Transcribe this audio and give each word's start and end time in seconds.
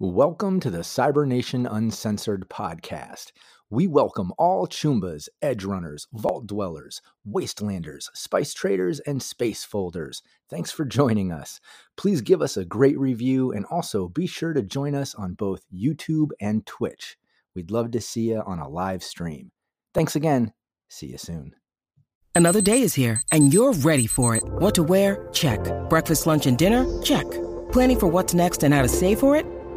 Welcome 0.00 0.58
to 0.58 0.70
the 0.70 0.82
Cybernation 0.82 1.68
Uncensored 1.68 2.48
podcast. 2.48 3.30
We 3.70 3.86
welcome 3.86 4.32
all 4.36 4.66
Choombas, 4.66 5.28
Edge 5.40 5.62
Runners, 5.64 6.08
Vault 6.12 6.48
Dwellers, 6.48 7.00
Wastelanders, 7.24 8.08
Spice 8.12 8.52
Traders, 8.52 8.98
and 8.98 9.22
Space 9.22 9.62
Folders. 9.62 10.20
Thanks 10.50 10.72
for 10.72 10.84
joining 10.84 11.30
us. 11.30 11.60
Please 11.96 12.22
give 12.22 12.42
us 12.42 12.56
a 12.56 12.64
great 12.64 12.98
review 12.98 13.52
and 13.52 13.66
also 13.66 14.08
be 14.08 14.26
sure 14.26 14.52
to 14.52 14.62
join 14.62 14.96
us 14.96 15.14
on 15.14 15.34
both 15.34 15.64
YouTube 15.72 16.30
and 16.40 16.66
Twitch. 16.66 17.16
We'd 17.54 17.70
love 17.70 17.92
to 17.92 18.00
see 18.00 18.30
you 18.30 18.42
on 18.44 18.58
a 18.58 18.68
live 18.68 19.04
stream. 19.04 19.52
Thanks 19.94 20.16
again. 20.16 20.54
See 20.88 21.06
you 21.06 21.18
soon. 21.18 21.54
Another 22.34 22.60
day 22.60 22.82
is 22.82 22.94
here 22.94 23.22
and 23.30 23.54
you're 23.54 23.74
ready 23.74 24.08
for 24.08 24.34
it. 24.34 24.42
What 24.44 24.74
to 24.74 24.82
wear? 24.82 25.28
Check. 25.32 25.60
Breakfast, 25.88 26.26
lunch, 26.26 26.46
and 26.46 26.58
dinner? 26.58 26.84
Check. 27.00 27.30
Planning 27.70 28.00
for 28.00 28.08
what's 28.08 28.34
next 28.34 28.64
and 28.64 28.74
how 28.74 28.82
to 28.82 28.88
save 28.88 29.20
for 29.20 29.36
it? 29.36 29.46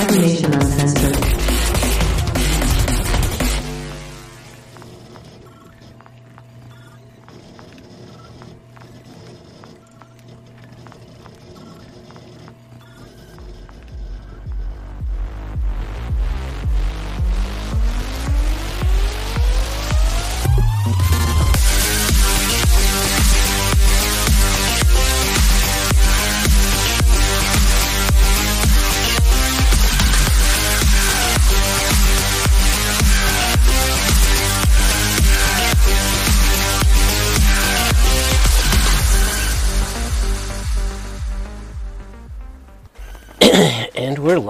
Cybernation 0.00 0.49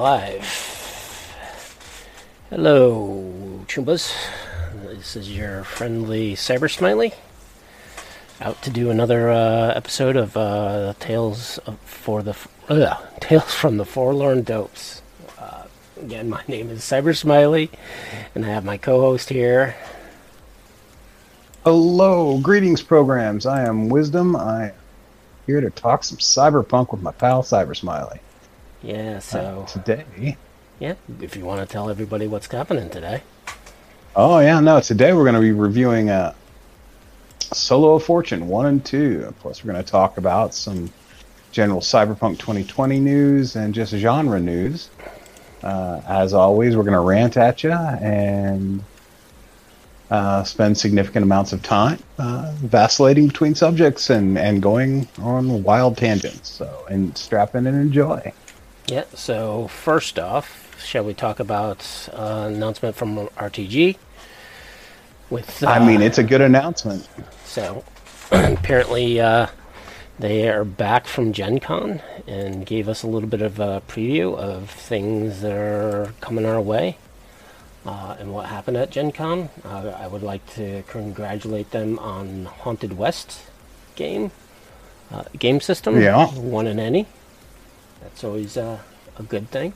live. 0.00 1.36
Hello, 2.48 3.66
Choombas. 3.66 4.16
This 4.82 5.14
is 5.14 5.36
your 5.36 5.62
friendly 5.62 6.34
Cyber 6.34 6.70
Smiley. 6.74 7.12
Out 8.40 8.62
to 8.62 8.70
do 8.70 8.88
another 8.88 9.28
uh, 9.28 9.74
episode 9.74 10.16
of 10.16 10.38
uh, 10.38 10.94
Tales 11.00 11.58
of, 11.66 11.78
for 11.80 12.22
the 12.22 12.34
Tales 13.20 13.52
from 13.54 13.76
the 13.76 13.84
Forlorn 13.84 14.42
Dopes. 14.42 15.02
Uh, 15.38 15.64
again, 16.00 16.30
my 16.30 16.42
name 16.48 16.70
is 16.70 16.80
Cyber 16.80 17.14
Smiley, 17.14 17.70
and 18.34 18.46
I 18.46 18.48
have 18.48 18.64
my 18.64 18.78
co-host 18.78 19.28
here. 19.28 19.76
Hello, 21.62 22.38
greetings, 22.38 22.80
programs. 22.80 23.44
I 23.44 23.66
am 23.66 23.90
Wisdom. 23.90 24.34
I 24.34 24.68
am 24.68 24.74
here 25.46 25.60
to 25.60 25.68
talk 25.68 26.04
some 26.04 26.16
cyberpunk 26.16 26.90
with 26.90 27.02
my 27.02 27.12
pal 27.12 27.42
Cyber 27.42 27.76
Smiley. 27.76 28.20
Yeah, 28.82 29.18
so 29.18 29.64
Uh, 29.66 29.66
today, 29.66 30.36
yeah, 30.78 30.94
if 31.20 31.36
you 31.36 31.44
want 31.44 31.60
to 31.60 31.70
tell 31.70 31.90
everybody 31.90 32.26
what's 32.26 32.46
happening 32.46 32.88
today. 32.88 33.22
oh 34.16 34.38
yeah, 34.40 34.60
no, 34.60 34.80
today 34.80 35.12
we're 35.12 35.24
going 35.24 35.34
to 35.34 35.40
be 35.40 35.52
reviewing 35.52 36.08
uh, 36.10 36.32
Solo 37.52 37.94
of 37.96 38.04
Fortune 38.04 38.48
one 38.48 38.66
and 38.66 38.84
two. 38.84 39.34
Plus, 39.40 39.62
we're 39.64 39.72
going 39.72 39.84
to 39.84 39.90
talk 39.90 40.16
about 40.18 40.54
some 40.54 40.90
general 41.52 41.80
Cyberpunk 41.80 42.38
2020 42.38 43.00
news 43.00 43.56
and 43.56 43.74
just 43.74 43.92
genre 43.94 44.40
news. 44.40 44.88
Uh, 45.62 46.00
as 46.08 46.32
always, 46.32 46.74
we're 46.76 46.84
going 46.84 46.94
to 46.94 47.00
rant 47.00 47.36
at 47.36 47.62
you 47.62 47.72
and 47.72 48.82
uh, 50.10 50.42
spend 50.42 50.76
significant 50.78 51.22
amounts 51.22 51.52
of 51.52 51.62
time 51.62 51.98
uh, 52.18 52.50
vacillating 52.58 53.28
between 53.28 53.54
subjects 53.54 54.08
and, 54.10 54.38
and 54.38 54.62
going 54.62 55.06
on 55.20 55.62
wild 55.62 55.98
tangents. 55.98 56.48
So, 56.50 56.86
and 56.88 57.16
strap 57.18 57.54
in 57.54 57.66
and 57.66 57.76
enjoy. 57.76 58.32
Yeah, 58.86 59.04
so 59.14 59.68
first 59.68 60.18
off, 60.18 60.76
shall 60.84 61.04
we 61.04 61.14
talk 61.14 61.38
about 61.40 62.08
uh, 62.12 62.48
announcement 62.48 62.96
from 62.96 63.16
RTG? 63.16 63.96
With 65.28 65.62
uh, 65.62 65.68
I 65.68 65.86
mean, 65.86 66.02
it's 66.02 66.18
a 66.18 66.24
good 66.24 66.40
announcement. 66.40 67.08
so 67.44 67.84
apparently 68.32 69.20
uh, 69.20 69.46
they 70.18 70.48
are 70.48 70.64
back 70.64 71.06
from 71.06 71.32
Gen 71.32 71.60
Con 71.60 72.02
and 72.26 72.66
gave 72.66 72.88
us 72.88 73.02
a 73.02 73.06
little 73.06 73.28
bit 73.28 73.42
of 73.42 73.60
a 73.60 73.82
preview 73.86 74.36
of 74.36 74.70
things 74.70 75.40
that 75.42 75.52
are 75.52 76.12
coming 76.20 76.44
our 76.44 76.60
way 76.60 76.96
uh, 77.86 78.16
and 78.18 78.32
what 78.32 78.46
happened 78.46 78.76
at 78.76 78.90
Gen 78.90 79.12
Con. 79.12 79.50
Uh, 79.64 79.92
I 79.96 80.06
would 80.08 80.22
like 80.22 80.44
to 80.54 80.82
congratulate 80.88 81.70
them 81.70 81.98
on 82.00 82.46
Haunted 82.46 82.98
West 82.98 83.40
game 83.94 84.32
uh, 85.12 85.24
game 85.38 85.60
system. 85.60 86.00
Yeah. 86.00 86.26
one 86.28 86.66
in 86.66 86.78
any. 86.78 87.06
That's 88.10 88.24
always 88.24 88.56
uh, 88.56 88.78
a 89.18 89.22
good 89.22 89.50
thing. 89.50 89.72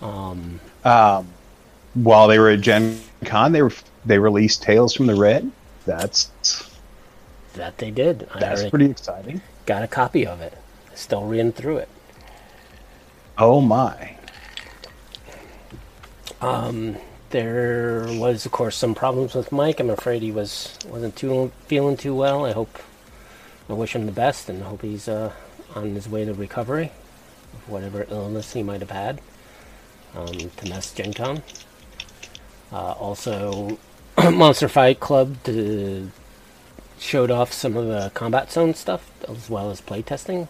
Um, 0.00 0.60
Um, 0.84 1.28
while 1.94 2.28
they 2.28 2.38
were 2.38 2.50
at 2.50 2.60
Gen 2.60 3.00
Con, 3.24 3.52
they 3.52 3.62
were 3.62 3.72
they 4.04 4.18
released 4.18 4.62
Tales 4.62 4.94
from 4.94 5.06
the 5.06 5.14
Red. 5.14 5.50
That's 5.86 6.30
that 7.54 7.78
they 7.78 7.90
did. 7.90 8.28
That's 8.38 8.68
pretty 8.68 8.90
exciting. 8.90 9.40
got 9.66 9.82
a 9.82 9.88
copy 9.88 10.26
of 10.26 10.40
it. 10.40 10.56
Still 10.94 11.24
reading 11.24 11.52
through 11.52 11.78
it. 11.78 11.88
Oh 13.36 13.60
my! 13.60 14.16
There 17.30 18.06
was, 18.08 18.46
of 18.46 18.52
course, 18.52 18.74
some 18.76 18.94
problems 18.94 19.34
with 19.34 19.52
Mike. 19.52 19.80
I'm 19.80 19.90
afraid 19.90 20.22
he 20.22 20.32
was 20.32 20.78
wasn't 20.86 21.14
too 21.14 21.52
feeling 21.66 21.96
too 21.96 22.14
well. 22.14 22.46
I 22.46 22.52
hope 22.52 22.78
I 23.68 23.74
wish 23.74 23.94
him 23.94 24.06
the 24.06 24.12
best 24.12 24.48
and 24.48 24.62
I 24.62 24.66
hope 24.66 24.82
he's 24.82 25.08
uh, 25.08 25.32
on 25.74 25.94
his 25.94 26.08
way 26.08 26.24
to 26.24 26.34
recovery 26.34 26.92
of 27.54 27.68
whatever 27.68 28.06
illness 28.10 28.52
he 28.52 28.62
might 28.62 28.80
have 28.80 28.90
had 28.90 29.20
um, 30.14 30.26
to 30.56 30.68
mess 30.68 30.92
Gen 30.92 31.12
Con. 31.12 31.42
Uh, 32.72 32.92
also, 32.92 33.78
Monster 34.32 34.68
Fight 34.68 35.00
Club 35.00 35.36
to, 35.44 36.10
showed 36.98 37.30
off 37.30 37.52
some 37.52 37.76
of 37.76 37.86
the 37.86 38.10
combat 38.14 38.50
zone 38.52 38.74
stuff 38.74 39.10
as 39.28 39.48
well 39.48 39.70
as 39.70 39.80
playtesting. 39.80 40.48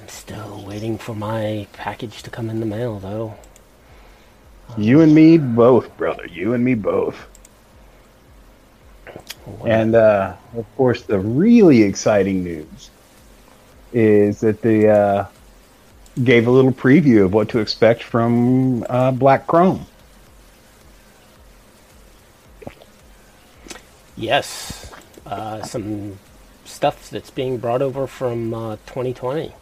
I'm 0.00 0.08
still 0.08 0.64
waiting 0.66 0.98
for 0.98 1.14
my 1.14 1.66
package 1.72 2.22
to 2.22 2.30
come 2.30 2.50
in 2.50 2.60
the 2.60 2.66
mail, 2.66 2.98
though. 2.98 3.34
You 4.76 5.00
and 5.00 5.14
me 5.14 5.38
both, 5.38 5.96
brother. 5.96 6.26
You 6.26 6.52
and 6.54 6.64
me 6.64 6.74
both. 6.74 7.16
What- 9.44 9.70
And 9.70 9.94
uh, 9.94 10.36
of 10.56 10.66
course, 10.76 11.02
the 11.02 11.18
really 11.18 11.82
exciting 11.82 12.44
news 12.44 12.90
is 13.92 14.40
that 14.40 14.62
they 14.62 14.88
uh, 14.88 15.24
gave 16.24 16.46
a 16.46 16.50
little 16.50 16.72
preview 16.72 17.24
of 17.24 17.32
what 17.32 17.48
to 17.50 17.58
expect 17.58 18.02
from 18.02 18.84
uh, 18.88 19.10
Black 19.12 19.46
Chrome. 19.46 19.86
Yes, 24.16 24.92
uh, 25.26 25.62
some 25.62 26.18
stuff 26.64 27.08
that's 27.10 27.30
being 27.30 27.58
brought 27.58 27.82
over 27.82 28.06
from 28.06 28.52
uh, 28.52 28.76
2020, 28.86 29.52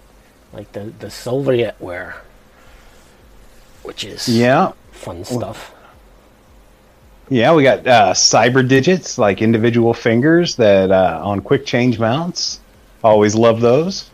like 0.52 0.72
the 0.72 0.92
the 0.98 1.08
Sovietware, 1.08 2.14
which 3.82 4.04
is 4.04 4.28
Yeah, 4.28 4.72
fun 4.92 5.24
stuff. 5.24 5.74
Yeah, 7.28 7.54
we 7.54 7.64
got 7.64 7.86
uh, 7.86 8.12
cyber 8.14 8.66
digits, 8.66 9.18
like 9.18 9.42
individual 9.42 9.92
fingers 9.92 10.56
that 10.56 10.90
uh, 10.90 11.20
on 11.22 11.40
quick 11.40 11.66
change 11.66 11.98
mounts. 11.98 12.60
Always 13.02 13.34
love 13.34 13.60
those. 13.60 14.10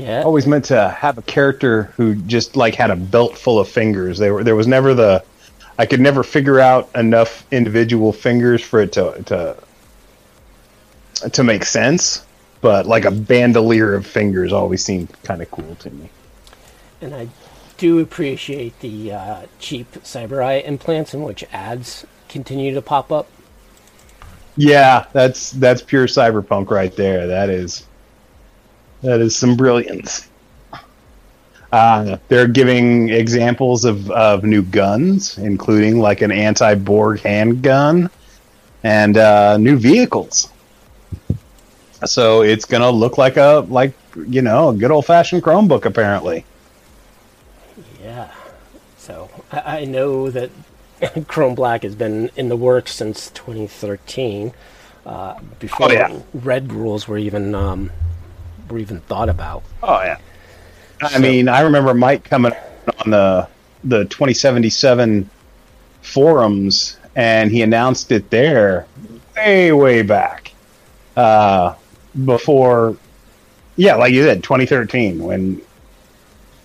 Yeah, 0.00 0.22
Always 0.22 0.46
meant 0.46 0.64
to 0.66 0.88
have 0.90 1.18
a 1.18 1.22
character 1.22 1.84
who 1.96 2.14
just 2.14 2.56
like 2.56 2.74
had 2.74 2.90
a 2.90 2.96
belt 2.96 3.36
full 3.38 3.58
of 3.58 3.68
fingers. 3.68 4.18
They 4.18 4.30
were 4.30 4.44
there 4.44 4.56
was 4.56 4.66
never 4.66 4.94
the 4.94 5.24
I 5.78 5.86
could 5.86 6.00
never 6.00 6.22
figure 6.22 6.60
out 6.60 6.90
enough 6.94 7.44
individual 7.50 8.12
fingers 8.12 8.62
for 8.62 8.80
it 8.80 8.92
to 8.92 9.22
to 9.26 9.56
to 11.32 11.44
make 11.44 11.64
sense. 11.64 12.24
but 12.60 12.86
like 12.86 13.04
a 13.06 13.10
bandolier 13.10 13.94
of 13.94 14.06
fingers 14.06 14.52
always 14.52 14.84
seemed 14.84 15.08
kind 15.22 15.42
of 15.42 15.50
cool 15.50 15.76
to 15.76 15.90
me. 15.90 16.10
And 17.00 17.14
I 17.14 17.28
do 17.76 17.98
appreciate 18.00 18.78
the 18.80 19.12
uh, 19.12 19.46
cheap 19.58 19.92
cyber 20.02 20.44
eye 20.44 20.58
implants 20.60 21.14
in 21.14 21.22
which 21.22 21.44
ads 21.52 22.06
continue 22.28 22.74
to 22.74 22.82
pop 22.82 23.10
up. 23.12 23.28
Yeah, 24.56 25.06
that's 25.12 25.52
that's 25.52 25.82
pure 25.82 26.06
cyberpunk 26.06 26.70
right 26.70 26.94
there. 26.94 27.26
That 27.26 27.50
is 27.50 27.86
that 29.02 29.20
is 29.20 29.36
some 29.36 29.56
brilliance. 29.56 30.28
Uh, 31.72 32.16
they're 32.28 32.48
giving 32.48 33.10
examples 33.10 33.84
of, 33.84 34.10
of 34.10 34.42
new 34.42 34.62
guns, 34.62 35.38
including 35.38 36.00
like 36.00 36.20
an 36.20 36.32
anti-Borg 36.32 37.20
handgun 37.20 38.10
and 38.82 39.16
uh, 39.16 39.56
new 39.56 39.76
vehicles. 39.78 40.50
So 42.06 42.42
it's 42.42 42.64
gonna 42.64 42.90
look 42.90 43.18
like 43.18 43.36
a 43.36 43.66
like 43.68 43.92
you 44.26 44.40
know 44.40 44.70
a 44.70 44.74
good 44.74 44.90
old 44.90 45.04
fashioned 45.04 45.42
Chromebook 45.42 45.84
apparently. 45.84 46.44
Yeah. 48.02 48.32
So 48.96 49.30
I, 49.52 49.80
I 49.80 49.84
know 49.84 50.30
that 50.30 50.50
Chrome 51.28 51.54
Black 51.54 51.82
has 51.82 51.94
been 51.94 52.30
in 52.36 52.48
the 52.48 52.56
works 52.56 52.94
since 52.94 53.30
2013, 53.30 54.52
uh, 55.06 55.38
before 55.58 55.88
Oh, 55.88 55.92
yeah. 55.92 56.20
Red 56.32 56.72
rules 56.72 57.06
were 57.06 57.18
even 57.18 57.54
um, 57.54 57.90
were 58.70 58.78
even 58.78 59.00
thought 59.00 59.28
about. 59.28 59.62
Oh 59.82 60.00
yeah. 60.02 60.18
I 61.00 61.18
mean, 61.18 61.48
I 61.48 61.60
remember 61.60 61.94
Mike 61.94 62.24
coming 62.24 62.52
on 63.04 63.10
the 63.10 63.48
the 63.84 64.04
2077 64.04 65.28
forums, 66.02 66.98
and 67.16 67.50
he 67.50 67.62
announced 67.62 68.12
it 68.12 68.30
there 68.30 68.86
way 69.36 69.72
way 69.72 70.02
back 70.02 70.52
uh, 71.16 71.74
before. 72.24 72.96
Yeah, 73.76 73.94
like 73.94 74.12
you 74.12 74.24
said, 74.24 74.42
2013 74.42 75.22
when 75.22 75.62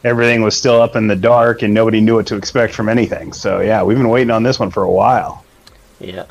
everything 0.03 0.43
was 0.43 0.57
still 0.57 0.81
up 0.81 0.95
in 0.95 1.07
the 1.07 1.15
dark 1.15 1.61
and 1.61 1.73
nobody 1.73 2.01
knew 2.01 2.15
what 2.15 2.27
to 2.27 2.35
expect 2.35 2.73
from 2.73 2.89
anything. 2.89 3.31
So 3.31 3.61
yeah, 3.61 3.83
we've 3.83 3.97
been 3.97 4.09
waiting 4.09 4.31
on 4.31 4.43
this 4.43 4.59
one 4.59 4.69
for 4.69 4.83
a 4.83 4.91
while. 4.91 5.45
Yeah. 5.99 6.25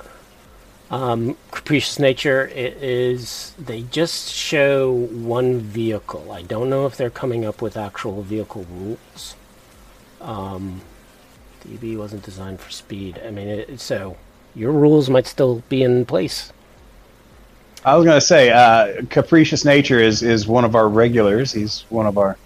Um, 0.90 1.36
Capricious 1.50 1.98
Nature 1.98 2.46
it 2.48 2.82
is. 2.82 3.54
They 3.58 3.82
just 3.82 4.32
show 4.32 4.92
one 4.92 5.58
vehicle. 5.58 6.30
I 6.30 6.42
don't 6.42 6.68
know 6.68 6.86
if 6.86 6.96
they're 6.96 7.10
coming 7.10 7.44
up 7.44 7.62
with 7.62 7.76
actual 7.76 8.22
vehicle 8.22 8.66
rules. 8.70 9.34
Um, 10.20 10.82
DB 11.66 11.96
wasn't 11.96 12.22
designed 12.22 12.60
for 12.60 12.70
speed. 12.70 13.20
I 13.26 13.30
mean, 13.30 13.48
it, 13.48 13.80
so 13.80 14.16
your 14.54 14.72
rules 14.72 15.08
might 15.08 15.26
still 15.26 15.62
be 15.68 15.82
in 15.82 16.04
place. 16.04 16.52
I 17.84 17.96
was 17.96 18.04
going 18.04 18.16
to 18.16 18.26
say, 18.26 18.50
uh, 18.50 19.02
Capricious 19.10 19.64
Nature 19.64 20.00
is, 20.00 20.22
is 20.22 20.46
one 20.46 20.64
of 20.64 20.74
our 20.74 20.88
regulars. 20.88 21.52
He's 21.52 21.84
one 21.90 22.06
of 22.06 22.16
our 22.16 22.38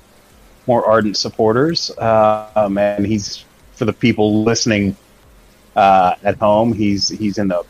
more 0.67 0.85
ardent 0.85 1.17
supporters. 1.17 1.97
Um, 1.99 2.77
and 2.79 3.07
he's, 3.07 3.45
for 3.73 3.85
the 3.85 3.93
people 3.93 4.43
listening 4.43 4.97
uh, 5.77 6.15
at 6.25 6.37
home, 6.39 6.73
he's, 6.73 7.09
he's 7.09 7.39
in 7.39 7.49
the 7.49 7.65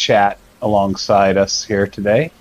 chat 0.00 0.38
alongside 0.62 1.36
us 1.36 1.62
here 1.62 1.86
today. 1.86 2.32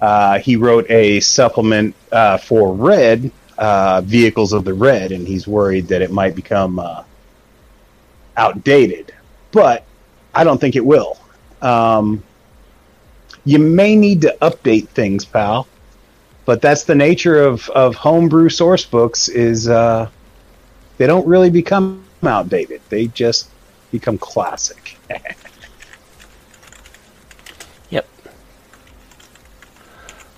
Uh, 0.00 0.38
he 0.38 0.56
wrote 0.56 0.88
a 0.90 1.20
supplement 1.20 1.94
uh, 2.12 2.38
for 2.38 2.72
Red, 2.72 3.30
uh, 3.58 4.00
Vehicles 4.02 4.52
of 4.52 4.64
the 4.64 4.74
Red, 4.74 5.12
and 5.12 5.26
he's 5.26 5.48
worried 5.48 5.88
that 5.88 6.02
it 6.02 6.10
might 6.10 6.34
become 6.34 6.78
uh, 6.78 7.02
outdated. 8.36 9.12
But 9.52 9.84
I 10.34 10.44
don't 10.44 10.60
think 10.60 10.76
it 10.76 10.84
will. 10.84 11.18
Um, 11.60 12.22
you 13.44 13.58
may 13.58 13.96
need 13.96 14.20
to 14.22 14.36
update 14.42 14.88
things, 14.88 15.24
pal. 15.24 15.66
But 16.44 16.62
that's 16.62 16.84
the 16.84 16.94
nature 16.94 17.42
of, 17.42 17.68
of 17.70 17.94
homebrew 17.94 18.48
source 18.48 18.84
books 18.84 19.28
is 19.28 19.68
uh, 19.68 20.08
they 20.96 21.06
don't 21.06 21.26
really 21.26 21.50
become 21.50 22.04
outdated. 22.22 22.80
They 22.88 23.06
just 23.08 23.48
become 23.90 24.18
classic. 24.18 24.98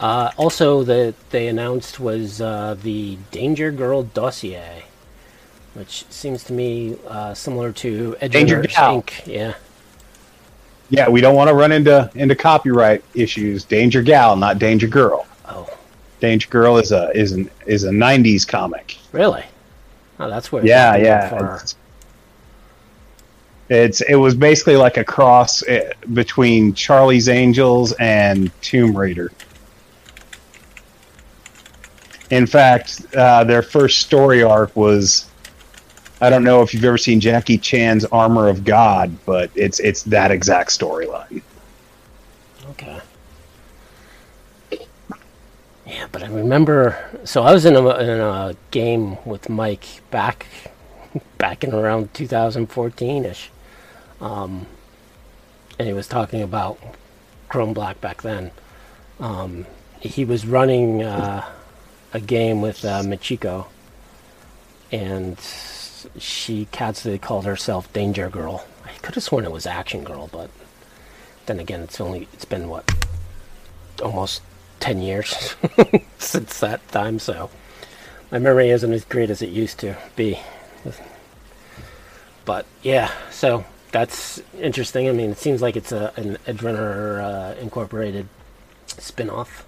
Uh, 0.03 0.33
also, 0.37 0.83
that 0.83 1.15
they 1.31 1.47
announced 1.47 2.01
was 2.01 2.41
uh, 2.41 2.77
the 2.83 3.17
Danger 3.31 3.71
Girl 3.71 4.03
dossier, 4.03 4.83
which 5.75 6.05
seems 6.11 6.43
to 6.45 6.53
me 6.53 6.97
uh, 7.07 7.33
similar 7.35 7.71
to 7.75 8.17
Edge 8.21 8.33
Danger 8.33 8.57
Runners, 8.57 8.75
Gal. 8.75 9.03
Inc. 9.03 9.27
Yeah. 9.29 9.55
yeah, 10.91 11.09
we 11.09 11.21
don't 11.21 11.37
want 11.37 11.49
to 11.49 11.55
run 11.55 11.71
into 11.71 12.11
into 12.17 12.35
copyright 12.35 13.05
issues. 13.15 13.63
Danger 13.65 14.03
Gal, 14.03 14.35
not 14.35 14.59
Danger 14.59 14.89
Girl. 14.89 15.25
Oh, 15.49 15.71
Danger 16.19 16.49
Girl 16.51 16.79
is 16.79 16.91
a 16.91 17.17
is 17.17 17.31
an 17.31 17.49
is 17.67 17.85
a 17.85 17.91
'90s 17.91 18.47
comic. 18.47 18.99
really? 19.13 19.45
Oh, 20.19 20.29
that's 20.29 20.51
where. 20.51 20.67
Yeah, 20.67 20.95
it's 20.95 21.07
yeah. 21.07 21.29
far. 21.31 21.57
It's, 21.63 21.77
it's 23.69 24.01
it 24.01 24.17
was 24.17 24.35
basically 24.35 24.77
like 24.77 24.97
a 24.97 25.05
cross 25.05 25.63
eh, 25.69 25.93
between 26.13 26.75
Charlie's 26.75 27.29
Angels 27.29 27.93
and 28.01 28.51
Tomb 28.63 28.99
Raider. 28.99 29.31
In 32.32 32.46
fact, 32.46 33.05
uh, 33.14 33.44
their 33.44 33.61
first 33.61 33.99
story 33.99 34.43
arc 34.43 34.75
was 34.75 35.26
I 36.23 36.31
don't 36.31 36.44
know 36.44 36.62
if 36.62 36.73
you've 36.73 36.84
ever 36.84 36.96
seen 36.96 37.20
Jackie 37.20 37.58
Chan's 37.58 38.06
Armor 38.06 38.49
of 38.49 38.64
God, 38.64 39.14
but 39.26 39.50
it's 39.55 39.81
it's 39.81 40.02
that 40.05 40.31
exact 40.31 40.70
storyline. 40.70 41.43
Okay. 42.70 43.00
Yeah, 45.84 46.06
but 46.11 46.23
I 46.23 46.29
remember. 46.29 46.96
So 47.25 47.43
I 47.43 47.52
was 47.52 47.67
in 47.67 47.76
a, 47.76 47.87
in 47.99 48.08
a 48.08 48.56
game 48.70 49.23
with 49.26 49.50
Mike 49.50 49.84
back, 50.11 50.46
back 51.37 51.62
in 51.62 51.75
around 51.75 52.14
2014 52.14 53.26
ish, 53.26 53.50
um, 54.23 54.64
and 55.79 55.87
he 55.87 55.93
was 55.93 56.08
talking 56.08 56.40
about 56.40 56.79
Chrome 57.50 57.75
Black 57.75 58.00
back 58.00 58.23
then. 58.23 58.52
Um, 59.20 59.67
he 60.00 60.25
was 60.25 60.46
running 60.46 61.02
uh, 61.02 61.44
a 62.12 62.20
game 62.20 62.61
with 62.61 62.85
uh, 62.85 63.03
Michiko, 63.03 63.67
and 64.91 65.38
she 66.19 66.67
casually 66.70 67.19
called 67.19 67.44
herself 67.44 67.93
Danger 67.93 68.29
Girl. 68.29 68.64
I 68.85 68.93
could 68.99 69.14
have 69.14 69.25
sworn 69.25 69.44
it 69.44 69.53
was 69.53 69.67
Action 69.67 70.05
Girl, 70.05 70.29
but 70.31 70.50
then 71.47 71.59
again, 71.59 71.81
it's 71.81 72.00
only 72.00 72.29
it's 72.32 72.44
been 72.44 72.69
what 72.69 72.91
almost 74.03 74.43
ten 74.81 75.00
years 75.00 75.55
since 76.19 76.61
that 76.61 76.87
time, 76.88 77.19
so 77.19 77.50
my 78.31 78.38
memory 78.38 78.70
isn't 78.70 78.93
as 78.93 79.05
great 79.05 79.31
as 79.31 79.43
it 79.43 79.51
used 79.51 79.79
to 79.81 79.96
be. 80.17 80.39
But 82.44 82.67
yeah, 82.82 83.13
so 83.31 83.65
that's 83.93 84.43
interesting. 84.58 85.08
I 85.08 85.13
mean, 85.13 85.31
it 85.31 85.39
seems 85.39 85.63
like 85.63 85.77
it's 85.77 85.93
a 85.93 86.13
an 86.17 86.39
Edge 86.46 86.65
uh, 86.65 87.55
Incorporated 87.60 88.29
spin-off. 88.87 89.65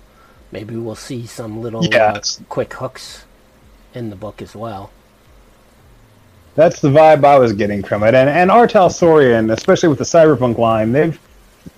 Maybe 0.55 0.77
we'll 0.77 0.95
see 0.95 1.27
some 1.27 1.61
little 1.61 1.85
Yeah, 1.85 2.13
uh, 2.13 2.21
quick 2.49 2.75
hooks 2.75 3.25
in 3.93 4.09
the 4.11 4.15
book 4.15 4.41
as 4.41 4.55
well. 4.55 4.93
That's 6.55 6.81
the 6.81 6.91
vibe 6.91 7.25
I 7.25 7.41
was 7.41 7.53
getting 7.53 7.83
from 7.83 8.05
it. 8.05 8.15
And 8.15 8.29
and 8.31 8.53
R. 8.53 8.69
Talsorian, 8.69 9.53
especially 9.53 9.89
with 9.89 9.99
the 9.99 10.05
Cyberpunk 10.05 10.57
line, 10.57 10.93
they've 10.93 11.19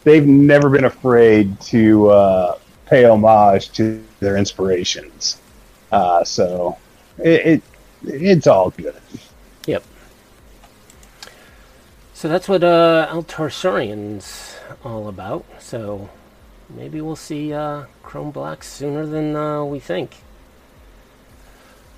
they've 0.04 0.26
never 0.26 0.68
been 0.68 0.84
afraid 0.84 1.58
to 1.62 2.10
uh, 2.10 2.58
pay 2.84 3.06
homage 3.06 3.70
to 3.72 4.04
their 4.20 4.36
inspirations. 4.36 5.40
Uh, 5.90 6.22
so 6.22 6.76
it, 7.16 7.46
it 7.46 7.62
it's 8.04 8.46
all 8.46 8.68
good. 8.72 9.00
Yep. 9.64 9.84
So 12.12 12.28
that's 12.28 12.46
what 12.46 12.62
uh, 12.62 13.08
R. 13.10 13.22
Talsorian's 13.22 14.56
all 14.84 15.08
about. 15.08 15.46
So 15.60 16.10
maybe 16.68 17.00
we'll 17.00 17.16
see 17.16 17.52
uh, 17.52 17.84
Chrome 18.02 18.30
Black 18.30 18.64
sooner 18.64 19.06
than 19.06 19.36
uh, 19.36 19.64
we 19.64 19.78
think. 19.78 20.16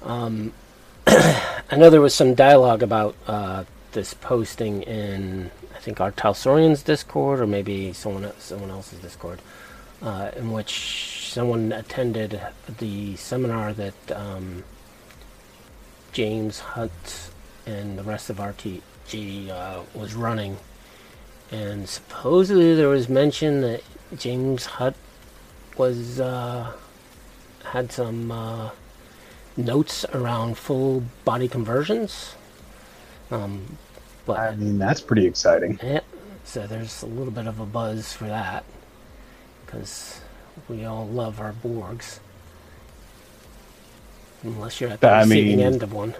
Um, 0.02 0.52
I 1.06 1.76
know 1.76 1.90
there 1.90 2.00
was 2.00 2.14
some 2.14 2.34
dialogue 2.34 2.82
about 2.82 3.14
uh, 3.26 3.64
this 3.92 4.14
posting 4.14 4.82
in, 4.82 5.50
I 5.74 5.78
think, 5.78 6.00
R. 6.00 6.12
Talsorian's 6.12 6.82
Discord 6.82 7.40
or 7.40 7.46
maybe 7.46 7.92
someone 7.92 8.30
someone 8.38 8.70
else's 8.70 9.00
Discord, 9.00 9.40
uh, 10.02 10.30
in 10.36 10.52
which 10.52 11.30
someone 11.32 11.72
attended 11.72 12.40
the 12.78 13.16
seminar 13.16 13.72
that 13.72 14.12
um, 14.12 14.64
James 16.12 16.60
Hunt 16.60 17.30
and 17.66 17.98
the 17.98 18.02
rest 18.02 18.30
of 18.30 18.36
RTG 18.36 19.50
uh, 19.50 19.82
was 19.94 20.14
running, 20.14 20.58
and 21.50 21.88
supposedly 21.88 22.74
there 22.74 22.88
was 22.88 23.08
mention 23.08 23.60
that 23.62 23.82
James 24.16 24.66
Hunt 24.66 24.96
was 25.76 26.18
uh, 26.20 26.72
had 27.64 27.92
some 27.92 28.30
uh, 28.32 28.70
notes 29.56 30.04
around 30.14 30.56
full 30.58 31.04
body 31.24 31.48
conversions. 31.48 32.34
Um, 33.30 33.76
but 34.26 34.38
I 34.38 34.56
mean, 34.56 34.78
that's 34.78 35.00
pretty 35.00 35.26
exciting. 35.26 35.78
yeah, 35.82 36.00
so 36.44 36.66
there's 36.66 37.02
a 37.02 37.06
little 37.06 37.32
bit 37.32 37.46
of 37.46 37.60
a 37.60 37.66
buzz 37.66 38.12
for 38.12 38.24
that 38.24 38.64
because 39.64 40.20
we 40.68 40.84
all 40.84 41.06
love 41.06 41.40
our 41.40 41.52
Borgs. 41.52 42.20
Unless 44.42 44.80
you're 44.80 44.90
at 44.90 45.00
the 45.00 45.08
I 45.08 45.20
receiving 45.22 45.56
mean- 45.58 45.66
end 45.66 45.82
of 45.82 45.92
one. 45.92 46.14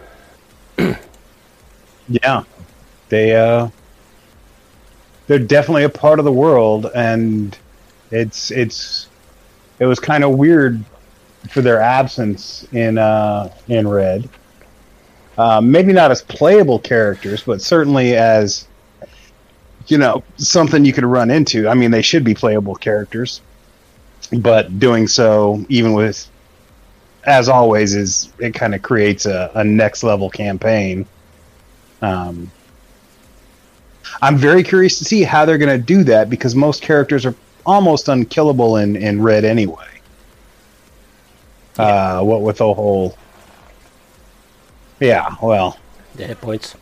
Yeah, 2.11 2.45
they 3.11 3.37
uh, 3.37 3.69
they're 5.27 5.39
definitely 5.39 5.85
a 5.85 5.91
part 5.91 6.19
of 6.19 6.25
the 6.25 6.33
world, 6.33 6.87
and 6.95 7.57
it's 8.11 8.51
it's 8.51 9.09
it 9.79 9.87
was 9.87 10.01
kind 10.01 10.25
of 10.25 10.33
weird 10.33 10.83
for 11.51 11.61
their 11.61 11.81
absence 11.81 12.67
in 12.73 12.99
uh 12.99 13.53
in 13.69 13.87
Red. 13.87 14.29
Uh, 15.37 15.61
maybe 15.61 15.93
not 15.93 16.11
as 16.11 16.21
playable 16.23 16.81
characters, 16.81 17.45
but 17.45 17.63
certainly 17.63 18.17
as 18.17 18.67
you 19.87 19.97
know 19.97 20.23
something 20.37 20.85
you 20.85 20.93
could 20.93 21.05
run 21.05 21.31
into. 21.31 21.69
I 21.69 21.75
mean, 21.75 21.91
they 21.91 22.03
should 22.03 22.25
be 22.25 22.35
playable 22.35 22.75
characters, 22.75 23.41
but 24.41 24.79
doing 24.81 25.07
so, 25.07 25.65
even 25.69 25.93
with 25.93 26.29
as 27.25 27.49
always, 27.49 27.95
is 27.95 28.33
it 28.39 28.55
kind 28.55 28.75
of 28.75 28.83
creates 28.83 29.27
a, 29.27 29.51
a 29.55 29.63
next 29.63 30.03
level 30.03 30.31
campaign. 30.31 31.07
Um, 32.01 32.51
I'm 34.23 34.37
very 34.37 34.63
curious 34.63 34.99
to 34.99 35.05
see 35.05 35.23
how 35.23 35.45
they're 35.45 35.59
going 35.59 35.79
to 35.79 35.85
do 35.85 36.03
that 36.05 36.31
because 36.31 36.55
most 36.55 36.83
characters 36.83 37.27
are 37.27 37.35
almost 37.69 38.09
unkillable 38.09 38.79
in, 38.79 38.97
in 38.97 39.21
Red 39.23 39.45
anyway. 39.45 40.01
Uh, 41.77 42.23
what 42.23 42.41
with 42.41 42.57
the 42.57 42.75
whole. 42.75 43.17
Yeah, 44.99 45.37
well, 45.41 45.79
The 46.17 46.27
hit 46.27 46.41
points. 46.41 46.75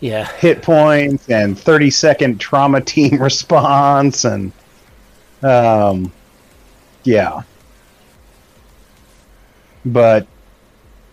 Yeah, 0.00 0.30
hit 0.36 0.60
points 0.60 1.30
and 1.30 1.58
30 1.58 1.90
second 1.90 2.40
trauma 2.40 2.80
team 2.82 3.22
response 3.22 4.24
and. 4.24 4.52
Um, 5.42 6.12
yeah. 7.04 7.42
But 9.86 10.26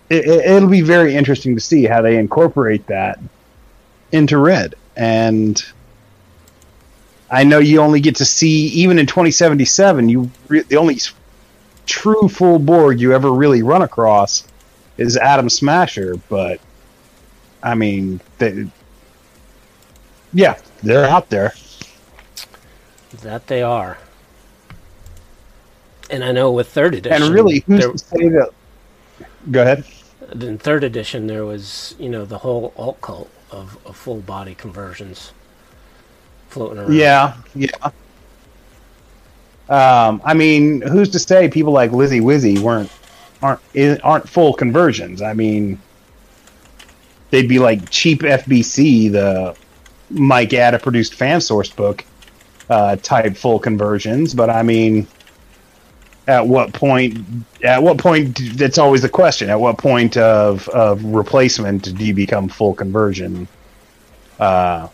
it, 0.10 0.26
it, 0.26 0.46
it'll 0.46 0.70
be 0.70 0.82
very 0.82 1.16
interesting 1.16 1.54
to 1.56 1.62
see 1.62 1.86
how 1.86 2.02
they 2.02 2.18
incorporate 2.18 2.88
that 2.88 3.20
into 4.12 4.38
Red. 4.38 4.76
And 4.96 5.64
I 7.32 7.46
know 7.46 7.60
you 7.60 7.80
only 7.82 8.02
get 8.02 8.18
to 8.18 8.26
see, 8.26 8.68
even 8.68 9.00
in 9.00 9.08
2077, 9.08 10.10
you 10.10 10.30
re- 10.50 10.62
the 10.64 10.78
only 10.78 11.00
true 11.88 12.28
full 12.30 12.60
Borg 12.60 13.00
you 13.00 13.14
ever 13.14 13.32
really 13.32 13.64
run 13.64 13.82
across 13.84 14.46
is 14.98 15.18
Adam 15.18 15.50
Smasher. 15.50 16.18
But 16.30 16.60
I 17.64 17.76
mean, 17.76 18.20
they, 18.38 18.68
yeah, 20.34 20.60
they're 20.84 21.06
out 21.06 21.30
there. 21.30 21.54
that 23.22 23.48
they 23.48 23.64
are. 23.64 23.98
And 26.10 26.24
I 26.26 26.34
know 26.34 26.52
with 26.52 26.68
third 26.70 26.96
edition, 26.96 27.24
And 27.24 27.34
really, 27.34 27.64
who's 27.68 27.80
there, 27.80 27.92
to 27.94 27.98
say 27.98 28.28
that? 28.30 28.52
Go 29.52 29.62
ahead. 29.62 29.86
in 30.42 30.58
third 30.58 30.84
edition 30.84 31.28
there 31.28 31.46
was 31.46 31.96
you 32.00 32.10
know 32.10 32.26
the 32.26 32.40
whole 32.40 32.74
alt 32.78 33.00
cult 33.02 33.30
of, 33.52 33.78
of 33.86 33.96
full 33.96 34.20
body 34.22 34.54
conversions 34.56 35.32
floating 36.52 36.80
around. 36.80 36.94
Yeah, 36.94 37.36
yeah. 37.56 37.92
Um, 39.70 40.22
I 40.26 40.34
mean, 40.34 40.82
who's 40.82 41.10
to 41.10 41.20
say 41.20 41.48
people 41.50 41.72
like 41.72 41.92
Lizzy 41.92 42.20
Wizzy 42.20 42.60
weren't 42.60 42.92
aren't 43.42 43.62
aren't 44.04 44.28
full 44.28 44.54
conversions? 44.54 45.22
I 45.22 45.34
mean, 45.34 45.80
they'd 47.30 47.48
be 47.48 47.60
like 47.60 47.90
cheap 47.90 48.22
FBC, 48.22 49.12
the 49.12 49.56
Mike 50.10 50.54
Ada 50.54 50.78
produced 50.80 51.16
fan 51.16 51.40
source 51.42 51.70
book 51.70 52.04
uh, 52.70 52.98
type 52.98 53.38
full 53.38 53.60
conversions. 53.60 54.34
But 54.34 54.50
I 54.50 54.62
mean, 54.62 55.08
at 56.28 56.46
what 56.46 56.74
point? 56.74 57.20
At 57.64 57.82
what 57.82 57.98
point? 57.98 58.40
That's 58.58 58.78
always 58.78 59.02
the 59.02 59.10
question. 59.10 59.50
At 59.50 59.60
what 59.60 59.78
point 59.78 60.18
of 60.18 60.68
of 60.70 61.04
replacement 61.04 61.98
do 61.98 62.06
you 62.06 62.14
become 62.14 62.50
full 62.50 62.74
conversion? 62.74 63.48
Uh, 64.40 64.88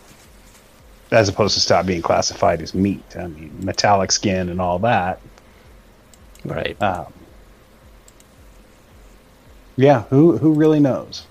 as 1.10 1.28
opposed 1.28 1.54
to 1.54 1.60
stop 1.60 1.86
being 1.86 2.02
classified 2.02 2.60
as 2.60 2.74
meat. 2.74 3.16
I 3.16 3.26
mean, 3.26 3.56
metallic 3.62 4.12
skin 4.12 4.48
and 4.48 4.60
all 4.60 4.78
that. 4.80 5.20
right. 6.44 6.80
Um, 6.82 7.12
yeah, 9.76 10.02
who 10.10 10.38
who 10.38 10.52
really 10.54 10.80
knows? 10.80 11.26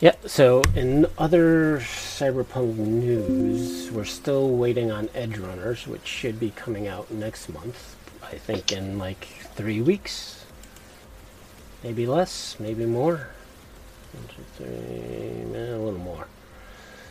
Yeah, 0.00 0.14
so 0.24 0.62
in 0.74 1.06
other 1.18 1.80
cyberpunk 1.80 2.76
news, 2.76 3.90
we're 3.90 4.04
still 4.06 4.48
waiting 4.48 4.90
on 4.90 5.10
Edge 5.14 5.36
Runners, 5.36 5.86
which 5.86 6.06
should 6.06 6.40
be 6.40 6.50
coming 6.50 6.88
out 6.88 7.10
next 7.10 7.50
month. 7.50 7.96
I 8.22 8.36
think 8.36 8.72
in 8.72 8.98
like 8.98 9.26
three 9.56 9.82
weeks. 9.82 10.44
Maybe 11.82 12.06
less, 12.06 12.56
maybe 12.58 12.86
more. 12.86 13.28
One, 14.12 14.24
two, 14.28 14.44
three, 14.56 15.60
a 15.60 15.78
little 15.78 15.98
more. 15.98 16.26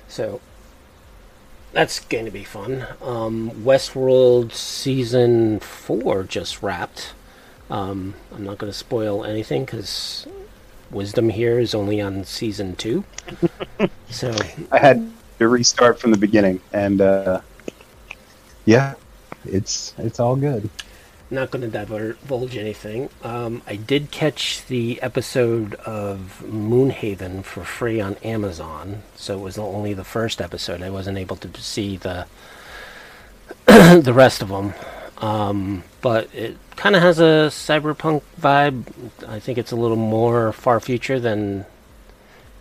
So 0.08 0.42
that's 1.72 2.00
going 2.00 2.26
to 2.26 2.32
be 2.32 2.44
fun. 2.44 2.86
Um, 3.02 3.52
Westworld 3.52 4.54
season 4.54 5.60
four 5.60 6.24
just 6.24 6.62
wrapped. 6.62 7.14
Um, 7.70 8.16
I'm 8.34 8.44
not 8.44 8.58
going 8.58 8.72
to 8.72 8.78
spoil 8.78 9.24
anything 9.24 9.66
because 9.66 10.26
Wisdom 10.92 11.30
here 11.30 11.60
is 11.60 11.76
only 11.76 12.02
on 12.02 12.24
season 12.24 12.76
two. 12.76 13.04
so 14.10 14.36
I 14.72 14.80
had 14.80 15.12
to 15.38 15.48
restart 15.48 16.00
from 16.00 16.12
the 16.12 16.18
beginning, 16.18 16.60
and 16.74 17.00
uh, 17.00 17.42
yeah, 18.66 18.96
it's 19.46 19.94
it's 20.00 20.20
all 20.20 20.36
good. 20.36 20.70
Not 21.32 21.52
going 21.52 21.70
to 21.70 21.86
divulge 21.86 22.58
anything. 22.58 23.10
Um, 23.24 23.62
I 23.68 23.76
did 23.76 24.12
catch 24.12 24.66
the 24.66 25.02
episode 25.02 25.76
of 25.76 26.44
Moonhaven 26.46 27.44
for 27.44 27.64
free 27.64 28.02
on 28.02 28.16
Amazon, 28.18 29.04
so 29.16 29.38
it 29.38 29.42
was 29.42 29.58
only 29.58 29.94
the 29.94 30.04
first 30.04 30.42
episode. 30.42 30.82
I 30.82 30.90
wasn't 30.90 31.18
able 31.18 31.36
to 31.38 31.62
see 31.62 31.98
the 31.98 32.26
the 33.66 34.14
rest 34.14 34.42
of 34.42 34.50
them, 34.50 34.74
um, 35.20 35.84
but 36.02 36.34
it 36.34 36.58
kind 36.76 36.96
of 36.96 37.02
has 37.02 37.20
a 37.20 37.50
cyberpunk 37.52 38.24
vibe. 38.40 38.86
I 39.28 39.40
think 39.40 39.58
it's 39.58 39.72
a 39.72 39.76
little 39.76 39.98
more 39.98 40.52
far 40.52 40.80
future 40.80 41.20
than 41.20 41.66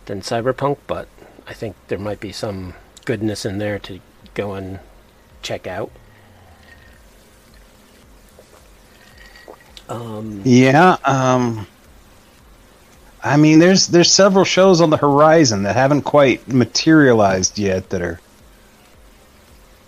than 0.05 0.21
cyberpunk, 0.21 0.77
but 0.87 1.07
I 1.47 1.53
think 1.53 1.75
there 1.87 1.99
might 1.99 2.19
be 2.19 2.31
some 2.31 2.73
goodness 3.05 3.45
in 3.45 3.57
there 3.57 3.79
to 3.79 3.99
go 4.35 4.53
and 4.53 4.79
check 5.41 5.65
out. 5.65 5.91
Um, 9.89 10.41
Yeah, 10.45 10.97
um, 11.03 11.67
I 13.23 13.35
mean, 13.37 13.59
there's 13.59 13.87
there's 13.87 14.11
several 14.11 14.45
shows 14.45 14.79
on 14.79 14.89
the 14.91 14.97
horizon 14.97 15.63
that 15.63 15.75
haven't 15.75 16.03
quite 16.03 16.47
materialized 16.47 17.59
yet 17.59 17.89
that 17.89 18.01
are 18.01 18.19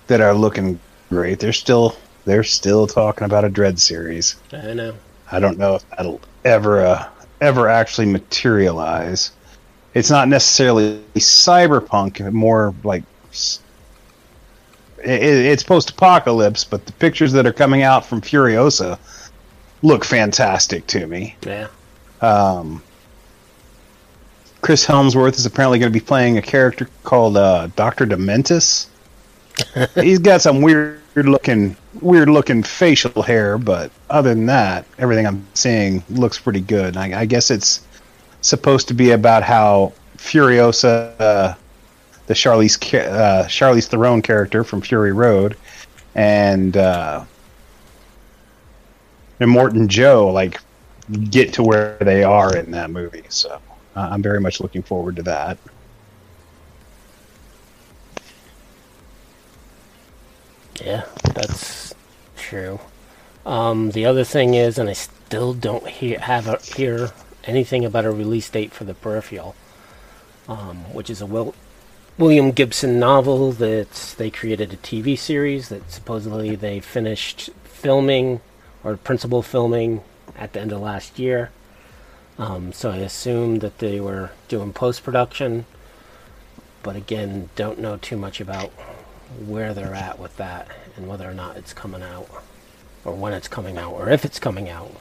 that 0.08 0.20
are 0.20 0.34
looking 0.34 0.79
great. 1.10 1.39
They're 1.39 1.53
still 1.53 1.96
they're 2.25 2.43
still 2.43 2.88
talking 2.88 3.25
about 3.25 3.46
a 3.46 3.50
Dredd 3.50 3.79
series. 3.79 4.36
I 4.51 4.74
know. 4.74 4.96
I 5.31 5.39
don't 5.39 5.58
know 5.58 5.75
if 5.75 5.89
that'll 5.91 6.20
ever 6.43 6.86
uh, 6.86 7.08
ever 7.39 7.70
actually 7.70 8.08
materialize. 8.08 9.31
It's 9.93 10.10
not 10.10 10.27
necessarily 10.27 11.01
cyberpunk, 11.15 12.31
more 12.31 12.74
like 12.84 13.03
it's 15.03 15.63
post-apocalypse. 15.63 16.63
But 16.63 16.86
the 16.86 16.93
pictures 16.93 17.31
that 17.34 17.46
are 17.46 17.53
coming 17.53 17.84
out 17.84 18.05
from 18.05 18.22
Furiosa 18.22 18.98
look 19.81 20.05
fantastic 20.05 20.88
to 20.88 21.07
me. 21.07 21.35
Yeah. 21.45 21.67
Um, 22.21 22.83
Chris 24.61 24.85
Hemsworth 24.85 25.35
is 25.35 25.45
apparently 25.45 25.79
going 25.79 25.91
to 25.91 26.00
be 26.00 26.05
playing 26.05 26.38
a 26.38 26.41
character 26.41 26.88
called 27.03 27.35
uh, 27.35 27.67
Doctor 27.75 28.05
Dementus. 28.05 28.88
He's 29.95 30.19
got 30.19 30.41
some 30.41 30.61
weird 30.61 31.01
looking, 31.15 31.75
weird 32.00 32.29
looking 32.29 32.61
facial 32.63 33.23
hair, 33.23 33.57
but 33.57 33.91
other 34.09 34.33
than 34.33 34.45
that, 34.45 34.85
everything 35.00 35.25
I'm 35.25 35.45
seeing 35.55 36.03
looks 36.09 36.38
pretty 36.39 36.61
good. 36.61 36.95
I, 36.95 37.21
I 37.21 37.25
guess 37.25 37.50
it's 37.50 37.81
supposed 38.41 38.88
to 38.89 38.93
be 38.93 39.11
about 39.11 39.43
how 39.43 39.93
Furiosa, 40.17 41.19
uh, 41.19 41.55
the 42.27 42.33
Charlize 42.33 42.77
uh, 42.93 43.45
Charlize 43.47 43.88
Theron 43.88 44.21
character 44.21 44.63
from 44.63 44.81
Fury 44.81 45.11
Road, 45.11 45.57
and 46.13 46.77
uh, 46.77 47.25
and 49.41 49.50
Morton 49.50 49.88
Joe 49.88 50.27
like 50.27 50.62
get 51.29 51.51
to 51.53 51.63
where 51.63 51.98
they 52.00 52.24
are 52.24 52.55
in 52.55 52.71
that 52.71 52.91
movie. 52.91 53.24
So 53.27 53.60
uh, 53.95 54.10
I'm 54.12 54.21
very 54.21 54.39
much 54.39 54.62
looking 54.62 54.83
forward 54.83 55.15
to 55.17 55.24
that. 55.24 55.57
Yeah, 60.81 61.05
that's 61.33 61.93
true. 62.38 62.79
Um, 63.45 63.91
the 63.91 64.05
other 64.05 64.24
thing 64.24 64.53
is, 64.53 64.77
and 64.77 64.88
I 64.88 64.93
still 64.93 65.53
don't 65.53 65.88
hear 65.88 66.19
have 66.19 66.48
a, 66.48 66.57
hear 66.57 67.12
anything 67.43 67.83
about 67.83 68.05
a 68.05 68.12
release 68.12 68.50
date 68.50 68.71
for 68.71 68.83
the 68.83 68.93
peripheral, 68.93 69.55
um, 70.48 70.77
which 70.93 71.10
is 71.10 71.19
a 71.19 71.25
well 71.25 71.55
William 72.19 72.51
Gibson 72.51 73.00
novel 73.00 73.51
that 73.53 74.15
they 74.17 74.29
created 74.29 74.71
a 74.71 74.77
TV 74.77 75.17
series 75.17 75.69
that 75.69 75.91
supposedly 75.91 76.55
they 76.55 76.79
finished 76.79 77.50
filming 77.63 78.39
or 78.83 78.97
principal 78.97 79.41
filming 79.41 80.03
at 80.38 80.53
the 80.53 80.61
end 80.61 80.71
of 80.71 80.81
last 80.81 81.19
year. 81.19 81.51
Um, 82.38 82.73
so 82.73 82.89
I 82.89 82.97
assume 82.97 83.59
that 83.59 83.79
they 83.79 84.00
were 84.00 84.31
doing 84.47 84.73
post 84.73 85.03
production, 85.03 85.65
but 86.81 86.95
again, 86.95 87.50
don't 87.55 87.79
know 87.79 87.97
too 87.97 88.17
much 88.17 88.41
about 88.41 88.71
where 89.45 89.73
they're 89.73 89.93
at 89.93 90.19
with 90.19 90.35
that 90.38 90.67
and 90.95 91.07
whether 91.07 91.29
or 91.29 91.33
not 91.33 91.57
it's 91.57 91.73
coming 91.73 92.01
out, 92.01 92.27
or 93.05 93.13
when 93.13 93.33
it's 93.33 93.47
coming 93.47 93.77
out, 93.77 93.93
or 93.93 94.09
if 94.09 94.25
it's 94.25 94.39
coming 94.39 94.69
out. 94.69 94.91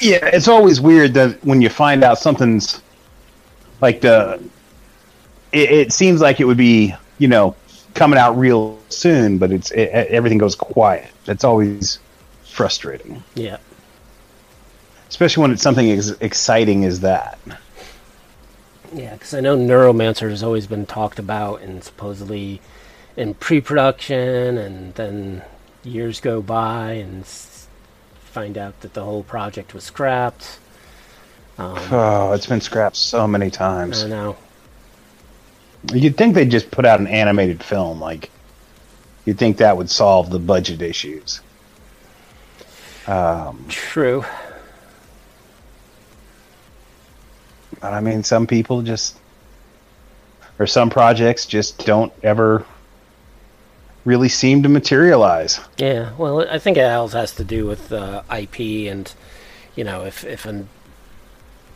Yeah, 0.00 0.26
it's 0.26 0.48
always 0.48 0.80
weird 0.80 1.14
that 1.14 1.42
when 1.44 1.62
you 1.62 1.68
find 1.68 2.04
out 2.04 2.18
something's 2.18 2.82
like 3.80 4.00
the, 4.02 4.42
it, 5.52 5.70
it 5.70 5.92
seems 5.92 6.20
like 6.20 6.40
it 6.40 6.44
would 6.44 6.58
be 6.58 6.94
you 7.18 7.28
know 7.28 7.56
coming 7.94 8.18
out 8.18 8.36
real 8.36 8.78
soon, 8.88 9.38
but 9.38 9.50
it's 9.50 9.70
it, 9.70 9.88
everything 9.88 10.38
goes 10.38 10.54
quiet. 10.54 11.10
That's 11.24 11.44
always 11.44 11.98
frustrating, 12.52 13.22
Yeah. 13.34 13.56
especially 15.08 15.42
when 15.42 15.50
it's 15.52 15.62
something 15.62 15.90
as 15.90 16.10
exciting 16.20 16.84
as 16.84 17.00
that. 17.00 17.38
Yeah, 18.94 19.14
because 19.14 19.32
I 19.34 19.40
know 19.40 19.56
Neuromancer 19.56 20.28
has 20.30 20.42
always 20.42 20.66
been 20.66 20.84
talked 20.86 21.18
about 21.18 21.62
and 21.62 21.82
supposedly 21.82 22.60
in 23.16 23.34
pre-production, 23.34 24.58
and 24.58 24.94
then 24.94 25.42
years 25.82 26.20
go 26.20 26.40
by 26.42 26.92
and 26.92 27.26
find 27.26 28.56
out 28.56 28.80
that 28.82 28.94
the 28.94 29.02
whole 29.04 29.22
project 29.22 29.74
was 29.74 29.84
scrapped. 29.84 30.58
Um, 31.58 31.76
Oh, 31.90 32.32
it's 32.32 32.46
been 32.46 32.60
scrapped 32.60 32.96
so 32.96 33.26
many 33.26 33.50
times. 33.50 34.00
don't 34.02 34.10
know. 34.10 34.36
You'd 35.92 36.16
think 36.16 36.34
they'd 36.34 36.50
just 36.50 36.70
put 36.70 36.84
out 36.86 37.00
an 37.00 37.06
animated 37.06 37.62
film, 37.62 38.00
like 38.00 38.30
you'd 39.24 39.38
think 39.38 39.56
that 39.58 39.76
would 39.76 39.90
solve 39.90 40.30
the 40.30 40.38
budget 40.38 40.80
issues. 40.80 41.40
Um, 43.06 43.64
True. 43.68 44.24
but 47.80 47.92
I 47.92 48.00
mean, 48.00 48.22
some 48.22 48.46
people 48.46 48.82
just, 48.82 49.18
or 50.58 50.66
some 50.66 50.88
projects 50.90 51.46
just 51.46 51.84
don't 51.84 52.12
ever 52.22 52.64
really 54.04 54.28
seem 54.28 54.62
to 54.62 54.68
materialize. 54.68 55.60
Yeah. 55.78 56.12
Well, 56.16 56.48
I 56.48 56.58
think 56.58 56.76
it 56.76 56.84
also 56.84 57.18
has 57.18 57.34
to 57.36 57.44
do 57.44 57.66
with 57.66 57.92
uh, 57.92 58.22
IP 58.36 58.88
and 58.90 59.12
you 59.76 59.84
know 59.84 60.04
if 60.04 60.24
if 60.24 60.44
an 60.44 60.68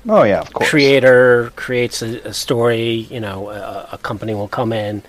Oh 0.08 0.22
yeah, 0.22 0.40
of 0.40 0.52
course. 0.52 0.70
creator 0.70 1.52
creates 1.56 2.00
a, 2.02 2.20
a 2.28 2.32
story, 2.32 3.08
you 3.10 3.18
know, 3.18 3.50
a, 3.50 3.88
a 3.92 3.98
company 3.98 4.34
will 4.34 4.46
come 4.48 4.72
in, 4.72 5.02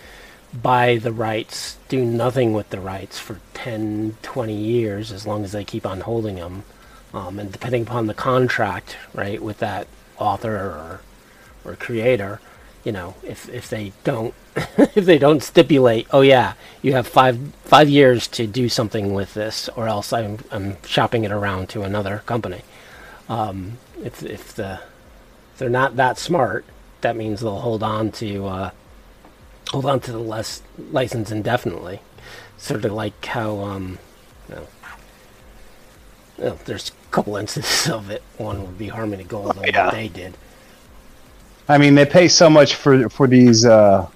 buy 0.61 0.97
the 0.97 1.11
rights, 1.11 1.77
do 1.89 2.03
nothing 2.05 2.53
with 2.53 2.69
the 2.69 2.79
rights 2.79 3.19
for 3.19 3.39
10, 3.53 4.17
20 4.21 4.53
years, 4.53 5.11
as 5.11 5.25
long 5.25 5.43
as 5.43 5.51
they 5.51 5.63
keep 5.63 5.85
on 5.85 6.01
holding 6.01 6.35
them. 6.35 6.63
Um, 7.13 7.39
and 7.39 7.51
depending 7.51 7.83
upon 7.83 8.07
the 8.07 8.13
contract, 8.13 8.97
right, 9.13 9.41
with 9.41 9.59
that 9.59 9.87
author 10.17 10.55
or, 10.55 11.01
or 11.63 11.75
creator, 11.75 12.39
you 12.83 12.91
know, 12.91 13.15
if, 13.23 13.49
if 13.49 13.69
they 13.69 13.93
don't, 14.03 14.33
if 14.55 15.05
they 15.05 15.17
don't 15.17 15.43
stipulate, 15.43 16.07
oh 16.11 16.21
yeah, 16.21 16.53
you 16.81 16.93
have 16.93 17.07
five, 17.07 17.53
five 17.63 17.89
years 17.89 18.27
to 18.29 18.47
do 18.47 18.69
something 18.69 19.13
with 19.13 19.33
this, 19.33 19.69
or 19.75 19.87
else 19.87 20.13
I'm, 20.13 20.39
I'm 20.51 20.77
shopping 20.83 21.23
it 21.23 21.31
around 21.31 21.69
to 21.69 21.83
another 21.83 22.23
company. 22.25 22.61
Um, 23.29 23.77
if, 24.03 24.23
if 24.23 24.53
the, 24.53 24.79
if 25.53 25.59
they're 25.59 25.69
not 25.69 25.95
that 25.95 26.17
smart, 26.17 26.65
that 27.01 27.15
means 27.15 27.41
they'll 27.41 27.59
hold 27.59 27.83
on 27.83 28.11
to 28.11 28.47
uh, 28.47 28.71
hold 29.67 29.85
on 29.85 29.99
to 30.01 30.11
the 30.11 30.19
less 30.19 30.61
license 30.91 31.31
indefinitely. 31.31 31.99
Sort 32.57 32.85
of 32.85 32.91
like 32.93 33.25
how 33.25 33.59
um, 33.59 33.99
you 34.49 34.55
know, 34.55 34.67
you 36.37 36.43
know, 36.45 36.59
there's 36.65 36.89
a 36.89 37.11
couple 37.11 37.35
instances 37.37 37.91
of 37.97 38.09
it. 38.09 38.23
One 38.37 38.61
would 38.61 38.77
be 38.77 38.87
Harmony 38.87 39.23
Gold, 39.23 39.57
and 39.57 39.65
Yeah. 39.67 39.85
what 39.85 39.93
they 39.93 40.07
did. 40.07 40.37
I 41.69 41.77
mean, 41.77 41.95
they 41.95 42.05
pay 42.05 42.27
so 42.27 42.49
much 42.49 42.75
for 42.75 43.09
for 43.09 43.27
these 43.27 43.65
uh, 43.65 44.07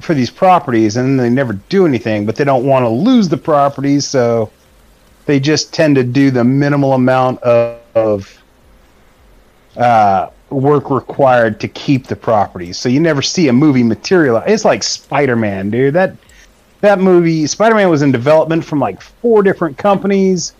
for 0.00 0.14
these 0.14 0.30
properties, 0.30 0.96
and 0.96 1.18
they 1.18 1.30
never 1.30 1.52
do 1.68 1.86
anything. 1.86 2.26
But 2.26 2.36
they 2.36 2.44
don't 2.44 2.66
want 2.66 2.84
to 2.84 2.88
lose 2.88 3.28
the 3.28 3.36
properties, 3.36 4.06
so 4.06 4.50
they 5.26 5.38
just 5.40 5.72
tend 5.72 5.94
to 5.96 6.02
do 6.02 6.30
the 6.30 6.44
minimal 6.44 6.92
amount 6.94 7.40
of, 7.42 7.80
of 7.94 8.42
uh, 9.76 10.28
work 10.54 10.90
required 10.90 11.60
to 11.60 11.68
keep 11.68 12.06
the 12.06 12.16
properties. 12.16 12.78
So 12.78 12.88
you 12.88 13.00
never 13.00 13.22
see 13.22 13.48
a 13.48 13.52
movie 13.52 13.82
materialize. 13.82 14.44
It's 14.46 14.64
like 14.64 14.82
Spider 14.82 15.36
Man, 15.36 15.70
dude. 15.70 15.94
That 15.94 16.16
that 16.80 16.98
movie, 17.00 17.46
Spider 17.46 17.74
Man, 17.74 17.90
was 17.90 18.02
in 18.02 18.12
development 18.12 18.64
from 18.64 18.78
like 18.78 19.00
four 19.00 19.42
different 19.42 19.78
companies. 19.78 20.54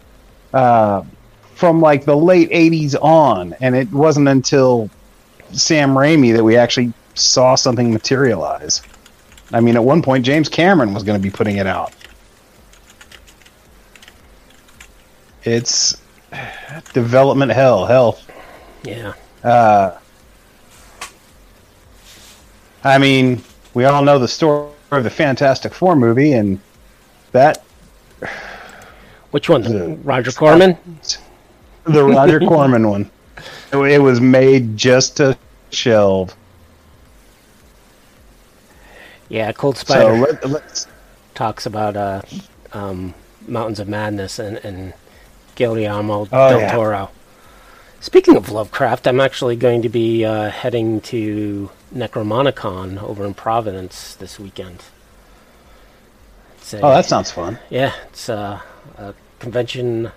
Uh, 0.52 1.02
from 1.54 1.80
like 1.80 2.04
the 2.04 2.16
late 2.16 2.50
80s 2.50 2.94
on 3.00 3.54
and 3.60 3.76
it 3.76 3.90
wasn't 3.92 4.28
until 4.28 4.90
Sam 5.52 5.90
Raimi 5.90 6.34
that 6.34 6.42
we 6.42 6.56
actually 6.56 6.92
saw 7.14 7.54
something 7.54 7.92
materialize. 7.92 8.82
I 9.52 9.60
mean, 9.60 9.76
at 9.76 9.84
one 9.84 10.02
point, 10.02 10.24
James 10.24 10.48
Cameron 10.48 10.94
was 10.94 11.04
going 11.04 11.18
to 11.18 11.22
be 11.22 11.30
putting 11.30 11.56
it 11.56 11.66
out. 11.66 11.92
It's 15.44 16.00
development 16.92 17.52
hell. 17.52 17.86
Hell. 17.86 18.18
Yeah, 18.82 19.14
Uh, 19.44 19.98
I 22.82 22.98
mean, 22.98 23.42
we 23.74 23.84
all 23.84 24.02
know 24.02 24.18
the 24.18 24.28
story 24.28 24.70
of 24.90 25.04
the 25.04 25.10
Fantastic 25.10 25.74
Four 25.74 25.96
movie, 25.96 26.32
and 26.32 26.60
that 27.32 27.62
which 29.30 29.48
one? 29.48 29.62
The- 29.62 29.98
Roger 30.02 30.30
Corman. 30.32 30.78
the 31.84 32.04
Roger 32.04 32.38
Corman 32.48 32.88
one. 32.88 33.10
It, 33.72 33.98
was 34.00 34.20
made 34.20 34.76
just 34.76 35.16
to 35.16 35.36
shelve. 35.70 36.36
Yeah, 39.28 39.50
Cold 39.52 39.76
So 39.76 39.84
Spider 39.84 40.16
let, 40.18 40.48
let's 40.48 40.86
talks 41.34 41.66
about 41.66 41.96
uh, 41.96 42.22
um, 42.72 43.12
Mountains 43.48 43.80
of 43.80 43.88
Madness 43.88 44.38
and, 44.38 44.58
and 44.58 44.94
Guillermo 45.56 46.28
Oh, 46.32 46.50
del 46.50 46.60
yeah. 46.60 46.72
Toro. 46.76 47.10
Speaking 48.04 48.36
of 48.36 48.50
Lovecraft, 48.50 49.06
I'm 49.06 49.18
actually 49.18 49.56
going 49.56 49.80
to 49.80 49.88
be 49.88 50.26
uh, 50.26 50.50
heading 50.50 51.00
to 51.12 51.70
NecronomiCon 51.94 53.02
over 53.02 53.24
in 53.24 53.32
Providence 53.32 54.14
this 54.16 54.38
weekend. 54.38 54.84
A- 56.74 56.80
Oh, 56.82 56.90
that 56.90 57.06
sounds 57.06 57.30
fun. 57.30 57.58
yeah, 57.70 57.94
it's 58.10 58.28
a, 58.28 58.62
a 58.98 59.14
convention 59.38 60.12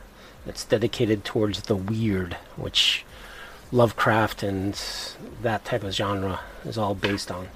that's 0.46 0.66
dedicated 0.66 1.24
towards 1.24 1.62
the 1.64 1.78
weird, 1.78 2.34
which 2.58 3.06
Lovecraft 3.72 4.44
and 4.44 4.78
that 5.42 5.64
type 5.64 5.84
of 5.86 5.94
genre 5.94 6.42
is 6.66 6.78
all 6.78 6.94
based 6.94 7.32
on. 7.32 7.48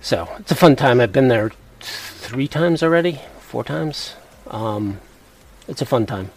So 0.00 0.28
it's 0.40 0.50
a 0.50 0.56
fun 0.56 0.74
time. 0.74 1.00
I've 1.00 1.12
been 1.12 1.28
there 1.28 1.52
three 1.78 2.48
times 2.48 2.82
already, 2.82 3.20
four 3.38 3.62
times. 3.62 4.14
Um, 4.48 5.00
it's 5.68 5.80
a 5.80 5.86
fun 5.86 6.06
time. 6.06 6.32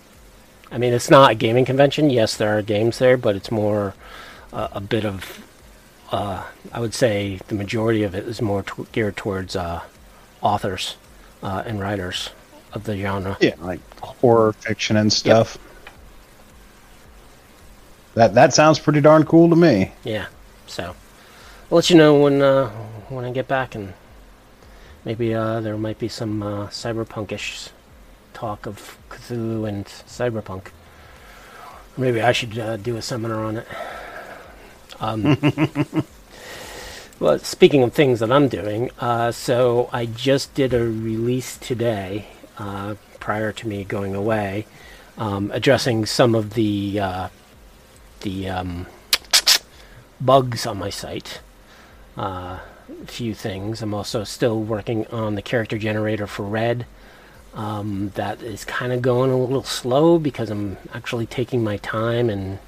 I 0.72 0.78
mean, 0.78 0.94
it's 0.94 1.10
not 1.10 1.32
a 1.32 1.36
gaming 1.36 1.66
convention. 1.66 2.10
Yes, 2.10 2.36
there 2.36 2.58
are 2.58 2.62
games 2.62 3.00
there, 3.00 3.18
but 3.18 3.36
it's 3.36 3.52
more 3.52 3.94
uh, 4.52 4.68
a 4.72 4.82
bit 4.82 5.06
of. 5.06 5.44
Uh, 6.12 6.44
I 6.72 6.80
would 6.80 6.94
say 6.94 7.40
the 7.48 7.56
majority 7.56 8.04
of 8.04 8.16
it 8.16 8.26
is 8.28 8.42
more 8.42 8.64
t- 8.64 8.86
geared 8.92 9.18
towards 9.18 9.56
uh, 9.56 9.82
authors 10.42 10.96
uh, 11.44 11.64
and 11.66 11.80
writers 11.80 12.30
of 12.74 12.84
the 12.86 12.98
genre. 12.98 13.38
Yeah, 13.42 13.56
like 13.60 13.80
horror 14.02 14.54
fiction 14.54 14.98
and 14.98 15.12
stuff. 15.12 15.58
That 18.16 18.34
that 18.34 18.54
sounds 18.54 18.80
pretty 18.80 19.02
darn 19.02 19.26
cool 19.26 19.50
to 19.50 19.56
me. 19.56 19.92
Yeah. 20.04 20.28
So 20.66 20.84
I'll 20.84 21.76
let 21.76 21.90
you 21.90 21.98
know 21.98 22.20
when 22.20 22.42
uh, 22.42 22.70
when 23.10 23.26
I 23.26 23.32
get 23.32 23.48
back, 23.48 23.76
and 23.76 23.94
maybe 25.06 25.34
uh, 25.34 25.62
there 25.62 25.78
might 25.78 26.00
be 26.00 26.08
some 26.08 26.42
uh, 26.42 26.68
cyberpunkish 26.68 27.70
talk 28.38 28.68
of 28.68 29.00
Cthulhu 29.10 29.68
and 29.68 29.86
cyberpunk. 29.86 30.68
Maybe 31.98 32.22
I 32.22 32.32
should 32.34 32.60
uh, 32.60 32.78
do 32.78 32.96
a 32.96 33.02
seminar 33.02 33.44
on 33.44 33.58
it. 33.58 33.68
Um, 35.00 35.38
well, 37.20 37.40
speaking 37.40 37.82
of 37.82 37.94
things 37.94 38.20
that 38.20 38.32
I'm 38.32 38.48
doing, 38.48 38.92
uh, 39.00 39.32
so 39.32 39.90
I 39.92 40.06
just 40.06 40.54
did 40.54 40.72
a 40.76 40.84
release 40.84 41.58
today, 41.58 42.28
uh, 42.60 42.94
prior 43.20 43.52
to 43.54 43.68
me 43.68 43.84
going 43.84 44.14
away, 44.14 44.68
um, 45.18 45.50
addressing 45.52 46.06
some 46.06 46.36
of 46.36 46.54
the 46.54 47.00
uh, 47.00 47.30
the 48.22 48.50
um, 48.50 48.86
bugs 50.22 50.68
on 50.68 50.78
my 50.78 50.92
site. 50.92 51.42
Uh, 52.16 52.60
a 53.02 53.08
few 53.08 53.34
things. 53.34 53.82
I'm 53.82 53.96
also 53.96 54.24
still 54.24 54.62
working 54.62 55.08
on 55.08 55.34
the 55.34 55.42
character 55.42 55.80
generator 55.80 56.28
for 56.28 56.44
Red. 56.44 56.86
Um, 57.58 58.12
that 58.14 58.42
is 58.44 58.64
kind 58.64 58.94
of 58.94 59.02
going 59.02 59.32
a 59.32 59.38
little 59.38 59.64
slow 59.64 60.20
because 60.20 60.52
I'm 60.52 60.78
actually 60.94 61.26
taking 61.26 61.64
my 61.64 61.78
time 61.78 62.30
and 62.30 62.60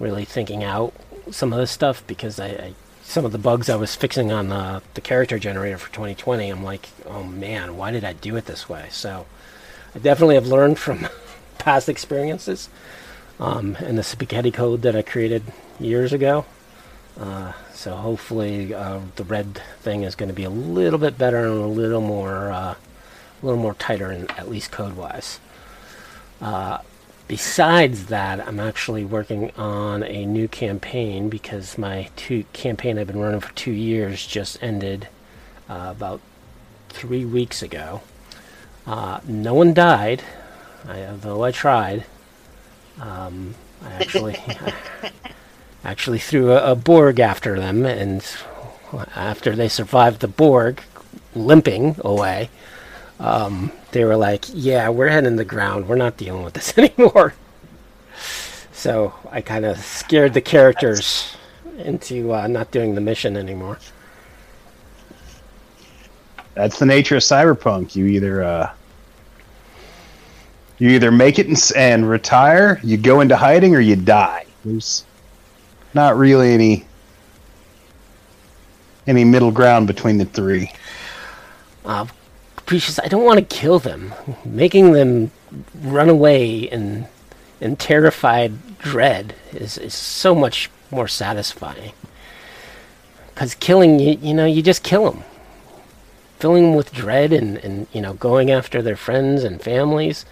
really 0.00 0.24
thinking 0.24 0.64
out 0.64 0.94
some 1.30 1.52
of 1.52 1.58
this 1.58 1.70
stuff 1.70 2.02
because 2.06 2.40
I, 2.40 2.46
I 2.46 2.74
some 3.02 3.24
of 3.24 3.32
the 3.32 3.38
bugs 3.38 3.70
I 3.70 3.76
was 3.76 3.94
fixing 3.94 4.32
on 4.32 4.48
the, 4.48 4.82
the 4.94 5.00
character 5.00 5.38
generator 5.38 5.78
for 5.78 5.92
2020, 5.92 6.48
I'm 6.48 6.64
like, 6.64 6.88
oh 7.06 7.22
man, 7.22 7.76
why 7.76 7.92
did 7.92 8.04
I 8.04 8.14
do 8.14 8.34
it 8.36 8.46
this 8.46 8.68
way? 8.68 8.88
So 8.90 9.26
I 9.94 10.00
definitely 10.00 10.34
have 10.34 10.48
learned 10.48 10.78
from 10.78 11.06
past 11.58 11.88
experiences 11.88 12.68
um, 13.38 13.76
and 13.76 13.96
the 13.96 14.02
spaghetti 14.02 14.50
code 14.50 14.82
that 14.82 14.96
I 14.96 15.02
created 15.02 15.44
years 15.78 16.12
ago. 16.12 16.46
Uh, 17.18 17.52
so 17.72 17.94
hopefully 17.94 18.74
uh, 18.74 19.00
the 19.14 19.24
red 19.24 19.62
thing 19.80 20.02
is 20.02 20.14
going 20.16 20.28
to 20.28 20.34
be 20.34 20.44
a 20.44 20.50
little 20.50 20.98
bit 20.98 21.16
better 21.16 21.46
and 21.46 21.62
a 21.62 21.66
little 21.66 22.00
more, 22.00 22.50
uh, 22.50 22.74
a 23.42 23.46
little 23.46 23.60
more 23.60 23.74
tighter, 23.74 24.10
in, 24.10 24.30
at 24.32 24.48
least 24.48 24.70
code-wise. 24.70 25.40
Uh, 26.40 26.78
besides 27.28 28.06
that, 28.06 28.46
I'm 28.46 28.60
actually 28.60 29.04
working 29.04 29.50
on 29.56 30.02
a 30.02 30.24
new 30.24 30.48
campaign 30.48 31.28
because 31.28 31.78
my 31.78 32.10
two 32.16 32.44
campaign 32.52 32.98
I've 32.98 33.06
been 33.06 33.20
running 33.20 33.40
for 33.40 33.52
two 33.54 33.72
years 33.72 34.26
just 34.26 34.62
ended 34.62 35.08
uh, 35.68 35.92
about 35.96 36.20
three 36.88 37.24
weeks 37.24 37.62
ago. 37.62 38.02
Uh, 38.86 39.20
no 39.26 39.54
one 39.54 39.74
died, 39.74 40.22
I, 40.86 41.04
although 41.04 41.42
I 41.42 41.50
tried. 41.50 42.04
Um, 43.00 43.54
I 43.82 43.92
actually 43.94 44.36
actually 45.84 46.18
threw 46.18 46.52
a, 46.52 46.72
a 46.72 46.74
Borg 46.74 47.20
after 47.20 47.58
them, 47.58 47.84
and 47.84 48.24
after 49.14 49.54
they 49.54 49.68
survived 49.68 50.20
the 50.20 50.28
Borg, 50.28 50.82
limping 51.34 51.96
away, 52.00 52.50
um, 53.18 53.72
they 53.92 54.04
were 54.04 54.16
like, 54.16 54.44
"Yeah, 54.52 54.88
we're 54.88 55.08
heading 55.08 55.36
the 55.36 55.44
ground. 55.44 55.88
We're 55.88 55.96
not 55.96 56.16
dealing 56.16 56.42
with 56.44 56.54
this 56.54 56.76
anymore." 56.78 57.34
So 58.72 59.14
I 59.30 59.40
kind 59.40 59.64
of 59.64 59.78
scared 59.78 60.34
the 60.34 60.40
characters 60.40 61.36
into 61.78 62.32
uh, 62.32 62.46
not 62.46 62.70
doing 62.70 62.94
the 62.94 63.00
mission 63.00 63.36
anymore. 63.36 63.78
That's 66.54 66.78
the 66.78 66.86
nature 66.86 67.16
of 67.16 67.22
cyberpunk. 67.22 67.94
You 67.94 68.06
either 68.06 68.44
uh, 68.44 68.70
you 70.78 70.90
either 70.90 71.10
make 71.10 71.38
it 71.38 71.46
and, 71.46 71.58
and 71.76 72.08
retire, 72.08 72.80
you 72.82 72.96
go 72.96 73.20
into 73.20 73.36
hiding, 73.36 73.74
or 73.74 73.80
you 73.80 73.96
die. 73.96 74.46
There's 74.64 75.04
not 75.94 76.16
really 76.16 76.52
any 76.52 76.84
any 79.06 79.24
middle 79.24 79.50
ground 79.50 79.86
between 79.86 80.18
the 80.18 80.24
three. 80.24 80.70
Uh, 81.84 82.06
Precious, 82.66 82.98
I 82.98 83.08
don't 83.08 83.24
want 83.24 83.38
to 83.38 83.56
kill 83.56 83.78
them. 83.78 84.12
Making 84.44 84.92
them 84.92 85.30
run 85.80 86.08
away 86.08 86.58
in 86.58 87.06
in 87.60 87.76
terrified 87.76 88.78
dread 88.78 89.34
is, 89.52 89.78
is 89.78 89.94
so 89.94 90.34
much 90.34 90.70
more 90.90 91.08
satisfying. 91.08 91.92
Because 93.28 93.54
killing, 93.54 93.98
you, 93.98 94.18
you 94.20 94.34
know, 94.34 94.46
you 94.46 94.62
just 94.62 94.82
kill 94.82 95.10
them. 95.10 95.24
Filling 96.38 96.64
them 96.64 96.74
with 96.74 96.92
dread 96.92 97.32
and, 97.32 97.56
and, 97.58 97.86
you 97.92 98.00
know, 98.00 98.14
going 98.14 98.50
after 98.50 98.82
their 98.82 98.96
friends 98.96 99.42
and 99.42 99.60
families, 99.60 100.24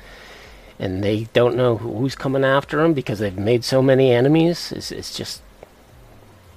and 0.78 1.02
they 1.02 1.24
don't 1.32 1.56
know 1.56 1.78
who's 1.78 2.14
coming 2.14 2.44
after 2.44 2.82
them 2.82 2.92
because 2.92 3.20
they've 3.20 3.38
made 3.38 3.64
so 3.64 3.80
many 3.80 4.10
enemies, 4.10 4.70
is, 4.72 4.92
is 4.92 5.14
just 5.14 5.40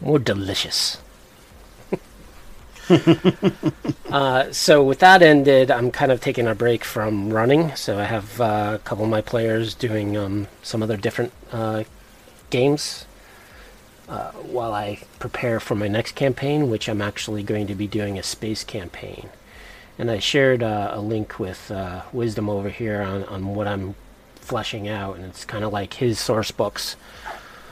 more 0.01 0.19
delicious. 0.19 0.97
uh, 4.09 4.51
so 4.51 4.83
with 4.83 4.99
that 4.99 5.21
ended, 5.21 5.71
I'm 5.71 5.91
kind 5.91 6.11
of 6.11 6.21
taking 6.21 6.47
a 6.47 6.55
break 6.55 6.83
from 6.83 7.31
running. 7.31 7.75
So 7.75 7.99
I 7.99 8.05
have 8.05 8.39
uh, 8.39 8.73
a 8.75 8.79
couple 8.79 9.03
of 9.03 9.09
my 9.09 9.21
players 9.21 9.73
doing 9.73 10.15
um, 10.15 10.47
some 10.61 10.81
other 10.81 10.97
different 10.97 11.33
uh, 11.51 11.83
games 12.49 13.05
uh, 14.07 14.31
while 14.31 14.73
I 14.73 14.99
prepare 15.19 15.59
for 15.59 15.75
my 15.75 15.87
next 15.87 16.15
campaign, 16.15 16.69
which 16.69 16.87
I'm 16.87 17.01
actually 17.01 17.43
going 17.43 17.67
to 17.67 17.75
be 17.75 17.87
doing 17.87 18.17
a 18.17 18.23
space 18.23 18.63
campaign. 18.63 19.29
And 19.99 20.09
I 20.09 20.19
shared 20.19 20.63
uh, 20.63 20.91
a 20.93 21.01
link 21.01 21.39
with 21.39 21.71
uh, 21.71 22.03
Wisdom 22.13 22.49
over 22.49 22.69
here 22.69 23.01
on, 23.01 23.23
on 23.25 23.55
what 23.55 23.67
I'm 23.67 23.95
fleshing 24.35 24.87
out, 24.87 25.17
and 25.17 25.25
it's 25.25 25.43
kind 25.43 25.65
of 25.65 25.73
like 25.73 25.95
his 25.95 26.19
source 26.19 26.51
books. 26.51 26.95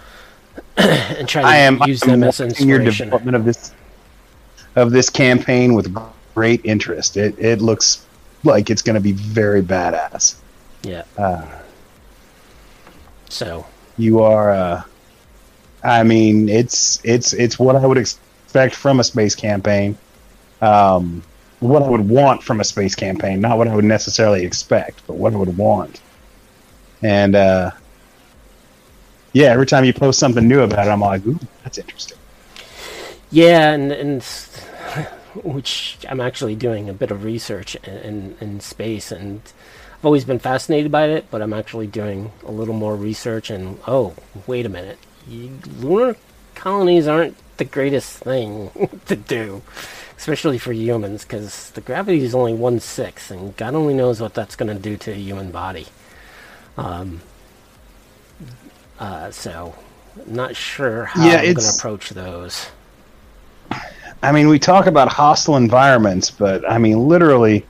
and 0.78 1.28
trying 1.28 1.46
to 1.46 1.50
am 1.50 1.80
use 1.86 2.02
them 2.02 2.24
as 2.24 2.40
watching 2.40 2.68
your 2.68 2.80
development 2.80 3.36
of 3.36 3.46
this 3.46 3.74
of 4.76 4.92
this 4.92 5.10
campaign 5.10 5.74
with 5.74 5.94
great 6.34 6.62
interest. 6.66 7.18
It 7.18 7.38
it 7.40 7.62
looks 7.62 8.06
like 8.44 8.70
it's 8.70 8.82
going 8.82 8.96
to 8.96 9.02
be 9.02 9.14
very 9.14 9.62
badass. 9.62 10.36
Yeah. 10.84 11.04
Uh, 11.18 11.46
So 13.30 13.66
you 13.98 14.22
are, 14.22 14.52
uh, 14.52 14.84
I 15.84 16.04
mean, 16.04 16.48
it's 16.50 17.00
it's 17.04 17.34
it's 17.34 17.58
what 17.58 17.76
I 17.76 17.86
would 17.86 17.98
expect 17.98 18.76
from 18.76 19.00
a 19.00 19.04
space 19.04 19.36
campaign. 19.36 19.98
Um, 20.62 21.24
what 21.60 21.82
I 21.82 21.90
would 21.90 22.08
want 22.08 22.44
from 22.44 22.60
a 22.60 22.64
space 22.64 22.96
campaign, 22.96 23.42
not 23.42 23.58
what 23.58 23.68
I 23.68 23.76
would 23.76 23.86
necessarily 23.86 24.46
expect, 24.46 25.02
but 25.08 25.16
what 25.16 25.34
I 25.34 25.38
would 25.38 25.58
want. 25.58 26.02
And 27.02 27.36
uh, 27.36 27.72
yeah, 29.34 29.48
every 29.48 29.66
time 29.66 29.86
you 29.86 29.94
post 29.94 30.20
something 30.20 30.48
new 30.48 30.62
about 30.62 30.88
it, 30.88 30.92
I'm 30.92 31.02
like, 31.02 31.26
ooh, 31.26 31.40
that's 31.64 31.78
interesting. 31.78 32.18
Yeah, 33.32 33.72
and, 33.72 33.92
and 33.92 34.24
which 35.44 35.98
I'm 36.08 36.22
actually 36.22 36.56
doing 36.56 36.90
a 36.90 36.94
bit 36.94 37.12
of 37.12 37.24
research 37.24 37.76
in, 37.76 37.94
in, 37.94 38.38
in 38.40 38.60
space, 38.60 39.12
and 39.12 39.42
I've 39.94 40.06
always 40.06 40.26
been 40.26 40.40
fascinated 40.40 40.92
by 40.92 41.08
it, 41.10 41.26
but 41.32 41.42
I'm 41.42 41.54
actually 41.54 41.88
doing 41.88 42.32
a 42.46 42.52
little 42.52 42.74
more 42.74 42.96
research. 42.96 43.50
And 43.50 43.80
oh, 43.88 44.14
wait 44.48 44.66
a 44.66 44.70
minute, 44.70 45.00
you, 45.28 45.60
lunar 45.80 46.16
colonies 46.56 47.08
aren't 47.08 47.36
the 47.58 47.66
greatest 47.66 48.20
thing 48.20 48.72
to 49.08 49.16
do, 49.16 49.62
especially 50.18 50.58
for 50.58 50.74
humans, 50.74 51.24
because 51.24 51.72
the 51.72 51.82
gravity 51.82 52.24
is 52.24 52.36
only 52.36 52.54
one 52.54 52.80
sixth, 52.80 53.32
and 53.32 53.56
God 53.58 53.76
only 53.76 53.94
knows 53.94 54.22
what 54.22 54.34
that's 54.34 54.56
going 54.56 54.76
to 54.76 54.82
do 54.82 54.98
to 54.98 55.12
a 55.12 55.16
human 55.16 55.52
body. 55.52 55.88
Um, 56.78 57.22
uh, 59.00 59.32
so, 59.32 59.76
not 60.26 60.56
sure 60.56 61.06
how 61.06 61.26
Yeah, 61.26 61.38
I'm 61.38 61.54
going 61.54 61.68
to 61.68 61.78
approach 61.78 62.10
those. 62.12 62.68
I 64.26 64.32
mean, 64.32 64.48
we 64.50 64.58
talk 64.58 64.88
about 64.88 65.08
hostile 65.08 65.56
environments, 65.56 66.32
but 66.32 66.68
I 66.70 66.80
mean, 66.80 67.08
literally, 67.08 67.64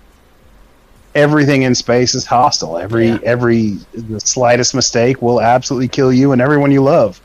everything 1.13 1.63
in 1.63 1.76
space 1.76 2.15
is 2.15 2.26
hostile. 2.26 2.78
Every 2.78 3.08
Yeah. 3.08 3.20
every 3.24 3.78
the 3.94 4.22
slightest 4.22 4.74
mistake 4.74 5.22
will 5.22 5.41
absolutely 5.41 5.89
kill 5.89 6.13
you 6.13 6.32
and 6.32 6.41
everyone 6.41 6.72
you 6.72 6.82
love. 6.82 7.20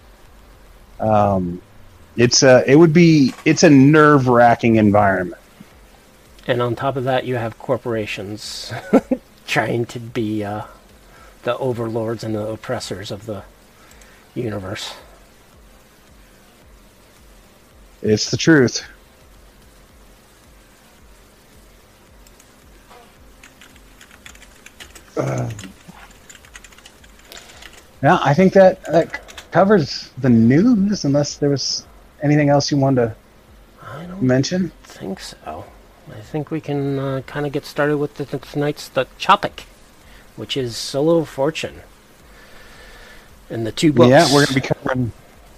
Um, 0.99 1.63
it's 2.17 2.43
a 2.43 2.65
it 2.67 2.75
would 2.75 2.93
be 2.93 3.33
it's 3.45 3.63
a 3.63 3.71
nerve 3.71 4.27
wracking 4.27 4.77
environment. 4.77 5.41
And 6.49 6.61
on 6.61 6.75
top 6.75 6.97
of 6.97 7.05
that, 7.05 7.25
you 7.25 7.37
have 7.37 7.57
corporations 7.57 8.73
trying 9.47 9.87
to 9.87 10.01
be 10.01 10.43
uh, 10.43 10.63
the 11.45 11.57
overlords 11.59 12.25
and 12.25 12.35
the 12.35 12.45
oppressors 12.49 13.13
of 13.13 13.27
the 13.27 13.45
universe. 14.35 14.95
It's 18.03 18.33
the 18.33 18.37
truth. 18.37 18.85
Uh, 25.41 25.51
yeah, 28.03 28.19
I 28.23 28.35
think 28.35 28.53
that 28.55 28.83
that 28.85 29.21
covers 29.51 30.11
the 30.19 30.31
news. 30.31 31.05
Unless 31.05 31.37
there 31.37 31.51
was 31.51 31.87
anything 32.23 32.49
else 32.49 32.71
you 32.71 32.77
wanted 32.77 33.15
I 33.83 34.03
to 34.03 34.09
don't 34.09 34.23
mention. 34.23 34.73
think 34.83 35.21
so. 35.21 35.65
I 36.11 36.21
think 36.21 36.51
we 36.51 36.61
can 36.61 36.99
uh, 36.99 37.23
kind 37.27 37.47
of 37.47 37.53
get 37.53 37.65
started 37.65 37.99
with 37.99 38.17
the, 38.17 38.25
tonight's 38.25 38.89
the 38.89 39.07
topic, 39.19 39.67
which 40.37 40.57
is 40.57 40.77
Solo 40.77 41.25
Fortune. 41.25 41.83
And 43.49 43.67
the 43.67 43.73
two 43.73 43.93
books. 43.93 44.11
Yeah, 44.11 44.33
we're 44.33 44.47
gonna 44.47 44.61
be 44.61 44.67
covering 44.67 45.13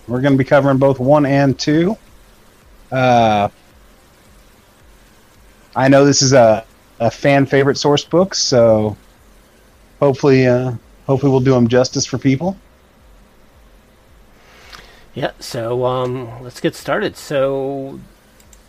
we're 0.09 0.21
gonna 0.21 0.37
be 0.37 0.45
covering 0.45 0.79
both 0.79 0.99
one 0.99 1.27
and 1.27 1.59
two. 1.59 1.97
Uh, 2.90 3.49
I 5.75 5.88
know 5.88 6.05
this 6.05 6.21
is 6.23 6.33
a, 6.33 6.64
a 7.01 7.11
fan 7.11 7.47
favorite 7.47 7.77
source 7.79 8.05
book, 8.05 8.35
so 8.35 8.97
hopefully 10.03 10.47
uh, 10.49 10.73
hopefully 11.07 11.31
we'll 11.31 11.41
do 11.41 11.53
them 11.53 11.69
justice 11.69 12.05
for 12.05 12.19
people. 12.19 12.57
Yeah, 15.15 15.33
so 15.38 15.85
um, 15.85 16.43
let's 16.43 16.61
get 16.61 16.75
started. 16.75 17.17
So, 17.17 18.01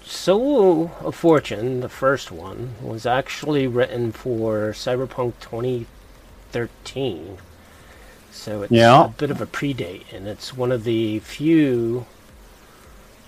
Solo 0.03 0.91
of 1.01 1.15
Fortune, 1.15 1.79
the 1.79 1.87
first 1.89 2.31
one, 2.31 2.73
was 2.81 3.05
actually 3.05 3.65
written 3.65 4.11
for 4.11 4.73
Cyberpunk 4.73 5.33
2013. 5.39 7.37
So 8.31 8.63
it's 8.63 8.71
Yeah. 8.71 9.05
a 9.05 9.07
bit 9.07 9.31
of 9.31 9.39
a 9.39 9.45
predate, 9.45 10.03
and 10.11 10.27
it's 10.27 10.53
one 10.53 10.71
of 10.73 10.83
the 10.83 11.19
few 11.19 12.05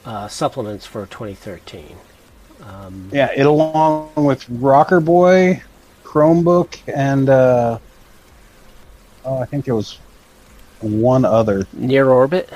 uh, 0.05 0.27
supplements 0.27 0.85
for 0.85 1.05
2013. 1.05 1.95
Um, 2.61 3.09
Yeah, 3.13 3.29
it 3.35 3.45
along 3.45 4.09
with 4.15 4.45
Rocker 4.49 4.99
Boy, 4.99 5.63
Chromebook, 6.03 6.77
and 6.93 7.29
uh, 7.29 7.77
oh, 9.25 9.37
I 9.39 9.45
think 9.45 9.65
there 9.65 9.75
was 9.75 9.99
one 10.81 11.25
other 11.25 11.65
Near 11.73 12.09
Orbit. 12.09 12.49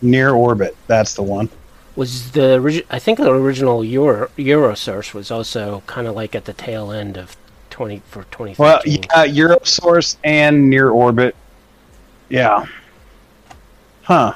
near 0.00 0.30
orbit. 0.34 0.76
That's 0.86 1.14
the 1.14 1.22
one. 1.22 1.48
Was 1.96 2.30
the 2.32 2.58
origi- 2.58 2.86
I 2.90 2.98
think 2.98 3.18
the 3.18 3.30
original 3.30 3.84
Euro 3.84 4.28
Eurosource 4.38 5.12
was 5.12 5.30
also 5.30 5.82
kind 5.86 6.06
of 6.06 6.14
like 6.14 6.34
at 6.34 6.44
the 6.46 6.52
tail 6.54 6.90
end 6.90 7.16
of 7.18 7.36
twenty 7.70 8.02
for 8.06 8.24
twenty. 8.30 8.54
Well, 8.58 8.80
yeah, 8.86 9.26
Eurosource 9.26 10.16
and 10.24 10.70
Near 10.70 10.90
Orbit. 10.90 11.36
Yeah. 12.28 12.66
Huh. 14.02 14.34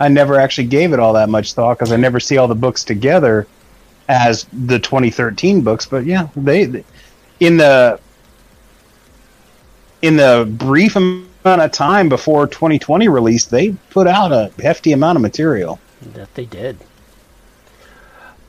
I 0.00 0.08
never 0.08 0.38
actually 0.40 0.66
gave 0.66 0.92
it 0.92 0.98
all 0.98 1.12
that 1.12 1.28
much 1.28 1.52
thought 1.54 1.78
because 1.78 1.92
I 1.92 1.96
never 1.96 2.18
see 2.18 2.36
all 2.36 2.48
the 2.48 2.54
books 2.56 2.82
together 2.82 3.46
as 4.08 4.44
the 4.52 4.80
2013 4.80 5.60
books. 5.60 5.86
But 5.86 6.04
yeah, 6.04 6.28
they 6.34 6.84
in 7.38 7.56
the 7.58 8.00
in 10.02 10.16
the 10.16 10.44
brief 10.50 10.96
amount 10.96 11.30
of 11.44 11.72
time 11.72 12.08
before 12.08 12.46
2020 12.46 13.08
release, 13.08 13.46
they 13.46 13.72
put 13.90 14.06
out 14.06 14.32
a 14.32 14.52
hefty 14.60 14.92
amount 14.92 15.16
of 15.16 15.22
material. 15.22 15.78
That 16.02 16.34
they 16.34 16.44
did. 16.44 16.78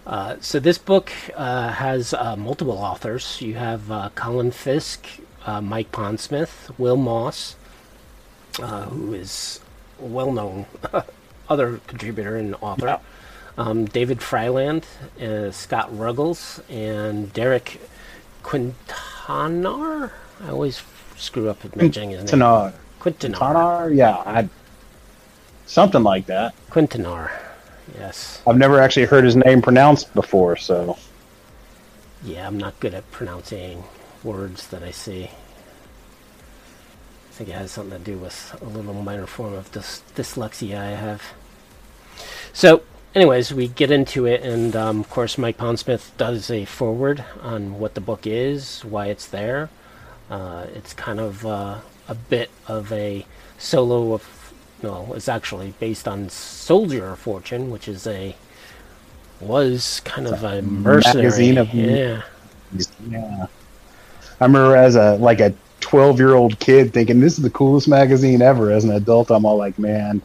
Uh, 0.06 0.36
so 0.42 0.60
this 0.60 0.78
book 0.78 1.12
uh, 1.36 1.70
has 1.70 2.13
uh, 2.13 2.36
multiple 2.36 2.78
authors. 2.78 3.39
You 3.39 3.54
have 3.54 3.89
uh, 3.89 4.10
Colin 4.16 4.52
Fisk, 4.52 5.06
uh, 5.46 5.62
Mike 5.62 5.92
Pondsmith, 5.92 6.78
Will 6.78 6.98
Moss, 6.98 7.56
uh, 8.60 8.86
who 8.86 9.13
is 9.13 9.62
a 10.02 10.06
well-known 10.06 10.66
other 11.50 11.80
contributor 11.88 12.36
and 12.36 12.56
author. 12.56 12.88
Yeah. 12.88 13.00
Um, 13.56 13.86
David 13.86 14.22
Friedland, 14.22 14.84
Scott 15.52 15.92
Ruggels, 15.92 16.62
and 16.70 17.32
Derek 17.32 17.80
Quintanar. 18.42 20.10
I 20.44 20.50
always 20.50 20.82
screw 21.17 21.49
up 21.49 21.63
with 21.63 21.76
mentioning 21.76 22.12
his 22.12 22.19
name. 22.19 22.41
Tanar. 22.41 22.73
Quintanar. 22.99 23.36
Tanar? 23.36 23.95
Yeah, 23.95 24.15
I, 24.26 24.49
something 25.65 26.04
like 26.04 26.26
that. 26.28 26.54
Quintanar. 26.69 27.32
Yes. 27.97 28.41
I've 28.47 28.58
never 28.58 28.80
actually 28.80 29.06
heard 29.06 29.23
his 29.26 29.36
name 29.36 29.62
pronounced 29.62 30.13
before, 30.13 30.56
so 30.56 30.97
Yeah, 32.23 32.47
I'm 32.47 32.58
not 32.58 32.80
good 32.80 32.93
at 32.93 33.10
pronouncing 33.12 33.84
words 34.23 34.67
that 34.67 34.84
I 34.84 34.91
see. 34.91 35.26
I 35.26 35.30
think 37.36 37.49
it 37.49 37.54
has 37.56 37.71
something 37.71 37.97
to 37.97 38.04
do 38.04 38.17
with 38.17 38.56
a 38.62 38.65
little 38.65 38.93
minor 38.93 39.26
form 39.26 39.54
of 39.54 39.71
dys- 39.71 40.02
dyslexia 40.15 40.78
I 40.80 40.91
have. 40.91 41.34
So, 42.54 42.84
anyways, 43.15 43.52
we 43.54 43.67
get 43.67 43.89
into 43.91 44.26
it, 44.26 44.43
and 44.43 44.76
um, 44.76 44.99
of 44.99 45.10
course, 45.10 45.38
Mike 45.38 45.58
Pondsmith 45.58 46.12
does 46.17 46.49
a 46.52 46.65
forward 46.65 47.26
on 47.41 47.80
what 47.80 47.95
the 47.95 48.02
book 48.02 48.26
is, 48.28 48.86
why 48.86 49.08
it's 49.08 49.26
there. 49.26 49.69
Uh, 50.30 50.66
it's 50.74 50.94
kind 50.94 51.20
of 51.20 51.46
uh, 51.46 51.80
a 52.08 52.16
bit 52.16 52.50
of 52.68 52.92
a 52.92 53.26
solo 53.58 54.14
of. 54.14 54.54
No, 54.82 55.14
it's 55.16 55.30
actually 55.30 55.74
based 55.80 56.08
on 56.10 56.30
Soldier 56.30 57.12
of 57.12 57.20
Fortune, 57.20 57.72
which 57.72 57.88
is 57.88 58.06
a 58.06 58.36
was 59.40 60.02
kind 60.04 60.28
of 60.28 60.44
a 60.44 60.62
mercenary. 60.62 61.24
magazine 61.24 61.58
of- 61.58 61.74
yeah. 61.74 62.22
yeah. 63.10 63.48
I 64.40 64.46
remember 64.46 64.76
as 64.76 64.96
a 64.96 65.16
like 65.18 65.40
a 65.40 65.54
12 65.80 66.18
year 66.18 66.34
old 66.34 66.60
kid 66.60 66.94
thinking 66.94 67.20
this 67.20 67.38
is 67.38 67.44
the 67.44 67.50
coolest 67.50 67.88
magazine 67.88 68.42
ever. 68.42 68.72
As 68.72 68.84
an 68.84 68.92
adult, 68.92 69.32
I'm 69.32 69.46
all 69.46 69.58
like, 69.58 69.78
man, 69.78 70.22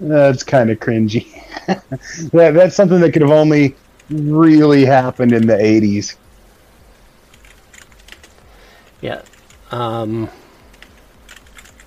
that's 0.00 0.42
kind 0.42 0.70
of 0.70 0.78
cringy. 0.80 1.26
that, 2.32 2.54
that's 2.54 2.76
something 2.76 3.00
that 3.00 3.12
could 3.12 3.22
have 3.22 3.30
only 3.30 3.74
really 4.10 4.84
happened 4.84 5.32
in 5.32 5.46
the 5.46 5.54
80s. 5.54 6.16
Yeah. 9.02 9.22
Um, 9.70 10.28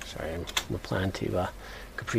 sorry, 0.06 0.34
I'm 0.34 0.46
replying 0.70 1.12
to 1.14 1.38
uh, 1.38 1.48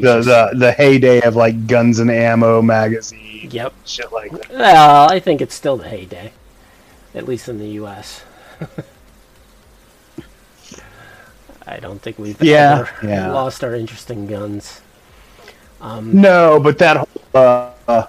The, 0.01 0.21
the 0.23 0.51
the 0.59 0.73
heyday 0.73 1.21
of 1.23 1.37
like 1.37 1.67
Guns 1.67 1.99
and 1.99 2.11
Ammo 2.11 2.63
magazine, 2.63 3.49
Yep. 3.51 3.73
shit 3.85 4.13
like 4.13 4.31
that. 4.33 4.51
Well, 4.51 5.11
I 5.11 5.21
think 5.21 5.41
it's 5.41 5.55
still 5.55 5.77
the 5.77 5.89
heyday, 5.89 6.33
at 7.15 7.27
least 7.27 7.49
in 7.49 7.59
the 7.59 7.69
U.S. 7.83 8.23
I 11.67 11.79
don't 11.81 12.01
think 12.01 12.19
we've 12.19 12.41
Yeah, 12.41 12.81
ever 12.81 12.91
yeah. 13.03 13.33
lost 13.33 13.65
our 13.65 13.75
interest 13.75 14.11
in 14.11 14.27
guns. 14.27 14.81
Um, 15.81 16.21
No, 16.21 16.61
but 16.61 16.79
that 16.79 16.97
whole, 16.99 17.09
uh, 17.35 17.71
uh, 17.89 18.07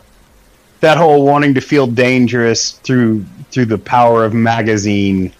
that 0.82 0.98
whole 0.98 1.26
wanting 1.26 1.54
to 1.56 1.62
feel 1.62 1.88
dangerous 1.88 2.74
through 2.84 3.26
through 3.52 3.66
the 3.66 3.78
power 3.80 4.24
of 4.26 4.34
magazine, 4.34 5.34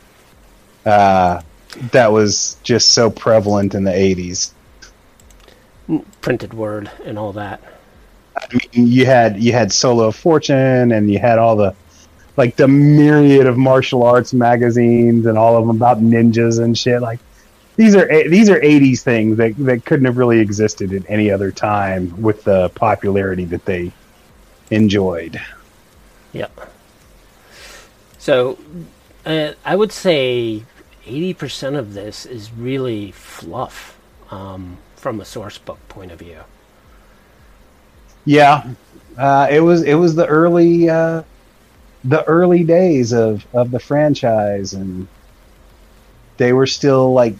uh, 0.88 1.42
that 1.92 2.12
was 2.12 2.58
just 2.64 2.94
so 2.94 3.10
prevalent 3.10 3.76
in 3.76 3.84
the 3.84 3.94
eighties. 3.94 4.54
printed 6.22 6.54
word 6.54 6.90
and 7.06 7.18
all 7.18 7.34
that. 7.34 7.62
I 8.36 8.48
mean, 8.54 8.88
you 8.88 9.06
had 9.06 9.42
you 9.42 9.52
had 9.52 9.72
Solo 9.72 10.08
of 10.08 10.16
Fortune, 10.16 10.92
and 10.92 11.12
you 11.12 11.20
had 11.20 11.40
all 11.40 11.56
the 11.56 11.76
like 12.36 12.56
the 12.56 12.68
myriad 12.68 13.48
of 13.48 13.58
martial 13.58 14.04
arts 14.04 14.34
magazines, 14.34 15.26
and 15.26 15.38
all 15.38 15.58
of 15.58 15.66
them 15.66 15.76
about 15.76 16.02
ninjas 16.02 16.64
and 16.64 16.78
shit. 16.78 17.02
Like 17.02 17.20
these 17.76 17.96
are 17.96 18.08
these 18.30 18.50
are 18.50 18.62
eighties 18.62 19.04
things 19.04 19.38
that 19.38 19.56
that 19.58 19.86
couldn't 19.86 20.06
have 20.06 20.18
really 20.18 20.40
existed 20.40 20.94
at 20.94 21.04
any 21.10 21.32
other 21.32 21.52
time 21.52 22.22
with 22.22 22.44
the 22.44 22.70
popularity 22.70 23.46
that 23.46 23.66
they 23.66 23.92
enjoyed. 24.72 25.40
Yep. 26.34 26.72
So, 28.20 28.60
uh, 29.26 29.54
I 29.64 29.76
would 29.76 29.92
say 29.92 30.64
80% 31.08 31.78
of 31.78 31.94
this 31.94 32.26
is 32.26 32.52
really 32.52 33.12
fluff 33.12 33.98
um, 34.30 34.78
from 34.96 35.22
a 35.22 35.26
source 35.26 35.58
book 35.58 35.80
point 35.88 36.12
of 36.12 36.20
view. 36.20 36.40
Yeah, 38.26 38.74
uh, 39.18 39.48
it 39.50 39.62
was 39.62 39.84
it 39.84 39.94
was 39.94 40.16
the 40.16 40.28
early 40.28 40.90
uh, 40.90 41.24
the 42.04 42.24
early 42.26 42.64
days 42.64 43.14
of 43.14 43.46
of 43.54 43.72
the 43.72 43.80
franchise, 43.80 44.74
and 44.74 45.08
they 46.36 46.52
were 46.52 46.68
still 46.68 47.14
like 47.14 47.36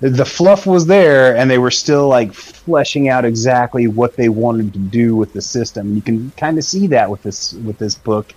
the 0.00 0.24
fluff 0.24 0.66
was 0.66 0.86
there, 0.86 1.36
and 1.36 1.50
they 1.50 1.58
were 1.58 1.70
still 1.70 2.08
like 2.08 2.34
fleshing 2.34 3.08
out 3.08 3.24
exactly 3.24 3.86
what 3.86 4.16
they 4.16 4.28
wanted 4.28 4.72
to 4.72 4.78
do 4.78 5.16
with 5.16 5.32
the 5.32 5.40
system. 5.40 5.94
You 5.94 6.02
can 6.02 6.32
kind 6.32 6.58
of 6.58 6.64
see 6.64 6.86
that 6.88 7.08
with 7.08 7.22
this 7.22 7.54
with 7.54 7.78
this 7.78 7.94
book. 7.94 8.34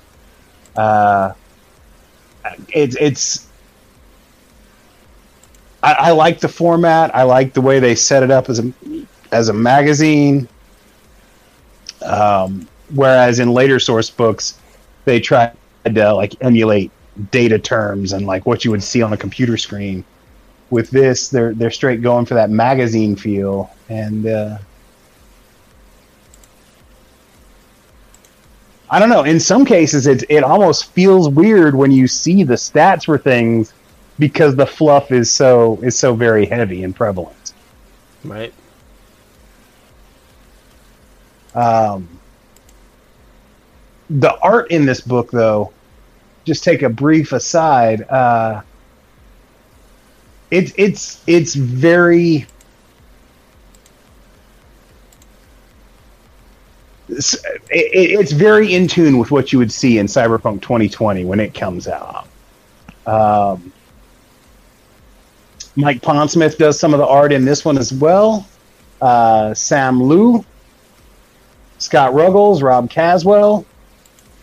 Uh, 0.75 1.33
it's 2.69 2.95
it's 2.99 3.47
I, 5.85 5.93
I 5.93 6.11
like 6.11 6.39
the 6.39 6.49
format. 6.49 7.15
I 7.15 7.23
like 7.23 7.53
the 7.53 7.61
way 7.61 7.79
they 7.79 7.95
set 7.95 8.23
it 8.23 8.31
up 8.31 8.49
as 8.49 8.59
a 8.59 8.73
as 9.31 9.49
a 9.49 9.53
magazine. 9.53 10.47
Um, 12.03 12.67
whereas 12.93 13.39
in 13.39 13.51
later 13.51 13.79
source 13.79 14.09
books, 14.09 14.59
they 15.05 15.19
tried 15.19 15.53
to 15.85 16.13
like 16.13 16.35
emulate 16.41 16.91
data 17.31 17.59
terms 17.59 18.13
and 18.13 18.25
like 18.25 18.45
what 18.45 18.65
you 18.65 18.71
would 18.71 18.83
see 18.83 19.01
on 19.01 19.13
a 19.13 19.17
computer 19.17 19.57
screen. 19.57 20.03
With 20.71 20.89
this, 20.89 21.29
they're 21.29 21.53
they're 21.53 21.71
straight 21.71 22.01
going 22.01 22.25
for 22.25 22.33
that 22.33 22.49
magazine 22.49 23.15
feel, 23.15 23.69
and 23.87 24.25
uh, 24.25 24.57
I 28.89 28.99
don't 28.99 29.09
know. 29.09 29.23
In 29.23 29.39
some 29.39 29.65
cases, 29.65 30.07
it 30.07 30.23
it 30.29 30.43
almost 30.43 30.91
feels 30.91 31.29
weird 31.29 31.75
when 31.75 31.91
you 31.91 32.07
see 32.07 32.43
the 32.43 32.53
stats 32.53 33.05
for 33.05 33.17
things 33.17 33.73
because 34.19 34.55
the 34.55 34.65
fluff 34.65 35.11
is 35.11 35.31
so 35.31 35.79
is 35.81 35.97
so 35.97 36.13
very 36.13 36.45
heavy 36.45 36.83
and 36.83 36.95
prevalent. 36.95 37.53
Right? 38.23 38.53
Um, 41.53 42.07
the 44.09 44.37
art 44.39 44.71
in 44.71 44.85
this 44.85 45.01
book, 45.01 45.31
though, 45.31 45.71
just 46.43 46.63
take 46.63 46.81
a 46.83 46.89
brief 46.89 47.31
aside. 47.31 48.01
Uh, 48.03 48.61
it's 50.51 50.73
it's 50.77 51.23
it's 51.27 51.55
very. 51.55 52.45
It's, 57.09 57.33
it, 57.33 57.39
it's 57.69 58.31
very 58.31 58.73
in 58.73 58.87
tune 58.87 59.17
with 59.17 59.31
what 59.31 59.53
you 59.53 59.59
would 59.59 59.71
see 59.71 59.99
in 59.99 60.07
Cyberpunk 60.07 60.61
2020 60.61 61.25
when 61.25 61.39
it 61.39 61.53
comes 61.53 61.87
out. 61.87 62.27
Um, 63.05 63.71
Mike 65.75 66.01
Pondsmith 66.01 66.57
does 66.57 66.79
some 66.79 66.93
of 66.93 66.99
the 66.99 67.07
art 67.07 67.31
in 67.31 67.45
this 67.45 67.65
one 67.65 67.77
as 67.77 67.93
well. 67.93 68.47
Uh, 69.01 69.53
Sam 69.53 70.01
Liu, 70.01 70.43
Scott 71.77 72.13
Ruggels, 72.13 72.63
Rob 72.63 72.89
Caswell. 72.89 73.65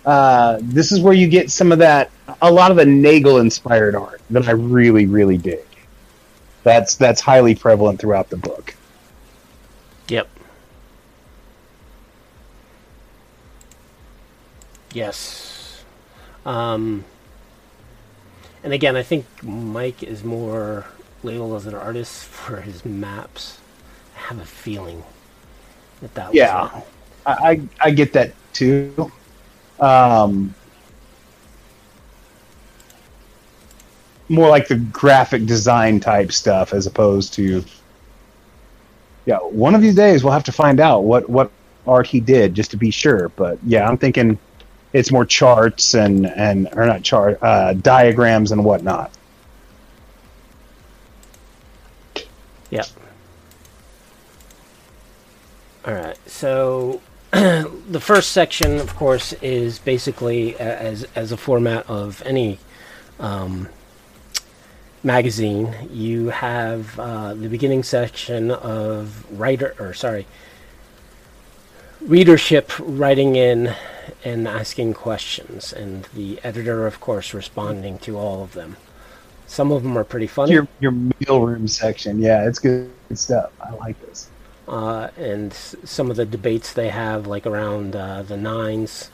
Uh, 0.05 0.59
this 0.61 0.93
is 0.93 1.01
where 1.01 1.15
you 1.15 1.29
get 1.29 1.51
some 1.51 1.73
of 1.73 1.79
that, 1.79 2.11
a 2.43 2.51
lot 2.51 2.71
of 2.71 2.77
the 2.77 2.85
Nagel 2.85 3.39
inspired 3.39 3.95
art 3.95 4.21
that 4.31 4.49
I 4.49 4.53
really, 4.53 5.07
really 5.07 5.39
dig. 5.39 5.65
That's 6.65 6.95
that's 6.95 7.21
highly 7.21 7.55
prevalent 7.55 8.01
throughout 8.01 8.31
the 8.31 8.37
book. 8.37 8.75
Yep. 10.09 10.29
Yes. 14.93 15.85
Um, 16.45 17.05
and 18.65 18.73
again, 18.73 18.97
I 18.97 19.03
think 19.03 19.27
Mike 19.43 20.03
is 20.03 20.25
more 20.25 20.87
labeled 21.23 21.55
as 21.55 21.67
an 21.67 21.75
artist 21.75 22.25
for 22.27 22.61
his 22.61 22.85
maps. 22.85 23.59
I 24.17 24.21
have 24.21 24.39
a 24.39 24.45
feeling 24.45 25.03
that 26.01 26.15
that 26.15 26.29
was 26.29 26.37
Yeah. 26.37 26.83
I, 27.25 27.33
I 27.33 27.61
I 27.81 27.91
get 27.93 28.13
that 28.15 28.33
too. 28.53 29.11
Um, 29.79 30.55
more 34.29 34.49
like 34.49 34.67
the 34.67 34.77
graphic 34.77 35.47
design 35.47 36.01
type 36.01 36.33
stuff 36.33 36.73
as 36.73 36.87
opposed 36.87 37.35
to. 37.35 37.65
Yeah, 39.25 39.39
one 39.39 39.77
of 39.77 39.83
these 39.83 39.95
days 39.95 40.25
we'll 40.25 40.33
have 40.33 40.45
to 40.45 40.53
find 40.53 40.81
out 40.81 41.05
what 41.05 41.29
what 41.31 41.51
art 41.87 42.07
he 42.07 42.19
did 42.19 42.55
just 42.55 42.71
to 42.73 42.77
be 42.77 42.91
sure. 42.91 43.29
But 43.31 43.59
yeah, 43.65 43.89
I'm 43.89 43.97
thinking 43.97 44.39
it's 44.93 45.11
more 45.11 45.25
charts 45.25 45.95
and 45.95 46.27
and 46.27 46.69
or 46.73 46.87
not 46.87 47.03
chart 47.03 47.39
uh, 47.43 47.75
diagrams 47.75 48.53
and 48.53 48.65
whatnot. 48.65 49.11
Yep. 52.71 52.87
All 55.85 55.95
right. 55.95 56.19
So 56.27 57.01
the 57.31 58.01
first 58.01 58.33
section, 58.33 58.79
of 58.79 58.95
course, 58.95 59.33
is 59.35 59.79
basically 59.79 60.57
as 60.57 61.07
as 61.15 61.33
a 61.33 61.37
format 61.37 61.89
of 61.89 62.23
any 62.25 62.59
um, 63.19 63.69
magazine. 65.03 65.75
You 65.91 66.29
have 66.29 66.99
uh, 66.99 67.35
the 67.35 67.49
beginning 67.49 67.83
section 67.83 68.51
of 68.51 69.25
writer, 69.39 69.75
or 69.79 69.95
sorry, 69.95 70.27
readership 72.07 72.73
writing 72.81 73.37
in 73.37 73.75
and 74.25 74.49
asking 74.49 74.95
questions, 74.95 75.73
and 75.73 76.05
the 76.15 76.41
editor, 76.45 76.87
of 76.87 77.01
course, 77.01 77.35
responding 77.35 77.99
to 78.01 78.19
all 78.19 78.43
of 78.43 78.53
them. 78.55 78.77
Some 79.47 79.73
of 79.73 79.83
them 79.83 79.97
are 79.99 80.05
pretty 80.05 80.27
funny. 80.29 80.53
Your 80.53 80.69
your 80.81 80.93
mailroom 80.93 81.69
section, 81.71 82.21
yeah, 82.21 82.47
it's 82.49 82.59
good, 82.61 82.91
good 83.09 83.19
stuff. 83.19 83.53
I 83.61 83.73
like 83.75 84.01
this. 84.01 84.31
uh, 84.69 85.11
and 85.17 85.53
some 85.53 86.11
of 86.11 86.17
the 86.17 86.27
debates 86.27 86.73
they 86.73 86.89
have, 86.91 87.27
like 87.27 87.47
around 87.47 87.97
uh, 87.97 88.23
the 88.23 88.37
nines, 88.37 89.11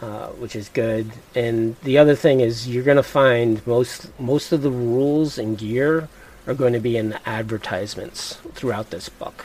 uh, 0.00 0.28
which 0.28 0.56
is 0.56 0.68
good. 0.68 1.12
And 1.34 1.76
the 1.82 1.98
other 1.98 2.14
thing 2.16 2.40
is, 2.40 2.68
you're 2.68 2.84
going 2.84 2.96
to 2.96 3.02
find 3.02 3.66
most 3.66 4.18
most 4.18 4.52
of 4.52 4.62
the 4.62 4.70
rules 4.70 5.38
and 5.38 5.58
gear 5.58 6.08
are 6.46 6.54
going 6.54 6.72
to 6.72 6.80
be 6.80 6.96
in 6.96 7.10
the 7.10 7.28
advertisements 7.28 8.38
throughout 8.54 8.90
this 8.90 9.08
book. 9.08 9.44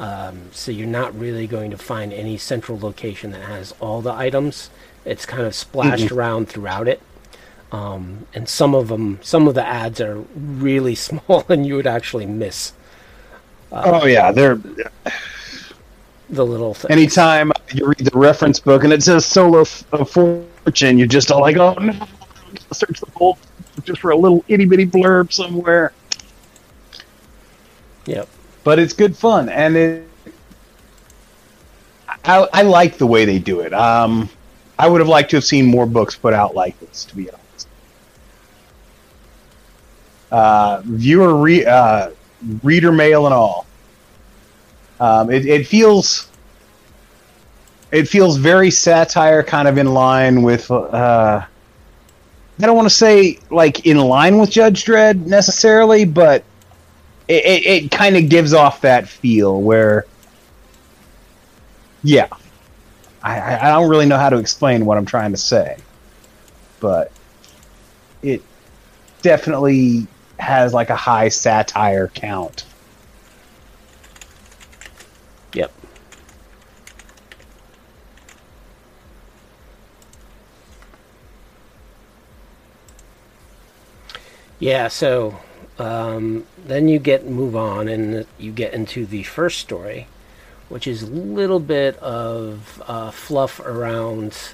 Um, 0.00 0.48
so 0.50 0.72
you're 0.72 0.88
not 0.88 1.16
really 1.16 1.46
going 1.46 1.70
to 1.70 1.78
find 1.78 2.12
any 2.12 2.36
central 2.36 2.78
location 2.78 3.30
that 3.30 3.42
has 3.42 3.72
all 3.80 4.00
the 4.00 4.12
items. 4.12 4.70
It's 5.04 5.24
kind 5.26 5.42
of 5.42 5.54
splashed 5.54 6.10
around 6.10 6.48
throughout 6.48 6.88
it. 6.88 7.00
Um, 7.70 8.26
and 8.34 8.48
some 8.48 8.74
of 8.74 8.88
them, 8.88 9.20
some 9.22 9.46
of 9.46 9.54
the 9.54 9.64
ads 9.64 10.00
are 10.00 10.24
really 10.34 10.94
small, 11.06 11.44
and 11.48 11.64
you 11.64 11.76
would 11.76 11.86
actually 11.86 12.26
miss 12.26 12.72
oh 13.72 14.06
yeah, 14.06 14.32
they're 14.32 14.58
the 16.28 16.46
little 16.46 16.74
thing. 16.74 16.90
anytime 16.90 17.52
you 17.72 17.86
read 17.86 17.98
the 17.98 18.18
reference 18.18 18.60
book 18.60 18.84
and 18.84 18.92
it 18.92 19.02
says 19.02 19.24
solo 19.26 19.62
f- 19.62 19.84
of 19.92 20.10
fortune, 20.10 20.98
you're 20.98 21.06
just 21.06 21.30
all 21.30 21.40
like, 21.40 21.56
oh 21.56 21.74
no, 21.74 21.92
search 22.72 23.00
the 23.00 23.10
whole 23.14 23.38
just 23.84 24.00
for 24.00 24.10
a 24.10 24.16
little 24.16 24.44
itty 24.48 24.64
bitty 24.64 24.86
blurb 24.86 25.32
somewhere. 25.32 25.92
Yep. 28.06 28.28
But 28.64 28.78
it's 28.78 28.92
good 28.92 29.16
fun, 29.16 29.48
and 29.48 29.76
it. 29.76 30.06
I, 32.24 32.46
I 32.52 32.62
like 32.62 32.98
the 32.98 33.06
way 33.06 33.24
they 33.24 33.38
do 33.38 33.60
it. 33.60 33.72
Um, 33.72 34.28
I 34.78 34.88
would 34.88 35.00
have 35.00 35.08
liked 35.08 35.30
to 35.30 35.36
have 35.36 35.44
seen 35.44 35.66
more 35.66 35.86
books 35.86 36.16
put 36.16 36.34
out 36.34 36.54
like 36.54 36.78
this, 36.80 37.04
to 37.06 37.16
be 37.16 37.30
honest. 37.30 37.68
Uh, 40.30 40.82
viewer 40.84 41.36
re- 41.36 41.64
uh, 41.64 42.10
reader 42.62 42.92
mail 42.92 43.26
and 43.26 43.34
all. 43.34 43.66
Um, 45.00 45.30
it, 45.30 45.46
it 45.46 45.66
feels 45.66 46.28
it 47.90 48.08
feels 48.08 48.36
very 48.36 48.70
satire, 48.70 49.42
kind 49.42 49.66
of 49.66 49.78
in 49.78 49.92
line 49.92 50.42
with. 50.42 50.70
Uh, 50.70 51.44
I 52.58 52.66
don't 52.66 52.76
want 52.76 52.88
to 52.88 52.94
say 52.94 53.38
like 53.50 53.86
in 53.86 53.98
line 53.98 54.38
with 54.38 54.50
Judge 54.50 54.84
Dredd 54.84 55.26
necessarily, 55.26 56.04
but 56.04 56.44
it, 57.30 57.44
it, 57.44 57.84
it 57.84 57.90
kind 57.92 58.16
of 58.16 58.28
gives 58.28 58.52
off 58.52 58.80
that 58.80 59.08
feel 59.08 59.62
where, 59.62 60.04
yeah, 62.02 62.26
I, 63.22 63.38
I 63.38 63.68
I 63.68 63.70
don't 63.70 63.88
really 63.88 64.06
know 64.06 64.18
how 64.18 64.30
to 64.30 64.38
explain 64.38 64.84
what 64.84 64.98
I'm 64.98 65.06
trying 65.06 65.30
to 65.30 65.36
say, 65.36 65.76
but 66.80 67.12
it 68.22 68.42
definitely 69.22 70.08
has 70.40 70.74
like 70.74 70.90
a 70.90 70.96
high 70.96 71.28
satire 71.28 72.08
count. 72.08 72.64
Yep. 75.52 75.72
Yeah, 84.58 84.88
so 84.88 85.38
um, 85.80 86.44
then 86.66 86.88
you 86.88 86.98
get 86.98 87.26
move 87.26 87.56
on 87.56 87.88
and 87.88 88.26
you 88.38 88.52
get 88.52 88.74
into 88.74 89.06
the 89.06 89.22
first 89.22 89.60
story, 89.60 90.06
which 90.68 90.86
is 90.86 91.02
a 91.02 91.06
little 91.06 91.58
bit 91.58 91.96
of 91.98 92.82
uh, 92.86 93.10
fluff 93.10 93.60
around 93.60 94.52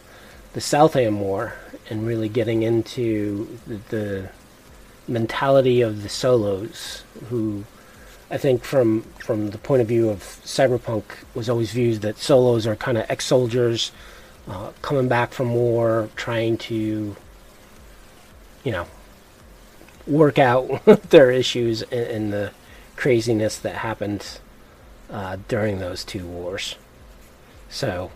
the 0.53 0.61
Southam 0.61 1.19
War 1.21 1.55
and 1.91 2.07
really 2.07 2.29
getting 2.29 2.63
into 2.63 3.59
the, 3.67 3.81
the 3.89 4.31
mentality 5.09 5.81
of 5.83 6.05
the 6.05 6.09
solos 6.09 7.03
who 7.29 7.65
I 8.31 8.39
think 8.39 8.63
from 8.63 9.03
from 9.19 9.51
the 9.51 9.59
point 9.59 9.83
of 9.83 9.89
view 9.89 10.09
of 10.09 10.21
cyberpunk 10.21 11.03
was 11.35 11.49
always 11.49 11.73
viewed 11.73 12.03
that 12.03 12.19
solos 12.19 12.69
are 12.69 12.77
kind 12.77 12.99
of 12.99 13.05
ex-soldiers 13.09 13.91
uh, 14.49 14.71
coming 14.81 15.09
back 15.09 15.33
from 15.33 15.55
war, 15.55 16.09
trying 16.15 16.57
to, 16.57 17.17
you 18.63 18.73
know, 18.73 18.87
work 20.07 20.39
out 20.39 20.85
their 21.11 21.31
issues 21.31 21.83
and, 21.83 21.93
and 21.93 22.33
the 22.33 22.53
craziness 22.97 23.59
that 23.59 23.77
happened 23.77 24.39
uh, 25.11 25.37
during 25.49 25.79
those 25.79 26.05
two 26.05 26.27
wars. 26.27 26.77
So 27.69 28.11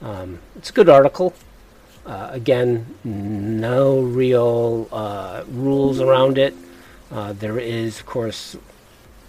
um, 0.00 0.40
it's 0.56 0.70
a 0.70 0.72
good 0.72 0.88
article. 0.88 1.34
Uh, 2.04 2.30
again, 2.32 2.94
no 3.04 4.00
real 4.00 4.88
uh, 4.90 5.44
rules 5.48 6.00
around 6.00 6.36
it. 6.36 6.54
Uh, 7.10 7.32
there 7.32 7.58
is, 7.58 8.00
of 8.00 8.06
course, 8.06 8.56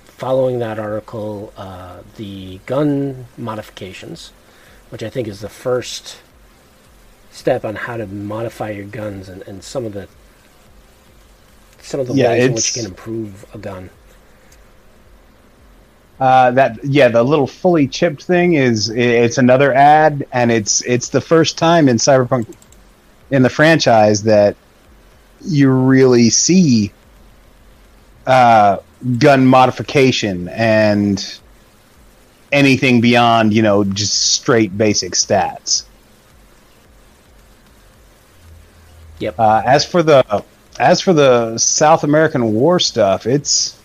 following 0.06 0.60
that 0.60 0.80
article, 0.80 1.54
uh, 1.56 2.00
the 2.16 2.60
gun 2.66 3.26
modifications, 3.38 4.32
which 4.90 5.04
I 5.04 5.10
think 5.10 5.28
is 5.28 5.42
the 5.42 5.50
first 5.50 6.18
step 7.32 7.66
on 7.66 7.76
how 7.76 7.98
to 7.98 8.08
modify 8.08 8.72
your 8.72 8.86
guns 8.86 9.28
and, 9.28 9.42
and 9.44 9.64
some 9.64 9.86
of 9.86 9.94
the 9.94 10.08
some 11.84 12.00
of 12.00 12.08
the 12.08 12.14
Yeah, 12.14 12.30
ways 12.30 12.46
in 12.46 12.54
which 12.54 12.76
you 12.76 12.82
can 12.82 12.92
improve 12.92 13.46
a 13.54 13.58
gun. 13.58 13.90
Uh, 16.20 16.52
that 16.52 16.84
yeah, 16.84 17.10
the 17.10 17.22
little 17.22 17.48
fully 17.48 17.88
chipped 17.88 18.24
thing 18.24 18.54
is 18.54 18.90
it's 18.90 19.38
another 19.38 19.74
ad, 19.74 20.26
and 20.32 20.52
it's 20.52 20.82
it's 20.84 21.10
the 21.10 21.20
first 21.22 21.58
time 21.58 21.90
in 21.90 21.98
Cyberpunk 21.98 22.56
in 23.32 23.42
the 23.44 23.50
franchise 23.50 24.24
that 24.24 24.56
you 25.42 25.70
really 25.70 26.30
see 26.30 26.94
uh, 28.26 28.78
gun 29.18 29.46
modification 29.46 30.48
and 30.50 31.40
anything 32.54 33.02
beyond 33.02 33.54
you 33.54 33.62
know 33.62 33.84
just 33.84 34.34
straight 34.34 34.78
basic 34.78 35.14
stats. 35.14 35.84
Yep. 39.20 39.40
Uh, 39.40 39.62
as 39.66 39.86
for 39.86 40.04
the 40.04 40.44
as 40.80 41.02
for 41.02 41.14
the 41.14 41.58
South 41.58 42.04
American 42.04 42.54
War 42.54 42.80
stuff, 42.80 43.26
it's 43.26 43.78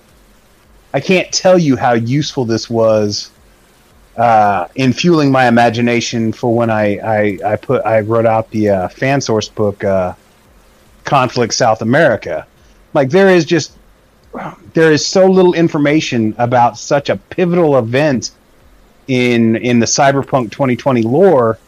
I 0.94 1.00
can't 1.00 1.30
tell 1.32 1.58
you 1.58 1.76
how 1.76 1.92
useful 1.92 2.44
this 2.44 2.70
was 2.70 3.30
uh, 4.16 4.66
in 4.74 4.92
fueling 4.92 5.30
my 5.30 5.46
imagination 5.46 6.32
for 6.32 6.54
when 6.54 6.70
I, 6.70 6.96
I, 6.98 7.38
I 7.52 7.56
put 7.56 7.84
I 7.84 8.00
wrote 8.00 8.26
out 8.26 8.50
the 8.50 8.70
uh, 8.70 8.88
fan 8.88 9.20
source 9.20 9.48
book 9.48 9.84
uh, 9.84 10.14
conflict 11.04 11.54
South 11.54 11.82
America. 11.82 12.46
Like 12.94 13.10
there 13.10 13.28
is 13.28 13.44
just 13.44 13.72
there 14.74 14.92
is 14.92 15.06
so 15.06 15.26
little 15.26 15.54
information 15.54 16.34
about 16.38 16.78
such 16.78 17.10
a 17.10 17.16
pivotal 17.16 17.78
event 17.78 18.32
in 19.06 19.56
in 19.56 19.78
the 19.78 19.86
Cyberpunk 19.86 20.50
2020 20.50 21.02
lore. 21.02 21.58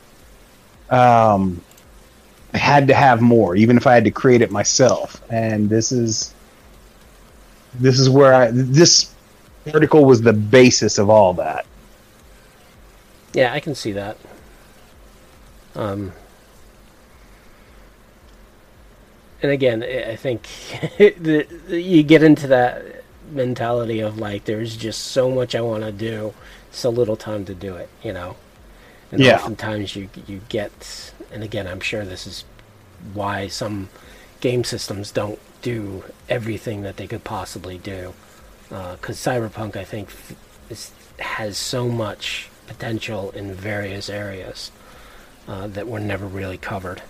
Um, 0.90 1.62
I 2.52 2.58
had 2.58 2.88
to 2.88 2.94
have 2.94 3.20
more, 3.20 3.54
even 3.56 3.76
if 3.76 3.86
I 3.86 3.94
had 3.94 4.04
to 4.04 4.10
create 4.10 4.42
it 4.42 4.50
myself. 4.50 5.22
And 5.30 5.68
this 5.70 5.92
is 5.92 6.34
this 7.74 7.98
is 8.00 8.10
where 8.10 8.34
I 8.34 8.50
this 8.52 9.14
article 9.72 10.04
was 10.04 10.22
the 10.22 10.32
basis 10.32 10.98
of 10.98 11.10
all 11.10 11.34
that. 11.34 11.66
Yeah, 13.32 13.52
I 13.52 13.60
can 13.60 13.74
see 13.74 13.92
that. 13.92 14.16
Um, 15.76 16.12
and 19.42 19.52
again, 19.52 19.82
I 19.82 20.16
think 20.16 20.42
the- 20.98 21.46
you 21.68 22.02
get 22.02 22.22
into 22.22 22.46
that 22.48 23.04
mentality 23.30 24.00
of 24.00 24.18
like 24.18 24.44
there's 24.44 24.76
just 24.76 25.02
so 25.02 25.30
much 25.30 25.54
I 25.54 25.60
want 25.60 25.84
to 25.84 25.92
do, 25.92 26.34
so 26.72 26.90
little 26.90 27.16
time 27.16 27.44
to 27.46 27.54
do 27.54 27.76
it, 27.76 27.88
you 28.02 28.12
know. 28.12 28.36
And 29.12 29.20
Yeah. 29.20 29.34
oftentimes 29.34 29.94
you 29.96 30.08
you 30.26 30.40
get, 30.48 31.12
and 31.32 31.42
again, 31.42 31.66
I'm 31.66 31.80
sure 31.80 32.04
this 32.04 32.26
is 32.26 32.44
why 33.14 33.48
some 33.48 33.88
game 34.40 34.64
systems 34.64 35.10
don't 35.10 35.38
do 35.62 36.04
everything 36.28 36.82
that 36.82 36.96
they 36.96 37.06
could 37.06 37.24
possibly 37.24 37.78
do. 37.78 38.14
Because 38.68 39.16
Cyberpunk, 39.16 39.76
I 39.76 39.84
think, 39.84 40.10
is, 40.68 40.92
has 41.18 41.56
so 41.58 41.88
much 41.88 42.48
potential 42.66 43.30
in 43.32 43.52
various 43.52 44.08
areas 44.08 44.70
uh, 45.48 45.66
that 45.68 45.88
were 45.88 46.00
never 46.00 46.26
really 46.26 46.58
covered. 46.58 47.02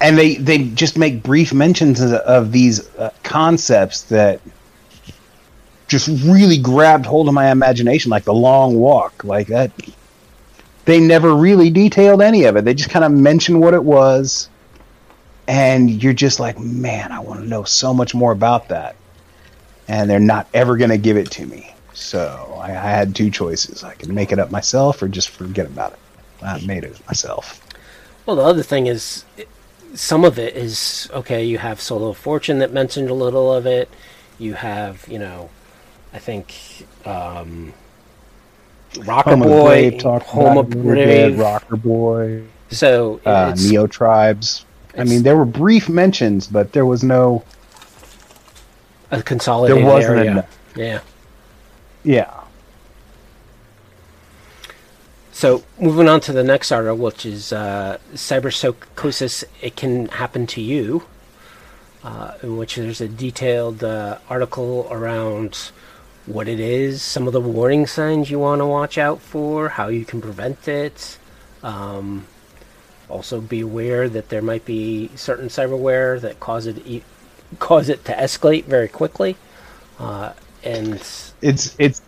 and 0.00 0.16
they 0.16 0.36
they 0.36 0.58
just 0.68 0.96
make 0.96 1.22
brief 1.22 1.52
mentions 1.52 2.00
of, 2.00 2.12
of 2.12 2.52
these 2.52 2.88
uh, 2.96 3.10
concepts 3.22 4.02
that 4.02 4.40
just 5.88 6.08
really 6.24 6.58
grabbed 6.58 7.06
hold 7.06 7.28
of 7.28 7.34
my 7.34 7.50
imagination 7.50 8.10
like 8.10 8.24
the 8.24 8.34
long 8.34 8.76
walk 8.76 9.24
like 9.24 9.46
that 9.48 9.70
they 10.88 10.98
never 10.98 11.36
really 11.36 11.68
detailed 11.68 12.22
any 12.22 12.44
of 12.44 12.56
it. 12.56 12.64
They 12.64 12.72
just 12.72 12.88
kind 12.88 13.04
of 13.04 13.12
mentioned 13.12 13.60
what 13.60 13.74
it 13.74 13.84
was. 13.84 14.48
And 15.46 16.02
you're 16.02 16.14
just 16.14 16.40
like 16.40 16.58
man 16.58 17.12
i 17.12 17.20
want 17.20 17.40
to 17.40 17.46
know 17.46 17.64
so 17.64 17.92
much 17.92 18.14
more 18.14 18.32
about 18.32 18.68
that. 18.70 18.96
And 19.86 20.08
they're 20.08 20.18
not 20.18 20.48
ever 20.54 20.78
going 20.78 20.90
to 20.90 20.96
give 20.96 21.18
it 21.18 21.30
to 21.32 21.46
me. 21.46 21.74
So 21.92 22.58
I, 22.58 22.68
I 22.68 22.90
had 22.90 23.14
two 23.14 23.30
choices. 23.30 23.84
I 23.84 23.92
could 23.94 24.08
make 24.08 24.32
it 24.32 24.38
up 24.38 24.50
myself 24.50 25.02
or 25.02 25.08
just 25.08 25.28
forget 25.28 25.66
about 25.66 25.92
it. 25.92 25.98
I 26.42 26.64
made 26.64 26.84
it 26.84 26.98
myself. 27.06 27.62
Well, 28.24 28.36
the 28.36 28.44
other 28.44 28.62
thing 28.62 28.86
is, 28.86 29.26
some 29.94 30.24
of 30.24 30.38
it 30.38 30.56
is 30.56 31.10
okay. 31.12 31.44
You 31.44 31.58
have 31.58 31.82
Solo 31.82 32.14
Fortune 32.14 32.60
that 32.60 32.72
mentioned 32.72 33.10
a 33.10 33.14
little 33.14 33.52
of 33.52 33.66
it. 33.66 33.90
You 34.38 34.54
have, 34.54 35.06
you 35.06 35.18
know, 35.18 35.50
I 36.14 36.18
think 36.18 36.54
um, 37.04 37.74
Rocker 39.04 39.30
Home 39.30 39.40
Boy, 39.40 39.90
Brave 39.90 40.00
talked 40.00 40.26
Home 40.26 40.58
of 40.58 40.70
it 40.70 40.74
a 40.74 40.78
little 40.78 40.94
bit, 40.94 41.38
Rocker 41.38 41.76
Boy, 41.76 42.42
So 42.70 43.20
uh, 43.24 43.52
it's, 43.52 43.70
Neo 43.70 43.86
Tribes. 43.86 44.64
I 44.96 45.04
mean, 45.04 45.22
there 45.22 45.36
were 45.36 45.44
brief 45.44 45.88
mentions, 45.88 46.46
but 46.46 46.72
there 46.72 46.86
was 46.86 47.04
no. 47.04 47.44
a 49.10 49.22
consolidated 49.22 49.84
There 49.84 49.92
wasn't 49.92 50.18
area. 50.18 50.30
enough. 50.32 50.58
Yeah. 50.74 51.00
Yeah, 52.04 52.30
So 55.38 55.62
moving 55.78 56.08
on 56.08 56.20
to 56.22 56.32
the 56.32 56.42
next 56.42 56.72
article, 56.72 56.96
which 56.96 57.24
is 57.24 57.52
uh, 57.52 57.98
cyberpsychosis. 58.14 59.44
It 59.60 59.76
can 59.76 60.06
happen 60.08 60.48
to 60.48 60.60
you, 60.60 61.04
uh, 62.02 62.32
in 62.42 62.56
which 62.56 62.74
there's 62.74 63.00
a 63.00 63.06
detailed 63.08 63.84
uh, 63.84 64.18
article 64.28 64.88
around 64.90 65.70
what 66.28 66.46
it 66.46 66.60
is, 66.60 67.02
some 67.02 67.26
of 67.26 67.32
the 67.32 67.40
warning 67.40 67.86
signs 67.86 68.30
you 68.30 68.38
want 68.38 68.60
to 68.60 68.66
watch 68.66 68.98
out 68.98 69.20
for, 69.20 69.70
how 69.70 69.88
you 69.88 70.04
can 70.04 70.20
prevent 70.20 70.68
it. 70.68 71.18
Um, 71.62 72.26
also, 73.08 73.40
be 73.40 73.60
aware 73.60 74.08
that 74.08 74.28
there 74.28 74.42
might 74.42 74.64
be 74.66 75.10
certain 75.16 75.48
cyberware 75.48 76.20
that 76.20 76.38
cause 76.40 76.66
it 76.66 76.86
e- 76.86 77.02
cause 77.58 77.88
it 77.88 78.04
to 78.04 78.12
escalate 78.12 78.64
very 78.64 78.88
quickly, 78.88 79.36
uh, 79.98 80.34
and 80.62 80.94
it's 81.40 81.74
it's 81.78 82.02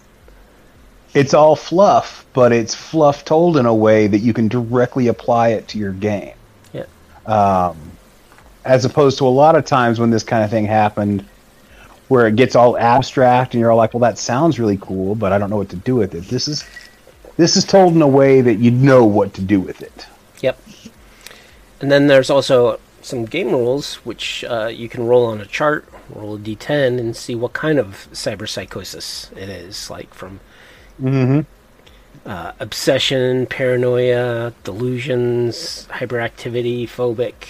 it's 1.14 1.34
all 1.34 1.56
fluff, 1.56 2.26
but 2.34 2.52
it's 2.52 2.74
fluff 2.74 3.24
told 3.24 3.56
in 3.56 3.66
a 3.66 3.74
way 3.74 4.06
that 4.06 4.18
you 4.18 4.32
can 4.34 4.48
directly 4.48 5.08
apply 5.08 5.48
it 5.48 5.66
to 5.68 5.78
your 5.78 5.92
game. 5.92 6.34
yeah, 6.72 6.84
Um, 7.26 7.76
as 8.64 8.84
opposed 8.84 9.18
to 9.18 9.26
a 9.26 9.28
lot 9.28 9.56
of 9.56 9.64
times 9.64 9.98
when 9.98 10.10
this 10.10 10.22
kind 10.22 10.44
of 10.44 10.50
thing 10.50 10.66
happened, 10.66 11.24
where 12.10 12.26
it 12.26 12.34
gets 12.36 12.56
all 12.56 12.76
abstract 12.76 13.54
and 13.54 13.60
you're 13.60 13.70
all 13.70 13.76
like, 13.76 13.94
"Well, 13.94 14.00
that 14.00 14.18
sounds 14.18 14.58
really 14.58 14.78
cool, 14.78 15.14
but 15.14 15.32
I 15.32 15.38
don't 15.38 15.48
know 15.50 15.56
what 15.56 15.68
to 15.70 15.76
do 15.76 15.94
with 15.96 16.14
it." 16.14 16.28
This 16.28 16.48
is 16.48 16.64
this 17.36 17.56
is 17.56 17.64
told 17.64 17.94
in 17.94 18.02
a 18.02 18.08
way 18.08 18.40
that 18.42 18.56
you 18.56 18.70
know 18.70 19.04
what 19.04 19.32
to 19.34 19.42
do 19.42 19.60
with 19.60 19.80
it. 19.80 20.06
Yep. 20.40 20.58
And 21.80 21.90
then 21.90 22.08
there's 22.08 22.28
also 22.30 22.78
some 23.00 23.24
game 23.24 23.50
rules, 23.50 23.94
which 24.04 24.44
uh, 24.44 24.66
you 24.66 24.88
can 24.88 25.06
roll 25.06 25.24
on 25.26 25.40
a 25.40 25.46
chart, 25.46 25.86
roll 26.10 26.34
a 26.36 26.38
d10, 26.38 26.98
and 26.98 27.16
see 27.16 27.34
what 27.34 27.52
kind 27.54 27.78
of 27.78 28.08
cyberpsychosis 28.12 29.34
it 29.36 29.48
is. 29.48 29.88
Like 29.90 30.12
from 30.12 30.40
Mm-hmm. 31.00 31.40
uh, 32.28 32.52
obsession, 32.60 33.46
paranoia, 33.46 34.52
delusions, 34.64 35.86
hyperactivity, 35.90 36.84
phobic, 36.86 37.48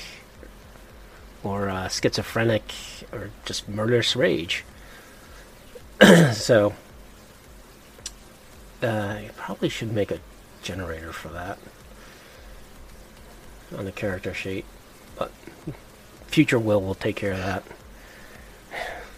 or 1.42 1.68
uh, 1.68 1.88
schizophrenic, 1.88 2.72
or 3.12 3.30
just 3.44 3.68
murderous 3.68 4.14
rage. 4.14 4.64
so, 6.32 6.74
uh, 8.82 9.18
you 9.22 9.30
probably 9.36 9.68
should 9.68 9.92
make 9.92 10.10
a 10.10 10.18
generator 10.62 11.12
for 11.12 11.28
that 11.28 11.58
on 13.76 13.84
the 13.84 13.92
character 13.92 14.34
sheet, 14.34 14.64
but 15.16 15.30
future 16.26 16.58
will 16.58 16.80
will 16.80 16.94
take 16.94 17.16
care 17.16 17.32
of 17.32 17.38
that. 17.38 17.62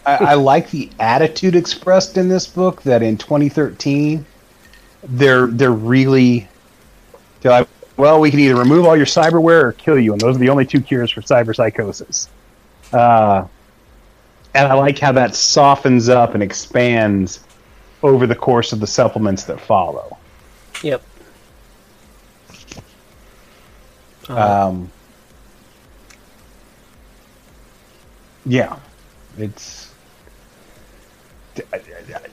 I, 0.05 0.15
I 0.15 0.33
like 0.35 0.69
the 0.69 0.89
attitude 0.99 1.55
expressed 1.55 2.17
in 2.17 2.27
this 2.27 2.45
book 2.45 2.81
that 2.83 3.01
in 3.01 3.17
2013 3.17 4.25
they're 5.03 5.47
they're 5.47 5.71
really 5.71 6.47
they're 7.41 7.65
well, 7.97 8.19
we 8.19 8.31
can 8.31 8.39
either 8.39 8.55
remove 8.55 8.85
all 8.85 8.97
your 8.97 9.05
cyberware 9.05 9.63
or 9.63 9.71
kill 9.73 9.99
you, 9.99 10.13
and 10.13 10.21
those 10.21 10.35
are 10.35 10.39
the 10.39 10.49
only 10.49 10.65
two 10.65 10.81
cures 10.81 11.11
for 11.11 11.21
cyber 11.21 11.55
psychosis. 11.55 12.29
Uh, 12.91 13.45
and 14.53 14.67
I 14.67 14.73
like 14.73 14.99
how 14.99 15.11
that 15.13 15.35
softens 15.35 16.09
up 16.09 16.33
and 16.33 16.43
expands 16.43 17.43
over 18.01 18.27
the 18.27 18.35
course 18.35 18.73
of 18.73 18.79
the 18.79 18.87
supplements 18.87 19.43
that 19.43 19.59
follow. 19.59 20.17
Yep. 20.81 21.01
Uh, 24.29 24.67
Um, 24.69 24.91
yeah, 28.45 28.77
it's 29.37 29.93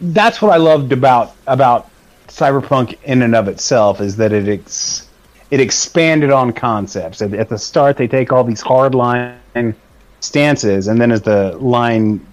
that's 0.00 0.40
what 0.40 0.52
I 0.52 0.56
loved 0.56 0.92
about 0.92 1.34
about 1.46 1.90
Cyberpunk 2.28 2.98
in 3.04 3.22
and 3.22 3.34
of 3.34 3.48
itself 3.48 4.00
is 4.00 4.16
that 4.16 4.32
it 4.32 4.48
ex, 4.48 5.08
it 5.51 5.61
expanded 5.61 6.30
on 6.30 6.53
concepts. 6.53 7.22
At, 7.22 7.34
at 7.34 7.48
the 7.48 7.59
start, 7.59 7.96
they 7.96 8.07
take 8.09 8.32
all 8.32 8.44
these 8.44 8.61
hard 8.61 8.94
line 8.94 9.74
stances, 10.20 10.88
and 10.88 11.01
then 11.01 11.11
as 11.11 11.22
the 11.22 11.57
line 11.59 12.24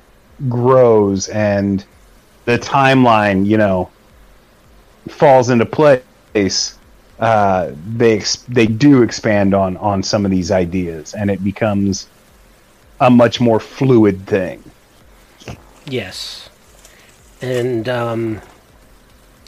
grows 0.48 1.28
and 1.30 1.84
the 2.46 2.60
timeline, 2.60 3.46
you 3.46 3.58
know, 3.58 3.90
falls 5.08 5.50
into 5.50 5.66
place, 5.66 6.78
uh, 7.20 7.72
they 7.96 8.18
ex- 8.18 8.44
they 8.48 8.68
do 8.68 9.02
expand 9.02 9.54
on 9.54 9.78
on 9.78 10.04
some 10.04 10.26
of 10.26 10.32
these 10.32 10.52
ideas, 10.52 11.16
and 11.16 11.32
it 11.32 11.44
becomes 11.44 12.08
a 13.00 13.10
much 13.10 13.40
more 13.42 13.60
fluid 13.60 14.26
thing. 14.28 14.64
Yes. 15.86 16.50
And 17.42 17.88
um, 17.88 18.42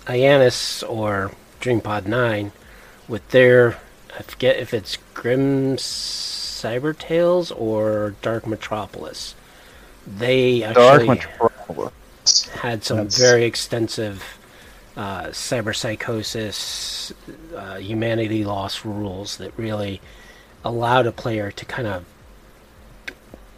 Ianus 0.06 0.88
or 0.88 1.32
DreamPod 1.60 2.06
9, 2.06 2.52
with 3.10 3.28
their, 3.32 3.78
I 4.18 4.22
forget 4.22 4.56
if 4.58 4.74
it's 4.74 4.98
Grim 5.14 5.76
Cyber 5.76 6.98
Tales 6.98 7.52
or 7.52 8.16
Dark 8.22 8.48
Metropolis, 8.48 9.36
they 10.08 10.64
actually 10.64 11.08
Metropolis. 11.08 11.92
had 12.62 12.84
some 12.84 12.98
That's- 12.98 13.18
very 13.18 13.44
extensive 13.44 14.24
uh, 14.96 15.28
cyber 15.28 15.76
psychosis, 15.76 17.14
uh, 17.56 17.78
humanity 17.78 18.44
loss 18.44 18.84
rules 18.86 19.38
that 19.38 19.58
really 19.58 20.02
allowed 20.66 21.08
a 21.08 21.12
player 21.12 21.52
to 21.52 21.66
kind 21.66 21.88
of 21.88 22.06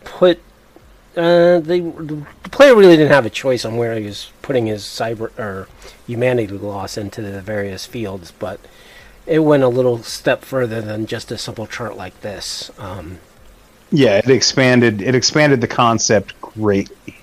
put. 0.03 0.39
Uh, 1.17 1.59
they, 1.59 1.79
the 1.79 2.25
player 2.51 2.75
really 2.75 2.95
didn't 2.95 3.11
have 3.11 3.25
a 3.25 3.29
choice 3.29 3.65
on 3.65 3.75
where 3.75 3.97
he 3.97 4.05
was 4.05 4.31
putting 4.41 4.67
his 4.67 4.83
cyber 4.83 5.37
or 5.37 5.67
humanity 6.07 6.47
loss 6.47 6.97
into 6.97 7.21
the 7.21 7.41
various 7.41 7.85
fields, 7.85 8.31
but 8.37 8.59
it 9.25 9.39
went 9.39 9.63
a 9.63 9.67
little 9.67 10.03
step 10.03 10.43
further 10.43 10.81
than 10.81 11.05
just 11.05 11.31
a 11.31 11.37
simple 11.37 11.67
chart 11.67 11.97
like 11.97 12.19
this. 12.21 12.71
Um, 12.77 13.19
Yeah, 13.91 14.17
it 14.17 14.29
expanded 14.29 15.01
it 15.01 15.15
expanded 15.15 15.61
the 15.61 15.67
concept 15.67 16.39
greatly. 16.41 17.17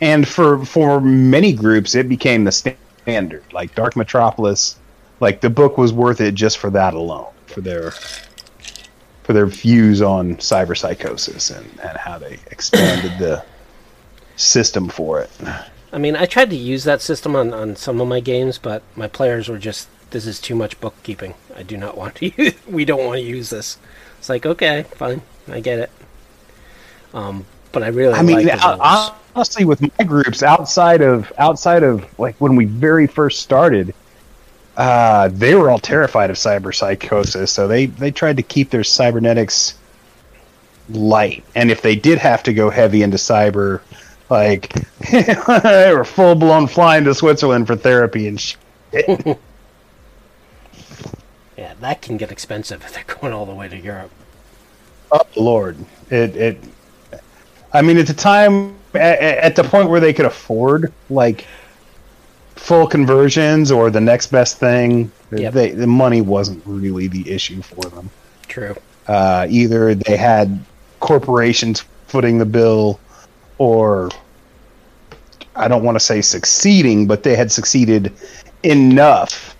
And 0.00 0.26
for 0.26 0.64
for 0.64 1.00
many 1.00 1.52
groups 1.52 1.94
it 1.94 2.08
became 2.08 2.44
the 2.44 2.52
standard. 2.52 3.44
Like 3.52 3.74
Dark 3.74 3.96
Metropolis, 3.96 4.76
like 5.20 5.40
the 5.40 5.50
book 5.50 5.78
was 5.78 5.92
worth 5.92 6.20
it 6.20 6.34
just 6.34 6.58
for 6.58 6.70
that 6.70 6.94
alone, 6.94 7.32
for 7.46 7.60
their 7.60 7.92
for 9.22 9.32
their 9.32 9.46
views 9.46 10.02
on 10.02 10.36
cyber 10.36 10.76
psychosis 10.76 11.50
and, 11.50 11.66
and 11.82 11.96
how 11.96 12.18
they 12.18 12.38
expanded 12.50 13.12
the 13.18 13.44
system 14.34 14.88
for 14.88 15.20
it. 15.20 15.30
I 15.92 15.98
mean, 15.98 16.16
I 16.16 16.26
tried 16.26 16.50
to 16.50 16.56
use 16.56 16.84
that 16.84 17.02
system 17.02 17.36
on, 17.36 17.52
on 17.54 17.76
some 17.76 18.00
of 18.00 18.08
my 18.08 18.18
games, 18.18 18.58
but 18.58 18.82
my 18.96 19.06
players 19.06 19.48
were 19.48 19.58
just, 19.58 19.88
this 20.12 20.26
is 20.26 20.40
too 20.40 20.54
much 20.54 20.80
bookkeeping. 20.80 21.34
I 21.56 21.62
do 21.62 21.76
not 21.76 21.96
want 21.96 22.14
to 22.16 22.30
use, 22.36 22.54
we 22.68 22.84
don't 22.84 23.04
want 23.04 23.18
to 23.18 23.24
use 23.24 23.50
this. 23.50 23.78
It's 24.18 24.28
like, 24.28 24.46
okay, 24.46 24.84
fine, 24.94 25.22
I 25.48 25.60
get 25.60 25.80
it. 25.80 25.90
Um, 27.12 27.44
but 27.72 27.82
I 27.82 27.88
really 27.88 28.14
I 28.14 28.22
mean, 28.22 28.46
like 28.46 28.62
rules. 28.62 29.10
honestly, 29.34 29.64
with 29.64 29.80
my 29.80 30.04
groups 30.04 30.42
outside 30.42 31.00
of 31.00 31.32
outside 31.38 31.82
of 31.82 32.06
like 32.18 32.36
when 32.36 32.54
we 32.54 32.66
very 32.66 33.06
first 33.06 33.40
started, 33.40 33.94
uh, 34.76 35.28
they 35.28 35.54
were 35.54 35.70
all 35.70 35.78
terrified 35.78 36.30
of 36.30 36.36
cyber 36.36 36.74
psychosis, 36.74 37.50
so 37.50 37.66
they 37.66 37.86
they 37.86 38.10
tried 38.10 38.36
to 38.36 38.42
keep 38.42 38.70
their 38.70 38.84
cybernetics 38.84 39.74
light. 40.90 41.44
And 41.54 41.70
if 41.70 41.82
they 41.82 41.96
did 41.96 42.18
have 42.18 42.42
to 42.44 42.54
go 42.54 42.70
heavy 42.70 43.02
into 43.02 43.16
cyber, 43.16 43.80
like 44.30 44.72
they 45.10 45.92
were 45.94 46.04
full 46.04 46.34
blown 46.34 46.66
flying 46.66 47.04
to 47.04 47.14
Switzerland 47.14 47.66
for 47.66 47.76
therapy 47.76 48.28
and 48.28 48.40
shit. 48.40 48.58
Yeah, 51.62 51.74
that 51.80 52.02
can 52.02 52.16
get 52.16 52.32
expensive 52.32 52.82
if 52.84 52.92
they're 52.92 53.16
going 53.20 53.32
all 53.32 53.46
the 53.46 53.54
way 53.54 53.68
to 53.68 53.78
Europe. 53.78 54.10
Oh 55.12 55.20
Lord, 55.36 55.76
it 56.10 56.34
it. 56.34 56.58
I 57.72 57.82
mean, 57.82 57.98
at 57.98 58.08
the 58.08 58.14
time, 58.14 58.74
at, 58.94 59.20
at 59.20 59.56
the 59.56 59.62
point 59.62 59.88
where 59.88 60.00
they 60.00 60.12
could 60.12 60.26
afford 60.26 60.92
like 61.08 61.46
full 62.56 62.88
conversions 62.88 63.70
or 63.70 63.90
the 63.90 64.00
next 64.00 64.26
best 64.32 64.58
thing, 64.58 65.10
Yep. 65.30 65.54
they, 65.54 65.70
the 65.70 65.86
money 65.86 66.20
wasn't 66.20 66.62
really 66.66 67.06
the 67.06 67.30
issue 67.30 67.62
for 67.62 67.88
them. 67.88 68.10
True. 68.48 68.74
Uh, 69.06 69.46
either 69.48 69.94
they 69.94 70.16
had 70.16 70.62
corporations 71.00 71.84
footing 72.08 72.38
the 72.38 72.44
bill, 72.44 73.00
or 73.58 74.10
I 75.56 75.68
don't 75.68 75.84
want 75.84 75.94
to 75.94 76.00
say 76.00 76.20
succeeding, 76.20 77.06
but 77.06 77.22
they 77.22 77.36
had 77.36 77.50
succeeded 77.50 78.12
enough 78.62 79.51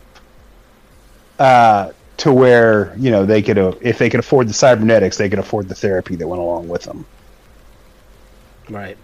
uh, 1.38 1.92
to 2.18 2.32
where 2.32 2.94
you 2.96 3.10
know 3.10 3.24
they 3.24 3.42
could, 3.42 3.58
uh, 3.58 3.74
if 3.80 3.98
they 3.98 4.10
could 4.10 4.20
afford 4.20 4.48
the 4.48 4.52
cybernetics, 4.52 5.16
they 5.16 5.28
could 5.28 5.38
afford 5.38 5.68
the 5.68 5.74
therapy 5.74 6.16
that 6.16 6.26
went 6.26 6.40
along 6.40 6.68
with 6.68 6.82
them. 6.84 7.04
Right. 8.68 8.96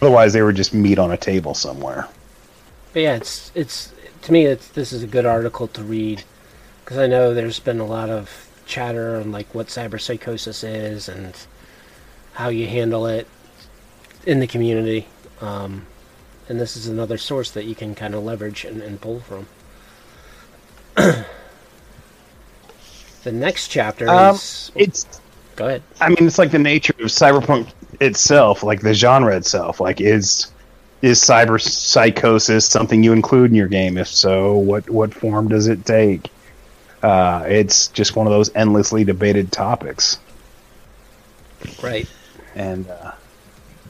Otherwise, 0.00 0.32
they 0.32 0.42
were 0.42 0.52
just 0.52 0.72
meat 0.72 0.98
on 0.98 1.10
a 1.10 1.16
table 1.16 1.54
somewhere. 1.54 2.08
But 2.92 3.02
yeah, 3.02 3.16
it's 3.16 3.50
it's 3.54 3.92
to 4.22 4.32
me 4.32 4.46
it's 4.46 4.68
this 4.68 4.92
is 4.92 5.02
a 5.02 5.06
good 5.06 5.26
article 5.26 5.68
to 5.68 5.82
read 5.82 6.24
because 6.84 6.98
I 6.98 7.06
know 7.06 7.34
there's 7.34 7.60
been 7.60 7.80
a 7.80 7.86
lot 7.86 8.10
of 8.10 8.48
chatter 8.66 9.16
on 9.16 9.32
like 9.32 9.54
what 9.54 9.66
cyberpsychosis 9.66 10.64
is 10.64 11.08
and 11.08 11.34
how 12.34 12.48
you 12.48 12.66
handle 12.66 13.06
it 13.06 13.26
in 14.26 14.40
the 14.40 14.46
community. 14.46 15.06
Um, 15.40 15.86
and 16.48 16.60
this 16.60 16.76
is 16.76 16.86
another 16.86 17.18
source 17.18 17.50
that 17.52 17.64
you 17.64 17.74
can 17.74 17.94
kind 17.94 18.14
of 18.14 18.24
leverage 18.24 18.64
and, 18.64 18.82
and 18.82 19.00
pull 19.00 19.20
from. 19.20 19.46
the 23.24 23.32
next 23.32 23.68
chapter 23.68 24.08
Um, 24.08 24.34
is 24.34 24.70
It's 24.74 25.20
go 25.56 25.66
ahead. 25.66 25.82
I 26.00 26.08
mean, 26.08 26.26
it's 26.26 26.38
like 26.38 26.50
the 26.50 26.58
nature 26.58 26.94
of 26.98 27.06
cyberpunk 27.06 27.68
itself, 28.00 28.62
like 28.62 28.80
the 28.80 28.94
genre 28.94 29.36
itself. 29.36 29.80
Like, 29.80 30.00
is 30.00 30.52
is 31.02 31.20
cyber 31.20 31.60
psychosis 31.60 32.66
something 32.66 33.02
you 33.02 33.12
include 33.12 33.50
in 33.50 33.56
your 33.56 33.68
game? 33.68 33.96
If 33.98 34.08
so, 34.08 34.54
what 34.56 34.88
what 34.90 35.12
form 35.14 35.48
does 35.48 35.66
it 35.68 35.84
take? 35.86 36.28
Uh, 37.02 37.44
it's 37.48 37.88
just 37.88 38.16
one 38.16 38.26
of 38.26 38.30
those 38.32 38.54
endlessly 38.54 39.04
debated 39.04 39.50
topics, 39.50 40.18
Right. 41.82 42.06
and 42.54 42.86
uh, 42.90 43.12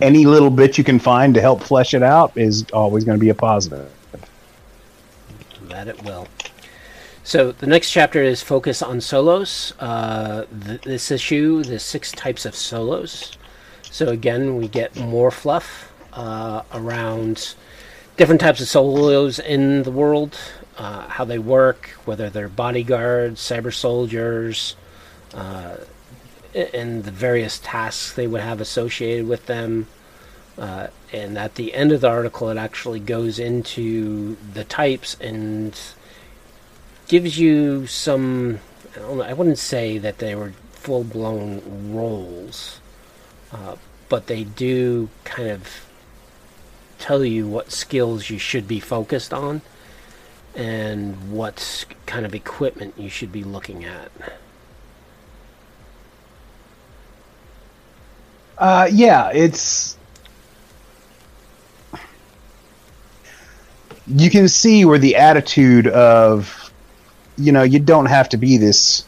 any 0.01 0.26
little 0.26 0.51
bit 0.51 0.78
you 0.78 0.84
can 0.84 1.01
find 1.01 1.34
to 1.34 1.40
help 1.40 1.61
flesh 1.61 1.92
it 1.92 2.05
out 2.05 2.30
is 2.36 2.64
always 2.72 3.03
going 3.03 3.18
to 3.18 3.20
be 3.20 3.30
a 3.30 3.34
positive. 3.34 3.90
That 5.62 5.88
it 5.88 6.01
will. 6.05 6.28
So 7.22 7.52
the 7.52 7.66
next 7.66 7.90
chapter 7.90 8.22
is 8.22 8.42
focus 8.42 8.82
on 8.82 9.00
solos. 9.00 9.74
Uh, 9.78 10.44
th- 10.64 10.80
this 10.82 11.10
issue, 11.10 11.62
the 11.62 11.78
six 11.78 12.12
types 12.12 12.46
of 12.46 12.54
solos. 12.54 13.36
So 13.82 14.08
again, 14.08 14.56
we 14.56 14.68
get 14.68 14.96
more 14.96 15.30
fluff 15.30 15.92
uh, 16.12 16.62
around 16.72 17.54
different 18.16 18.40
types 18.40 18.60
of 18.60 18.68
solos 18.68 19.38
in 19.38 19.82
the 19.82 19.90
world, 19.90 20.36
uh, 20.78 21.08
how 21.08 21.24
they 21.24 21.38
work, 21.38 21.90
whether 22.04 22.30
they're 22.30 22.48
bodyguards, 22.48 23.40
cyber 23.40 23.72
soldiers, 23.72 24.76
uh, 25.34 25.76
and 26.54 27.04
the 27.04 27.10
various 27.10 27.58
tasks 27.58 28.12
they 28.12 28.26
would 28.26 28.40
have 28.40 28.60
associated 28.60 29.28
with 29.28 29.46
them. 29.46 29.86
Uh, 30.58 30.88
and 31.12 31.38
at 31.38 31.54
the 31.54 31.74
end 31.74 31.92
of 31.92 32.00
the 32.00 32.08
article, 32.08 32.48
it 32.50 32.56
actually 32.56 33.00
goes 33.00 33.38
into 33.38 34.36
the 34.52 34.64
types 34.64 35.16
and 35.20 35.78
gives 37.11 37.40
you 37.40 37.88
some. 37.88 38.61
I, 38.94 39.00
know, 39.00 39.22
I 39.22 39.32
wouldn't 39.32 39.58
say 39.58 39.98
that 39.98 40.18
they 40.18 40.36
were 40.36 40.52
full 40.70 41.02
blown 41.02 41.92
roles, 41.92 42.80
uh, 43.50 43.74
but 44.08 44.28
they 44.28 44.44
do 44.44 45.08
kind 45.24 45.48
of 45.50 45.86
tell 47.00 47.24
you 47.24 47.48
what 47.48 47.72
skills 47.72 48.30
you 48.30 48.38
should 48.38 48.68
be 48.68 48.78
focused 48.78 49.34
on 49.34 49.61
and 50.54 51.32
what 51.32 51.84
kind 52.06 52.24
of 52.24 52.32
equipment 52.32 52.94
you 52.96 53.08
should 53.08 53.32
be 53.32 53.42
looking 53.42 53.84
at. 53.84 54.12
Uh, 58.56 58.88
yeah, 58.92 59.32
it's. 59.34 59.96
You 64.06 64.30
can 64.30 64.46
see 64.46 64.84
where 64.84 64.98
the 64.98 65.16
attitude 65.16 65.88
of, 65.88 66.59
you 67.41 67.53
know, 67.53 67.62
you 67.62 67.78
don't 67.78 68.07
have 68.07 68.28
to 68.30 68.36
be 68.36 68.57
this. 68.57 69.05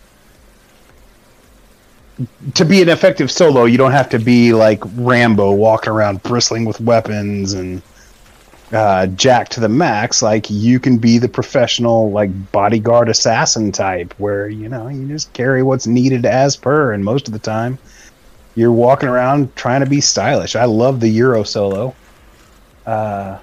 To 2.55 2.65
be 2.65 2.83
an 2.83 2.89
effective 2.89 3.31
solo, 3.31 3.65
you 3.65 3.79
don't 3.79 3.93
have 3.93 4.09
to 4.11 4.19
be 4.19 4.53
like 4.53 4.83
Rambo 4.97 5.53
walking 5.53 5.93
around 5.93 6.23
bristling 6.23 6.65
with 6.65 6.81
weapons 6.81 7.53
and 7.53 7.83
uh, 8.73 9.07
Jack 9.07 9.49
to 9.51 9.61
the 9.61 9.69
max. 9.69 10.23
Like 10.23 10.51
you 10.51 10.79
can 10.79 10.99
be 10.99 11.19
the 11.19 11.29
professional, 11.29 12.11
like 12.11 12.53
bodyguard 12.53 13.09
assassin 13.09 13.73
type, 13.73 14.15
where 14.19 14.49
you 14.49 14.69
know 14.69 14.89
you 14.89 15.09
just 15.09 15.33
carry 15.33 15.63
what's 15.63 15.87
needed 15.87 16.27
as 16.27 16.57
per, 16.57 16.93
and 16.93 17.05
most 17.05 17.27
of 17.27 17.33
the 17.33 17.41
time 17.41 17.79
you're 18.55 18.73
walking 18.73 19.09
around 19.09 19.55
trying 19.57 19.81
to 19.81 19.87
be 19.89 20.01
stylish. 20.01 20.57
I 20.57 20.65
love 20.65 21.01
the 21.01 21.09
Euro 21.09 21.43
solo. 21.43 21.95
Uh, 22.85 23.39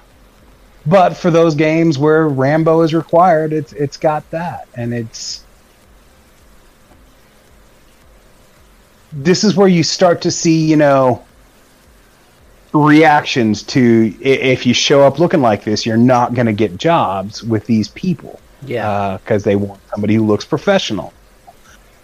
but 0.90 1.16
for 1.16 1.30
those 1.30 1.54
games 1.54 1.98
where 1.98 2.28
Rambo 2.28 2.82
is 2.82 2.92
required, 2.92 3.52
it's 3.52 3.72
it's 3.72 3.96
got 3.96 4.28
that, 4.30 4.66
and 4.74 4.92
it's 4.92 5.44
this 9.12 9.44
is 9.44 9.56
where 9.56 9.68
you 9.68 9.82
start 9.82 10.20
to 10.22 10.30
see, 10.30 10.66
you 10.68 10.76
know, 10.76 11.24
reactions 12.72 13.62
to 13.64 14.14
if 14.20 14.66
you 14.66 14.74
show 14.74 15.02
up 15.02 15.18
looking 15.18 15.40
like 15.40 15.64
this, 15.64 15.86
you're 15.86 15.96
not 15.96 16.34
going 16.34 16.46
to 16.46 16.52
get 16.52 16.76
jobs 16.76 17.42
with 17.42 17.66
these 17.66 17.88
people 17.88 18.40
Yeah. 18.66 19.18
because 19.18 19.44
they 19.44 19.56
want 19.56 19.80
somebody 19.90 20.14
who 20.14 20.26
looks 20.26 20.44
professional. 20.44 21.12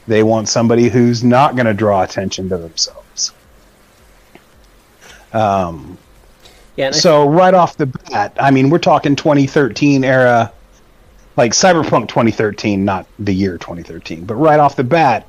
They 0.09 0.23
want 0.23 0.49
somebody 0.49 0.89
who's 0.89 1.25
not 1.25 1.57
going 1.57 1.67
to 1.67 1.75
draw 1.75 2.03
attention 2.03 2.49
to 2.49 2.57
themselves. 2.57 3.33
Um, 5.33 5.99
yeah. 6.77 6.91
So 6.91 7.29
right 7.29 7.55
off 7.55 7.77
the 7.77 7.87
bat, 7.87 8.37
I 8.39 8.51
mean, 8.51 8.71
we're 8.71 8.79
talking 8.79 9.17
2013 9.17 10.05
era, 10.05 10.53
like 11.37 11.53
Cyberpunk 11.53 12.09
2013, 12.09 12.85
not 12.85 13.07
the 13.19 13.33
year 13.33 13.59
2013, 13.59 14.25
but 14.25 14.35
right 14.35 14.61
off 14.61 14.77
the 14.77 14.85
bat, 14.85 15.27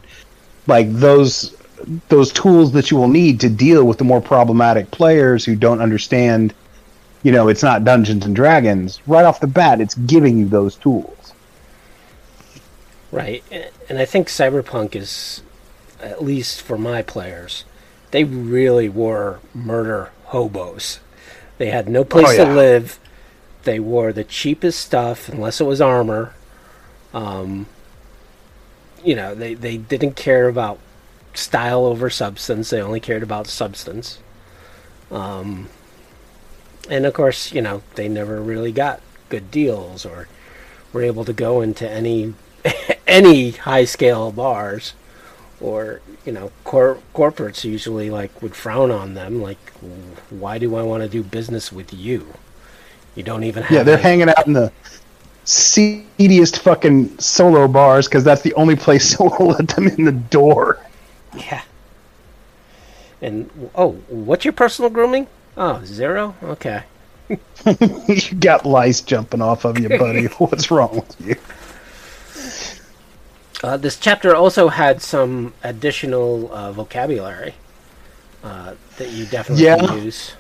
like 0.68 0.92
those 0.92 1.56
those 2.10 2.32
tools 2.32 2.72
that 2.74 2.90
you 2.90 2.98
will 2.98 3.08
need 3.08 3.40
to 3.40 3.50
deal 3.50 3.84
with 3.86 3.98
the 3.98 4.04
more 4.04 4.22
problematic 4.22 4.90
players 4.92 5.46
who 5.46 5.56
don't 5.56 5.80
understand, 5.80 6.54
you 7.24 7.32
know, 7.32 7.48
it's 7.48 7.62
not 7.62 7.84
Dungeons 7.84 8.26
and 8.26 8.36
Dragons. 8.36 9.00
Right 9.08 9.26
off 9.26 9.40
the 9.40 9.48
bat, 9.48 9.80
it's 9.80 9.94
giving 9.94 10.40
you 10.40 10.48
those 10.48 10.76
tools. 10.76 11.34
Right, 13.12 13.44
and 13.90 14.00
I 14.00 14.06
think 14.06 14.28
Cyberpunk 14.28 14.96
is, 14.96 15.42
at 16.02 16.24
least 16.24 16.62
for 16.62 16.78
my 16.78 17.02
players, 17.02 17.64
they 18.12 18.24
really 18.26 18.90
were 18.90 19.40
murder 19.54 20.12
hobos. 20.26 21.00
They 21.58 21.70
had 21.70 21.90
no 21.90 22.04
place 22.04 22.28
Oh, 22.30 22.32
yeah. 22.32 22.46
to 22.46 22.54
live. 22.54 23.00
They 23.64 23.80
wore 23.80 24.14
the 24.14 24.24
cheapest 24.24 24.80
stuff, 24.80 25.28
unless 25.30 25.60
it 25.60 25.66
was 25.66 25.82
armor. 25.82 26.34
Um, 27.14 27.68
you 29.04 29.16
know, 29.16 29.34
they, 29.36 29.54
they 29.54 29.78
didn't 29.78 30.16
care 30.16 30.48
about 30.48 30.80
style 31.34 31.86
over 31.86 32.10
substance. 32.10 32.70
They 32.70 32.82
only 32.82 33.00
cared 33.00 33.24
about 33.24 33.48
substance. 33.48 34.20
Um, 35.12 35.70
and 36.90 37.06
of 37.06 37.14
course, 37.14 37.52
you 37.54 37.62
know, 37.62 37.82
they 37.96 38.08
never 38.08 38.42
really 38.42 38.72
got 38.72 39.02
good 39.30 39.52
deals 39.52 40.06
or 40.06 40.28
were 40.94 41.02
able 41.04 41.26
to 41.26 41.34
go 41.34 41.62
into 41.62 41.90
any 41.90 42.34
any 43.08 43.52
high 43.52 43.86
scale 43.86 44.32
bars 44.32 44.94
or 45.60 46.02
you 46.26 46.32
know 46.32 46.52
cor- 46.64 47.00
corporates 47.16 47.64
usually 47.64 48.10
like 48.10 48.42
would 48.42 48.56
frown 48.56 48.92
on 48.92 49.14
them 49.16 49.42
like 49.42 49.58
why 50.30 50.58
do 50.58 50.76
i 50.76 50.82
want 50.84 51.02
to 51.04 51.10
do 51.10 51.24
business 51.24 51.72
with 51.72 51.94
you 51.94 52.28
you 53.16 53.24
don't 53.24 53.44
even 53.44 53.64
have 53.64 53.72
Yeah, 53.72 53.84
they're 53.84 53.96
a- 53.98 54.02
hanging 54.02 54.30
out 54.30 54.46
in 54.46 54.54
the 54.54 54.72
seediest 55.46 56.60
fucking 56.60 57.18
solo 57.20 57.68
bars 57.68 58.08
because 58.08 58.24
that's 58.24 58.42
the 58.42 58.54
only 58.54 58.76
place 58.76 59.12
that 59.18 59.24
will 59.40 59.48
let 59.48 59.68
them 59.70 59.88
in 59.88 60.06
the 60.06 60.12
door. 60.12 60.80
yeah 61.36 61.64
and 63.22 63.50
oh 63.76 63.94
what's 64.10 64.46
your 64.46 64.54
personal 64.54 64.90
grooming 64.92 65.28
Oh, 65.60 65.82
zero? 65.84 66.36
Okay. 66.44 66.84
you 68.08 68.36
got 68.40 68.64
lice 68.64 69.02
jumping 69.02 69.42
off 69.42 69.66
of 69.66 69.80
you, 69.80 69.90
buddy. 69.90 70.26
What's 70.38 70.70
wrong 70.70 70.98
with 70.98 71.16
you? 71.20 71.36
Uh, 73.64 73.76
this 73.78 73.98
chapter 73.98 74.36
also 74.36 74.68
had 74.70 75.02
some 75.02 75.54
additional 75.64 76.52
uh, 76.54 76.72
vocabulary 76.72 77.56
uh, 78.44 78.76
that 78.98 79.10
you 79.12 79.26
definitely 79.26 79.66
Yeah. 79.66 79.78
can 79.78 80.04
use. 80.06 80.34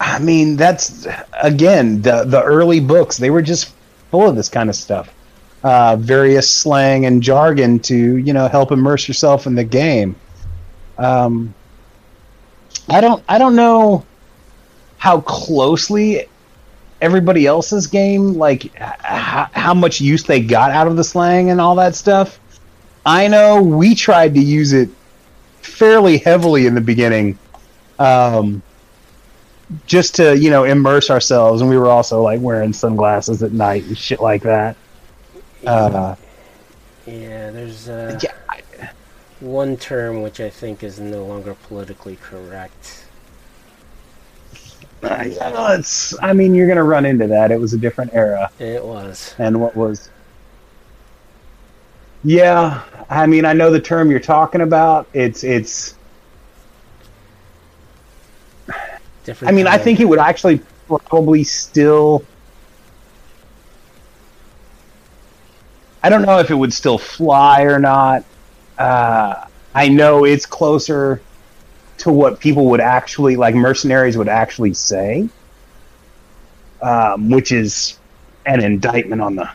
I 0.00 0.18
mean, 0.20 0.56
that's 0.56 1.06
again 1.42 2.02
the 2.02 2.24
the 2.24 2.42
early 2.42 2.78
books. 2.80 3.16
They 3.16 3.30
were 3.30 3.42
just 3.42 3.72
full 4.10 4.28
of 4.28 4.36
this 4.36 4.48
kind 4.48 4.70
of 4.70 4.76
stuff, 4.76 5.12
uh, 5.64 5.96
various 5.98 6.48
slang 6.48 7.04
and 7.06 7.20
jargon 7.22 7.80
to 7.80 8.16
you 8.16 8.32
know 8.32 8.46
help 8.48 8.70
immerse 8.70 9.08
yourself 9.08 9.46
in 9.46 9.54
the 9.56 9.64
game. 9.64 10.14
Um, 10.98 11.52
I 12.88 13.00
don't 13.00 13.24
I 13.28 13.38
don't 13.38 13.56
know 13.56 14.04
how 14.98 15.20
closely 15.20 16.28
everybody 17.00 17.46
else's 17.46 17.86
game 17.86 18.34
like 18.34 18.66
h- 18.66 18.72
how 19.04 19.74
much 19.74 20.00
use 20.00 20.24
they 20.24 20.40
got 20.40 20.70
out 20.70 20.86
of 20.86 20.96
the 20.96 21.04
slang 21.04 21.50
and 21.50 21.60
all 21.60 21.74
that 21.76 21.94
stuff. 21.94 22.38
I 23.06 23.28
know 23.28 23.62
we 23.62 23.94
tried 23.94 24.34
to 24.34 24.40
use 24.40 24.72
it 24.72 24.88
fairly 25.62 26.18
heavily 26.18 26.66
in 26.66 26.74
the 26.74 26.80
beginning. 26.80 27.38
Um, 27.98 28.62
just 29.86 30.14
to 30.14 30.36
you 30.38 30.48
know 30.50 30.64
immerse 30.64 31.10
ourselves 31.10 31.60
and 31.60 31.68
we 31.68 31.76
were 31.76 31.88
also 31.90 32.22
like 32.22 32.40
wearing 32.40 32.72
sunglasses 32.72 33.42
at 33.42 33.52
night 33.52 33.84
and 33.84 33.98
shit 33.98 34.18
like 34.20 34.42
that 34.42 34.76
uh, 35.66 36.14
Yeah, 37.06 37.50
there's 37.50 37.88
uh, 37.88 38.18
yeah, 38.22 38.32
I- 38.48 38.62
one 39.40 39.76
term 39.76 40.22
which 40.22 40.40
I 40.40 40.48
think 40.48 40.82
is 40.82 40.98
no 40.98 41.24
longer 41.24 41.54
politically 41.54 42.16
correct. 42.16 43.04
I, 45.02 45.26
yeah, 45.26 45.74
it's, 45.74 46.14
I 46.22 46.32
mean 46.32 46.54
you're 46.54 46.68
gonna 46.68 46.82
run 46.84 47.04
into 47.06 47.26
that. 47.28 47.50
It 47.50 47.60
was 47.60 47.72
a 47.74 47.78
different 47.78 48.12
era. 48.14 48.50
It 48.58 48.84
was. 48.84 49.34
and 49.38 49.60
what 49.60 49.76
was 49.76 50.10
yeah 52.24 52.82
i 53.08 53.26
mean 53.26 53.44
i 53.44 53.52
know 53.52 53.70
the 53.70 53.80
term 53.80 54.10
you're 54.10 54.20
talking 54.20 54.60
about. 54.60 55.08
It's 55.12 55.44
it's 55.44 55.94
Different 59.24 59.52
i 59.52 59.54
mean 59.54 59.66
i 59.66 59.78
think 59.78 60.00
it 60.00 60.04
would 60.06 60.18
actually 60.18 60.60
probably 60.88 61.44
still 61.44 62.24
i 66.02 66.08
don't 66.08 66.22
know 66.22 66.38
if 66.38 66.50
it 66.50 66.54
would 66.54 66.72
still 66.72 66.98
fly 66.98 67.62
or 67.62 67.78
not. 67.78 68.24
Uh, 68.78 69.46
i 69.74 69.88
know 69.88 70.24
it's 70.24 70.46
closer 70.46 71.20
to 71.98 72.12
what 72.12 72.38
people 72.40 72.66
would 72.66 72.80
actually 72.80 73.36
like 73.36 73.54
mercenaries 73.54 74.16
would 74.16 74.28
actually 74.28 74.72
say 74.74 75.28
um, 76.82 77.28
which 77.28 77.50
is 77.52 77.98
an 78.46 78.62
indictment 78.62 79.20
on 79.20 79.34
the 79.34 79.48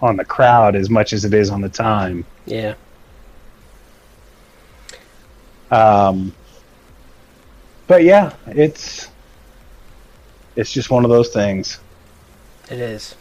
on 0.00 0.16
the 0.16 0.24
crowd 0.24 0.74
as 0.74 0.90
much 0.90 1.12
as 1.12 1.24
it 1.24 1.32
is 1.34 1.50
on 1.50 1.60
the 1.60 1.68
time 1.68 2.24
Yeah. 2.46 2.74
um, 5.70 6.32
but 7.86 8.02
yeah 8.04 8.32
it's 8.46 9.08
it's 10.56 10.72
just 10.72 10.90
one 10.90 11.04
of 11.04 11.10
those 11.10 11.28
things 11.30 11.78
It 12.70 12.78
is. 12.78 13.14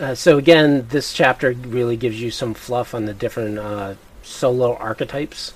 Uh, 0.00 0.14
so 0.14 0.38
again, 0.38 0.86
this 0.88 1.12
chapter 1.12 1.52
really 1.52 1.96
gives 1.96 2.20
you 2.20 2.30
some 2.32 2.52
fluff 2.52 2.94
on 2.94 3.04
the 3.04 3.14
different 3.14 3.58
uh, 3.58 3.94
solo 4.24 4.74
archetypes 4.76 5.52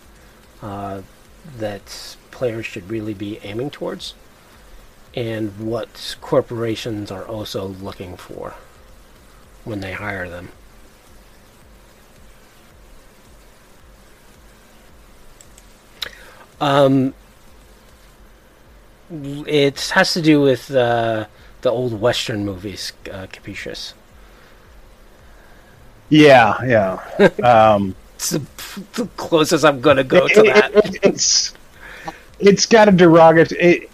uh, 0.62 1.02
that 1.58 2.16
players 2.30 2.66
should 2.66 2.90
really 2.90 3.14
be 3.14 3.38
aiming 3.42 3.70
towards, 3.70 4.14
and 5.14 5.58
what 5.58 6.16
corporations 6.20 7.10
are 7.10 7.24
also 7.26 7.66
looking 7.66 8.16
for 8.16 8.54
when 9.64 9.80
they 9.80 9.92
hire 9.92 10.28
them. 10.28 10.50
Um, 16.60 17.14
it 19.10 19.80
has 19.94 20.12
to 20.14 20.22
do 20.22 20.40
with 20.40 20.70
uh, 20.70 21.26
the 21.62 21.70
old 21.70 22.00
Western 22.00 22.44
movies, 22.44 22.92
uh, 23.10 23.26
Capricious. 23.30 23.94
yeah 26.08 26.54
yeah 26.64 27.28
um, 27.74 27.94
the, 28.18 28.40
the 28.94 29.06
closest 29.16 29.64
I'm 29.64 29.80
gonna 29.80 30.04
go 30.04 30.26
to 30.28 30.40
it- 30.44 30.54
that. 30.54 30.74
it- 30.84 30.98
it's 31.02 31.54
it's 32.40 32.66
got 32.66 32.88
a 32.88 32.92
derogatory. 32.92 33.60
It, 33.60 33.90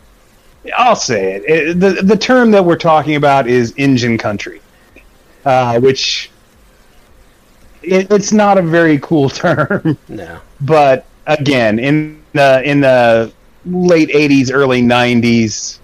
I'll 0.77 0.97
say 0.97 1.35
it. 1.35 1.45
it. 1.45 1.81
the 1.81 2.03
The 2.03 2.17
term 2.17 2.51
that 2.53 2.65
we're 2.65 2.77
talking 2.77 3.17
about 3.17 3.47
is 3.47 3.73
Injun 3.77 4.17
country, 4.19 4.61
uh, 5.45 5.79
which 5.81 6.31
it, 7.83 8.11
it's 8.11 8.33
not 8.33 8.57
a 8.59 8.63
very 8.63 8.99
cool 9.01 9.29
term. 9.45 9.99
No. 10.09 10.41
But 10.63 11.05
again, 11.27 11.79
in 11.79 12.23
the 12.33 12.63
in 12.65 12.81
the 12.81 13.33
late 13.67 14.09
'80s, 14.11 14.51
early 14.53 14.81
'90s, 14.83 15.79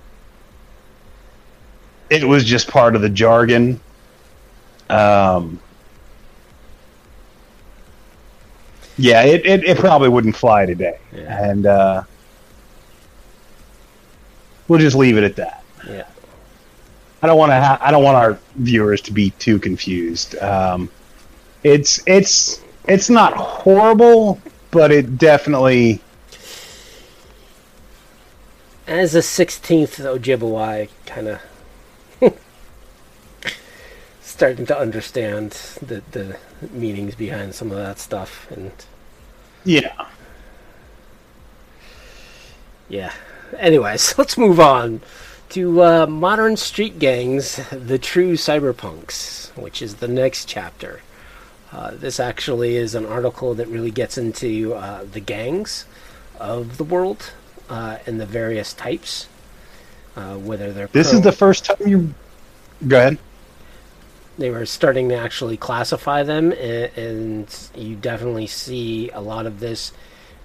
it 2.11 2.25
was 2.25 2.45
just 2.45 2.69
part 2.69 2.95
of 2.97 3.03
the 3.03 3.09
jargon. 3.11 3.81
Um, 4.89 5.61
yeah, 9.01 9.23
it, 9.23 9.45
it, 9.47 9.65
it 9.65 9.79
probably 9.79 10.09
wouldn't 10.09 10.37
fly 10.37 10.67
today, 10.67 10.99
Yeah. 11.13 11.51
and 11.51 11.67
uh, 11.67 12.03
we'll 14.69 14.79
just 14.81 14.97
leave 14.97 15.17
it 15.17 15.25
at 15.25 15.37
that. 15.37 15.65
Yeah. 15.89 16.07
I 17.23 17.27
don't 17.27 17.39
want 17.39 17.51
to. 17.51 17.57
Ha- 17.61 17.79
I 17.81 17.91
don't 17.91 18.03
want 18.05 18.17
our 18.17 18.39
viewers 18.57 19.01
to 19.03 19.13
be 19.13 19.31
too 19.33 19.59
confused. 19.59 20.37
Um, 20.39 20.91
it's 21.63 22.03
it's 22.07 22.63
it's 22.89 23.11
not 23.11 23.35
horrible, 23.35 24.41
but 24.71 24.91
it 24.91 25.19
definitely 25.19 26.01
As 28.87 29.15
a 29.15 29.19
16th 29.21 30.01
Ojibwe, 30.01 30.89
kind 31.07 31.29
of 31.29 31.41
starting 34.23 34.65
to 34.67 34.79
understand 34.79 35.51
the, 35.83 36.03
the 36.13 36.37
meanings 36.71 37.15
behind 37.15 37.55
some 37.55 37.71
of 37.71 37.77
that 37.77 37.99
stuff. 37.99 38.51
And 38.51 38.73
yeah. 39.65 40.07
yeah. 42.89 43.13
Anyways, 43.59 44.15
let's 44.19 44.39
move 44.39 44.61
on 44.61 45.01
to 45.51 45.83
uh, 45.83 46.07
Modern 46.07 46.57
Street 46.57 46.99
Gangs, 46.99 47.57
The 47.71 47.99
True 47.99 48.35
Cyberpunks, 48.35 49.57
which 49.57 49.83
is 49.83 49.97
the 49.97 50.09
next 50.09 50.47
chapter. 50.47 51.01
Uh, 51.73 51.93
this 51.93 52.19
actually 52.19 52.77
is 52.77 52.95
an 52.95 53.07
article 53.07 53.55
that 53.55 53.69
really 53.69 53.91
gets 53.91 54.19
into 54.19 54.75
uh, 54.75 55.05
the 55.05 55.21
gangs 55.21 55.87
of 56.41 56.79
the 56.79 56.85
world 56.85 57.33
uh, 57.69 57.99
and 58.07 58.21
the 58.21 58.27
various 58.27 58.73
types, 58.73 59.29
uh, 60.17 60.35
whether 60.37 60.73
they're 60.73 60.89
This 60.89 61.11
pro- 61.11 61.19
is 61.19 61.25
the 61.25 61.33
first 61.33 61.65
time 61.65 61.77
you. 61.87 62.13
Go 62.87 62.99
ahead. 62.99 63.19
They 64.41 64.51
were 64.51 64.65
starting 64.65 65.11
to 65.11 65.15
actually 65.15 65.57
classify 65.57 66.23
them, 66.23 66.53
and, 66.53 66.91
and 66.97 67.71
you 67.75 67.95
definitely 67.95 68.47
see 68.47 69.11
a 69.11 69.21
lot 69.21 69.47
of 69.47 69.61
this 69.61 69.93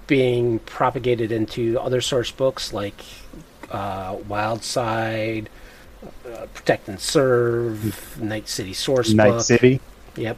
being 0.06 0.60
propagated 0.60 1.32
into 1.32 1.80
other 1.80 2.02
source 2.02 2.30
books 2.30 2.74
like 2.74 3.06
uh, 3.72 4.18
Wild 4.28 4.64
Side, 4.64 5.50
uh, 6.30 6.46
Protect 6.54 6.90
and 6.90 7.00
Serve, 7.00 8.22
Night 8.22 8.48
City 8.50 8.74
Source 8.74 9.14
Night 9.14 9.32
Book. 9.32 9.42
City. 9.42 9.80
Yep. 10.18 10.38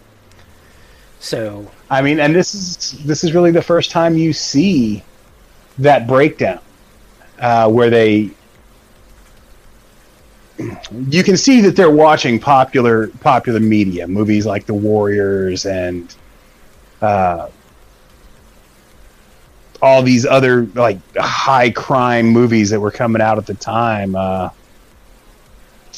So 1.20 1.70
I 1.90 2.02
mean, 2.04 2.20
and 2.20 2.36
this 2.36 2.54
is 2.54 3.04
this 3.04 3.24
is 3.24 3.34
really 3.34 3.52
the 3.52 3.62
first 3.62 3.90
time 3.90 4.16
you 4.18 4.34
see 4.34 5.04
that 5.80 6.08
breakdown 6.08 6.60
uh, 7.40 7.70
where 7.70 7.90
they. 7.90 8.30
You 10.60 11.24
can 11.24 11.38
see 11.38 11.62
that 11.62 11.76
they're 11.76 11.92
watching 11.92 12.40
popular 12.40 13.08
popular 13.22 13.60
media, 13.60 14.08
movies 14.08 14.46
like 14.46 14.66
The 14.66 14.74
Warriors 14.74 15.66
and 15.66 16.14
uh, 17.02 17.50
all 19.82 20.02
these 20.02 20.26
other 20.26 20.64
like 20.74 21.00
high 21.16 21.70
crime 21.70 22.28
movies 22.28 22.70
that 22.72 22.80
were 22.80 22.92
coming 22.92 23.22
out 23.22 23.38
at 23.38 23.46
the 23.46 23.54
time. 23.54 24.16
Uh, 24.16 24.50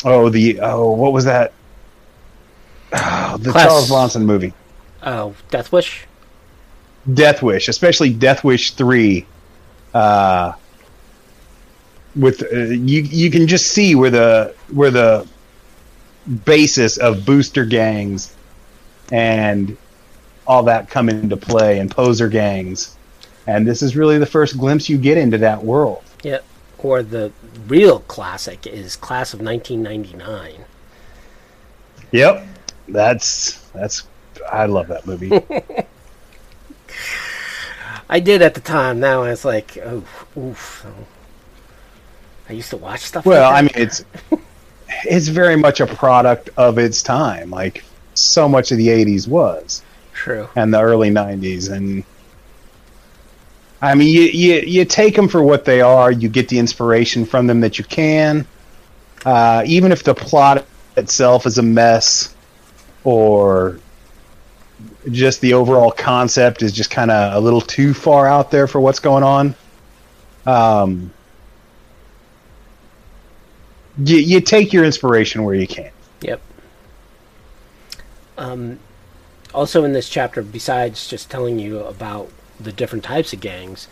oh, 0.03 0.29
the 0.29 0.59
oh, 0.61 0.91
what 0.91 1.13
was 1.13 1.25
that? 1.25 1.53
Oh, 2.93 3.37
the 3.37 3.51
Class- 3.51 3.67
Charles 3.67 3.87
Bronson 3.87 4.25
movie. 4.25 4.53
Oh, 5.03 5.35
Death 5.49 5.71
Wish? 5.71 6.05
Death 7.13 7.41
Wish, 7.41 7.69
especially 7.69 8.11
Death 8.11 8.43
Wish 8.43 8.71
three, 8.71 9.25
uh, 9.93 10.53
with 12.15 12.43
uh, 12.51 12.57
you 12.57 13.01
you 13.01 13.29
can 13.31 13.47
just 13.47 13.67
see 13.67 13.95
where 13.95 14.09
the 14.09 14.55
where 14.71 14.91
the 14.91 15.27
basis 16.45 16.97
of 16.97 17.25
booster 17.25 17.65
gangs 17.65 18.35
and 19.11 19.77
all 20.47 20.63
that 20.63 20.89
come 20.89 21.09
into 21.09 21.37
play 21.37 21.79
and 21.79 21.91
poser 21.91 22.27
gangs 22.27 22.97
And 23.47 23.67
this 23.67 23.81
is 23.81 23.95
really 23.95 24.17
the 24.19 24.25
first 24.27 24.57
glimpse 24.57 24.89
you 24.89 24.97
get 24.97 25.17
into 25.17 25.37
that 25.39 25.63
world. 25.63 26.03
Yeah. 26.23 26.39
Or 26.77 27.01
the 27.01 27.31
real 27.67 27.99
classic 28.01 28.67
is 28.67 28.95
Class 28.95 29.33
of 29.33 29.41
1999. 29.41 30.65
Yep. 32.11 32.47
That's 32.89 33.59
that's 33.73 34.07
I 34.51 34.65
love 34.67 34.87
that 34.87 35.05
movie. 35.07 35.31
I 38.09 38.19
did 38.19 38.41
at 38.41 38.53
the 38.55 38.61
time. 38.61 38.99
Now 38.99 39.23
it's 39.23 39.45
like, 39.45 39.77
oh, 39.77 40.03
oof. 40.37 40.85
I 42.49 42.53
used 42.53 42.71
to 42.71 42.77
watch 42.77 43.01
stuff. 43.01 43.25
well, 43.25 43.49
like 43.49 43.57
I 43.57 43.61
mean 43.61 43.71
it's 43.75 44.03
it's 45.05 45.27
very 45.27 45.55
much 45.55 45.79
a 45.79 45.87
product 45.87 46.49
of 46.57 46.77
its 46.77 47.03
time. 47.03 47.51
Like 47.51 47.83
so 48.15 48.49
much 48.49 48.71
of 48.71 48.77
the 48.77 48.87
80s 48.87 49.27
was 49.27 49.83
true. 50.13 50.49
and 50.55 50.73
the 50.73 50.81
early 50.81 51.09
90s 51.09 51.71
and 51.71 52.03
I 53.81 53.95
mean 53.95 54.09
you 54.09 54.23
you 54.23 54.61
you 54.61 54.85
take 54.85 55.15
them 55.15 55.27
for 55.27 55.43
what 55.43 55.63
they 55.63 55.81
are, 55.81 56.11
you 56.11 56.27
get 56.27 56.49
the 56.49 56.59
inspiration 56.59 57.23
from 57.23 57.47
them 57.47 57.61
that 57.61 57.77
you 57.77 57.85
can. 57.85 58.47
Uh, 59.25 59.63
even 59.65 59.91
if 59.91 60.03
the 60.03 60.15
plot 60.15 60.65
itself 60.97 61.45
is 61.45 61.57
a 61.57 61.63
mess 61.63 62.33
or 63.03 63.79
just 65.11 65.41
the 65.41 65.53
overall 65.53 65.91
concept 65.91 66.61
is 66.61 66.71
just 66.71 66.89
kind 66.89 67.11
of 67.11 67.35
a 67.35 67.39
little 67.39 67.61
too 67.61 67.93
far 67.93 68.27
out 68.27 68.49
there 68.49 68.65
for 68.65 68.79
what's 68.79 68.99
going 68.99 69.23
on. 69.23 69.55
Um, 70.45 71.11
you, 74.03 74.17
you 74.17 74.41
take 74.41 74.73
your 74.73 74.83
inspiration 74.83 75.43
where 75.43 75.55
you 75.55 75.67
can. 75.67 75.91
Yep. 76.21 76.41
Um, 78.37 78.79
also, 79.53 79.83
in 79.83 79.93
this 79.93 80.09
chapter, 80.09 80.41
besides 80.41 81.07
just 81.07 81.29
telling 81.29 81.59
you 81.59 81.79
about 81.79 82.31
the 82.59 82.71
different 82.71 83.03
types 83.03 83.33
of 83.33 83.39
gangs, 83.39 83.87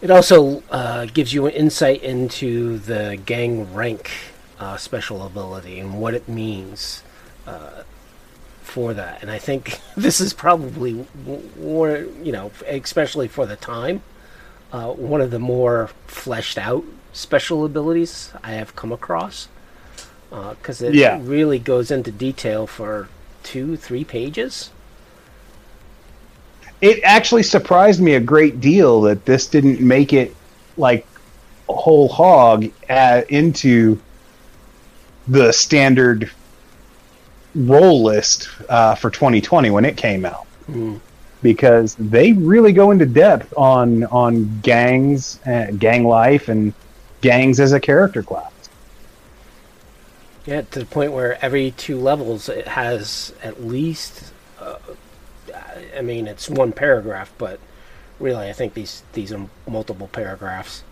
it 0.00 0.10
also 0.10 0.62
uh, 0.70 1.06
gives 1.06 1.32
you 1.32 1.46
an 1.46 1.52
insight 1.52 2.02
into 2.02 2.78
the 2.78 3.18
gang 3.24 3.72
rank 3.72 4.10
uh, 4.58 4.76
special 4.76 5.24
ability 5.24 5.78
and 5.78 6.00
what 6.00 6.14
it 6.14 6.28
means 6.28 7.02
uh, 7.46 7.82
for 8.62 8.94
that. 8.94 9.22
And 9.22 9.30
I 9.30 9.38
think 9.38 9.80
this 9.96 10.20
is 10.20 10.32
probably 10.32 11.06
more, 11.58 12.06
you 12.22 12.32
know, 12.32 12.50
especially 12.66 13.28
for 13.28 13.46
the 13.46 13.56
time, 13.56 14.02
uh, 14.72 14.92
one 14.92 15.20
of 15.20 15.30
the 15.30 15.38
more 15.38 15.90
fleshed 16.06 16.58
out 16.58 16.84
special 17.14 17.64
abilities 17.64 18.32
I 18.42 18.52
have 18.52 18.76
come 18.76 18.92
across. 18.92 19.48
Because 20.30 20.82
it 20.82 20.94
Yeah. 20.94 21.20
really 21.22 21.58
goes 21.60 21.90
into 21.90 22.10
detail 22.10 22.66
for 22.66 23.08
two, 23.42 23.76
three 23.76 24.04
pages. 24.04 24.70
it 26.80 27.00
actually 27.02 27.42
surprised 27.42 28.00
me 28.00 28.14
a 28.14 28.20
great 28.20 28.60
deal 28.60 29.00
that 29.00 29.24
this 29.24 29.46
didn't 29.46 29.80
make 29.80 30.12
it 30.12 30.34
like 30.76 31.06
whole 31.68 32.08
hog 32.08 32.66
uh, 32.90 33.22
into 33.30 33.98
the 35.28 35.50
standard 35.52 36.30
roll 37.54 38.02
list 38.02 38.48
uh, 38.68 38.94
for 38.96 39.08
2020 39.08 39.70
when 39.70 39.84
it 39.86 39.96
came 39.96 40.26
out 40.26 40.46
because 41.42 41.94
they 41.94 42.32
really 42.32 42.72
go 42.72 42.90
into 42.90 43.06
depth 43.06 43.54
on 43.56 44.04
on 44.04 44.60
gangs 44.62 45.38
uh, 45.46 45.68
gang 45.78 46.04
life 46.04 46.48
and 46.48 46.74
gangs 47.24 47.58
as 47.58 47.72
a 47.72 47.80
character 47.80 48.22
class 48.22 48.52
Yeah, 50.44 50.60
to 50.60 50.78
the 50.80 50.84
point 50.84 51.12
where 51.12 51.42
every 51.42 51.70
two 51.70 51.98
levels 51.98 52.50
it 52.50 52.68
has 52.68 53.32
at 53.42 53.64
least. 53.64 54.32
Uh, 54.60 54.76
I 55.96 56.02
mean, 56.02 56.26
it's 56.26 56.50
one 56.50 56.72
paragraph, 56.72 57.32
but 57.38 57.58
really, 58.20 58.50
I 58.50 58.52
think 58.52 58.74
these 58.74 59.02
these 59.14 59.32
are 59.32 59.48
multiple 59.66 60.08
paragraphs 60.08 60.84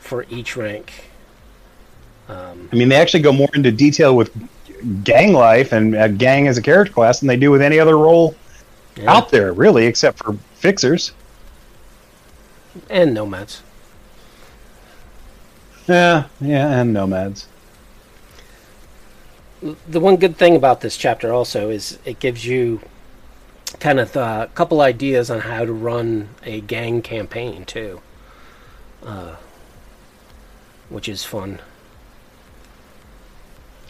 for 0.00 0.26
each 0.28 0.56
rank. 0.56 1.10
Um, 2.28 2.68
I 2.72 2.76
mean, 2.76 2.88
they 2.88 2.96
actually 2.96 3.22
go 3.22 3.32
more 3.32 3.48
into 3.54 3.70
detail 3.70 4.16
with 4.16 4.30
gang 5.04 5.32
life 5.32 5.72
and 5.72 5.94
a 5.94 6.08
gang 6.08 6.48
as 6.48 6.58
a 6.58 6.62
character 6.62 6.92
class 6.92 7.20
than 7.20 7.28
they 7.28 7.36
do 7.36 7.52
with 7.52 7.62
any 7.62 7.78
other 7.78 7.96
role 7.96 8.34
yeah. 8.96 9.14
out 9.14 9.30
there, 9.30 9.52
really, 9.52 9.86
except 9.86 10.18
for 10.18 10.32
fixers. 10.56 11.12
and 12.90 13.14
nomads. 13.14 13.62
Yeah, 15.88 16.24
yeah, 16.38 16.80
and 16.80 16.92
nomads. 16.92 17.46
The 19.88 20.00
one 20.00 20.16
good 20.16 20.36
thing 20.36 20.54
about 20.54 20.82
this 20.82 20.98
chapter 20.98 21.32
also 21.32 21.70
is 21.70 21.98
it 22.04 22.20
gives 22.20 22.44
you 22.44 22.80
kind 23.80 23.98
of 23.98 24.14
a 24.14 24.50
couple 24.54 24.82
ideas 24.82 25.30
on 25.30 25.40
how 25.40 25.64
to 25.64 25.72
run 25.72 26.28
a 26.42 26.60
gang 26.60 27.00
campaign 27.00 27.64
too, 27.64 28.02
uh, 29.02 29.36
which 30.90 31.08
is 31.08 31.24
fun. 31.24 31.60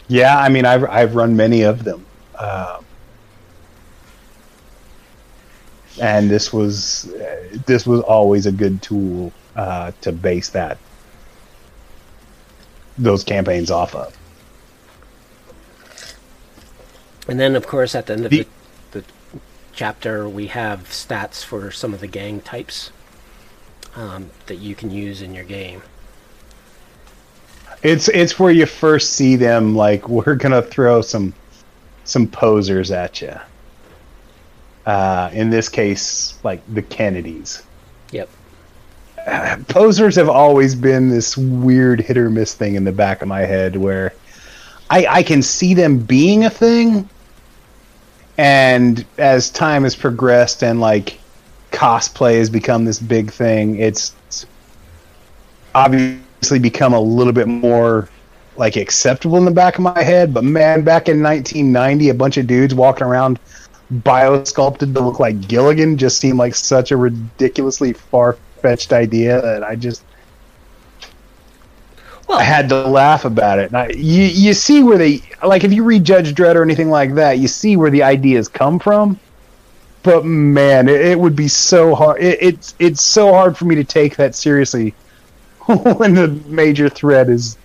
Yeah, 0.07 0.39
I 0.39 0.47
mean, 0.47 0.65
I've 0.65 0.85
I've 0.85 1.15
run 1.15 1.35
many 1.35 1.63
of 1.63 1.83
them, 1.83 2.05
uh, 2.35 2.79
and 6.01 6.29
this 6.31 6.53
was 6.53 7.13
uh, 7.13 7.57
this 7.67 7.85
was 7.85 8.01
always 8.01 8.45
a 8.45 8.51
good 8.53 8.81
tool 8.81 9.33
uh, 9.57 9.91
to 10.01 10.11
base 10.13 10.49
that 10.49 10.77
those 12.99 13.23
campaigns 13.23 13.71
off 13.71 13.95
of. 13.95 14.15
And 17.27 17.39
then, 17.39 17.55
of 17.55 17.65
course, 17.67 17.95
at 17.95 18.07
the 18.07 18.13
end 18.13 18.25
of 18.25 18.31
The- 18.31 18.47
the, 18.91 18.99
the 18.99 19.05
chapter, 19.73 20.27
we 20.27 20.47
have 20.47 20.81
stats 20.89 21.43
for 21.43 21.71
some 21.71 21.93
of 21.93 21.99
the 22.01 22.07
gang 22.07 22.41
types 22.41 22.91
um, 23.95 24.29
that 24.47 24.55
you 24.57 24.75
can 24.75 24.91
use 24.91 25.21
in 25.21 25.33
your 25.33 25.43
game. 25.43 25.81
It's 27.81 28.09
it's 28.09 28.37
where 28.37 28.51
you 28.51 28.65
first 28.65 29.13
see 29.13 29.37
them. 29.37 29.73
Like 29.73 30.09
we're 30.09 30.35
gonna 30.35 30.61
throw 30.61 31.01
some 31.01 31.33
some 32.03 32.27
posers 32.27 32.91
at 32.91 33.21
you. 33.21 33.33
Uh, 34.85 35.29
in 35.31 35.49
this 35.49 35.69
case, 35.69 36.37
like 36.43 36.61
the 36.73 36.81
Kennedys. 36.81 37.63
Yep. 38.11 38.27
Posers 39.67 40.15
have 40.15 40.29
always 40.29 40.75
been 40.75 41.09
this 41.09 41.37
weird 41.37 42.01
hit 42.01 42.17
or 42.17 42.29
miss 42.29 42.53
thing 42.53 42.75
in 42.75 42.83
the 42.83 42.91
back 42.91 43.21
of 43.21 43.27
my 43.27 43.41
head 43.41 43.75
where 43.75 44.13
I, 44.89 45.05
I 45.07 45.23
can 45.23 45.41
see 45.41 45.73
them 45.73 45.99
being 45.99 46.45
a 46.45 46.49
thing 46.49 47.09
and 48.37 49.05
as 49.17 49.49
time 49.49 49.83
has 49.83 49.95
progressed 49.95 50.63
and 50.63 50.79
like 50.79 51.19
cosplay 51.71 52.37
has 52.37 52.49
become 52.49 52.85
this 52.85 52.99
big 52.99 53.31
thing 53.31 53.77
it's 53.77 54.15
obviously 55.75 56.59
become 56.59 56.93
a 56.93 56.99
little 56.99 57.33
bit 57.33 57.47
more 57.47 58.09
like 58.59 58.75
acceptable 58.75 59.37
in 59.37 59.45
the 59.45 59.51
back 59.51 59.75
of 59.75 59.81
my 59.81 60.03
head. 60.03 60.33
But 60.33 60.43
man 60.43 60.83
back 60.83 61.07
in 61.07 61.23
1990 61.23 62.09
a 62.09 62.13
bunch 62.13 62.37
of 62.37 62.45
dudes 62.45 62.75
walking 62.75 63.07
around 63.07 63.39
biosculpted 63.91 64.93
to 64.93 64.99
look 64.99 65.19
like 65.19 65.47
gilligan 65.47 65.97
just 65.97 66.19
seemed 66.19 66.37
like 66.37 66.53
such 66.53 66.91
a 66.91 66.97
ridiculously 66.97 67.93
far-fetched 68.59 68.93
idea 68.93 69.41
that 69.41 69.63
i 69.63 69.75
just 69.75 70.03
Well, 72.27 72.37
I 72.37 72.43
had 72.43 72.69
to 72.69 72.87
laugh 72.87 73.25
about 73.25 73.57
it. 73.57 73.71
And 73.71 73.77
I, 73.77 73.87
you 73.89 74.23
you 74.23 74.53
see 74.53 74.83
where 74.83 74.99
they 74.99 75.23
like 75.43 75.63
if 75.63 75.73
you 75.73 75.83
read 75.83 76.03
Judge 76.03 76.35
Dredd 76.35 76.55
or 76.55 76.61
anything 76.63 76.91
like 76.91 77.15
that, 77.15 77.39
you 77.39 77.47
see 77.47 77.75
where 77.75 77.89
the 77.89 78.03
ideas 78.03 78.47
come 78.47 78.77
from. 78.77 79.19
But 80.03 80.25
man, 80.25 80.87
it, 80.87 81.01
it 81.01 81.19
would 81.19 81.35
be 81.35 81.47
so 81.47 81.95
hard. 81.95 82.21
It, 82.21 82.37
it's 82.39 82.75
it's 82.77 83.01
so 83.01 83.33
hard 83.33 83.57
for 83.57 83.65
me 83.65 83.75
to 83.75 83.83
take 83.83 84.15
that 84.17 84.35
seriously 84.35 84.93
when 85.65 86.13
the 86.13 86.27
major 86.45 86.87
threat 86.87 87.29
is 87.29 87.57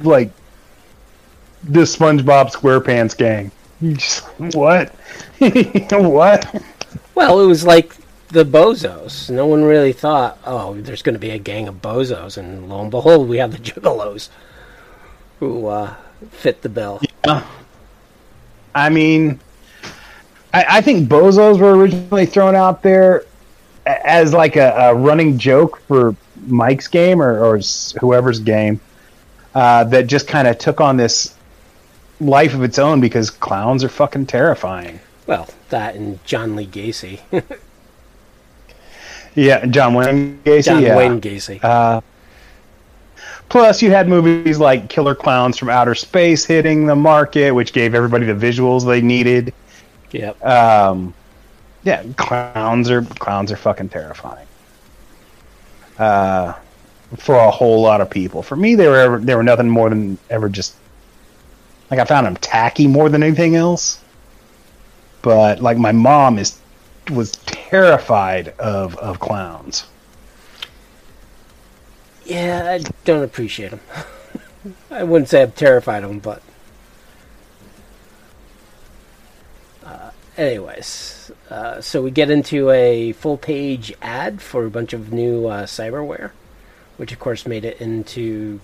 like 0.00 0.30
the 1.64 1.80
SpongeBob 1.80 2.52
SquarePants 2.52 3.16
gang. 3.16 3.50
You 3.80 3.94
just 4.02 4.24
what? 4.54 4.94
what? 5.90 6.62
well, 7.16 7.40
it 7.40 7.46
was 7.46 7.64
like 7.64 7.96
the 8.32 8.44
bozos. 8.44 9.30
No 9.30 9.46
one 9.46 9.62
really 9.62 9.92
thought, 9.92 10.38
oh, 10.44 10.74
there's 10.74 11.02
going 11.02 11.14
to 11.14 11.20
be 11.20 11.30
a 11.30 11.38
gang 11.38 11.68
of 11.68 11.76
bozos, 11.76 12.36
and 12.36 12.68
lo 12.68 12.80
and 12.80 12.90
behold, 12.90 13.28
we 13.28 13.38
have 13.38 13.52
the 13.52 13.58
juggalos 13.70 14.28
who 15.38 15.66
uh, 15.66 15.94
fit 16.30 16.62
the 16.62 16.68
bill. 16.68 17.00
Yeah. 17.24 17.46
I 18.74 18.88
mean, 18.88 19.38
I, 20.54 20.64
I 20.68 20.80
think 20.80 21.08
bozos 21.08 21.58
were 21.58 21.76
originally 21.76 22.26
thrown 22.26 22.56
out 22.56 22.82
there 22.82 23.24
as 23.86 24.32
like 24.32 24.56
a, 24.56 24.70
a 24.70 24.94
running 24.94 25.38
joke 25.38 25.80
for 25.80 26.16
Mike's 26.46 26.88
game 26.88 27.20
or, 27.20 27.44
or 27.44 27.60
whoever's 28.00 28.38
game 28.38 28.80
uh, 29.54 29.84
that 29.84 30.06
just 30.06 30.28
kind 30.28 30.48
of 30.48 30.58
took 30.58 30.80
on 30.80 30.96
this 30.96 31.34
life 32.20 32.54
of 32.54 32.62
its 32.62 32.78
own 32.78 33.00
because 33.00 33.30
clowns 33.30 33.84
are 33.84 33.88
fucking 33.88 34.26
terrifying. 34.26 35.00
Well, 35.26 35.48
that 35.70 35.94
and 35.94 36.24
John 36.24 36.56
Lee 36.56 36.66
Gacy, 36.66 37.20
Yeah, 39.34 39.64
John 39.66 39.94
Wayne 39.94 40.40
Gacy. 40.44 40.64
John 40.64 40.82
yeah. 40.82 40.96
Wayne 40.96 41.20
Gacy. 41.20 41.62
Uh, 41.62 42.00
plus, 43.48 43.80
you 43.82 43.90
had 43.90 44.08
movies 44.08 44.58
like 44.58 44.88
Killer 44.88 45.14
Clowns 45.14 45.58
from 45.58 45.70
Outer 45.70 45.94
Space 45.94 46.44
hitting 46.44 46.86
the 46.86 46.96
market, 46.96 47.52
which 47.52 47.72
gave 47.72 47.94
everybody 47.94 48.26
the 48.26 48.34
visuals 48.34 48.86
they 48.86 49.00
needed. 49.00 49.54
yep. 50.10 50.42
Um, 50.44 51.14
Yeah, 51.84 52.04
clowns 52.16 52.90
are 52.90 53.02
clowns 53.02 53.50
are 53.50 53.56
fucking 53.56 53.88
terrifying. 53.88 54.46
Uh, 55.98 56.54
for 57.16 57.34
a 57.34 57.50
whole 57.50 57.82
lot 57.82 58.00
of 58.00 58.08
people. 58.08 58.42
For 58.42 58.56
me, 58.56 58.74
they 58.74 58.88
were 58.88 58.96
ever, 58.96 59.18
they 59.18 59.34
were 59.34 59.42
nothing 59.42 59.68
more 59.68 59.88
than 59.90 60.18
ever 60.30 60.48
just 60.48 60.74
like 61.90 62.00
I 62.00 62.04
found 62.04 62.26
them 62.26 62.36
tacky 62.36 62.86
more 62.86 63.08
than 63.08 63.22
anything 63.22 63.56
else. 63.56 64.02
But 65.20 65.60
like 65.60 65.76
my 65.76 65.92
mom 65.92 66.38
is 66.38 66.58
was 67.10 67.32
terrified 67.32 68.48
of 68.58 68.96
of 68.96 69.18
clowns. 69.20 69.86
Yeah, 72.24 72.70
I 72.70 72.84
don't 73.04 73.24
appreciate 73.24 73.70
them. 73.70 73.80
I 74.90 75.02
wouldn't 75.02 75.28
say 75.28 75.42
I'm 75.42 75.52
terrified 75.52 76.04
of 76.04 76.10
them, 76.10 76.18
but. 76.20 76.42
Uh, 79.84 80.10
anyways, 80.36 81.32
uh, 81.50 81.80
so 81.80 82.00
we 82.00 82.10
get 82.12 82.30
into 82.30 82.70
a 82.70 83.12
full 83.12 83.36
page 83.36 83.92
ad 84.00 84.40
for 84.40 84.64
a 84.64 84.70
bunch 84.70 84.92
of 84.92 85.12
new 85.12 85.48
uh, 85.48 85.66
cyberware, 85.66 86.30
which 86.96 87.12
of 87.12 87.18
course 87.18 87.44
made 87.46 87.64
it 87.64 87.80
into 87.80 88.60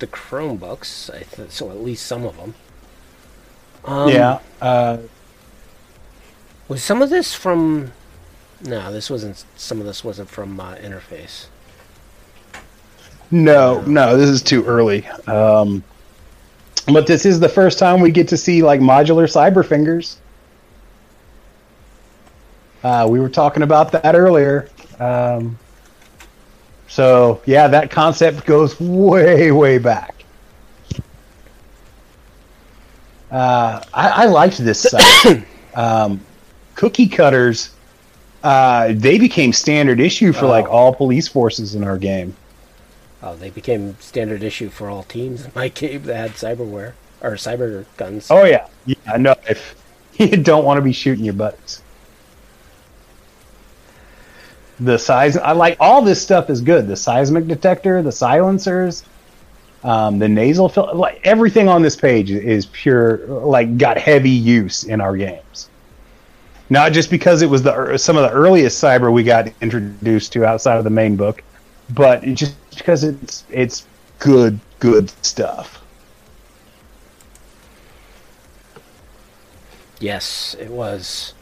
the 0.00 0.06
Chromebooks. 0.06 1.08
I 1.14 1.22
th- 1.22 1.50
so 1.50 1.70
at 1.70 1.82
least 1.82 2.04
some 2.04 2.24
of 2.26 2.36
them. 2.36 2.54
Um, 3.84 4.10
yeah. 4.10 4.38
Was 6.74 6.82
some 6.82 7.02
of 7.02 7.08
this 7.08 7.32
from? 7.32 7.92
No, 8.62 8.92
this 8.92 9.08
wasn't. 9.08 9.44
Some 9.54 9.78
of 9.78 9.86
this 9.86 10.02
wasn't 10.02 10.28
from 10.28 10.58
uh, 10.58 10.74
Interface. 10.74 11.46
no, 13.30 13.80
no, 13.82 14.16
this 14.16 14.28
is 14.28 14.42
too 14.42 14.64
early. 14.64 15.06
Um, 15.28 15.84
but 16.86 17.06
this 17.06 17.24
is 17.24 17.38
the 17.38 17.48
first 17.48 17.78
time 17.78 18.00
we 18.00 18.10
get 18.10 18.26
to 18.26 18.36
see 18.36 18.60
like 18.60 18.80
modular 18.80 19.30
cyber 19.30 19.64
fingers. 19.64 20.18
Uh, 22.82 23.06
we 23.08 23.20
were 23.20 23.28
talking 23.28 23.62
about 23.62 23.92
that 23.92 24.16
earlier. 24.16 24.68
Um, 24.98 25.56
so 26.88 27.40
yeah, 27.46 27.68
that 27.68 27.92
concept 27.92 28.46
goes 28.46 28.80
way, 28.80 29.52
way 29.52 29.78
back. 29.78 30.24
Uh, 33.30 33.80
I, 33.94 34.08
I 34.08 34.24
liked 34.24 34.58
this 34.58 34.82
site. 34.82 35.46
um, 35.76 36.20
cookie 36.74 37.08
cutters, 37.08 37.70
uh, 38.42 38.92
they 38.94 39.18
became 39.18 39.52
standard 39.52 40.00
issue 40.00 40.32
for 40.32 40.46
like 40.46 40.66
Oh. 40.66 40.72
all 40.72 40.94
police 40.94 41.28
forces 41.28 41.74
in 41.74 41.84
our 41.84 41.96
game. 41.98 42.34
Oh, 43.22 43.34
they 43.36 43.50
became 43.50 43.96
standard 44.00 44.42
issue 44.42 44.68
for 44.68 44.90
all 44.90 45.02
teams 45.04 45.44
in 45.44 45.52
my 45.54 45.68
game 45.80 46.02
that 46.04 46.16
had 46.16 46.30
cyberware 46.32 46.92
or 47.22 47.32
cyber 47.32 47.84
guns. 47.96 48.28
Oh 48.30 48.44
yeah, 48.44 48.66
yeah. 48.86 49.16
No, 49.16 49.34
if 49.48 49.74
you 50.18 50.36
don't 50.36 50.64
want 50.64 50.78
to 50.78 50.82
be 50.82 50.92
shooting 50.92 51.24
your 51.24 51.34
buddies. 51.34 51.80
The 54.80 54.98
size, 54.98 55.36
I 55.36 55.52
like 55.52 55.76
all 55.78 56.02
this 56.02 56.20
stuff 56.20 56.50
is 56.50 56.60
good. 56.60 56.88
The 56.88 56.96
seismic 56.96 57.46
detector, 57.46 58.02
the 58.02 58.10
silencers, 58.10 59.04
um, 59.84 60.18
the 60.18 60.28
nasal 60.28 60.68
fil- 60.68 60.94
like 60.96 61.20
everything 61.24 61.68
on 61.68 61.80
this 61.82 61.94
page 61.94 62.30
is 62.30 62.66
pure, 62.66 63.18
like 63.28 63.78
got 63.78 63.98
heavy 63.98 64.30
use 64.30 64.82
in 64.84 65.00
our 65.00 65.16
games. 65.16 65.68
Not 66.74 66.90
just 66.90 67.08
because 67.08 67.40
it 67.40 67.48
was 67.48 67.62
the 67.62 67.96
some 67.96 68.16
of 68.16 68.24
the 68.24 68.32
earliest 68.36 68.82
cyber 68.82 69.12
we 69.12 69.22
got 69.22 69.46
introduced 69.60 70.32
to 70.32 70.44
outside 70.44 70.76
of 70.76 70.82
the 70.82 70.90
main 70.90 71.14
book, 71.14 71.40
but 71.90 72.24
just 72.34 72.56
because 72.76 73.04
it's 73.04 73.44
it's 73.48 73.86
good 74.18 74.58
good 74.80 75.08
stuff. 75.24 75.80
Yes, 80.00 80.56
it 80.58 80.68
was. 80.68 81.34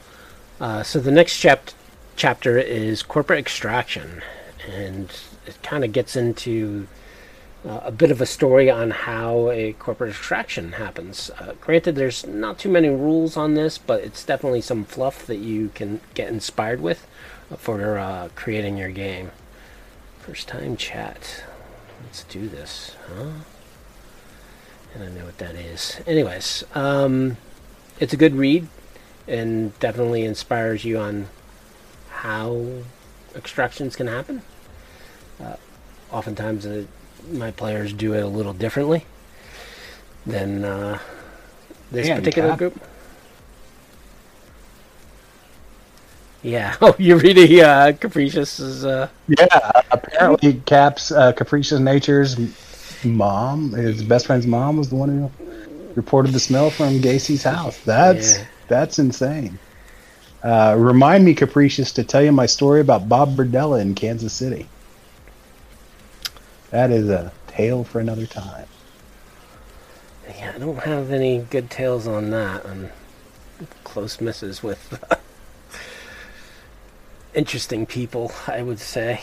Uh, 0.61 0.83
so 0.83 1.01
the 1.01 1.11
next 1.11 1.39
chap- 1.39 1.71
chapter 2.15 2.59
is 2.59 3.03
corporate 3.03 3.39
extraction, 3.39 4.21
and 4.71 5.11
it 5.47 5.57
kind 5.63 5.83
of 5.83 5.93
gets 5.93 6.15
into 6.15 6.87
uh, 7.65 7.81
a 7.85 7.93
bit 7.93 8.11
of 8.11 8.21
a 8.21 8.27
story 8.27 8.69
on 8.71 8.91
how 8.91 9.51
a 9.51 9.73
corporate 9.75 10.11
extraction 10.11 10.73
happens. 10.73 11.31
Uh, 11.39 11.53
granted, 11.61 11.95
there's 11.95 12.27
not 12.27 12.59
too 12.59 12.69
many 12.69 12.89
rules 12.89 13.37
on 13.37 13.55
this, 13.55 13.79
but 13.79 14.03
it's 14.03 14.25
definitely 14.25 14.61
some 14.61 14.85
fluff 14.85 15.27
that 15.27 15.37
you 15.37 15.71
can 15.75 16.01
get 16.15 16.29
inspired 16.29 16.81
with 16.81 17.07
for 17.57 17.99
uh, 17.99 18.29
creating 18.35 18.77
your 18.77 18.91
game. 18.91 19.31
First 20.21 20.49
time 20.49 20.77
chat. 20.77 21.45
Let's 22.05 22.25
do 22.25 22.49
this, 22.49 22.97
huh? 23.09 23.31
And 24.95 25.05
I 25.05 25.09
know 25.09 25.25
what 25.25 25.39
that 25.39 25.55
is. 25.55 26.01
Anyways, 26.07 26.65
um, 26.75 27.37
it's 28.01 28.13
a 28.13 28.17
good 28.17 28.35
read 28.35 28.67
and 29.29 29.79
definitely 29.79 30.25
inspires 30.25 30.85
you 30.85 30.99
on 30.99 31.29
how 32.11 32.67
extractions 33.35 33.97
can 33.97 34.09
happen. 34.09 34.43
Uh, 35.41 35.57
oftentimes, 36.11 36.67
uh, 36.67 36.85
my 37.31 37.51
players 37.51 37.93
do 37.93 38.15
it 38.15 38.23
a 38.23 38.27
little 38.27 38.53
differently 38.53 39.05
than 40.27 40.65
uh, 40.65 40.99
this 41.91 42.07
Yeah, 42.09 42.17
particular 42.17 42.51
Cap. 42.51 42.59
group. 42.59 42.81
Yeah. 46.43 46.77
Oh, 46.81 46.95
you're 46.99 47.19
reading 47.19 47.61
uh, 47.61 47.93
Capricious' 47.99 48.61
uh, 48.85 49.09
Yeah, 49.29 49.47
apparently 49.91 50.61
Cap's 50.67 51.11
uh, 51.13 51.33
capricious 51.33 51.79
nature's 51.79 52.37
mom, 53.05 53.73
his 53.73 54.03
best 54.03 54.27
friend's 54.27 54.47
mom, 54.47 54.77
was 54.77 54.89
the 54.89 54.97
one 54.97 55.09
who 55.09 55.31
reported 55.95 56.33
the 56.33 56.41
smell 56.41 56.71
from 56.71 57.01
Gacy's 57.01 57.45
house. 57.45 57.79
That's 57.81 58.39
Yeah. 58.39 58.45
that's 58.69 58.99
insane. 58.99 59.61
Uh, 60.43 60.75
remind 60.79 61.25
me, 61.25 61.35
capricious, 61.35 61.93
to 61.93 62.05
tell 62.05 62.23
you 62.23 62.33
my 62.33 62.47
story 62.47 62.81
about 62.81 63.09
Bob 63.09 63.37
Berdella 63.37 63.81
in 63.81 63.95
Kansas 63.95 64.33
City. 64.35 64.72
That 66.73 66.91
is 66.91 67.09
a 67.11 67.31
tale 67.47 67.85
for 67.85 68.01
another 68.01 68.27
time. 68.27 68.67
Yeah, 70.27 70.53
I 70.55 70.59
don't 70.59 70.79
have 70.79 71.13
any 71.13 71.39
good 71.39 71.71
tales 71.71 72.09
on 72.09 72.31
that. 72.31 72.65
On 72.67 72.91
close 73.85 74.21
misses 74.21 74.63
with 74.63 74.99
interesting 77.35 77.87
people, 77.87 78.33
I 78.49 78.63
would 78.63 78.81
say. 78.81 79.21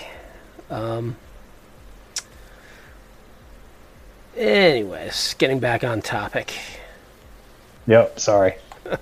Um, 0.70 1.18
anyways, 4.38 5.34
getting 5.39 5.60
back 5.60 5.84
on 5.84 6.02
topic. 6.02 6.54
Yep, 7.88 8.20
sorry. 8.20 8.56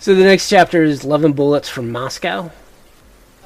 So 0.00 0.14
the 0.14 0.24
next 0.24 0.48
chapter 0.48 0.84
is 0.84 1.04
Love 1.04 1.24
and 1.24 1.34
Bullets 1.36 1.68
from 1.68 1.90
Moscow. 1.90 2.50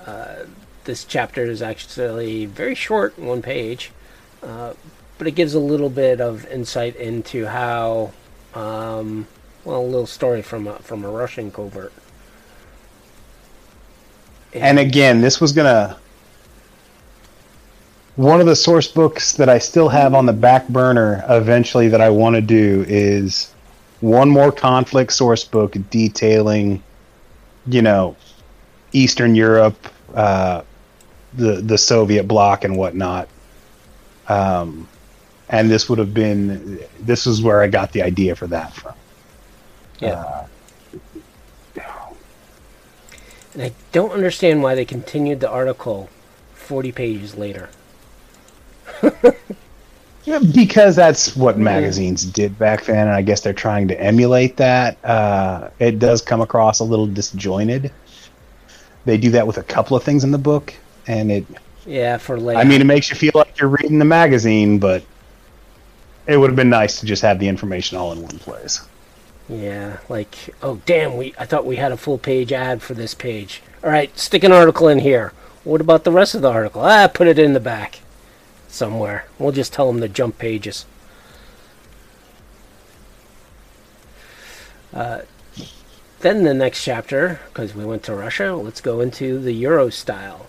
Uh, 0.06 0.44
this 0.84 1.04
chapter 1.04 1.44
is 1.44 1.62
actually 1.62 2.46
very 2.46 2.74
short, 2.74 3.18
one 3.18 3.42
page, 3.42 3.92
uh, 4.42 4.74
but 5.18 5.26
it 5.26 5.32
gives 5.32 5.54
a 5.54 5.60
little 5.60 5.90
bit 5.90 6.20
of 6.20 6.46
insight 6.46 6.96
into 6.96 7.46
how, 7.46 8.12
um, 8.54 9.26
well, 9.64 9.80
a 9.80 9.86
little 9.86 10.06
story 10.06 10.42
from 10.42 10.66
a, 10.66 10.74
from 10.80 11.04
a 11.04 11.08
Russian 11.08 11.50
covert. 11.50 11.92
And 14.54 14.78
again, 14.78 15.20
this 15.20 15.40
was 15.40 15.52
gonna. 15.52 15.96
One 18.16 18.40
of 18.40 18.46
the 18.46 18.56
source 18.56 18.88
books 18.88 19.32
that 19.34 19.48
I 19.48 19.58
still 19.58 19.88
have 19.88 20.14
on 20.14 20.26
the 20.26 20.34
back 20.34 20.68
burner 20.68 21.24
eventually 21.28 21.88
that 21.88 22.02
I 22.02 22.10
want 22.10 22.36
to 22.36 22.42
do 22.42 22.84
is 22.86 23.54
one 24.00 24.28
more 24.28 24.52
conflict 24.52 25.14
source 25.14 25.44
book 25.44 25.74
detailing, 25.90 26.82
you 27.66 27.80
know, 27.80 28.14
Eastern 28.92 29.34
Europe, 29.34 29.88
uh, 30.14 30.62
the 31.34 31.60
the 31.60 31.78
Soviet 31.78 32.24
bloc 32.24 32.64
and 32.64 32.76
whatnot. 32.76 33.28
Um, 34.28 34.88
and 35.48 35.70
this 35.70 35.88
would 35.88 35.98
have 35.98 36.14
been 36.14 36.80
this 37.00 37.26
is 37.26 37.42
where 37.42 37.62
I 37.62 37.68
got 37.68 37.92
the 37.92 38.02
idea 38.02 38.34
for 38.34 38.46
that 38.48 38.72
from. 38.72 38.94
Yeah. 39.98 40.46
and 43.54 43.62
I 43.62 43.72
don't 43.92 44.12
understand 44.12 44.62
why 44.62 44.74
they 44.74 44.84
continued 44.84 45.40
the 45.40 45.48
article 45.48 46.08
40 46.54 46.90
pages 46.90 47.36
later. 47.36 47.68
Yeah, 50.24 50.38
because 50.38 50.94
that's 50.94 51.34
what 51.34 51.58
magazines 51.58 52.24
did 52.24 52.56
back 52.56 52.84
then, 52.84 53.08
and 53.08 53.10
I 53.10 53.22
guess 53.22 53.40
they're 53.40 53.52
trying 53.52 53.88
to 53.88 54.00
emulate 54.00 54.56
that. 54.58 55.04
Uh, 55.04 55.70
it 55.80 55.98
does 55.98 56.22
come 56.22 56.40
across 56.40 56.78
a 56.78 56.84
little 56.84 57.08
disjointed. 57.08 57.90
They 59.04 59.18
do 59.18 59.30
that 59.32 59.48
with 59.48 59.58
a 59.58 59.64
couple 59.64 59.96
of 59.96 60.04
things 60.04 60.22
in 60.22 60.30
the 60.30 60.38
book, 60.38 60.74
and 61.06 61.30
it. 61.30 61.46
Yeah, 61.86 62.16
for 62.18 62.38
later. 62.38 62.60
I 62.60 62.64
mean, 62.64 62.80
it 62.80 62.84
makes 62.84 63.10
you 63.10 63.16
feel 63.16 63.32
like 63.34 63.58
you're 63.58 63.68
reading 63.68 63.98
the 63.98 64.04
magazine, 64.04 64.78
but 64.78 65.02
it 66.26 66.36
would 66.36 66.50
have 66.50 66.56
been 66.56 66.70
nice 66.70 67.00
to 67.00 67.06
just 67.06 67.22
have 67.22 67.38
the 67.38 67.48
information 67.48 67.98
all 67.98 68.12
in 68.12 68.22
one 68.22 68.38
place. 68.38 68.86
Yeah, 69.48 69.98
like, 70.08 70.54
oh 70.62 70.80
damn, 70.86 71.16
we 71.16 71.34
I 71.38 71.46
thought 71.46 71.66
we 71.66 71.76
had 71.76 71.92
a 71.92 71.96
full 71.96 72.18
page 72.18 72.52
ad 72.52 72.82
for 72.82 72.94
this 72.94 73.14
page. 73.14 73.62
All 73.82 73.90
right, 73.90 74.16
stick 74.16 74.44
an 74.44 74.52
article 74.52 74.88
in 74.88 75.00
here. 75.00 75.32
What 75.64 75.80
about 75.80 76.04
the 76.04 76.12
rest 76.12 76.34
of 76.34 76.42
the 76.42 76.50
article? 76.50 76.82
Ah, 76.82 77.08
put 77.08 77.26
it 77.26 77.38
in 77.38 77.52
the 77.52 77.60
back 77.60 78.00
somewhere. 78.68 79.26
We'll 79.38 79.52
just 79.52 79.72
tell 79.72 79.92
them 79.92 80.00
to 80.00 80.08
jump 80.08 80.38
pages. 80.38 80.86
Uh, 84.92 85.22
then 86.20 86.44
the 86.44 86.54
next 86.54 86.84
chapter, 86.84 87.40
because 87.46 87.74
we 87.74 87.84
went 87.84 88.02
to 88.04 88.14
Russia, 88.14 88.54
let's 88.54 88.80
go 88.80 89.00
into 89.00 89.38
the 89.38 89.52
Euro 89.52 89.90
style, 89.90 90.46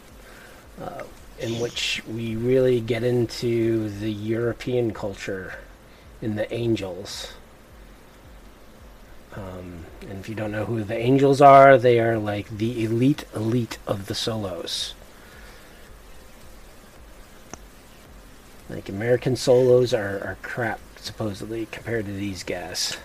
uh, 0.84 1.04
in 1.40 1.60
which 1.60 2.04
we 2.08 2.36
really 2.36 2.80
get 2.80 3.04
into 3.04 3.90
the 3.90 4.12
European 4.12 4.94
culture 4.94 5.56
in 6.22 6.36
the 6.36 6.52
Angels. 6.54 7.34
Um, 9.36 9.86
and 10.02 10.20
if 10.20 10.30
you 10.30 10.36
don't 10.36 10.52
know 10.52 10.66
who 10.66 10.84
the 10.84 10.98
Angels 10.98 11.42
are, 11.42 11.78
they 11.78 12.00
are 12.00 12.18
like 12.18 12.50
the 12.50 12.84
elite 12.84 13.26
elite 13.36 13.78
of 13.88 14.06
the 14.06 14.16
solos. 14.16 14.94
Like 18.70 18.90
American 18.90 19.36
solos 19.36 19.94
are, 19.94 20.20
are 20.24 20.38
crap 20.42 20.80
supposedly 20.96 21.68
compared 21.72 22.06
to 22.06 22.14
these 22.14 22.44
guys. 22.44 22.98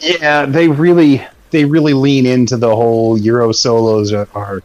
Yeah, 0.00 0.46
they 0.46 0.68
really 0.68 1.26
they 1.50 1.64
really 1.64 1.94
lean 1.94 2.26
into 2.26 2.56
the 2.56 2.74
whole 2.74 3.16
Euro 3.18 3.52
solos 3.52 4.12
are 4.12 4.28
are, 4.34 4.62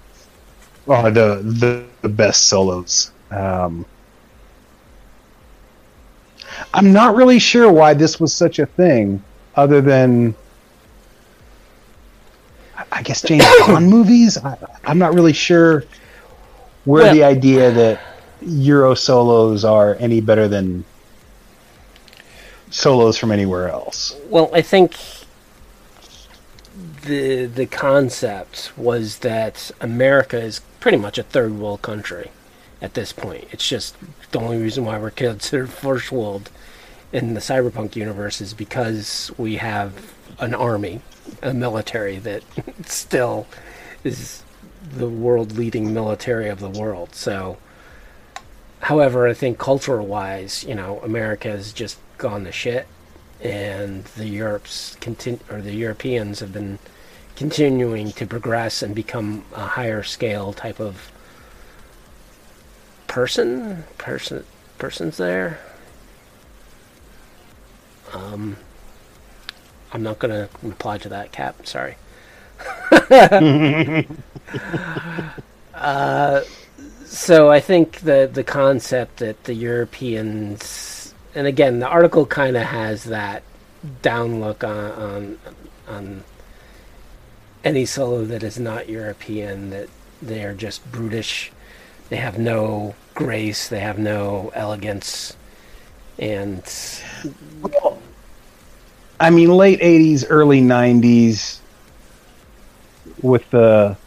are 0.88 1.12
the, 1.12 1.42
the 1.44 1.86
the 2.02 2.10
best 2.10 2.48
solos. 2.48 3.12
Um, 3.30 3.86
I'm 6.74 6.92
not 6.92 7.16
really 7.16 7.40
sure 7.40 7.72
why 7.72 7.94
this 7.94 8.20
was 8.20 8.34
such 8.34 8.60
a 8.60 8.66
thing, 8.66 9.24
other 9.56 9.82
than 9.82 10.36
I 12.92 13.02
guess 13.04 13.22
James 13.22 13.46
Bond 13.68 13.90
movies. 13.90 14.38
I, 14.38 14.58
I'm 14.84 14.98
not 14.98 15.14
really 15.14 15.34
sure 15.34 15.84
where 16.86 17.04
Well- 17.04 17.14
the 17.14 17.24
idea 17.24 17.72
that 17.72 18.00
Euro 18.42 18.96
solos 18.96 19.64
are 19.64 19.96
any 20.00 20.20
better 20.20 20.48
than 20.48 20.84
solos 22.72 23.18
from 23.18 23.32
anywhere 23.32 23.70
else. 23.70 24.16
Well, 24.30 24.50
I 24.54 24.62
think 24.64 24.96
the 27.04 27.45
the 27.45 27.66
concept 27.66 28.72
was 28.78 29.20
that 29.20 29.72
America 29.80 30.39
is 30.39 30.62
pretty 30.80 30.97
much 30.97 31.18
a 31.18 31.24
third 31.24 31.58
world 31.58 31.82
country 31.82 32.32
at 32.82 32.93
this 32.93 33.12
point. 33.12 33.47
It's 33.52 33.68
just 33.68 33.95
the 34.32 34.39
only 34.39 34.62
reason 34.62 34.86
why 34.86 34.97
we're 34.97 35.12
considered 35.12 35.70
first 35.70 36.12
world 36.12 36.49
in 37.12 37.34
the 37.34 37.39
cyberpunk 37.39 37.95
universe 37.95 38.39
is 38.41 38.54
because 38.54 39.32
we 39.38 39.58
have 39.58 40.14
an 40.39 40.54
army, 40.54 41.02
a 41.41 41.54
military 41.54 42.18
that 42.20 42.43
still 42.86 43.47
is 44.04 44.43
the 44.82 45.10
world 45.10 45.58
leading 45.58 45.93
military 45.93 46.49
of 46.49 46.60
the 46.60 46.70
world. 46.70 47.14
So 47.14 47.58
however, 48.82 49.28
I 49.28 49.34
think 49.34 49.58
cultural 49.58 50.06
wise, 50.06 50.64
you 50.64 50.74
know, 50.74 50.99
America 51.04 51.49
has 51.49 51.74
just 51.74 51.99
gone 52.18 52.45
to 52.45 52.52
shit 52.52 52.88
and 53.42 54.04
the 54.18 54.28
Europe's 54.28 54.96
continu- 55.02 55.39
or 55.52 55.62
the 55.62 55.74
Europeans 55.74 56.39
have 56.39 56.54
been 56.54 56.80
continuing 57.36 58.12
to 58.14 58.26
progress 58.28 58.84
and 58.84 58.94
become 58.94 59.44
a 59.54 59.66
higher 59.66 60.04
scale 60.04 60.54
type 60.54 60.80
of 60.80 61.12
person 63.08 63.84
person 63.98 64.44
persons 64.78 65.18
there. 65.18 65.60
Um 68.14 68.58
I'm 69.94 70.04
not 70.04 70.20
going 70.20 70.32
to 70.32 70.50
reply 70.64 70.98
to 71.00 71.10
that 71.10 71.32
cap. 71.32 71.66
Sorry. 71.66 71.96
Uh 75.74 76.42
so 77.06 77.50
I 77.50 77.60
think 77.60 78.02
the 78.02 78.30
the 78.32 78.44
concept 78.44 79.18
that 79.18 79.46
the 79.46 79.54
Europeans 79.54 81.01
and 81.36 81.48
again 81.48 81.80
the 81.80 81.88
article 81.88 82.26
kind 82.26 82.56
of 82.58 82.64
has 82.64 83.06
that 83.06 83.44
down 84.02 84.40
look 84.40 84.64
on, 84.64 84.92
on 84.92 85.40
on 85.88 86.24
any 87.64 87.86
solo 87.86 88.26
that 88.26 88.44
is 88.44 88.60
not 88.60 88.90
European 88.90 89.70
that 89.70 89.90
they 90.22 90.44
are 90.44 90.54
just 90.54 90.90
brutish. 90.92 91.52
They 92.10 92.18
have 92.18 92.38
no 92.38 92.96
grace 93.14 93.68
they 93.68 93.80
have 93.80 93.98
no 94.00 94.52
elegance 94.56 95.36
and 96.22 96.64
well, 97.62 98.00
I 99.20 99.30
mean, 99.30 99.50
late 99.50 99.80
'80s, 99.82 100.26
early 100.30 100.62
'90s, 100.62 101.60
with 103.22 103.50
the 103.50 103.98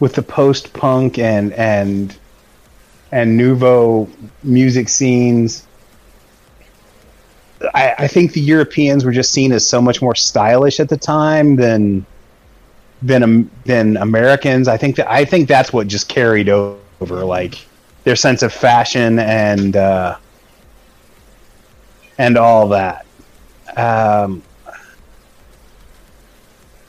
with 0.00 0.14
the 0.14 0.22
post 0.22 0.72
punk 0.74 1.18
and 1.18 1.52
and 1.54 2.16
and 3.14 3.36
nouveau 3.36 4.08
music 4.42 4.88
scenes. 4.88 5.64
I, 7.72 7.94
I 7.96 8.08
think 8.08 8.32
the 8.32 8.40
Europeans 8.40 9.04
were 9.04 9.12
just 9.12 9.30
seen 9.30 9.52
as 9.52 9.64
so 9.64 9.80
much 9.80 10.02
more 10.02 10.16
stylish 10.16 10.80
at 10.80 10.88
the 10.88 10.96
time 10.96 11.54
than 11.54 12.04
than 13.02 13.22
Am- 13.22 13.50
than 13.64 13.96
Americans. 13.98 14.66
I 14.66 14.76
think 14.76 14.96
that 14.96 15.08
I 15.08 15.24
think 15.24 15.48
that's 15.48 15.72
what 15.72 15.86
just 15.86 16.08
carried 16.08 16.48
over, 16.48 17.24
like 17.24 17.64
their 18.02 18.16
sense 18.16 18.42
of 18.42 18.52
fashion 18.52 19.20
and 19.20 19.76
uh, 19.76 20.16
and 22.18 22.36
all 22.36 22.66
that. 22.70 23.06
Um, 23.76 24.42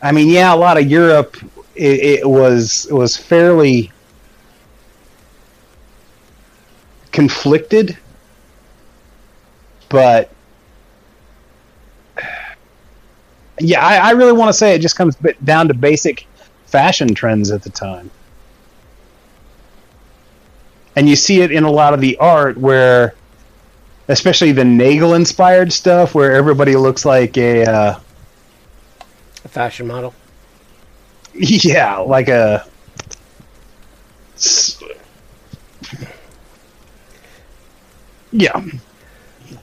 I 0.01 0.11
mean, 0.11 0.29
yeah, 0.29 0.51
a 0.51 0.57
lot 0.57 0.77
of 0.77 0.89
Europe. 0.89 1.37
It, 1.75 1.99
it 1.99 2.27
was 2.27 2.87
it 2.89 2.93
was 2.93 3.15
fairly 3.15 3.91
conflicted, 7.15 7.97
but 9.89 10.29
yeah, 13.59 13.79
I, 13.83 13.95
I 13.95 14.11
really 14.11 14.33
want 14.33 14.49
to 14.49 14.53
say 14.53 14.75
it 14.75 14.81
just 14.81 14.97
comes 14.97 15.15
bit 15.15 15.43
down 15.45 15.69
to 15.69 15.73
basic 15.73 16.27
fashion 16.65 17.15
trends 17.15 17.51
at 17.51 17.63
the 17.63 17.69
time, 17.69 18.11
and 20.95 21.07
you 21.07 21.15
see 21.15 21.41
it 21.41 21.51
in 21.51 21.63
a 21.63 21.71
lot 21.71 21.93
of 21.93 22.01
the 22.01 22.17
art 22.17 22.57
where 22.57 23.15
especially 24.09 24.51
the 24.51 24.65
Nagel 24.65 25.13
inspired 25.13 25.71
stuff 25.71 26.13
where 26.13 26.33
everybody 26.33 26.75
looks 26.75 27.05
like 27.05 27.37
a 27.37 27.65
uh, 27.65 27.99
a 29.45 29.47
fashion 29.47 29.87
model? 29.87 30.13
yeah, 31.33 31.97
like 31.97 32.27
a 32.27 32.67
yeah. 38.35 38.65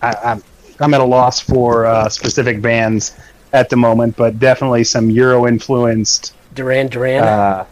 I, 0.00 0.14
I'm 0.24 0.42
I'm 0.80 0.94
at 0.94 1.00
a 1.00 1.04
loss 1.04 1.40
for 1.40 1.86
uh, 1.86 2.08
specific 2.08 2.60
bands 2.60 3.16
at 3.52 3.68
the 3.68 3.76
moment, 3.76 4.16
but 4.16 4.38
definitely 4.38 4.84
some 4.84 5.10
Euro 5.10 5.46
influenced. 5.46 6.34
Duran 6.54 6.88
Duran 6.88 7.22
Uh, 7.22 7.66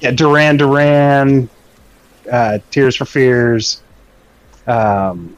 yeah, 0.00 0.10
Duran 0.10 0.56
Duran, 0.56 1.48
uh, 2.30 2.58
Tears 2.70 2.96
for 2.96 3.04
Fears. 3.04 3.82
Um, 4.66 5.36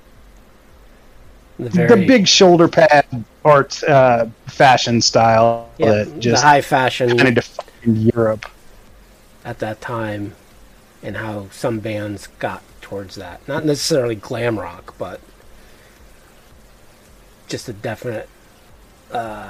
the 1.58 1.70
very 1.70 1.88
the 1.88 2.06
big 2.06 2.26
shoulder 2.26 2.68
pad 2.68 3.06
art 3.44 3.82
uh, 3.84 4.26
fashion 4.46 5.00
style 5.00 5.68
yeah, 5.78 5.92
that 5.92 6.18
just 6.18 6.42
the 6.42 6.48
high 6.48 6.60
fashion 6.60 7.16
kind 7.16 7.28
of 7.28 7.34
defined 7.34 8.12
Europe. 8.14 8.46
at 9.44 9.58
that 9.60 9.80
time 9.80 10.34
and 11.02 11.16
how 11.16 11.48
some 11.50 11.78
bands 11.78 12.26
got 12.38 12.62
towards 12.92 13.14
that. 13.14 13.40
Not 13.48 13.64
necessarily 13.64 14.16
glam 14.16 14.60
rock, 14.60 14.94
but 14.98 15.18
just 17.48 17.66
a 17.70 17.72
definite 17.72 18.28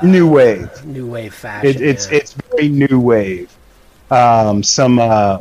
New 0.03 0.29
wave. 0.29 0.85
new 0.85 1.09
wave 1.09 1.35
fashion. 1.35 1.71
It, 1.71 1.81
it's 1.81 2.11
yeah. 2.11 2.19
it's 2.19 2.35
very 2.51 2.69
new 2.69 3.01
wave. 3.01 3.53
Um, 4.11 4.63
some 4.63 4.99
uh, 4.99 5.39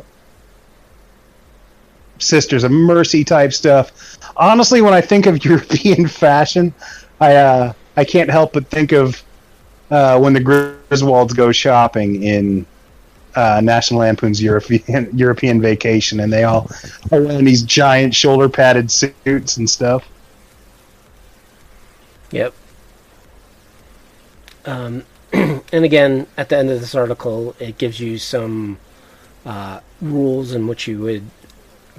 Sisters 2.18 2.64
of 2.64 2.72
Mercy 2.72 3.24
type 3.24 3.52
stuff. 3.52 4.18
Honestly, 4.36 4.80
when 4.80 4.94
I 4.94 5.00
think 5.00 5.26
of 5.26 5.44
European 5.52 6.08
fashion, 6.08 6.74
I 7.20 7.36
uh, 7.36 7.72
I 7.96 8.04
can't 8.04 8.30
help 8.30 8.52
but 8.52 8.66
think 8.66 8.90
of 8.90 9.22
uh, 9.90 10.18
when 10.18 10.32
the 10.32 10.40
Griswolds 10.40 11.36
go 11.36 11.52
shopping 11.52 12.22
in 12.24 12.66
uh, 13.34 13.60
National 13.62 14.00
Lampoon's 14.00 14.42
European 14.42 15.08
European 15.16 15.60
Vacation, 15.60 16.20
and 16.20 16.32
they 16.32 16.44
all 16.44 16.70
are 17.10 17.22
wearing 17.22 17.44
these 17.44 17.62
giant 17.62 18.14
shoulder 18.14 18.48
padded 18.48 18.90
suits 18.90 19.56
and 19.56 19.68
stuff. 19.68 20.06
Yep. 22.30 22.54
Um, 24.64 25.04
and 25.32 25.84
again, 25.84 26.26
at 26.36 26.48
the 26.48 26.56
end 26.56 26.70
of 26.70 26.80
this 26.80 26.94
article, 26.94 27.54
it 27.58 27.78
gives 27.78 28.00
you 28.00 28.18
some 28.18 28.78
uh, 29.44 29.80
rules 30.00 30.52
in 30.52 30.66
which 30.66 30.86
you 30.86 31.00
would 31.00 31.24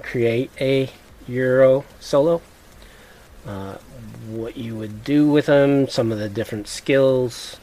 create 0.02 0.50
a 0.60 0.90
Euro 1.28 1.84
solo. 2.00 2.42
Uh, 3.46 3.76
what 4.28 4.56
you 4.56 4.74
would 4.74 5.04
do 5.04 5.28
with 5.28 5.46
them, 5.46 5.88
some 5.88 6.10
of 6.10 6.18
the 6.18 6.28
different 6.28 6.66
skills. 6.66 7.58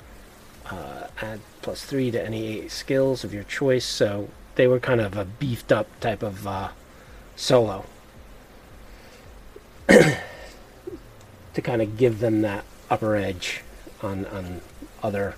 Uh, 0.72 1.07
add 1.22 1.39
plus 1.61 1.84
three 1.84 2.11
to 2.11 2.24
any 2.24 2.67
skills 2.69 3.24
of 3.24 3.34
your 3.34 3.43
choice. 3.43 3.86
So 3.86 4.30
they 4.55 4.67
were 4.67 4.80
kind 4.80 5.01
of 5.01 5.17
a 5.17 5.26
beefed 5.26 5.72
up 5.72 5.88
type 5.99 6.24
of 6.24 6.47
uh, 6.47 6.69
solo. 7.36 7.86
to 11.53 11.61
kind 11.61 11.82
of 11.82 11.97
give 11.97 12.19
them 12.19 12.41
that 12.41 12.63
upper 12.89 13.15
edge 13.15 13.61
on 14.01 14.26
on 14.28 14.61
other 15.03 15.36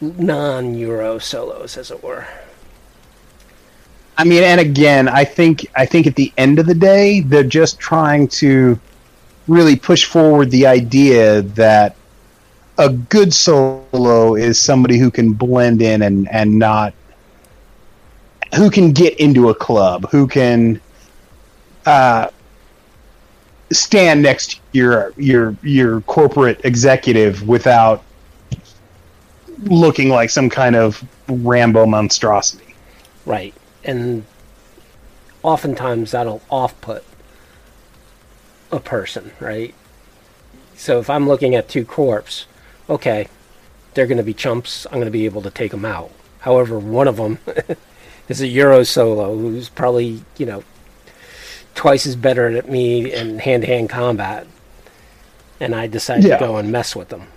non-Euro 0.00 1.18
solos, 1.18 1.76
as 1.76 1.90
it 1.90 2.02
were. 2.02 2.26
I 4.18 4.24
mean, 4.24 4.42
and 4.42 4.60
again, 4.60 5.08
I 5.08 5.24
think 5.24 5.66
I 5.74 5.86
think 5.86 6.06
at 6.06 6.16
the 6.16 6.32
end 6.36 6.58
of 6.58 6.66
the 6.66 6.74
day, 6.74 7.20
they're 7.20 7.42
just 7.42 7.78
trying 7.78 8.28
to 8.28 8.78
really 9.48 9.76
push 9.76 10.04
forward 10.04 10.50
the 10.50 10.66
idea 10.66 11.42
that 11.42 11.96
a 12.78 12.88
good 12.88 13.32
solo 13.32 14.34
is 14.34 14.58
somebody 14.58 14.98
who 14.98 15.10
can 15.10 15.32
blend 15.32 15.82
in 15.82 16.02
and 16.02 16.28
and 16.30 16.58
not 16.58 16.94
who 18.54 18.70
can 18.70 18.92
get 18.92 19.18
into 19.18 19.48
a 19.48 19.54
club, 19.54 20.08
who 20.10 20.26
can 20.26 20.80
uh, 21.86 22.28
stand 23.70 24.22
next 24.22 24.52
to 24.52 24.60
your 24.72 25.12
your 25.16 25.56
your 25.62 26.00
corporate 26.02 26.60
executive 26.64 27.46
without 27.48 28.02
looking 29.64 30.08
like 30.08 30.30
some 30.30 30.50
kind 30.50 30.76
of 30.76 31.04
Rambo 31.28 31.86
monstrosity. 31.86 32.74
Right. 33.24 33.54
And 33.84 34.24
oftentimes 35.42 36.10
that'll 36.10 36.42
off 36.50 36.78
put 36.80 37.04
a 38.70 38.80
person, 38.80 39.32
right? 39.40 39.74
So 40.74 40.98
if 40.98 41.08
I'm 41.08 41.28
looking 41.28 41.54
at 41.54 41.68
two 41.68 41.84
corpse, 41.84 42.46
okay, 42.92 43.26
they're 43.94 44.06
going 44.06 44.18
to 44.18 44.22
be 44.24 44.34
chumps. 44.34 44.86
I'm 44.86 44.94
going 44.94 45.06
to 45.06 45.10
be 45.10 45.24
able 45.24 45.42
to 45.42 45.50
take 45.50 45.70
them 45.70 45.84
out. 45.84 46.10
However, 46.40 46.78
one 46.78 47.08
of 47.08 47.16
them 47.16 47.38
is 48.28 48.40
a 48.40 48.46
Euro 48.48 48.82
solo 48.84 49.36
who's 49.36 49.68
probably, 49.68 50.22
you 50.38 50.46
know, 50.46 50.62
twice 51.74 52.06
as 52.06 52.16
better 52.16 52.48
at 52.48 52.68
me 52.68 53.12
in 53.12 53.38
hand 53.38 53.62
to 53.62 53.66
hand 53.66 53.88
combat. 53.90 54.46
And 55.60 55.74
I 55.74 55.86
decide 55.86 56.24
Yeah. 56.24 56.36
to 56.38 56.46
go 56.46 56.56
and 56.56 56.70
mess 56.72 56.94
with 56.96 57.08
them. 57.08 57.28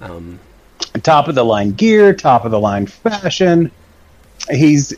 Um, 0.00 0.40
top 1.02 1.28
of 1.28 1.34
the 1.34 1.44
line 1.44 1.72
gear, 1.72 2.12
top 2.12 2.44
of 2.44 2.50
the 2.50 2.58
line 2.58 2.86
fashion. 2.86 3.70
He's 4.50 4.92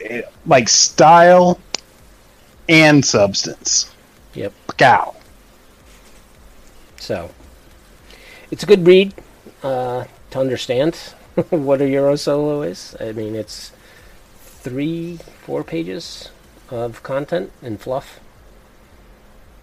like 0.46 0.68
style 0.68 1.60
and 2.68 3.04
substance. 3.04 3.92
yep. 4.32 4.52
Cow. 4.78 5.14
So 6.96 7.30
it's 8.54 8.62
a 8.62 8.66
good 8.66 8.86
read 8.86 9.12
uh, 9.64 10.04
to 10.30 10.38
understand 10.38 10.94
what 11.50 11.82
a 11.82 11.88
Euro 11.88 12.14
solo 12.14 12.62
is. 12.62 12.94
I 13.00 13.10
mean, 13.10 13.34
it's 13.34 13.72
three, 14.44 15.18
four 15.42 15.64
pages 15.64 16.30
of 16.70 17.02
content 17.02 17.50
and 17.62 17.80
fluff. 17.80 18.20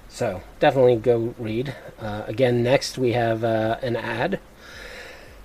So 0.10 0.44
definitely 0.60 0.98
go 0.98 1.34
read. 1.40 1.74
Uh, 2.02 2.24
again, 2.28 2.64
next 2.64 2.98
we 2.98 3.14
have 3.14 3.46
uh, 3.46 3.78
an 3.82 3.96
ad 3.96 4.42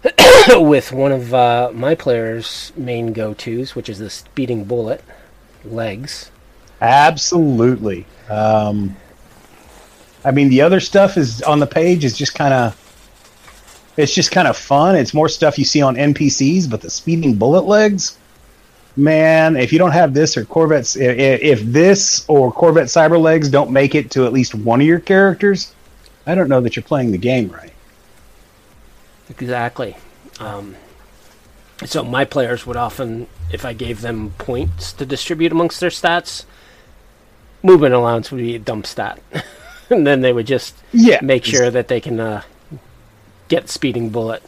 with 0.48 0.90
one 0.90 1.12
of 1.12 1.32
uh, 1.32 1.70
my 1.72 1.94
players' 1.94 2.72
main 2.76 3.12
go-tos, 3.12 3.76
which 3.76 3.88
is 3.88 4.00
the 4.00 4.10
speeding 4.10 4.64
bullet 4.64 5.04
legs. 5.64 6.32
Absolutely. 6.80 8.06
Um, 8.28 8.96
I 10.24 10.32
mean, 10.32 10.48
the 10.48 10.62
other 10.62 10.80
stuff 10.80 11.16
is 11.16 11.42
on 11.42 11.60
the 11.60 11.66
page 11.68 12.04
is 12.04 12.18
just 12.18 12.34
kind 12.34 12.52
of. 12.52 12.85
It's 13.96 14.12
just 14.14 14.30
kind 14.30 14.46
of 14.48 14.56
fun. 14.56 14.96
It's 14.96 15.14
more 15.14 15.28
stuff 15.28 15.58
you 15.58 15.64
see 15.64 15.82
on 15.82 15.96
NPCs, 15.96 16.68
but 16.70 16.80
the 16.82 16.90
speeding 16.90 17.34
bullet 17.36 17.64
legs, 17.64 18.18
man, 18.96 19.56
if 19.56 19.72
you 19.72 19.78
don't 19.78 19.92
have 19.92 20.12
this 20.14 20.36
or 20.36 20.44
Corvette's, 20.44 20.96
if 20.96 21.62
this 21.62 22.24
or 22.28 22.52
Corvette 22.52 22.86
Cyber 22.88 23.20
Legs 23.20 23.48
don't 23.48 23.70
make 23.70 23.94
it 23.94 24.10
to 24.12 24.26
at 24.26 24.32
least 24.32 24.54
one 24.54 24.80
of 24.80 24.86
your 24.86 25.00
characters, 25.00 25.74
I 26.26 26.34
don't 26.34 26.48
know 26.48 26.60
that 26.60 26.76
you're 26.76 26.82
playing 26.82 27.12
the 27.12 27.18
game 27.18 27.50
right. 27.50 27.72
Exactly. 29.28 29.96
Um, 30.38 30.76
so 31.84 32.04
my 32.04 32.24
players 32.24 32.66
would 32.66 32.76
often, 32.76 33.26
if 33.52 33.64
I 33.64 33.72
gave 33.72 34.00
them 34.00 34.34
points 34.38 34.92
to 34.94 35.06
distribute 35.06 35.52
amongst 35.52 35.80
their 35.80 35.90
stats, 35.90 36.44
movement 37.62 37.94
allowance 37.94 38.30
would 38.30 38.38
be 38.38 38.54
a 38.54 38.58
dump 38.58 38.86
stat, 38.86 39.20
and 39.90 40.06
then 40.06 40.20
they 40.20 40.32
would 40.32 40.46
just 40.46 40.76
Yeah, 40.92 41.18
make 41.22 41.44
sure 41.44 41.70
that 41.70 41.88
they 41.88 42.00
can 42.00 42.20
uh, 42.20 42.42
get 43.48 43.68
speeding 43.68 44.10
bullet. 44.10 44.42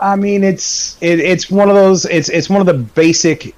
I 0.00 0.16
mean, 0.16 0.44
it's 0.44 0.96
it, 1.02 1.18
it's 1.20 1.50
one 1.50 1.68
of 1.68 1.74
those. 1.74 2.04
It's 2.04 2.28
it's 2.28 2.48
one 2.48 2.60
of 2.60 2.66
the 2.66 2.74
basic 2.74 3.54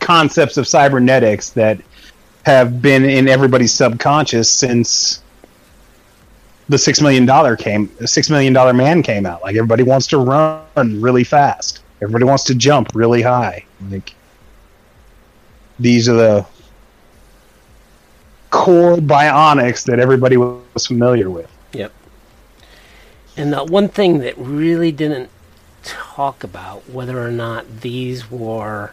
concepts 0.00 0.56
of 0.58 0.68
cybernetics 0.68 1.50
that 1.50 1.80
have 2.44 2.82
been 2.82 3.04
in 3.04 3.26
everybody's 3.26 3.72
subconscious 3.72 4.50
since 4.50 5.22
the 6.68 6.76
six 6.76 7.00
million 7.00 7.24
dollar 7.24 7.56
came. 7.56 7.90
Six 8.06 8.28
million 8.28 8.52
dollar 8.52 8.74
man 8.74 9.02
came 9.02 9.24
out. 9.24 9.42
Like 9.42 9.56
everybody 9.56 9.82
wants 9.82 10.06
to 10.08 10.18
run 10.18 11.00
really 11.00 11.24
fast. 11.24 11.80
Everybody 12.02 12.24
wants 12.24 12.44
to 12.44 12.54
jump 12.54 12.90
really 12.94 13.22
high. 13.22 13.64
Like 13.90 14.14
these 15.78 16.08
are 16.08 16.14
the 16.14 16.46
core 18.54 18.96
bionics 18.96 19.84
that 19.84 19.98
everybody 19.98 20.36
was 20.36 20.86
familiar 20.86 21.28
with. 21.28 21.50
Yep. 21.72 21.92
And 23.36 23.52
the 23.52 23.64
one 23.64 23.88
thing 23.88 24.18
that 24.20 24.38
really 24.38 24.92
didn't 24.92 25.28
talk 25.82 26.44
about 26.44 26.88
whether 26.88 27.20
or 27.20 27.32
not 27.32 27.80
these 27.80 28.30
were 28.30 28.92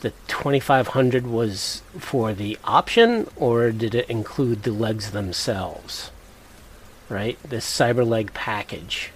the 0.00 0.10
2500 0.26 1.24
was 1.24 1.82
for 1.98 2.32
the 2.32 2.58
option 2.64 3.28
or 3.36 3.70
did 3.70 3.94
it 3.94 4.10
include 4.10 4.64
the 4.64 4.72
legs 4.72 5.12
themselves? 5.12 6.10
Right? 7.08 7.38
This 7.44 7.64
cyber 7.64 8.06
leg 8.06 8.34
package. 8.34 9.12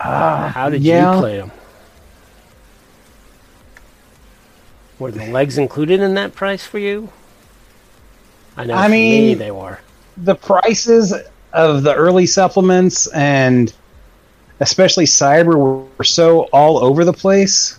Uh, 0.00 0.48
How 0.48 0.68
did 0.68 0.82
yeah. 0.82 1.14
you 1.14 1.20
play 1.20 1.36
them? 1.38 1.52
Were 4.98 5.10
the 5.10 5.26
legs 5.26 5.58
included 5.58 6.00
in 6.00 6.14
that 6.14 6.34
price 6.34 6.64
for 6.64 6.78
you? 6.78 7.10
I 8.56 8.64
know 8.64 8.74
I 8.74 8.84
for 8.84 8.90
me 8.90 9.20
mean- 9.28 9.38
they 9.38 9.50
were. 9.50 9.78
the 10.16 10.34
prices 10.34 11.12
of 11.52 11.82
the 11.82 11.94
early 11.94 12.26
supplements 12.26 13.06
and 13.08 13.72
especially 14.60 15.04
cyber 15.04 15.86
were 15.98 16.04
so 16.04 16.42
all 16.52 16.78
over 16.78 17.04
the 17.04 17.12
place 17.12 17.78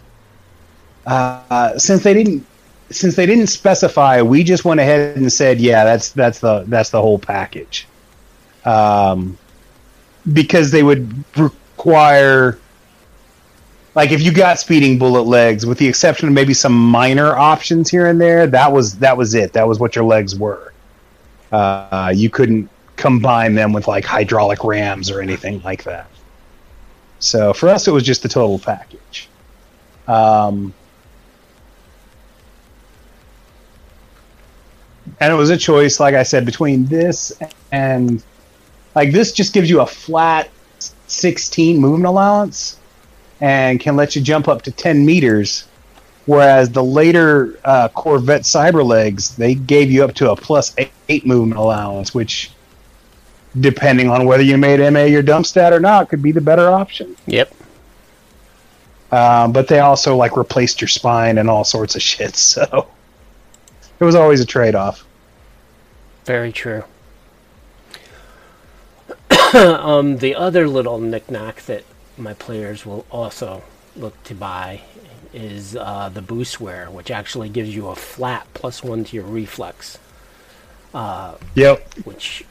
uh, 1.07 1.77
since 1.77 2.03
they 2.03 2.13
didn't 2.13 2.45
since 2.89 3.15
they 3.15 3.25
didn't 3.25 3.47
specify 3.47 4.21
we 4.21 4.43
just 4.43 4.63
went 4.65 4.79
ahead 4.79 5.17
and 5.17 5.31
said 5.33 5.59
yeah 5.59 5.83
that's 5.83 6.11
that's 6.11 6.39
the 6.39 6.63
that's 6.67 6.89
the 6.91 7.01
whole 7.01 7.17
package 7.19 7.87
um, 8.65 9.37
because 10.33 10.71
they 10.71 10.83
would 10.83 11.11
require 11.37 12.59
like 13.97 14.11
if 14.11 14.21
you 14.21 14.31
got 14.31 14.59
speeding 14.59 14.97
bullet 14.97 15.23
legs 15.23 15.65
with 15.65 15.77
the 15.77 15.87
exception 15.87 16.27
of 16.27 16.33
maybe 16.33 16.53
some 16.53 16.73
minor 16.73 17.35
options 17.35 17.89
here 17.89 18.07
and 18.07 18.21
there 18.21 18.47
that 18.47 18.71
was 18.71 18.97
that 18.99 19.17
was 19.17 19.33
it 19.33 19.51
that 19.53 19.67
was 19.67 19.79
what 19.79 19.95
your 19.95 20.05
legs 20.05 20.35
were 20.35 20.71
uh, 21.51 22.13
you 22.15 22.29
couldn't 22.29 22.69
combine 22.95 23.55
them 23.55 23.71
with 23.71 23.87
like 23.87 24.03
hydraulic 24.03 24.63
rams 24.63 25.09
or 25.09 25.21
anything 25.21 25.61
like 25.61 25.83
that. 25.83 26.07
So 27.19 27.53
for 27.53 27.69
us, 27.69 27.87
it 27.87 27.91
was 27.91 28.03
just 28.03 28.23
the 28.23 28.29
total 28.29 28.59
package. 28.59 29.29
Um, 30.07 30.73
and 35.19 35.33
it 35.33 35.35
was 35.35 35.49
a 35.49 35.57
choice, 35.57 35.99
like 35.99 36.15
I 36.15 36.23
said, 36.23 36.45
between 36.45 36.85
this 36.85 37.31
and 37.71 38.23
like 38.95 39.11
this 39.11 39.31
just 39.31 39.53
gives 39.53 39.69
you 39.69 39.81
a 39.81 39.85
flat 39.85 40.49
16 41.07 41.77
movement 41.77 42.05
allowance 42.05 42.79
and 43.39 43.79
can 43.79 43.95
let 43.95 44.15
you 44.15 44.21
jump 44.21 44.47
up 44.47 44.63
to 44.63 44.71
10 44.71 45.05
meters 45.05 45.67
Whereas 46.27 46.69
the 46.69 46.83
later 46.83 47.57
uh, 47.63 47.87
Corvette 47.87 48.41
Cyberlegs, 48.41 49.37
they 49.37 49.55
gave 49.55 49.89
you 49.89 50.03
up 50.03 50.13
to 50.15 50.31
a 50.31 50.35
plus 50.35 50.75
eight, 50.77 50.91
eight 51.07 51.25
movement 51.25 51.57
allowance, 51.57 52.13
which, 52.13 52.51
depending 53.57 54.09
on 54.09 54.25
whether 54.25 54.43
you 54.43 54.57
made 54.57 54.81
MA 54.91 55.03
your 55.03 55.21
dump 55.21 55.45
stat 55.45 55.71
or 55.71 55.79
not, 55.79 56.09
could 56.09 56.21
be 56.21 56.33
the 56.33 56.41
better 56.41 56.69
option. 56.69 57.15
Yep. 57.27 57.53
Um, 59.09 59.53
but 59.53 59.69
they 59.69 59.79
also 59.79 60.17
like 60.17 60.35
replaced 60.35 60.81
your 60.81 60.89
spine 60.89 61.37
and 61.37 61.49
all 61.49 61.63
sorts 61.63 61.95
of 61.95 62.01
shit, 62.11 62.35
so 62.35 62.89
it 63.97 64.03
was 64.03 64.15
always 64.15 64.41
a 64.41 64.45
trade 64.45 64.75
off. 64.75 65.05
Very 66.25 66.51
true. 66.51 66.83
um, 69.53 70.17
the 70.17 70.35
other 70.35 70.67
little 70.67 70.99
knickknack 70.99 71.61
that 71.67 71.85
my 72.17 72.33
players 72.33 72.85
will 72.85 73.05
also 73.11 73.63
look 73.95 74.21
to 74.25 74.35
buy 74.35 74.81
is 75.33 75.75
uh, 75.75 76.09
the 76.13 76.21
boostware, 76.21 76.91
which 76.91 77.11
actually 77.11 77.49
gives 77.49 77.75
you 77.75 77.87
a 77.89 77.95
flat 77.95 78.47
plus 78.53 78.83
one 78.83 79.03
to 79.05 79.15
your 79.15 79.25
reflex, 79.25 79.99
Yep. 81.55 81.87
which 82.05 82.45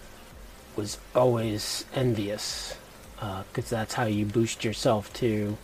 was 0.77 0.99
always 1.15 1.85
envious 1.95 2.77
because 3.53 3.71
that's 3.71 3.95
how 3.95 4.05
you 4.05 4.27
boost 4.27 4.65
yourself 4.65 5.13
to. 5.15 5.57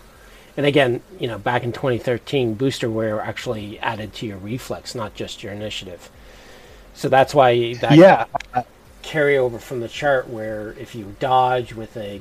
And 0.56 0.66
again, 0.66 1.02
you 1.18 1.28
know, 1.28 1.38
back 1.38 1.64
in 1.64 1.72
2013, 1.72 2.56
boosterware 2.56 3.22
actually 3.24 3.78
added 3.80 4.14
to 4.14 4.26
your 4.26 4.38
reflex, 4.38 4.94
not 4.94 5.14
just 5.14 5.42
your 5.42 5.52
initiative. 5.52 6.10
So 6.94 7.08
that's 7.08 7.34
why 7.34 7.74
that 7.74 7.98
Yeah. 7.98 8.26
carryover 9.02 9.60
from 9.60 9.80
the 9.80 9.88
chart 9.88 10.28
where 10.28 10.72
if 10.78 10.94
you 10.94 11.16
dodge 11.20 11.74
with 11.74 11.96
a 11.96 12.20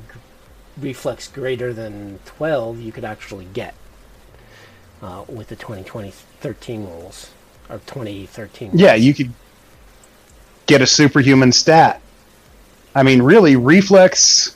reflex 0.79 1.27
greater 1.27 1.73
than 1.73 2.19
12, 2.25 2.79
you 2.79 2.91
could 2.91 3.05
actually 3.05 3.45
get 3.45 3.73
uh, 5.01 5.23
with 5.27 5.47
the 5.47 5.55
2020 5.55 6.11
13 6.11 6.85
rules 6.85 7.31
or 7.69 7.77
2013. 7.85 8.71
Yeah, 8.73 8.95
you 8.95 9.13
could 9.13 9.31
get 10.65 10.81
a 10.81 10.87
superhuman 10.87 11.51
stat. 11.51 12.01
I 12.93 13.03
mean, 13.03 13.21
really, 13.21 13.55
reflex, 13.55 14.55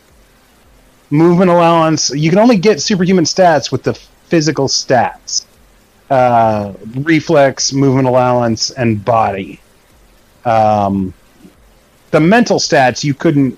movement 1.10 1.52
allowance. 1.52 2.10
You 2.10 2.30
can 2.30 2.40
only 2.40 2.58
get 2.58 2.82
superhuman 2.82 3.26
stats 3.26 3.72
with 3.72 3.84
the 3.84 3.94
physical 3.94 4.68
stats 4.68 5.46
uh, 6.10 6.74
reflex, 6.96 7.74
movement 7.74 8.08
allowance, 8.08 8.72
and 8.72 9.04
body. 9.04 9.60
Um, 10.44 11.14
the 12.12 12.20
mental 12.20 12.60
stats 12.60 13.04
you 13.04 13.14
couldn't. 13.14 13.58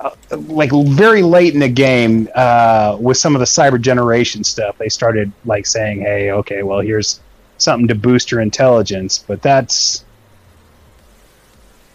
Uh, 0.00 0.10
like 0.30 0.70
very 0.70 1.22
late 1.22 1.54
in 1.54 1.60
the 1.60 1.68
game, 1.68 2.28
uh, 2.34 2.96
with 3.00 3.16
some 3.16 3.34
of 3.34 3.40
the 3.40 3.44
cyber 3.44 3.80
generation 3.80 4.44
stuff, 4.44 4.78
they 4.78 4.88
started 4.88 5.32
like 5.44 5.66
saying, 5.66 6.00
"Hey, 6.00 6.30
okay, 6.30 6.62
well, 6.62 6.80
here's 6.80 7.20
something 7.56 7.88
to 7.88 7.96
boost 7.96 8.30
your 8.30 8.40
intelligence," 8.40 9.24
but 9.26 9.42
that's 9.42 10.04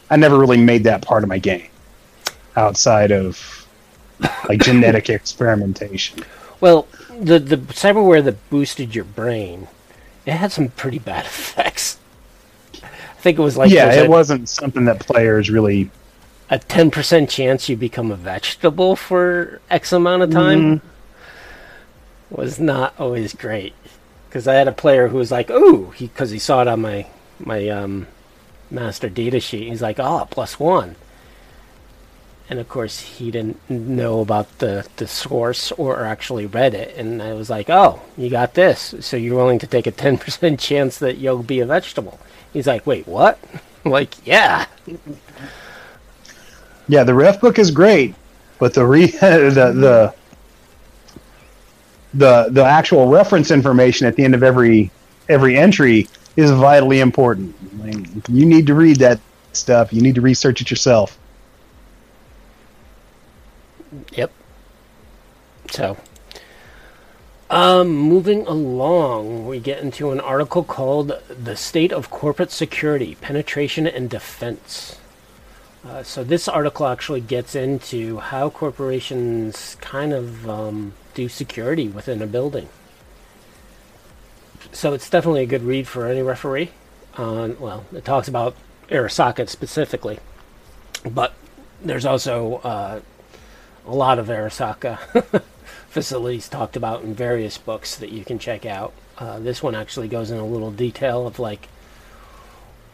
I 0.09 0.15
never 0.15 0.37
really 0.37 0.57
made 0.57 0.83
that 0.83 1.01
part 1.01 1.23
of 1.23 1.29
my 1.29 1.39
game 1.39 1.69
outside 2.55 3.11
of 3.11 3.67
like 4.47 4.61
genetic 4.63 5.09
experimentation. 5.09 6.23
Well, 6.59 6.87
the 7.19 7.39
the 7.39 7.57
cyberware 7.57 8.23
that 8.23 8.49
boosted 8.51 8.93
your 8.93 9.05
brain, 9.05 9.67
it 10.25 10.33
had 10.33 10.51
some 10.51 10.69
pretty 10.69 10.99
bad 10.99 11.25
effects. 11.33 11.97
I 12.75 13.21
think 13.23 13.39
it 13.39 13.41
was 13.41 13.57
like 13.57 13.71
yeah, 13.71 13.91
it 13.91 14.05
a, 14.05 14.09
wasn't 14.09 14.49
something 14.49 14.85
that 14.85 14.99
players 14.99 15.49
really. 15.49 15.89
A 16.49 16.59
ten 16.59 16.91
percent 16.91 17.29
chance 17.29 17.69
you 17.69 17.77
become 17.77 18.11
a 18.11 18.15
vegetable 18.15 18.95
for 18.95 19.59
X 19.69 19.91
amount 19.91 20.23
of 20.23 20.31
time. 20.31 20.81
Was 22.29 22.59
not 22.59 22.95
always 22.99 23.33
great 23.33 23.73
because 24.27 24.47
I 24.47 24.55
had 24.55 24.67
a 24.67 24.71
player 24.71 25.07
who 25.07 25.17
was 25.17 25.31
like, 25.31 25.49
"Ooh," 25.49 25.91
he 25.91 26.07
because 26.07 26.31
he 26.31 26.39
saw 26.39 26.61
it 26.61 26.67
on 26.67 26.81
my 26.81 27.05
my 27.39 27.67
um, 27.69 28.07
master 28.71 29.09
data 29.09 29.39
sheet. 29.39 29.69
He's 29.69 29.81
like, 29.81 29.99
"Oh, 29.99 30.27
plus 30.29 30.59
one." 30.59 30.95
And 32.49 32.59
of 32.59 32.67
course, 32.67 32.99
he 32.99 33.31
didn't 33.31 33.69
know 33.69 34.19
about 34.19 34.59
the, 34.59 34.85
the 34.97 35.07
source 35.07 35.71
or 35.71 36.03
actually 36.03 36.45
read 36.45 36.73
it. 36.73 36.95
And 36.97 37.21
I 37.21 37.33
was 37.33 37.49
like, 37.49 37.69
oh, 37.69 38.01
you 38.17 38.29
got 38.29 38.53
this. 38.53 38.93
So 38.99 39.15
you're 39.17 39.35
willing 39.35 39.59
to 39.59 39.67
take 39.67 39.87
a 39.87 39.91
10% 39.91 40.59
chance 40.59 40.99
that 40.99 41.17
you'll 41.17 41.41
be 41.41 41.61
a 41.61 41.65
vegetable. 41.65 42.19
He's 42.51 42.67
like, 42.67 42.85
wait, 42.85 43.07
what? 43.07 43.39
I'm 43.85 43.91
like, 43.91 44.27
yeah. 44.27 44.65
Yeah, 46.87 47.03
the 47.03 47.13
ref 47.13 47.39
book 47.39 47.59
is 47.59 47.71
great, 47.71 48.15
but 48.59 48.73
the 48.73 48.85
re- 48.85 49.05
the 49.11 49.51
the 49.75 50.13
the 52.13 52.47
the 52.51 52.63
actual 52.63 53.07
reference 53.07 53.51
information 53.51 54.07
at 54.07 54.15
the 54.15 54.23
end 54.23 54.35
of 54.35 54.43
every 54.43 54.91
every 55.29 55.57
entry 55.57 56.07
is 56.35 56.51
vitally 56.51 56.99
important. 56.99 57.55
Mean, 57.83 58.23
you 58.29 58.45
need 58.45 58.67
to 58.67 58.73
read 58.73 58.97
that 58.97 59.19
stuff. 59.53 59.93
You 59.93 60.01
need 60.01 60.15
to 60.15 60.21
research 60.21 60.61
it 60.61 60.69
yourself. 60.69 61.17
Yep. 64.13 64.31
So, 65.69 65.97
um, 67.49 67.89
moving 67.89 68.45
along, 68.47 69.47
we 69.47 69.59
get 69.59 69.81
into 69.81 70.11
an 70.11 70.19
article 70.19 70.63
called 70.63 71.19
"The 71.29 71.55
State 71.55 71.91
of 71.91 72.09
Corporate 72.09 72.51
Security: 72.51 73.15
Penetration 73.15 73.87
and 73.87 74.09
Defense." 74.09 74.97
Uh, 75.85 76.01
so 76.01 76.23
this 76.23 76.47
article 76.47 76.87
actually 76.87 77.19
gets 77.19 77.55
into 77.55 78.17
how 78.17 78.49
corporations 78.49 79.75
kind 79.81 80.13
of 80.13 80.49
um, 80.49 80.93
do 81.13 81.27
security 81.27 81.89
within 81.89 82.21
a 82.21 82.27
building. 82.27 82.69
So 84.71 84.93
it's 84.93 85.09
definitely 85.09 85.43
a 85.43 85.45
good 85.45 85.63
read 85.63 85.87
for 85.87 86.07
any 86.07 86.21
referee. 86.21 86.71
On 87.15 87.59
well, 87.59 87.85
it 87.93 88.05
talks 88.05 88.27
about 88.27 88.55
Arasaka 88.89 89.47
specifically, 89.47 90.19
but 91.07 91.33
there's 91.83 92.05
also 92.05 92.55
uh, 92.63 93.01
a 93.85 93.93
lot 93.93 94.17
of 94.17 94.27
Arasaka 94.27 95.43
facilities 95.89 96.49
talked 96.49 96.75
about 96.75 97.03
in 97.03 97.13
various 97.13 97.57
books 97.57 97.95
that 97.97 98.09
you 98.09 98.25
can 98.25 98.39
check 98.39 98.65
out. 98.65 98.93
Uh, 99.19 99.37
this 99.37 99.61
one 99.61 99.75
actually 99.75 100.07
goes 100.07 100.31
in 100.31 100.39
a 100.39 100.45
little 100.45 100.71
detail 100.71 101.27
of 101.27 101.37
like 101.37 101.67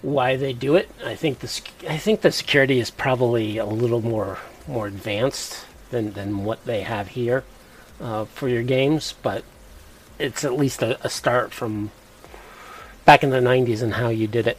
why 0.01 0.35
they 0.35 0.53
do 0.53 0.75
it. 0.75 0.89
I 1.05 1.15
think 1.15 1.39
the 1.39 1.61
I 1.87 1.97
think 1.97 2.21
the 2.21 2.31
security 2.31 2.79
is 2.79 2.89
probably 2.89 3.57
a 3.57 3.65
little 3.65 4.01
more 4.01 4.39
more 4.67 4.87
advanced 4.87 5.65
than 5.91 6.13
than 6.13 6.43
what 6.43 6.65
they 6.65 6.81
have 6.81 7.09
here 7.09 7.43
uh, 7.99 8.25
for 8.25 8.47
your 8.47 8.63
games, 8.63 9.13
but 9.21 9.43
it's 10.17 10.43
at 10.43 10.53
least 10.53 10.81
a, 10.81 11.03
a 11.05 11.09
start 11.09 11.53
from 11.53 11.91
back 13.05 13.23
in 13.23 13.29
the 13.29 13.39
'90s 13.39 13.81
and 13.81 13.95
how 13.95 14.09
you 14.09 14.27
did 14.27 14.47
it. 14.47 14.57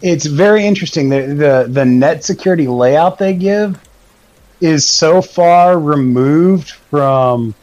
It's 0.00 0.26
very 0.26 0.64
interesting. 0.66 1.08
The 1.08 1.26
the 1.26 1.66
the 1.68 1.84
net 1.84 2.24
security 2.24 2.66
layout 2.66 3.18
they 3.18 3.34
give 3.34 3.80
is 4.60 4.86
so 4.86 5.22
far 5.22 5.78
removed 5.78 6.70
from 6.70 7.54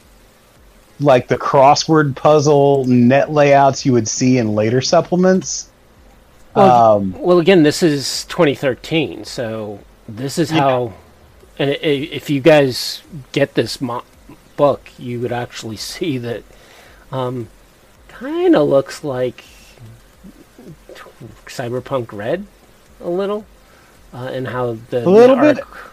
like 1.00 1.28
the 1.28 1.38
crossword 1.38 2.16
puzzle 2.16 2.86
net 2.86 3.32
layouts 3.32 3.86
you 3.86 3.92
would 3.94 4.08
see 4.08 4.38
in 4.38 4.56
later 4.56 4.82
supplements. 4.82 5.70
Well, 6.56 6.96
Um, 6.98 7.16
Well, 7.20 7.40
again, 7.40 7.64
this 7.64 7.84
is 7.84 8.24
2013, 8.26 9.26
so 9.26 9.80
this 10.08 10.38
is 10.38 10.50
how. 10.52 10.94
And 11.60 11.72
if 11.82 12.30
you 12.30 12.42
guys 12.42 13.02
get 13.32 13.54
this 13.56 13.80
mo- 13.82 14.04
book, 14.58 14.90
you 14.98 15.20
would 15.22 15.32
actually 15.32 15.78
see 15.92 16.18
that 16.18 16.44
um, 17.12 17.48
kind 18.08 18.56
of 18.56 18.68
looks 18.70 19.04
like 19.04 19.44
t- 20.94 21.02
Cyberpunk 21.48 22.12
Red 22.12 22.46
a 23.02 23.10
little, 23.10 23.46
uh, 24.14 24.30
and 24.34 24.48
how 24.50 24.78
the 24.90 25.06
A 25.06 25.10
little 25.10 25.36
bit. 25.36 25.58
network- 25.58 25.92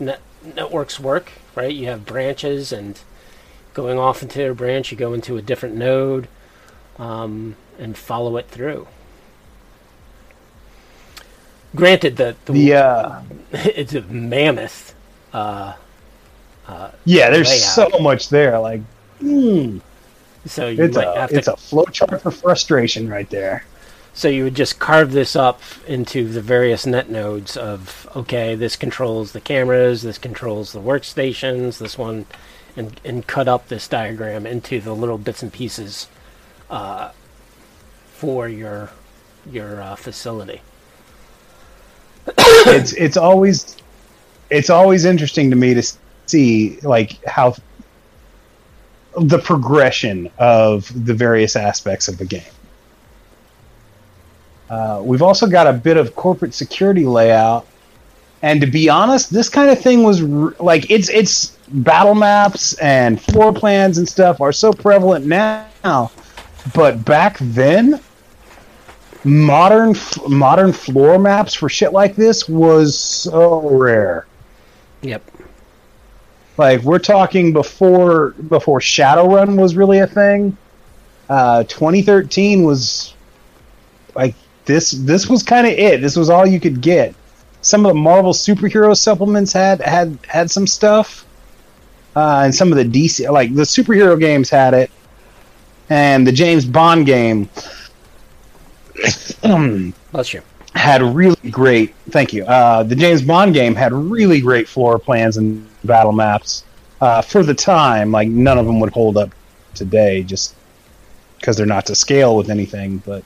net, 0.00 0.20
networks 0.54 1.00
work. 1.00 1.32
Right, 1.54 1.72
you 1.74 1.86
have 1.86 2.04
branches, 2.04 2.72
and 2.72 2.98
going 3.74 3.98
off 3.98 4.22
into 4.22 4.50
a 4.50 4.54
branch, 4.54 4.90
you 4.90 4.96
go 4.96 5.12
into 5.12 5.36
a 5.36 5.42
different 5.42 5.74
node, 5.74 6.28
um, 6.98 7.56
and 7.78 7.96
follow 7.96 8.36
it 8.36 8.48
through. 8.48 8.86
Granted 11.74 12.16
that 12.16 12.44
the, 12.46 12.52
the 12.52 12.74
uh, 12.74 13.22
it's 13.52 13.94
a 13.94 14.02
mammoth. 14.02 14.94
Uh, 15.32 15.74
yeah, 17.04 17.30
there's 17.30 17.48
layout. 17.48 17.92
so 17.92 17.98
much 17.98 18.28
there. 18.28 18.58
Like, 18.58 18.80
hmm, 19.20 19.78
so 20.46 20.68
you 20.68 20.84
it's 20.84 20.96
might 20.96 21.06
a 21.06 21.28
it's 21.30 21.46
to. 21.46 21.54
a 21.54 21.56
flowchart 21.56 22.20
for 22.20 22.30
frustration 22.30 23.08
right 23.08 23.28
there. 23.30 23.64
So 24.12 24.28
you 24.28 24.44
would 24.44 24.54
just 24.54 24.78
carve 24.78 25.10
this 25.10 25.34
up 25.34 25.60
into 25.88 26.28
the 26.28 26.40
various 26.40 26.86
net 26.86 27.10
nodes 27.10 27.56
of 27.56 28.08
okay, 28.16 28.54
this 28.54 28.76
controls 28.76 29.32
the 29.32 29.40
cameras, 29.40 30.02
this 30.02 30.18
controls 30.18 30.72
the 30.72 30.80
workstations, 30.80 31.78
this 31.78 31.98
one, 31.98 32.26
and 32.76 33.00
and 33.04 33.26
cut 33.26 33.48
up 33.48 33.68
this 33.68 33.88
diagram 33.88 34.46
into 34.46 34.80
the 34.80 34.94
little 34.94 35.18
bits 35.18 35.42
and 35.42 35.52
pieces, 35.52 36.08
uh, 36.70 37.10
for 38.12 38.48
your 38.48 38.90
your 39.50 39.82
uh, 39.82 39.96
facility. 39.96 40.60
it's 42.38 42.92
it's 42.94 43.16
always 43.16 43.76
it's 44.50 44.70
always 44.70 45.04
interesting 45.04 45.50
to 45.50 45.56
me 45.56 45.74
to 45.74 45.82
see 46.26 46.78
like 46.82 47.22
how 47.26 47.54
the 49.20 49.38
progression 49.38 50.30
of 50.38 50.90
the 51.06 51.14
various 51.14 51.56
aspects 51.56 52.08
of 52.08 52.18
the 52.18 52.24
game. 52.24 52.42
Uh, 54.70 55.00
we've 55.04 55.22
also 55.22 55.46
got 55.46 55.66
a 55.66 55.72
bit 55.72 55.96
of 55.96 56.16
corporate 56.16 56.54
security 56.54 57.04
layout, 57.04 57.66
and 58.42 58.60
to 58.60 58.66
be 58.66 58.88
honest, 58.88 59.30
this 59.30 59.48
kind 59.48 59.70
of 59.70 59.80
thing 59.80 60.02
was 60.02 60.22
like 60.22 60.90
it's 60.90 61.08
it's 61.10 61.56
battle 61.68 62.14
maps 62.14 62.74
and 62.74 63.20
floor 63.20 63.52
plans 63.52 63.98
and 63.98 64.08
stuff 64.08 64.40
are 64.40 64.52
so 64.52 64.72
prevalent 64.72 65.26
now, 65.26 66.10
but 66.74 67.04
back 67.04 67.38
then 67.40 68.00
modern 69.24 69.90
f- 69.90 70.28
modern 70.28 70.72
floor 70.72 71.18
maps 71.18 71.54
for 71.54 71.68
shit 71.68 71.92
like 71.92 72.14
this 72.16 72.48
was 72.48 72.98
so 72.98 73.60
rare. 73.70 74.26
Yep. 75.02 75.22
Like 76.56 76.82
we're 76.82 76.98
talking 76.98 77.52
before 77.52 78.30
before 78.30 78.80
Shadowrun 78.80 79.60
was 79.60 79.74
really 79.76 79.98
a 79.98 80.06
thing. 80.06 80.56
Uh, 81.28 81.64
2013 81.64 82.62
was 82.62 83.14
like 84.14 84.34
this. 84.66 84.92
This 84.92 85.28
was 85.28 85.42
kind 85.42 85.66
of 85.66 85.72
it. 85.72 86.00
This 86.00 86.16
was 86.16 86.30
all 86.30 86.46
you 86.46 86.60
could 86.60 86.80
get. 86.80 87.14
Some 87.62 87.86
of 87.86 87.94
the 87.94 87.98
Marvel 87.98 88.32
superhero 88.32 88.96
supplements 88.96 89.52
had 89.52 89.80
had 89.80 90.18
had 90.28 90.50
some 90.50 90.66
stuff, 90.66 91.23
uh, 92.16 92.42
and 92.44 92.54
some 92.54 92.72
of 92.72 92.78
the 92.78 92.84
DC 92.84 93.30
like 93.30 93.54
the 93.54 93.62
superhero 93.62 94.18
games 94.18 94.50
had 94.50 94.74
it, 94.74 94.90
and 95.88 96.26
the 96.26 96.32
James 96.32 96.64
Bond 96.64 97.06
game 97.06 97.48
Bless 100.12 100.32
you. 100.32 100.42
had 100.74 101.02
really 101.02 101.50
great. 101.50 101.94
Thank 102.10 102.32
you. 102.32 102.44
Uh, 102.44 102.82
the 102.82 102.96
James 102.96 103.22
Bond 103.22 103.54
game 103.54 103.74
had 103.74 103.92
really 103.92 104.40
great 104.40 104.68
floor 104.68 104.98
plans 104.98 105.36
and 105.36 105.66
battle 105.84 106.12
maps 106.12 106.64
uh, 107.00 107.20
for 107.22 107.42
the 107.42 107.54
time. 107.54 108.10
Like 108.10 108.28
none 108.28 108.58
of 108.58 108.66
them 108.66 108.80
would 108.80 108.92
hold 108.92 109.16
up 109.16 109.30
today, 109.74 110.22
just 110.22 110.54
because 111.38 111.56
they're 111.56 111.66
not 111.66 111.86
to 111.86 111.94
scale 111.94 112.36
with 112.36 112.48
anything. 112.50 112.98
But 112.98 113.24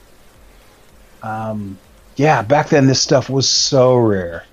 um, 1.23 1.77
yeah, 2.15 2.41
back 2.41 2.69
then 2.69 2.87
this 2.87 3.01
stuff 3.01 3.29
was 3.29 3.47
so 3.47 3.95
rare. 3.95 4.45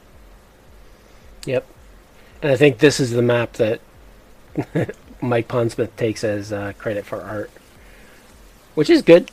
Yep. 1.47 1.67
And 2.43 2.53
I 2.53 2.57
think 2.57 2.79
this 2.79 3.01
is 3.01 3.11
the 3.13 3.23
map 3.23 3.55
that 3.55 3.81
Mike 5.21 5.49
Pondsmith 5.49 5.95
takes 5.97 6.25
as 6.25 6.53
uh, 6.53 6.73
credit 6.79 7.05
for 7.05 7.23
art, 7.23 7.51
which 8.75 8.91
is 8.91 9.03
good. 9.03 9.31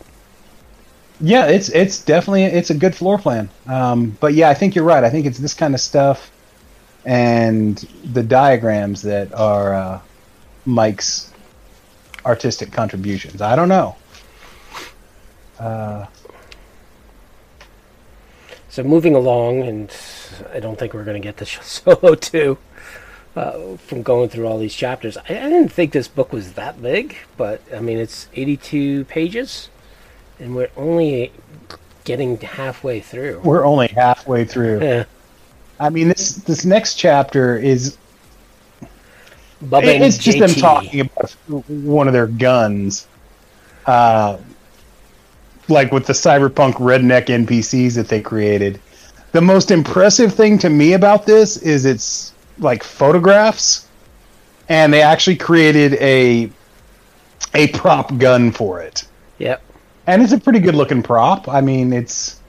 Yeah, 1.21 1.45
it's 1.45 1.69
it's 1.69 2.03
definitely 2.03 2.43
it's 2.43 2.69
a 2.69 2.73
good 2.73 2.95
floor 2.95 3.17
plan. 3.17 3.49
Um, 3.67 4.17
but 4.19 4.33
yeah, 4.33 4.49
I 4.49 4.53
think 4.53 4.75
you're 4.75 4.83
right. 4.83 5.03
I 5.03 5.09
think 5.09 5.25
it's 5.25 5.37
this 5.37 5.53
kind 5.53 5.73
of 5.73 5.81
stuff 5.81 6.31
and 7.05 7.77
the 8.03 8.23
diagrams 8.23 9.01
that 9.03 9.33
are 9.33 9.73
uh, 9.73 10.01
Mike's 10.65 11.31
artistic 12.25 12.71
contributions. 12.71 13.41
I 13.41 13.55
don't 13.55 13.69
know. 13.69 13.95
Uh, 15.59 16.05
so 18.69 18.83
moving 18.83 19.15
along, 19.15 19.63
and 19.63 19.95
I 20.51 20.59
don't 20.59 20.79
think 20.79 20.93
we're 20.93 21.03
going 21.03 21.21
to 21.21 21.25
get 21.25 21.37
to 21.37 21.45
solo 21.63 22.15
two 22.15 22.57
uh, 23.35 23.77
from 23.77 24.03
going 24.03 24.29
through 24.29 24.47
all 24.47 24.59
these 24.59 24.75
chapters. 24.75 25.17
I, 25.17 25.21
I, 25.21 25.49
didn't 25.49 25.69
think 25.69 25.91
this 25.91 26.07
book 26.07 26.31
was 26.31 26.53
that 26.53 26.81
big, 26.81 27.17
but 27.37 27.61
I 27.73 27.79
mean 27.79 27.97
it's 27.97 28.27
82 28.33 29.05
pages, 29.05 29.69
and 30.39 30.55
we're 30.55 30.69
only 30.77 31.31
getting 32.03 32.37
halfway 32.37 32.99
through. 32.99 33.39
We're 33.43 33.65
only 33.65 33.87
halfway 33.87 34.45
through. 34.45 34.83
Yeah. 34.83 35.05
I 35.79 35.89
mean 35.89 36.09
this 36.09 36.35
this 36.35 36.65
next 36.65 36.95
chapter 36.95 37.57
is. 37.57 37.97
Bubba 39.63 40.01
it's 40.01 40.17
just 40.17 40.37
JT. 40.37 40.39
them 40.39 40.55
talking 40.55 40.99
about 40.99 41.31
one 41.69 42.07
of 42.07 42.13
their 42.13 42.27
guns. 42.27 43.07
Uh, 43.85 44.37
like 45.69 45.91
with 45.91 46.05
the 46.05 46.13
cyberpunk 46.13 46.73
redneck 46.73 47.27
NPCs 47.27 47.95
that 47.95 48.09
they 48.09 48.21
created. 48.21 48.79
The 49.31 49.41
most 49.41 49.71
impressive 49.71 50.33
thing 50.33 50.57
to 50.59 50.69
me 50.69 50.93
about 50.93 51.25
this 51.25 51.57
is 51.57 51.85
it's 51.85 52.32
like 52.59 52.83
photographs, 52.83 53.87
and 54.69 54.93
they 54.93 55.01
actually 55.01 55.35
created 55.35 55.93
a 55.95 56.49
a 57.53 57.67
prop 57.69 58.17
gun 58.17 58.51
for 58.51 58.81
it. 58.81 59.05
Yep. 59.37 59.61
And 60.07 60.21
it's 60.21 60.33
a 60.33 60.39
pretty 60.39 60.59
good 60.59 60.75
looking 60.75 61.03
prop. 61.03 61.47
I 61.47 61.61
mean, 61.61 61.93
it's 61.93 62.39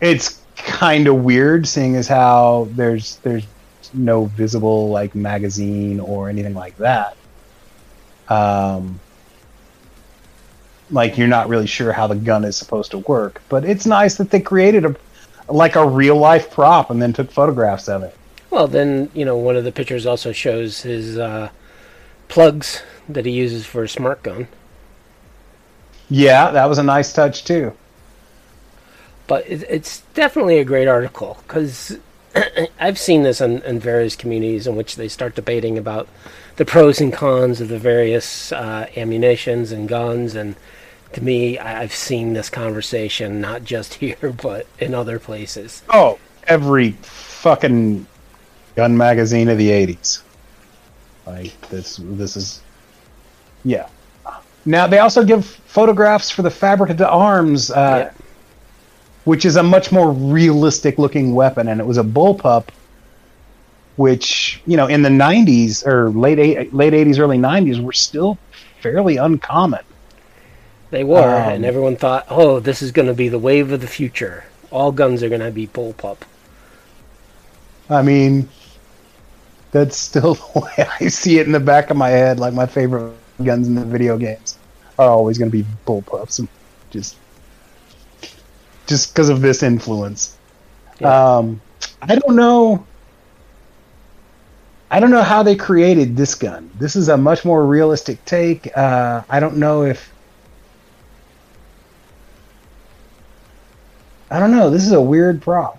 it's 0.00 0.40
kind 0.56 1.06
of 1.06 1.16
weird 1.16 1.66
seeing 1.66 1.96
as 1.96 2.08
how 2.08 2.68
there's 2.72 3.16
there's 3.16 3.46
no 3.92 4.26
visible 4.26 4.90
like 4.90 5.14
magazine 5.14 6.00
or 6.00 6.28
anything 6.28 6.54
like 6.54 6.76
that. 6.78 7.16
Um, 8.28 9.00
like 10.90 11.18
you're 11.18 11.28
not 11.28 11.48
really 11.48 11.66
sure 11.66 11.92
how 11.92 12.06
the 12.06 12.14
gun 12.14 12.44
is 12.44 12.56
supposed 12.56 12.90
to 12.92 12.98
work, 12.98 13.42
but 13.48 13.64
it's 13.64 13.86
nice 13.86 14.16
that 14.16 14.30
they 14.30 14.40
created 14.40 14.84
a 14.84 14.94
like 15.50 15.76
a 15.76 15.86
real 15.86 16.16
life 16.16 16.50
prop 16.50 16.90
and 16.90 17.00
then 17.00 17.12
took 17.12 17.30
photographs 17.30 17.88
of 17.88 18.02
it. 18.02 18.16
Well, 18.50 18.66
then 18.66 19.10
you 19.14 19.24
know 19.24 19.36
one 19.36 19.56
of 19.56 19.64
the 19.64 19.72
pictures 19.72 20.06
also 20.06 20.32
shows 20.32 20.82
his 20.82 21.18
uh, 21.18 21.50
plugs 22.28 22.82
that 23.08 23.26
he 23.26 23.32
uses 23.32 23.66
for 23.66 23.82
a 23.82 23.88
smart 23.88 24.22
gun. 24.22 24.48
Yeah, 26.08 26.50
that 26.50 26.68
was 26.68 26.78
a 26.78 26.82
nice 26.82 27.12
touch 27.12 27.44
too. 27.44 27.72
But 29.26 29.48
it, 29.48 29.62
it's 29.68 30.00
definitely 30.14 30.58
a 30.58 30.64
great 30.64 30.88
article 30.88 31.38
because 31.46 31.98
I've 32.80 32.98
seen 32.98 33.22
this 33.22 33.40
in, 33.40 33.62
in, 33.62 33.78
various 33.78 34.16
communities 34.16 34.66
in 34.66 34.74
which 34.74 34.96
they 34.96 35.06
start 35.06 35.36
debating 35.36 35.78
about 35.78 36.08
the 36.56 36.64
pros 36.64 37.00
and 37.00 37.12
cons 37.12 37.60
of 37.60 37.68
the 37.68 37.78
various 37.78 38.50
uh, 38.50 38.88
ammunitions 38.96 39.70
and 39.70 39.88
guns. 39.88 40.34
And 40.34 40.56
to 41.12 41.22
me, 41.24 41.58
I've 41.58 41.94
seen 41.94 42.32
this 42.32 42.50
conversation 42.50 43.40
not 43.40 43.64
just 43.64 43.94
here 44.02 44.34
but 44.42 44.66
in 44.78 44.94
other 44.94 45.18
places. 45.18 45.82
Oh, 45.90 46.18
every 46.44 46.92
fucking 47.02 48.06
gun 48.76 48.96
magazine 48.96 49.48
of 49.48 49.58
the 49.58 49.70
'80s. 49.70 50.22
Like 51.26 51.68
this, 51.68 52.00
this 52.02 52.36
is, 52.36 52.60
yeah. 53.64 53.88
Now 54.64 54.86
they 54.86 54.98
also 54.98 55.24
give 55.24 55.44
photographs 55.46 56.30
for 56.30 56.42
the 56.42 56.50
Fabric 56.50 56.90
of 56.90 56.98
the 56.98 57.08
Arms, 57.08 57.70
uh, 57.70 58.10
Yep. 58.12 58.16
which 59.24 59.44
is 59.44 59.56
a 59.56 59.62
much 59.62 59.92
more 59.92 60.10
realistic 60.12 60.98
looking 60.98 61.34
weapon, 61.34 61.68
and 61.68 61.80
it 61.80 61.86
was 61.86 61.98
a 61.98 62.02
bullpup, 62.02 62.68
which 63.96 64.60
you 64.66 64.76
know 64.76 64.86
in 64.86 65.02
the 65.02 65.08
'90s 65.08 65.86
or 65.86 66.10
late 66.10 66.38
eight, 66.38 66.74
late 66.74 66.92
'80s, 66.92 67.18
early 67.18 67.38
'90s 67.38 67.82
were 67.82 67.92
still 67.92 68.38
fairly 68.82 69.16
uncommon. 69.16 69.80
They 70.90 71.04
were, 71.04 71.46
Um, 71.46 71.50
and 71.50 71.64
everyone 71.64 71.96
thought, 71.96 72.26
"Oh, 72.28 72.60
this 72.60 72.82
is 72.82 72.92
going 72.92 73.08
to 73.08 73.14
be 73.14 73.28
the 73.28 73.38
wave 73.38 73.72
of 73.72 73.80
the 73.80 73.86
future. 73.88 74.44
All 74.70 74.92
guns 74.92 75.22
are 75.22 75.28
going 75.28 75.40
to 75.40 75.50
be 75.50 75.66
bullpup." 75.66 76.18
I 77.88 78.02
mean, 78.02 78.48
that's 79.72 79.96
still 79.96 80.34
the 80.54 80.60
way 80.60 80.86
I 81.00 81.08
see 81.08 81.38
it 81.38 81.46
in 81.46 81.52
the 81.52 81.60
back 81.60 81.90
of 81.90 81.96
my 81.96 82.08
head. 82.08 82.38
Like 82.40 82.54
my 82.54 82.66
favorite 82.66 83.14
guns 83.44 83.68
in 83.68 83.74
the 83.74 83.84
video 83.84 84.16
games 84.18 84.58
are 84.98 85.08
always 85.08 85.38
going 85.38 85.50
to 85.50 85.56
be 85.56 85.66
bullpups, 85.86 86.38
and 86.40 86.48
just 86.90 87.16
just 88.86 89.12
because 89.12 89.28
of 89.28 89.40
this 89.40 89.62
influence. 89.62 90.36
Yeah. 91.00 91.36
Um, 91.36 91.60
I 92.02 92.14
don't 92.16 92.36
know. 92.36 92.86
I 94.90 94.98
don't 95.00 95.10
know 95.10 95.22
how 95.22 95.42
they 95.42 95.54
created 95.56 96.16
this 96.16 96.34
gun. 96.34 96.70
This 96.78 96.96
is 96.96 97.08
a 97.08 97.16
much 97.16 97.44
more 97.44 97.64
realistic 97.64 98.24
take. 98.24 98.76
Uh, 98.76 99.22
I 99.28 99.40
don't 99.40 99.56
know 99.56 99.84
if. 99.84 100.12
I 104.30 104.38
don't 104.38 104.52
know. 104.52 104.70
This 104.70 104.86
is 104.86 104.92
a 104.92 105.00
weird 105.00 105.42
prop. 105.42 105.78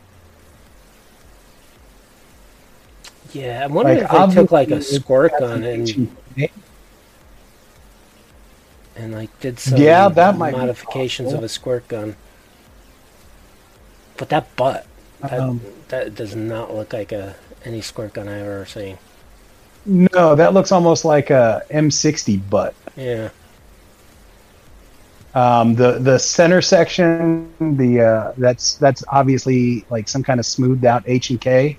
Yeah, 3.32 3.64
I'm 3.64 3.74
wondering 3.74 4.04
Like, 4.04 4.12
if 4.30 4.30
they 4.30 4.42
took 4.42 4.52
like 4.52 4.72
a 4.72 4.82
squirt 4.82 5.32
gun 5.40 5.64
and 5.64 6.10
and 8.96 9.14
like 9.14 9.40
did 9.40 9.58
some 9.60 9.80
Yeah, 9.80 10.10
that 10.10 10.38
might 10.38 10.52
modifications 10.52 11.32
of 11.34 11.44
a 11.44 11.50
squirt 11.50 11.88
gun. 11.88 12.16
But 14.18 14.30
that 14.30 14.54
butt, 14.56 14.86
that, 15.22 15.40
Um, 15.40 15.62
that 15.88 16.14
does 16.14 16.36
not 16.36 16.76
look 16.76 16.94
like 16.94 17.12
a 17.12 17.36
any 17.64 17.82
squirt 17.82 18.14
gun 18.14 18.28
I've 18.28 18.42
ever 18.46 18.66
seen. 18.66 18.98
No, 19.86 20.36
that 20.36 20.54
looks 20.54 20.72
almost 20.72 21.06
like 21.06 21.30
a 21.30 21.64
M60 21.72 22.38
butt. 22.50 22.76
Yeah, 22.96 23.30
Um, 25.34 25.76
the 25.76 25.94
the 26.00 26.20
center 26.20 26.62
section, 26.62 27.54
the 27.78 28.02
uh, 28.02 28.34
that's 28.38 28.76
that's 28.76 29.04
obviously 29.08 29.86
like 29.90 30.10
some 30.10 30.24
kind 30.24 30.40
of 30.40 30.46
smoothed 30.46 30.84
out 30.84 31.04
H 31.06 31.30
and 31.30 31.40
K, 31.40 31.78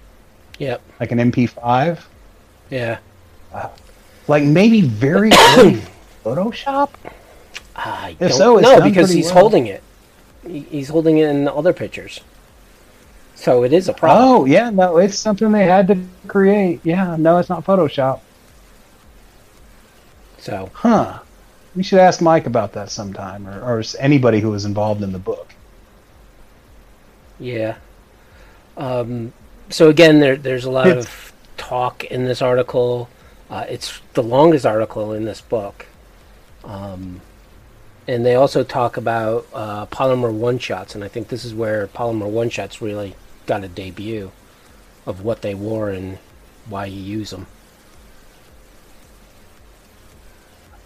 yep, 0.59 0.81
like 1.01 1.13
an 1.13 1.19
MP5, 1.19 2.01
yeah. 2.71 2.99
like 4.27 4.45
maybe 4.45 4.81
very 4.81 5.31
Photoshop. 6.25 6.91
I 7.77 8.17
If 8.21 8.33
so, 8.33 8.59
it's 8.59 8.69
done 8.69 8.89
because 8.89 9.11
he's 9.11 9.27
well. 9.27 9.41
holding 9.41 9.67
it. 9.67 9.83
He's 10.47 10.89
holding 10.89 11.19
it 11.19 11.29
in 11.29 11.47
other 11.49 11.73
pictures. 11.73 12.21
So 13.35 13.65
it 13.65 13.73
is 13.73 13.89
a 13.89 13.93
problem. 13.93 14.29
Oh 14.29 14.45
yeah, 14.45 14.71
no, 14.71 14.99
it's 14.99 15.19
something 15.19 15.51
they 15.53 15.65
had 15.65 15.89
to 15.89 15.99
create. 16.29 16.81
Yeah, 16.85 17.17
no, 17.19 17.39
it's 17.39 17.49
not 17.49 17.65
Photoshop. 17.65 18.21
So 20.39 20.71
Huh. 20.73 21.19
We 21.75 21.83
should 21.83 21.99
ask 22.01 22.21
Mike 22.21 22.47
about 22.47 22.73
that 22.75 22.91
sometime, 22.91 23.49
or, 23.49 23.61
or 23.79 23.83
anybody 23.99 24.41
who 24.41 24.51
was 24.51 24.65
involved 24.65 25.03
in 25.03 25.13
the 25.13 25.19
book. 25.19 25.55
Yeah. 27.39 27.77
Um, 28.77 29.33
so 29.71 29.89
again, 29.89 30.21
there, 30.21 30.37
there's 30.37 30.65
a 30.65 30.71
lot 30.71 30.87
It's- 30.87 31.05
of 31.05 31.33
talk 31.57 32.05
in 32.05 32.25
this 32.25 32.43
article. 32.43 33.09
Uh, 33.51 33.65
it's 33.69 34.01
the 34.15 34.23
longest 34.23 34.67
article 34.67 35.13
in 35.13 35.25
this 35.25 35.41
book. 35.41 35.87
Um, 36.65 37.21
and 38.09 38.25
they 38.27 38.35
also 38.35 38.65
talk 38.65 38.97
about 38.97 39.47
uh, 39.55 39.87
polymer 39.87 40.33
one 40.33 40.59
shots, 40.59 40.95
and 40.95 41.05
I 41.05 41.09
think 41.09 41.29
this 41.29 41.45
is 41.45 41.55
where 41.55 41.87
polymer 41.87 42.29
one 42.29 42.51
shots 42.51 42.83
really 42.83 43.15
got 43.47 43.65
a 43.65 43.69
debut 43.69 44.31
of 45.07 45.23
what 45.25 45.43
they 45.43 45.55
wore 45.55 45.91
and 45.91 46.19
why 46.69 46.87
you 46.87 47.01
use 47.01 47.31
them. 47.31 47.47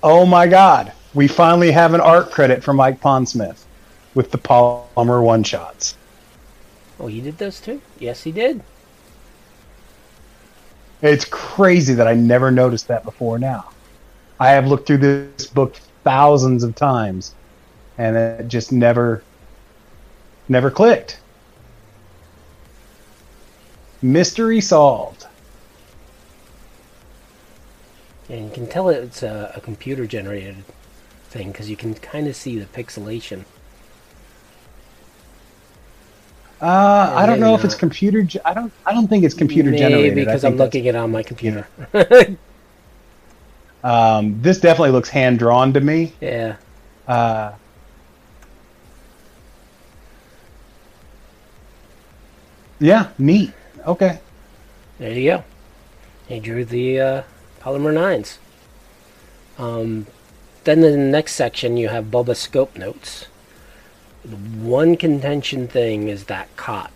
Oh 0.02 0.26
my 0.26 0.46
God, 0.46 0.92
we 1.14 1.28
finally 1.28 1.70
have 1.70 1.94
an 1.94 2.00
art 2.00 2.30
credit 2.30 2.62
for 2.62 2.72
Mike 2.72 3.00
Pondsmith 3.00 3.64
with 4.14 4.30
the 4.30 4.38
Polymer 4.38 5.22
one 5.22 5.42
shots. 5.42 5.96
Oh, 6.98 7.06
he 7.06 7.20
did 7.20 7.38
those 7.38 7.60
too? 7.60 7.80
Yes, 7.98 8.22
he 8.22 8.32
did. 8.32 8.62
It's 11.02 11.24
crazy 11.24 11.94
that 11.94 12.08
I 12.08 12.14
never 12.14 12.50
noticed 12.50 12.88
that 12.88 13.04
before 13.04 13.38
now. 13.38 13.70
I 14.40 14.50
have 14.50 14.66
looked 14.66 14.86
through 14.86 14.98
this 14.98 15.46
book 15.46 15.76
thousands 16.04 16.62
of 16.62 16.74
times, 16.74 17.34
and 17.98 18.16
it 18.16 18.48
just 18.48 18.72
never 18.72 19.22
Never 20.48 20.70
clicked. 20.70 21.18
Mystery 24.00 24.60
solved. 24.60 25.15
And 28.28 28.46
you 28.46 28.50
can 28.50 28.66
tell 28.66 28.88
it's 28.88 29.22
a, 29.22 29.52
a 29.54 29.60
computer 29.60 30.06
generated 30.06 30.56
thing 31.28 31.52
because 31.52 31.70
you 31.70 31.76
can 31.76 31.94
kind 31.94 32.26
of 32.26 32.34
see 32.36 32.58
the 32.58 32.66
pixelation. 32.66 33.44
Uh, 36.60 37.12
I 37.14 37.26
don't 37.26 37.38
know 37.38 37.54
if 37.54 37.64
it's 37.64 37.74
computer. 37.74 38.22
Ge- 38.22 38.38
I 38.44 38.54
don't. 38.54 38.72
I 38.86 38.92
don't 38.94 39.08
think 39.08 39.24
it's 39.24 39.34
computer 39.34 39.70
Maybe 39.70 39.78
generated. 39.78 40.14
Because 40.14 40.44
I'm 40.44 40.56
that's- 40.56 40.66
looking 40.74 40.84
it 40.86 40.96
on 40.96 41.10
my 41.12 41.22
computer. 41.22 41.66
Um, 43.84 44.42
this 44.42 44.58
definitely 44.58 44.90
looks 44.90 45.08
hand 45.08 45.38
drawn 45.38 45.72
to 45.74 45.80
me. 45.80 46.12
yeah. 46.20 46.56
Uh, 47.06 47.52
yeah, 52.80 53.10
neat. 53.18 53.52
Okay. 53.86 54.18
There 54.98 55.12
you 55.12 55.30
go. 55.30 55.44
He 56.26 56.40
drew 56.40 56.64
the 56.64 57.00
uh, 57.00 57.22
polymer 57.66 57.92
nines. 57.92 58.38
Um, 59.58 60.06
then 60.62 60.84
in 60.84 60.92
the 60.92 60.98
next 60.98 61.34
section, 61.34 61.76
you 61.76 61.88
have 61.88 62.06
Bubba 62.06 62.36
scope 62.36 62.76
notes. 62.78 63.26
The 64.24 64.36
one 64.36 64.96
contention 64.96 65.66
thing 65.66 66.08
is 66.08 66.24
that 66.24 66.54
cot. 66.56 66.92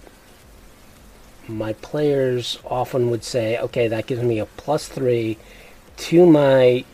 My 1.49 1.73
players 1.73 2.61
often 2.65 3.11
would 3.11 3.25
say, 3.25 3.59
okay, 3.59 3.89
that 3.89 4.07
gives 4.07 4.23
me 4.23 4.39
a 4.39 4.47
plus 4.47 4.87
three 4.87 5.39
to 5.97 6.25
my 6.25 6.85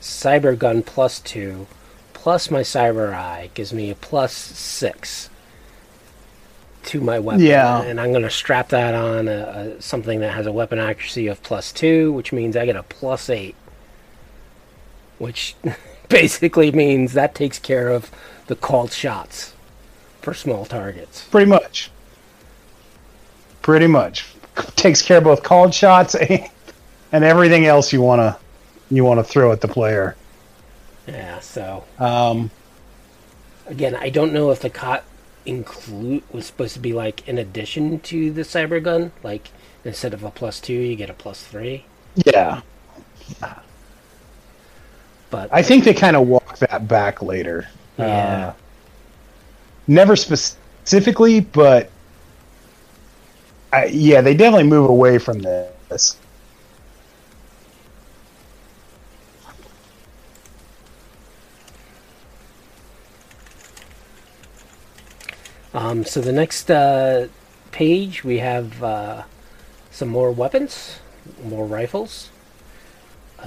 cyber 0.00 0.58
gun 0.58 0.82
plus 0.82 1.20
two, 1.20 1.66
plus 2.14 2.50
my 2.50 2.62
cyber 2.62 3.12
eye 3.12 3.50
gives 3.52 3.74
me 3.74 3.90
a 3.90 3.94
plus 3.94 4.32
six 4.32 5.28
to 6.84 7.00
my 7.00 7.18
weapon. 7.18 7.44
Yeah. 7.44 7.82
And 7.82 8.00
I'm 8.00 8.10
going 8.10 8.22
to 8.22 8.30
strap 8.30 8.68
that 8.70 8.94
on 8.94 9.28
a, 9.28 9.76
a, 9.78 9.82
something 9.82 10.20
that 10.20 10.32
has 10.32 10.46
a 10.46 10.52
weapon 10.52 10.78
accuracy 10.78 11.26
of 11.26 11.42
plus 11.42 11.72
two, 11.72 12.12
which 12.12 12.32
means 12.32 12.56
I 12.56 12.66
get 12.66 12.76
a 12.76 12.82
plus 12.82 13.30
eight. 13.30 13.54
Which 15.18 15.56
basically 16.08 16.72
means 16.72 17.12
that 17.12 17.34
takes 17.34 17.58
care 17.58 17.88
of 17.88 18.10
the 18.46 18.56
called 18.56 18.92
shots 18.92 19.54
for 20.20 20.34
small 20.34 20.64
targets. 20.64 21.24
Pretty 21.24 21.46
much. 21.50 21.90
Pretty 23.62 23.86
much 23.86 24.32
takes 24.76 25.02
care 25.02 25.18
of 25.18 25.24
both 25.24 25.42
called 25.42 25.74
shots 25.74 26.14
and, 26.14 26.48
and 27.12 27.24
everything 27.24 27.66
else 27.66 27.92
you 27.92 28.00
wanna 28.02 28.38
you 28.90 29.04
wanna 29.04 29.24
throw 29.24 29.52
at 29.52 29.60
the 29.60 29.68
player. 29.68 30.16
Yeah, 31.06 31.40
so 31.40 31.84
Um, 31.98 32.50
again, 33.66 33.96
I 33.96 34.10
don't 34.10 34.32
know 34.32 34.50
if 34.50 34.60
the 34.60 34.70
cot 34.70 35.04
include 35.46 36.22
was 36.32 36.46
supposed 36.46 36.74
to 36.74 36.80
be 36.80 36.92
like 36.92 37.26
in 37.28 37.38
addition 37.38 38.00
to 38.00 38.30
the 38.32 38.42
cyber 38.42 38.82
gun, 38.82 39.12
like 39.22 39.50
instead 39.84 40.14
of 40.14 40.22
a 40.22 40.30
plus 40.30 40.60
two, 40.60 40.72
you 40.72 40.96
get 40.96 41.10
a 41.10 41.14
plus 41.14 41.42
three. 41.44 41.84
yeah, 42.26 42.60
But 45.30 45.48
I 45.52 45.62
think 45.62 45.84
they 45.84 45.94
kind 45.94 46.14
of 46.16 46.28
walk 46.28 46.58
that 46.58 46.86
back 46.86 47.22
later. 47.22 47.66
Yeah. 47.98 48.48
Uh, 48.48 48.52
never 49.86 50.14
specifically, 50.14 51.40
but 51.40 51.90
I, 53.72 53.86
yeah, 53.86 54.20
they 54.20 54.34
definitely 54.34 54.68
move 54.68 54.90
away 54.90 55.18
from 55.18 55.38
this. 55.40 56.16
Um, 65.74 66.04
so 66.04 66.20
the 66.20 66.32
next 66.32 66.70
uh, 66.70 67.28
page 67.70 68.24
we 68.24 68.38
have 68.38 68.82
uh, 68.82 69.22
some 69.90 70.08
more 70.08 70.30
weapons, 70.30 71.00
more 71.44 71.66
rifles. 71.66 72.30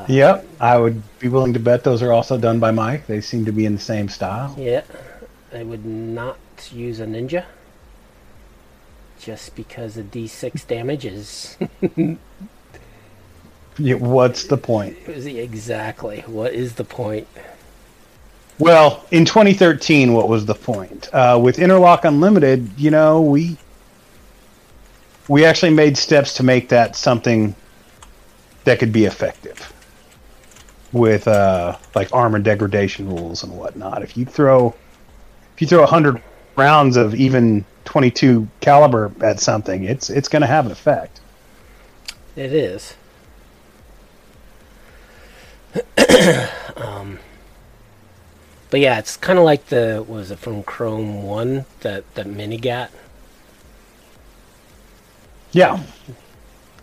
Yep, 0.09 0.45
I 0.59 0.77
would 0.77 1.01
be 1.19 1.29
willing 1.29 1.53
to 1.53 1.59
bet 1.59 1.85
those 1.85 2.01
are 2.01 2.11
also 2.11 2.37
done 2.37 2.59
by 2.59 2.71
Mike. 2.71 3.07
They 3.07 3.21
seem 3.21 3.45
to 3.45 3.53
be 3.53 3.65
in 3.65 3.75
the 3.75 3.81
same 3.81 4.09
style. 4.09 4.53
Yeah, 4.57 4.83
I 5.53 5.63
would 5.63 5.85
not 5.85 6.37
use 6.71 6.99
a 6.99 7.05
ninja. 7.05 7.45
Just 9.19 9.55
because 9.55 9.95
the 9.95 10.03
D6 10.03 10.67
damage 10.67 11.05
is 11.05 11.57
Yeah, 13.77 13.95
what's 13.95 14.45
the 14.45 14.57
point? 14.57 14.97
exactly 15.07 16.21
what 16.21 16.53
is 16.53 16.75
the 16.75 16.83
point? 16.83 17.27
Well, 18.57 19.05
in 19.11 19.25
2013, 19.25 20.13
what 20.13 20.29
was 20.29 20.45
the 20.45 20.55
point? 20.55 21.09
Uh, 21.13 21.39
with 21.41 21.59
Interlock 21.59 22.05
Unlimited, 22.05 22.69
you 22.77 22.89
know, 22.89 23.21
we 23.21 23.57
we 25.27 25.43
actually 25.43 25.73
made 25.73 25.97
steps 25.97 26.35
to 26.35 26.43
make 26.43 26.69
that 26.69 26.95
something 26.95 27.55
that 28.63 28.79
could 28.79 28.91
be 28.91 29.05
effective 29.05 29.73
with 30.91 31.27
uh, 31.27 31.77
like 31.95 32.13
armor 32.13 32.39
degradation 32.39 33.09
rules 33.09 33.43
and 33.43 33.55
whatnot. 33.57 34.01
If 34.03 34.15
you 34.15 34.25
throw 34.25 34.73
if 35.53 35.61
you 35.61 35.67
throw 35.67 35.81
100 35.81 36.21
rounds 36.55 36.95
of 36.95 37.15
even 37.15 37.65
22 37.85 38.47
caliber 38.61 39.11
at 39.21 39.39
something, 39.39 39.83
it's 39.83 40.09
it's 40.09 40.29
going 40.29 40.41
to 40.41 40.47
have 40.47 40.65
an 40.65 40.71
effect. 40.71 41.19
It 42.35 42.53
is. 42.53 42.95
um, 46.77 47.19
but 48.69 48.79
yeah, 48.79 48.99
it's 48.99 49.17
kind 49.17 49.37
of 49.39 49.45
like 49.45 49.67
the 49.67 50.03
was 50.07 50.31
it 50.31 50.39
from 50.39 50.63
Chrome 50.63 51.23
One 51.23 51.65
that 51.81 52.13
that 52.15 52.27
minigat, 52.27 52.91
Yeah, 55.51 55.79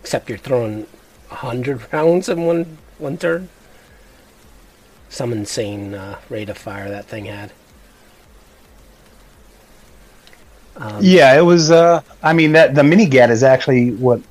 except 0.01 0.29
you're 0.29 0.37
throwing 0.37 0.87
a 1.31 1.35
hundred 1.35 1.91
rounds 1.93 2.29
in 2.29 2.45
one 2.45 2.77
one 2.97 3.17
turn. 3.17 3.49
Some 5.09 5.31
insane 5.31 5.93
uh, 5.93 6.19
rate 6.29 6.49
of 6.49 6.57
fire 6.57 6.89
that 6.89 7.07
thing 7.07 7.25
had. 7.25 7.53
Um, 10.75 11.13
Yeah, 11.13 11.37
it 11.37 11.41
was. 11.41 11.71
Uh, 11.71 12.01
I 12.21 12.33
mean, 12.33 12.51
that 12.53 12.75
the 12.75 12.83
minigat 12.83 13.29
is 13.29 13.43
actually 13.43 13.91
what 13.95 14.21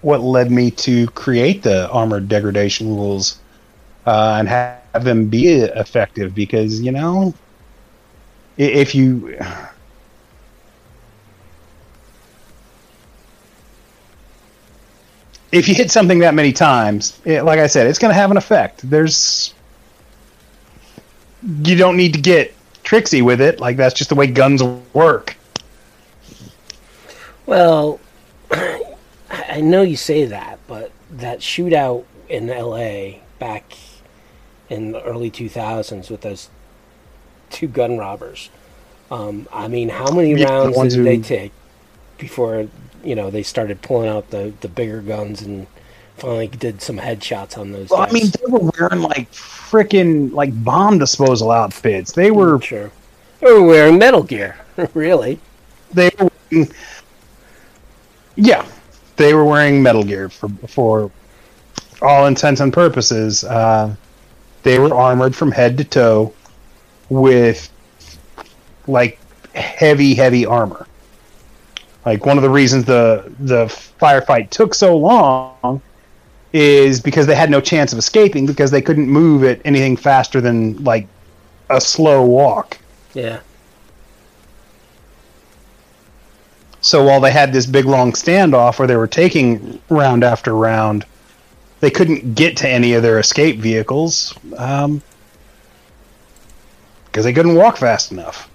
what 0.00 0.20
led 0.20 0.50
me 0.50 0.70
to 0.70 1.06
create 1.08 1.62
the 1.62 1.88
armored 1.90 2.28
degradation 2.28 2.88
rules 2.88 3.40
uh, 4.06 4.36
and 4.38 4.48
have 4.92 5.04
them 5.04 5.26
be 5.26 5.48
effective 5.48 6.34
because 6.34 6.80
you 6.80 6.92
know 6.92 7.34
if 8.56 8.94
you 8.94 9.38
if 15.52 15.68
you 15.68 15.74
hit 15.74 15.90
something 15.90 16.18
that 16.20 16.34
many 16.34 16.52
times, 16.52 17.20
it, 17.24 17.42
like 17.42 17.58
I 17.58 17.66
said, 17.66 17.86
it's 17.86 17.98
going 17.98 18.10
to 18.10 18.18
have 18.18 18.30
an 18.30 18.36
effect. 18.36 18.88
There's 18.88 19.54
you 21.64 21.76
don't 21.76 21.96
need 21.96 22.14
to 22.14 22.20
get 22.20 22.54
tricksy 22.82 23.22
with 23.22 23.40
it. 23.40 23.60
Like 23.60 23.76
that's 23.76 23.94
just 23.94 24.08
the 24.08 24.14
way 24.14 24.26
guns 24.26 24.62
work. 24.94 25.36
Well, 27.46 28.00
I 28.50 28.94
I 29.30 29.60
know 29.60 29.82
you 29.82 29.96
say 29.96 30.26
that, 30.26 30.58
but 30.66 30.90
that 31.10 31.40
shootout 31.40 32.04
in 32.28 32.48
L.A. 32.48 33.20
back 33.38 33.74
in 34.72 34.92
the 34.92 35.02
early 35.04 35.30
2000s 35.30 36.10
with 36.10 36.22
those 36.22 36.50
two 37.50 37.68
gun 37.68 37.98
robbers. 37.98 38.50
Um, 39.10 39.48
I 39.52 39.68
mean, 39.68 39.90
how 39.90 40.10
many 40.12 40.34
Yeah, 40.34 40.46
rounds 40.46 40.76
ones 40.76 40.94
did 40.94 41.04
they 41.04 41.18
take 41.18 41.54
before 42.18 42.68
you 43.04 43.16
know 43.16 43.30
they 43.30 43.42
started 43.44 43.82
pulling 43.82 44.08
out 44.10 44.30
the 44.30 44.54
the 44.60 44.68
bigger 44.68 45.02
guns 45.02 45.42
and 45.42 45.68
finally 46.16 46.48
did 46.48 46.82
some 46.82 46.98
headshots 46.98 47.58
on 47.58 47.72
those? 47.72 47.90
Well, 47.90 48.00
I 48.00 48.12
mean, 48.12 48.30
they 48.30 48.50
were 48.50 48.70
wearing 48.78 49.02
like 49.02 49.30
freaking 49.32 50.32
like 50.32 50.50
bomb 50.64 50.98
disposal 50.98 51.50
outfits. 51.50 52.12
They 52.12 52.30
were 52.30 52.60
sure. 52.60 52.92
They 53.40 53.52
were 53.52 53.62
wearing 53.64 53.98
Metal 53.98 54.22
Gear, 54.22 54.56
really. 54.94 55.42
they 55.92 56.10
were 56.18 56.30
wearing, 56.50 56.68
yeah, 58.36 58.66
they 59.16 59.34
were 59.34 59.44
wearing 59.44 59.82
Metal 59.82 60.04
Gear 60.04 60.28
for 60.28 60.48
for 60.68 61.10
all 62.02 62.26
intents 62.26 62.60
and 62.60 62.72
purposes. 62.72 63.44
Uh, 63.44 63.96
they 64.62 64.78
were 64.78 64.94
armored 64.94 65.34
from 65.34 65.52
head 65.52 65.78
to 65.78 65.84
toe 65.84 66.32
with 67.08 67.70
like 68.86 69.18
heavy, 69.54 70.14
heavy 70.14 70.46
armor. 70.46 70.86
Like 72.04 72.26
one 72.26 72.36
of 72.36 72.42
the 72.42 72.50
reasons 72.50 72.84
the 72.84 73.32
the 73.38 73.66
firefight 73.66 74.50
took 74.50 74.74
so 74.74 74.96
long 74.96 75.80
is 76.52 77.00
because 77.00 77.26
they 77.26 77.34
had 77.34 77.50
no 77.50 77.60
chance 77.60 77.92
of 77.92 77.98
escaping 77.98 78.44
because 78.44 78.70
they 78.70 78.82
couldn't 78.82 79.08
move 79.08 79.44
at 79.44 79.60
anything 79.64 79.96
faster 79.96 80.40
than 80.40 80.82
like 80.84 81.06
a 81.70 81.80
slow 81.80 82.24
walk. 82.24 82.78
Yeah. 83.14 83.40
So 86.80 87.04
while 87.04 87.20
they 87.20 87.30
had 87.30 87.52
this 87.52 87.64
big 87.64 87.84
long 87.84 88.12
standoff 88.12 88.78
where 88.78 88.88
they 88.88 88.96
were 88.96 89.06
taking 89.06 89.80
round 89.88 90.24
after 90.24 90.52
round, 90.52 91.06
they 91.82 91.90
couldn't 91.90 92.36
get 92.36 92.56
to 92.58 92.68
any 92.68 92.94
of 92.94 93.02
their 93.02 93.18
escape 93.18 93.58
vehicles 93.58 94.38
um, 94.56 95.02
because 97.06 97.24
they 97.24 97.32
couldn't 97.32 97.56
walk 97.56 97.76
fast 97.76 98.12
enough. 98.12 98.48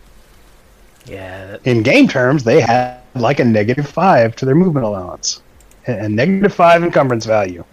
Yeah, 1.05 1.57
in 1.65 1.83
game 1.83 2.07
terms, 2.07 2.45
they 2.45 2.61
had 2.61 3.01
like 3.15 3.41
a 3.41 3.45
negative 3.45 3.87
five 3.87 4.33
to 4.37 4.45
their 4.45 4.55
movement 4.55 4.85
allowance, 4.85 5.41
and 5.85 6.15
negative 6.15 6.53
five 6.53 6.83
encumbrance 6.83 7.25
value. 7.25 7.65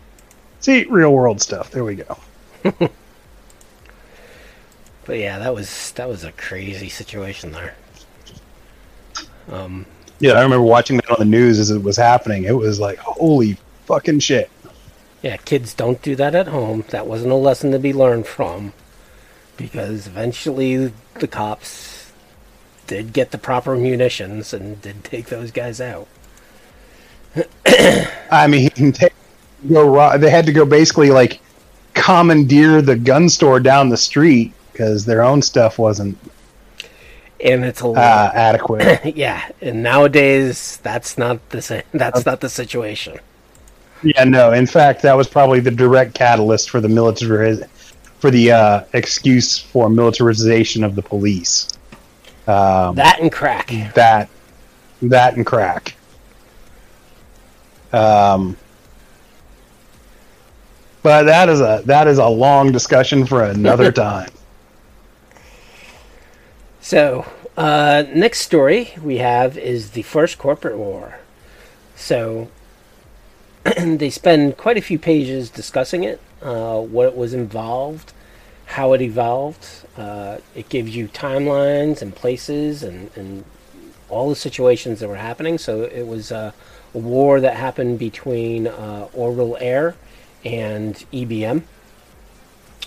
See, 0.59 0.87
real 0.91 1.13
world 1.13 1.41
stuff. 1.41 1.71
There 1.71 1.85
we 1.85 1.95
go. 1.95 2.19
but 2.63 2.91
yeah, 5.09 5.39
that 5.39 5.55
was 5.55 5.93
that 5.93 6.09
was 6.09 6.25
a 6.25 6.33
crazy 6.33 6.89
situation 6.89 7.53
there. 7.53 7.77
Um, 9.53 9.87
yeah, 10.19 10.33
I 10.33 10.43
remember 10.43 10.65
watching 10.65 10.97
that 10.97 11.11
on 11.11 11.17
the 11.21 11.25
news 11.25 11.61
as 11.61 11.71
it 11.71 11.81
was 11.81 11.97
happening. 11.97 12.43
It 12.43 12.57
was 12.57 12.81
like, 12.81 12.99
holy 12.99 13.57
fucking 13.87 14.19
shit. 14.19 14.51
Yeah, 15.25 15.39
kids 15.39 15.73
don't 15.73 16.03
do 16.03 16.15
that 16.17 16.35
at 16.35 16.49
home. 16.49 16.85
That 16.91 17.07
wasn't 17.07 17.33
a 17.33 17.37
lesson 17.37 17.73
to 17.73 17.79
be 17.79 17.95
learned 17.95 18.27
from, 18.27 18.75
because 19.57 20.07
eventually 20.07 20.93
the 21.15 21.27
cops 21.27 22.13
did 22.87 23.15
get 23.15 23.31
the 23.31 23.39
proper 23.39 23.75
munitions 23.75 24.53
and 24.53 24.83
did 24.83 25.03
take 25.03 25.29
those 25.29 25.51
guys 25.51 25.81
out. 25.81 26.09
I 28.31 28.47
mean, 28.47 28.69
go. 29.67 30.19
They 30.19 30.29
had 30.29 30.45
to 30.45 30.53
go 30.53 30.67
basically 30.67 31.09
like 31.09 31.41
commandeer 31.95 32.83
the 32.83 32.97
gun 32.97 33.31
store 33.31 33.61
down 33.61 33.89
the 33.89 33.97
street 33.97 34.53
because 34.73 35.07
their 35.07 35.23
own 35.23 35.41
stuff 35.41 35.79
wasn't 35.79 36.19
and 37.43 37.65
it's 37.65 37.81
a 37.81 37.87
uh, 37.87 38.31
adequate. 38.35 39.17
yeah, 39.17 39.49
and 39.63 39.83
nowadays 39.83 40.77
that's 40.83 41.17
not 41.17 41.49
the 41.49 41.63
same. 41.63 41.83
That's 41.93 42.27
not 42.27 42.43
the 42.43 42.51
situation. 42.51 43.21
Yeah, 44.05 44.25
no. 44.25 44.53
In 44.53 44.67
fact, 44.67 45.03
that 45.03 45.15
was 45.15 45.27
probably 45.27 45.61
the 45.61 45.71
direct 45.71 46.15
catalyst 46.15 46.69
for 46.71 46.81
the 46.81 46.89
military 46.89 47.59
for 48.19 48.31
the 48.31 48.53
uh, 48.53 48.85
excuse 48.93 49.59
for 49.59 49.89
militarization 49.89 50.85
of 50.85 50.95
the 50.95 51.03
police. 51.03 51.69
Um, 52.47 52.95
that 52.97 53.19
and 53.21 53.33
crack. 53.33 53.73
That, 53.95 54.29
that 55.03 55.37
and 55.37 55.47
crack. 55.47 55.97
Um, 57.93 58.57
but 61.03 61.25
that 61.25 61.49
is 61.49 61.61
a 61.61 61.83
that 61.85 62.07
is 62.07 62.19
a 62.19 62.27
long 62.27 62.73
discussion 62.73 63.27
for 63.27 63.45
another 63.45 63.93
time. 64.07 64.31
So, 66.81 67.27
uh, 67.57 68.05
next 68.15 68.41
story 68.41 68.93
we 69.03 69.19
have 69.19 69.57
is 69.57 69.93
the 69.93 70.03
first 70.03 70.39
corporate 70.39 70.77
war. 70.77 71.19
So, 71.97 72.49
they 73.79 74.11
spend 74.11 74.57
quite 74.57 74.77
a 74.77 74.83
few 74.83 74.99
pages 74.99 75.51
discussing 75.51 76.05
it, 76.05 76.21
uh, 76.43 76.81
what 76.81 77.07
it 77.07 77.17
was 77.17 77.33
involved, 77.33 78.13
how 78.67 78.93
it 78.93 79.01
evolved. 79.01 79.67
Uh, 79.97 80.39
it 80.55 80.69
gives 80.69 80.95
you 80.95 81.09
timelines 81.09 82.03
and 82.03 82.15
places 82.15 82.83
and, 82.83 83.11
and 83.17 83.45
all 84.09 84.29
the 84.29 84.37
situations 84.37 85.01
that 85.01 85.09
were 85.09 85.17
happening. 85.17 85.59
So, 85.59 85.83
it 85.83 86.07
was 86.07 86.31
uh, 86.31 86.53
a 86.95 86.99
war 86.99 87.41
that 87.41 87.57
happened 87.57 87.99
between 87.99 88.67
uh, 88.67 89.09
Orbital 89.13 89.57
Air 89.61 89.97
and 90.45 90.95
EBM, 91.13 91.63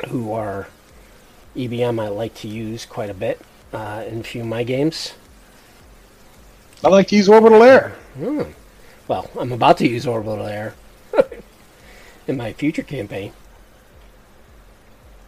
who 0.10 0.32
are 0.32 0.68
EBM 1.56 2.00
I 2.00 2.08
like 2.10 2.36
to 2.36 2.48
use 2.48 2.86
quite 2.86 3.10
a 3.10 3.16
bit 3.16 3.42
uh, 3.74 4.04
in 4.08 4.20
a 4.20 4.24
few 4.24 4.42
of 4.42 4.48
my 4.48 4.64
games. 4.64 5.16
I 6.84 6.90
like 6.90 7.08
to 7.08 7.16
use 7.16 7.28
orbital 7.28 7.64
air. 7.64 7.96
Hmm. 8.16 8.44
Well, 9.08 9.30
I'm 9.40 9.52
about 9.52 9.78
to 9.78 9.88
use 9.88 10.06
orbital 10.06 10.46
air 10.46 10.76
in 12.28 12.38
my 12.38 12.54
future 12.54 12.84
campaign. 12.84 13.32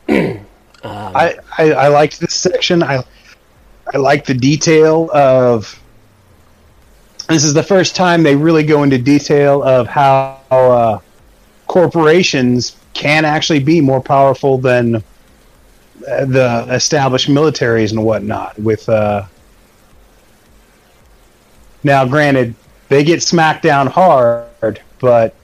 um, 0.09 0.45
I, 0.83 1.37
I 1.57 1.71
I 1.71 1.87
liked 1.87 2.19
this 2.19 2.33
section. 2.33 2.83
I 2.83 3.03
I 3.93 3.97
like 3.97 4.25
the 4.25 4.33
detail 4.33 5.09
of. 5.13 5.79
This 7.27 7.43
is 7.43 7.53
the 7.53 7.63
first 7.63 7.95
time 7.95 8.23
they 8.23 8.35
really 8.35 8.63
go 8.63 8.81
into 8.81 8.97
detail 8.97 9.61
of 9.61 9.87
how 9.87 10.39
uh, 10.49 10.99
corporations 11.67 12.75
can 12.93 13.23
actually 13.23 13.59
be 13.59 13.79
more 13.81 14.01
powerful 14.01 14.57
than 14.57 15.03
the 15.99 16.65
established 16.71 17.29
militaries 17.29 17.91
and 17.91 18.03
whatnot. 18.03 18.57
With 18.57 18.89
uh, 18.89 19.25
now, 21.83 22.05
granted, 22.05 22.55
they 22.89 23.03
get 23.03 23.23
smacked 23.23 23.63
down 23.63 23.87
hard, 23.87 24.81
but 24.99 25.35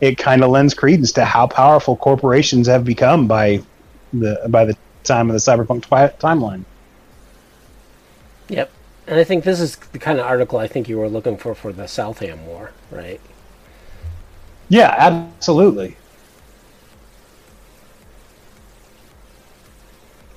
it 0.00 0.16
kind 0.16 0.44
of 0.44 0.50
lends 0.50 0.74
credence 0.74 1.12
to 1.12 1.24
how 1.24 1.46
powerful 1.46 1.96
corporations 1.96 2.66
have 2.66 2.84
become 2.84 3.26
by 3.26 3.62
the 4.12 4.40
by 4.48 4.64
the 4.64 4.76
time 5.04 5.28
of 5.28 5.34
the 5.34 5.38
cyberpunk 5.38 5.82
twi- 5.82 6.12
timeline. 6.18 6.64
Yep, 8.48 8.70
and 9.06 9.18
I 9.18 9.24
think 9.24 9.44
this 9.44 9.60
is 9.60 9.76
the 9.76 9.98
kind 9.98 10.18
of 10.18 10.26
article 10.26 10.58
I 10.58 10.66
think 10.66 10.88
you 10.88 10.98
were 10.98 11.08
looking 11.08 11.36
for 11.36 11.54
for 11.54 11.72
the 11.72 11.86
Southam 11.86 12.46
War, 12.46 12.72
right? 12.90 13.20
Yeah, 14.68 14.94
absolutely. 14.96 15.96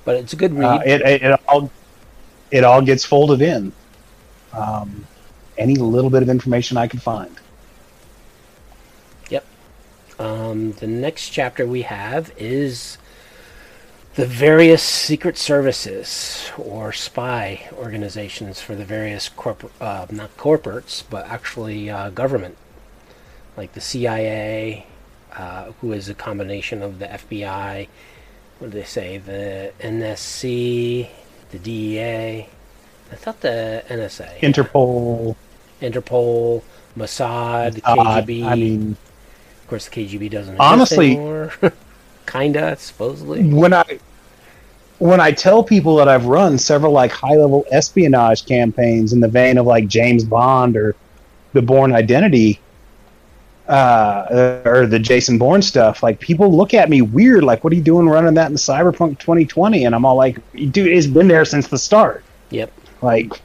but 0.04 0.16
it's 0.16 0.32
a 0.32 0.36
good 0.36 0.54
read. 0.54 0.66
Uh, 0.66 0.82
it, 0.86 1.00
it, 1.00 1.22
it, 1.22 1.40
all 1.48 1.70
it 2.50 2.64
all 2.64 2.82
gets 2.82 3.04
folded 3.04 3.42
in. 3.42 3.72
Um, 4.52 5.06
any 5.58 5.76
little 5.76 6.10
bit 6.10 6.22
of 6.22 6.28
information 6.28 6.76
I 6.76 6.86
can 6.86 7.00
find. 7.00 7.36
Yep. 9.30 9.44
Um, 10.18 10.72
the 10.72 10.86
next 10.86 11.30
chapter 11.30 11.66
we 11.66 11.82
have 11.82 12.32
is 12.36 12.98
the 14.14 14.26
various 14.26 14.82
secret 14.82 15.36
services 15.36 16.50
or 16.56 16.92
spy 16.92 17.68
organizations 17.72 18.60
for 18.60 18.74
the 18.74 18.84
various 18.84 19.28
corporate, 19.28 19.72
uh, 19.80 20.06
not 20.10 20.36
corporates, 20.36 21.02
but 21.08 21.26
actually 21.26 21.90
uh, 21.90 22.10
government, 22.10 22.56
like 23.56 23.72
the 23.72 23.80
CIA, 23.80 24.86
uh, 25.32 25.72
who 25.80 25.92
is 25.92 26.08
a 26.08 26.14
combination 26.14 26.82
of 26.82 26.98
the 27.00 27.06
FBI 27.06 27.88
what 28.58 28.70
do 28.70 28.78
they 28.78 28.84
say? 28.84 29.18
The 29.18 29.72
NSC, 29.80 31.08
the 31.50 31.58
DEA. 31.58 32.46
I 33.12 33.14
thought 33.14 33.40
the 33.40 33.84
NSA. 33.88 34.38
Interpol. 34.38 35.36
Interpol, 35.90 36.62
Mossad, 36.96 37.80
KGB. 37.82 38.44
I 38.44 38.54
mean, 38.54 38.96
of 39.62 39.68
course, 39.68 39.88
the 39.88 40.06
KGB 40.06 40.30
doesn't 40.30 40.58
honestly, 40.58 41.16
kinda 42.26 42.76
supposedly. 42.76 43.46
When 43.46 43.72
I 43.72 43.98
when 44.98 45.20
I 45.20 45.32
tell 45.32 45.62
people 45.62 45.96
that 45.96 46.08
I've 46.08 46.26
run 46.26 46.58
several 46.58 46.92
like 46.92 47.10
high 47.10 47.36
level 47.36 47.64
espionage 47.70 48.46
campaigns 48.46 49.12
in 49.12 49.20
the 49.20 49.28
vein 49.28 49.58
of 49.58 49.66
like 49.66 49.88
James 49.88 50.24
Bond 50.24 50.76
or 50.76 50.94
the 51.52 51.62
Bourne 51.62 51.92
Identity, 51.92 52.60
uh, 53.68 54.60
or 54.64 54.86
the 54.86 54.98
Jason 54.98 55.38
Bourne 55.38 55.62
stuff, 55.62 56.02
like 56.02 56.20
people 56.20 56.54
look 56.54 56.74
at 56.74 56.90
me 56.90 57.02
weird, 57.02 57.44
like, 57.44 57.64
what 57.64 57.72
are 57.72 57.76
you 57.76 57.82
doing 57.82 58.08
running 58.08 58.34
that 58.34 58.50
in 58.50 58.56
Cyberpunk 58.56 59.18
2020? 59.18 59.84
And 59.84 59.94
I'm 59.94 60.04
all 60.04 60.16
like, 60.16 60.38
dude, 60.52 60.88
it's 60.88 61.06
been 61.06 61.28
there 61.28 61.44
since 61.44 61.68
the 61.68 61.78
start. 61.78 62.24
Yep. 62.50 62.72
Like, 63.02 63.40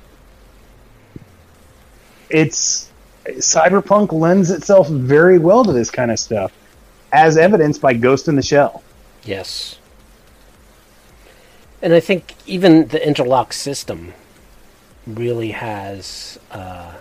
it's 2.29 2.89
Cyberpunk 3.25 4.11
lends 4.11 4.51
itself 4.51 4.89
very 4.89 5.39
well 5.39 5.63
to 5.63 5.71
this 5.71 5.91
kind 5.91 6.11
of 6.11 6.19
stuff, 6.19 6.51
as 7.11 7.37
evidenced 7.37 7.81
by 7.81 7.93
Ghost 7.93 8.27
in 8.27 8.35
the 8.35 8.41
Shell. 8.41 8.83
Yes. 9.23 9.77
And 11.81 11.93
I 11.93 11.99
think 11.99 12.35
even 12.45 12.87
the 12.87 13.05
interlock 13.05 13.53
system 13.53 14.13
really 15.07 15.51
has 15.51 16.39
uh, 16.51 16.93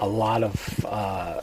a 0.00 0.08
lot 0.08 0.42
of. 0.42 0.84
Uh, 0.84 1.40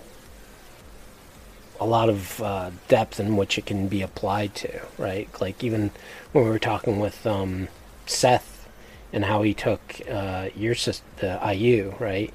a 1.79 1.83
lot 1.83 2.07
of 2.07 2.41
uh, 2.41 2.71
depth 2.87 3.19
in 3.19 3.35
which 3.35 3.57
it 3.57 3.65
can 3.65 3.89
be 3.89 4.01
applied 4.01 4.55
to, 4.55 4.81
right? 4.97 5.27
Like 5.41 5.63
even 5.65 5.91
when 6.31 6.45
we 6.45 6.49
were 6.49 6.59
talking 6.59 6.97
with 6.97 7.27
um, 7.27 7.67
Seth 8.05 8.69
and 9.11 9.25
how 9.25 9.41
he 9.41 9.53
took 9.53 9.81
uh, 10.09 10.47
your 10.55 10.75
the 10.75 11.39
IU, 11.53 11.93
right, 11.99 12.33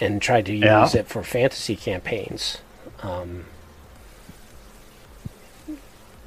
and 0.00 0.22
tried 0.22 0.46
to 0.46 0.52
use 0.52 0.64
yeah. 0.64 1.00
it 1.00 1.06
for 1.06 1.22
fantasy 1.22 1.76
campaigns. 1.76 2.58
Um, 3.02 3.44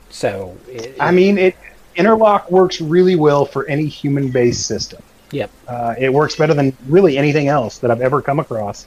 so, 0.09 0.57
it, 0.67 0.95
I 0.99 1.11
mean, 1.11 1.37
it 1.37 1.55
interlock 1.95 2.51
works 2.51 2.81
really 2.81 3.15
well 3.15 3.45
for 3.45 3.65
any 3.67 3.87
human-based 3.87 4.65
system. 4.65 5.01
Yep, 5.31 5.51
uh, 5.67 5.95
it 5.97 6.13
works 6.13 6.35
better 6.35 6.53
than 6.53 6.75
really 6.87 7.17
anything 7.17 7.47
else 7.47 7.77
that 7.79 7.91
I've 7.91 8.01
ever 8.01 8.21
come 8.21 8.39
across. 8.39 8.85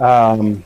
Um, 0.00 0.64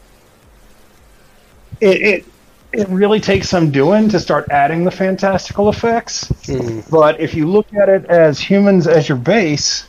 it, 1.80 2.02
it 2.02 2.24
it 2.72 2.88
really 2.88 3.20
takes 3.20 3.48
some 3.48 3.70
doing 3.70 4.08
to 4.08 4.20
start 4.20 4.46
adding 4.50 4.84
the 4.84 4.90
fantastical 4.90 5.68
effects. 5.68 6.24
Mm. 6.44 6.88
But 6.90 7.20
if 7.20 7.34
you 7.34 7.48
look 7.48 7.72
at 7.74 7.88
it 7.88 8.04
as 8.06 8.38
humans 8.38 8.86
as 8.86 9.08
your 9.08 9.18
base, 9.18 9.88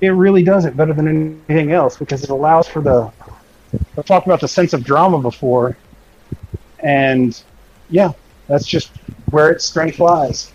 it 0.00 0.10
really 0.10 0.42
does 0.42 0.64
it 0.64 0.76
better 0.76 0.92
than 0.92 1.42
anything 1.48 1.72
else 1.72 1.96
because 1.96 2.22
it 2.22 2.30
allows 2.30 2.68
for 2.68 2.80
the. 2.80 3.10
I 3.98 4.02
talked 4.02 4.26
about 4.26 4.40
the 4.40 4.48
sense 4.48 4.72
of 4.72 4.84
drama 4.84 5.20
before, 5.20 5.76
and 6.80 7.40
yeah, 7.90 8.12
that's 8.46 8.66
just 8.66 8.90
where 9.30 9.50
its 9.50 9.64
strength 9.64 9.98
lies. 9.98 10.52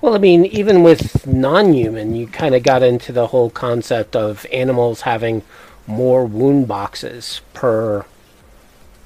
Well, 0.00 0.14
I 0.14 0.18
mean, 0.18 0.46
even 0.46 0.82
with 0.82 1.26
non-human, 1.26 2.14
you 2.14 2.28
kind 2.28 2.54
of 2.54 2.62
got 2.62 2.82
into 2.82 3.10
the 3.10 3.28
whole 3.28 3.50
concept 3.50 4.14
of 4.14 4.46
animals 4.52 5.02
having 5.02 5.42
more 5.88 6.24
wound 6.24 6.68
boxes 6.68 7.40
per 7.52 8.04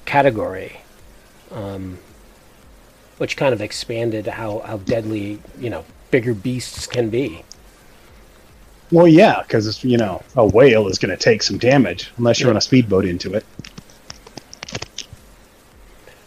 category, 0.05 0.81
um, 1.51 1.97
which 3.17 3.37
kind 3.37 3.53
of 3.53 3.61
expanded 3.61 4.27
how, 4.27 4.59
how 4.59 4.77
deadly, 4.77 5.39
you 5.57 5.69
know, 5.69 5.83
bigger 6.11 6.35
beasts 6.35 6.85
can 6.85 7.09
be. 7.09 7.43
Well, 8.91 9.07
yeah, 9.07 9.41
because 9.41 9.83
you 9.83 9.97
know 9.97 10.21
a 10.35 10.45
whale 10.45 10.87
is 10.87 10.99
going 10.99 11.15
to 11.15 11.21
take 11.21 11.41
some 11.41 11.57
damage 11.57 12.11
unless 12.17 12.39
you're 12.39 12.47
Yeah. 12.47 12.53
on 12.53 12.57
a 12.57 12.61
speedboat 12.61 13.05
into 13.05 13.33
it. 13.33 13.45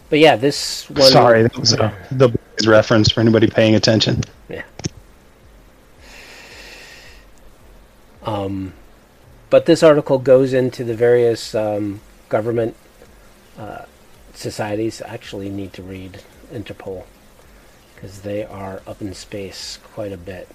But 0.08 0.18
yeah, 0.20 0.36
this 0.36 0.88
one. 0.90 1.02
Sorry, 1.02 1.42
that 1.42 1.56
was 1.56 1.72
a, 1.74 1.92
the 2.10 2.36
reference 2.66 3.10
for 3.10 3.20
anybody 3.20 3.48
paying 3.48 3.74
attention. 3.74 4.22
Yeah. 4.48 4.62
Um, 8.22 8.72
but 9.50 9.66
this 9.66 9.82
article 9.82 10.18
goes 10.18 10.52
into 10.52 10.82
the 10.84 10.94
various 10.94 11.54
um, 11.54 12.00
government 12.28 12.74
uh, 13.58 13.84
societies. 14.34 15.00
I 15.02 15.14
actually 15.14 15.48
need 15.48 15.72
to 15.74 15.82
read 15.82 16.20
Interpol 16.52 17.04
because 17.94 18.22
they 18.22 18.44
are 18.44 18.82
up 18.86 19.00
in 19.00 19.14
space 19.14 19.78
quite 19.94 20.12
a 20.12 20.16
bit, 20.16 20.48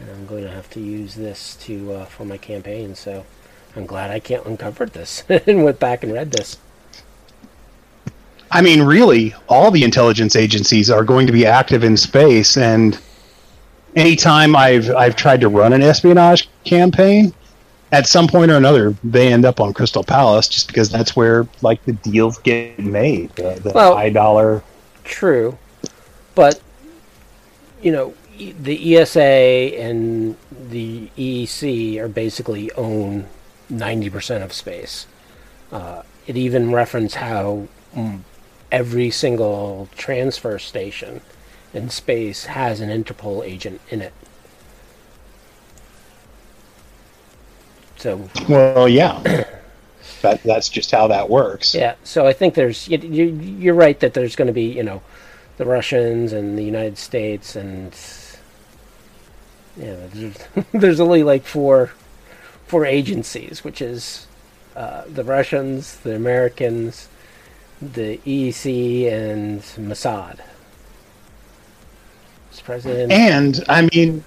and 0.00 0.10
I'm 0.10 0.26
going 0.26 0.44
to 0.44 0.50
have 0.50 0.68
to 0.70 0.80
use 0.80 1.14
this 1.14 1.56
to 1.62 1.92
uh, 1.92 2.04
for 2.06 2.24
my 2.24 2.36
campaign. 2.36 2.94
So 2.94 3.24
I'm 3.74 3.86
glad 3.86 4.10
I 4.10 4.18
can't 4.20 4.44
uncovered 4.46 4.92
this 4.92 5.24
and 5.28 5.64
went 5.64 5.78
back 5.78 6.02
and 6.02 6.12
read 6.12 6.32
this. 6.32 6.58
I 8.50 8.62
mean, 8.62 8.82
really, 8.82 9.34
all 9.48 9.70
the 9.70 9.82
intelligence 9.82 10.36
agencies 10.36 10.90
are 10.90 11.04
going 11.04 11.26
to 11.26 11.32
be 11.32 11.44
active 11.44 11.82
in 11.82 11.96
space, 11.96 12.56
and 12.56 12.98
anytime 13.96 14.54
I've 14.54 14.88
I've 14.94 15.16
tried 15.16 15.40
to 15.40 15.48
run 15.48 15.72
an 15.72 15.82
espionage 15.82 16.48
campaign, 16.64 17.34
at 17.90 18.06
some 18.06 18.28
point 18.28 18.52
or 18.52 18.56
another, 18.56 18.94
they 19.02 19.32
end 19.32 19.44
up 19.44 19.60
on 19.60 19.74
Crystal 19.74 20.04
Palace, 20.04 20.48
just 20.48 20.68
because 20.68 20.88
that's 20.88 21.16
where 21.16 21.48
like 21.60 21.84
the 21.84 21.92
deals 21.92 22.38
get 22.38 22.78
made, 22.78 23.30
the, 23.30 23.58
the 23.62 23.72
Well- 23.74 23.96
high 23.96 24.10
dollar. 24.10 24.62
True, 25.02 25.58
but 26.34 26.60
you 27.82 27.92
know 27.92 28.14
the 28.36 28.96
ESA 28.96 29.20
and 29.20 30.36
the 30.70 31.08
EEC 31.16 31.98
are 31.98 32.08
basically 32.08 32.70
own 32.72 33.26
ninety 33.68 34.10
percent 34.10 34.44
of 34.44 34.52
space. 34.52 35.06
Uh, 35.72 36.02
it 36.26 36.36
even 36.36 36.72
referenced 36.72 37.16
how 37.16 37.68
every 38.70 39.10
single 39.10 39.88
transfer 39.96 40.58
station 40.58 41.20
in 41.72 41.88
space 41.88 42.46
has 42.46 42.80
an 42.80 42.90
Interpol 42.90 43.44
agent 43.44 43.80
in 43.90 44.00
it. 44.00 44.12
So 47.96 48.28
Well, 48.48 48.88
yeah, 48.88 49.20
that 50.22 50.42
that's 50.42 50.68
just 50.68 50.90
how 50.90 51.08
that 51.08 51.30
works. 51.30 51.74
Yeah, 51.74 51.94
so 52.04 52.26
I 52.26 52.32
think 52.32 52.54
there's 52.54 52.88
you, 52.88 52.98
you, 52.98 53.24
you're 53.24 53.74
right 53.74 53.98
that 54.00 54.14
there's 54.14 54.36
going 54.36 54.46
to 54.46 54.52
be 54.52 54.64
you 54.64 54.82
know 54.82 55.02
the 55.56 55.64
Russians 55.64 56.32
and 56.32 56.58
the 56.58 56.64
United 56.64 56.98
States 56.98 57.56
and 57.56 57.94
yeah 59.76 59.96
there's, 60.12 60.36
there's 60.72 61.00
only 61.00 61.22
like 61.22 61.44
four 61.44 61.90
four 62.66 62.84
agencies, 62.84 63.64
which 63.64 63.80
is 63.80 64.26
uh, 64.74 65.04
the 65.06 65.24
Russians, 65.24 65.96
the 65.98 66.14
Americans, 66.14 67.08
the 67.80 68.18
EEC, 68.18 69.10
and 69.10 69.62
Mossad. 69.62 70.40
President. 72.64 73.12
And 73.12 73.62
I 73.68 73.88
mean, 73.94 74.24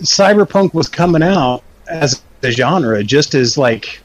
cyberpunk 0.00 0.74
was 0.74 0.88
coming 0.88 1.22
out 1.22 1.62
as 1.86 2.20
a 2.42 2.50
genre 2.50 3.04
just 3.04 3.34
as 3.34 3.56
like 3.56 4.00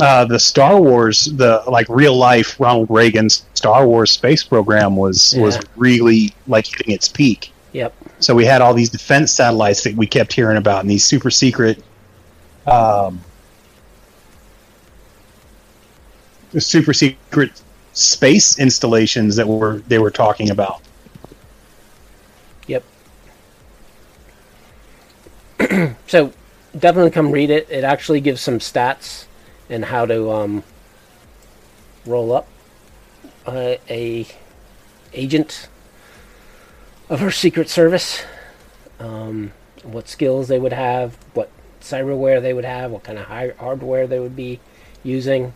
uh, 0.00 0.24
the 0.24 0.40
Star 0.40 0.80
Wars, 0.80 1.26
the 1.26 1.62
like 1.68 1.86
real 1.88 2.16
life 2.16 2.58
Ronald 2.58 2.88
Reagan's 2.90 3.44
Star 3.54 3.86
Wars 3.86 4.10
space 4.10 4.42
program 4.42 4.96
was 4.96 5.36
was 5.38 5.60
really 5.76 6.34
like 6.48 6.66
hitting 6.66 6.94
its 6.94 7.06
peak. 7.06 7.52
Yep. 7.72 7.94
So 8.18 8.34
we 8.34 8.44
had 8.44 8.62
all 8.62 8.72
these 8.74 8.88
defense 8.88 9.32
satellites 9.32 9.82
that 9.84 9.94
we 9.94 10.06
kept 10.06 10.32
hearing 10.32 10.56
about, 10.56 10.80
and 10.80 10.90
these 10.90 11.04
super 11.04 11.30
secret, 11.30 11.82
um, 12.66 13.20
super 16.58 16.94
secret 16.94 17.62
space 17.92 18.58
installations 18.58 19.36
that 19.36 19.46
were 19.46 19.78
they 19.88 19.98
were 19.98 20.10
talking 20.10 20.50
about. 20.50 20.82
Yep. 22.66 22.84
so 26.06 26.32
definitely 26.78 27.10
come 27.10 27.30
read 27.30 27.50
it. 27.50 27.68
It 27.70 27.84
actually 27.84 28.20
gives 28.20 28.40
some 28.40 28.58
stats 28.58 29.26
and 29.68 29.84
how 29.84 30.06
to 30.06 30.30
um, 30.30 30.64
roll 32.06 32.32
up 32.32 32.48
uh, 33.46 33.76
a 33.88 34.26
agent 35.12 35.68
of 37.08 37.20
her 37.20 37.30
secret 37.30 37.68
service. 37.68 38.22
Um, 38.98 39.52
what 39.82 40.08
skills 40.08 40.48
they 40.48 40.58
would 40.58 40.72
have, 40.72 41.16
what 41.34 41.50
cyberware 41.80 42.42
they 42.42 42.52
would 42.52 42.64
have, 42.64 42.90
what 42.90 43.04
kind 43.04 43.18
of 43.18 43.26
hardware 43.26 44.06
they 44.06 44.18
would 44.18 44.36
be 44.36 44.60
using. 45.02 45.52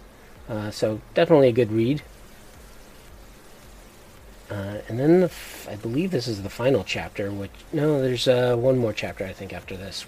Uh, 0.49 0.71
so 0.71 1.01
definitely 1.15 1.49
a 1.49 1.53
good 1.53 1.73
read. 1.73 2.03
Uh, 4.51 4.79
and 4.89 4.99
then 4.99 5.21
the 5.21 5.31
I 5.69 5.77
believe 5.77 6.11
this 6.11 6.27
is 6.27 6.43
the 6.43 6.51
final 6.51 6.83
chapter. 6.83 7.31
Which 7.31 7.53
no, 7.73 8.03
there's 8.03 8.27
uh, 8.27 8.57
one 8.57 8.79
more 8.79 8.93
chapter 8.93 9.25
I 9.25 9.33
think 9.33 9.53
after 9.53 9.77
this. 9.77 10.07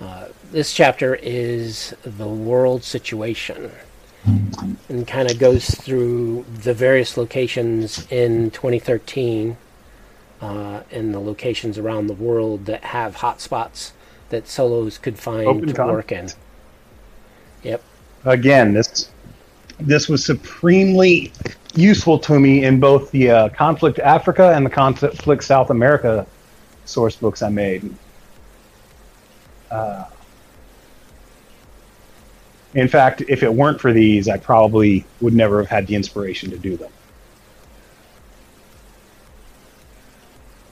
Uh, 0.00 0.28
this 0.50 0.72
chapter 0.72 1.14
is 1.14 1.94
the 2.02 2.26
world 2.26 2.84
situation, 2.84 3.70
and 4.88 5.06
kind 5.06 5.30
of 5.30 5.38
goes 5.38 5.70
through 5.70 6.44
the 6.62 6.74
various 6.74 7.16
locations 7.16 8.06
in 8.10 8.50
2013, 8.50 9.56
uh, 10.40 10.82
and 10.90 11.14
the 11.14 11.18
locations 11.18 11.78
around 11.78 12.06
the 12.06 12.14
world 12.14 12.66
that 12.66 12.84
have 12.84 13.16
hotspots 13.16 13.92
that 14.28 14.48
solos 14.48 14.98
could 14.98 15.18
find 15.18 15.46
Open 15.46 15.72
to 15.72 15.86
work 15.86 16.12
in. 16.12 16.28
Yep. 17.62 17.82
again, 18.24 18.72
this 18.72 19.10
this 19.78 20.08
was 20.08 20.24
supremely 20.24 21.32
useful 21.74 22.18
to 22.18 22.40
me 22.40 22.64
in 22.64 22.80
both 22.80 23.10
the 23.10 23.30
uh, 23.30 23.48
conflict 23.50 23.98
Africa 23.98 24.52
and 24.54 24.64
the 24.64 24.70
conflict 24.70 25.44
South 25.44 25.70
America 25.70 26.26
source 26.84 27.16
books 27.16 27.42
I 27.42 27.50
made. 27.50 27.94
Uh, 29.70 30.04
in 32.74 32.88
fact, 32.88 33.22
if 33.28 33.42
it 33.42 33.52
weren't 33.52 33.80
for 33.80 33.92
these, 33.92 34.28
I 34.28 34.36
probably 34.38 35.04
would 35.20 35.34
never 35.34 35.58
have 35.58 35.68
had 35.68 35.86
the 35.86 35.94
inspiration 35.94 36.50
to 36.50 36.58
do 36.58 36.76
them. 36.76 36.90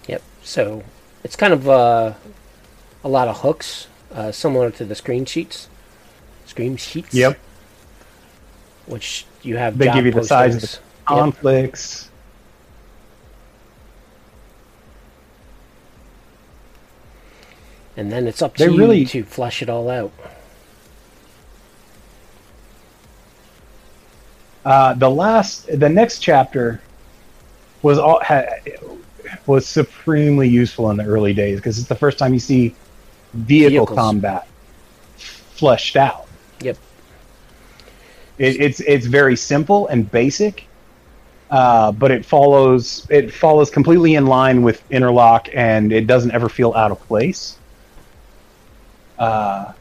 Yep. 0.06 0.22
So 0.44 0.84
it's 1.24 1.36
kind 1.36 1.52
of 1.52 1.68
uh, 1.68 2.12
a 3.02 3.08
lot 3.08 3.28
of 3.28 3.40
hooks, 3.40 3.88
uh, 4.12 4.30
similar 4.30 4.70
to 4.72 4.84
the 4.84 4.94
screamsheets. 4.94 5.66
Screen 6.46 6.76
sheets. 6.76 7.14
Yep. 7.14 7.38
Which 8.86 9.26
you 9.42 9.56
have. 9.56 9.78
They 9.78 9.90
give 9.90 10.04
you 10.04 10.12
the 10.12 10.22
size 10.22 10.54
of 10.54 10.60
the 10.60 10.66
postings. 10.66 10.80
Yep. 11.08 11.18
conflicts. 11.18 12.10
And 17.96 18.10
then 18.10 18.26
it's 18.26 18.42
up 18.42 18.56
They 18.56 18.66
to 18.66 18.72
you 18.72 18.78
really- 18.78 19.06
to 19.06 19.22
flesh 19.24 19.62
it 19.62 19.68
all 19.70 19.88
out. 19.88 20.12
Uh, 24.64 24.94
the 24.94 25.10
last, 25.10 25.66
the 25.78 25.88
next 25.88 26.20
chapter 26.20 26.80
was 27.82 27.98
all 27.98 28.20
ha, 28.24 28.42
was 29.46 29.66
supremely 29.66 30.48
useful 30.48 30.90
in 30.90 30.96
the 30.96 31.04
early 31.04 31.32
days 31.32 31.58
because 31.58 31.78
it's 31.78 31.88
the 31.88 31.94
first 31.94 32.18
time 32.18 32.32
you 32.32 32.40
see 32.40 32.74
vehicle 33.32 33.70
Vehicles. 33.70 33.98
combat 33.98 34.48
fleshed 35.16 35.96
out. 35.96 36.26
Yep. 36.60 36.76
It, 38.38 38.60
it's 38.60 38.80
it's 38.80 39.06
very 39.06 39.36
simple 39.36 39.86
and 39.88 40.10
basic, 40.10 40.66
uh, 41.50 41.92
but 41.92 42.10
it 42.10 42.24
follows 42.24 43.06
it 43.10 43.32
follows 43.32 43.70
completely 43.70 44.14
in 44.14 44.26
line 44.26 44.62
with 44.62 44.82
Interlock, 44.90 45.48
and 45.54 45.92
it 45.92 46.06
doesn't 46.06 46.32
ever 46.32 46.48
feel 46.48 46.72
out 46.74 46.90
of 46.90 47.00
place. 47.06 47.58
Uh, 49.18 49.72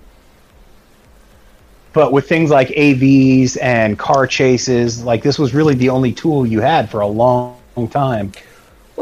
but 1.93 2.11
with 2.11 2.27
things 2.27 2.49
like 2.49 2.69
AVs 2.69 3.57
and 3.61 3.97
car 3.97 4.25
chases, 4.25 5.03
like 5.03 5.21
this 5.21 5.37
was 5.37 5.53
really 5.53 5.75
the 5.75 5.89
only 5.89 6.11
tool 6.11 6.45
you 6.45 6.59
had 6.59 6.89
for 6.89 7.01
a 7.01 7.07
long, 7.07 7.57
long 7.75 7.87
time 7.87 8.31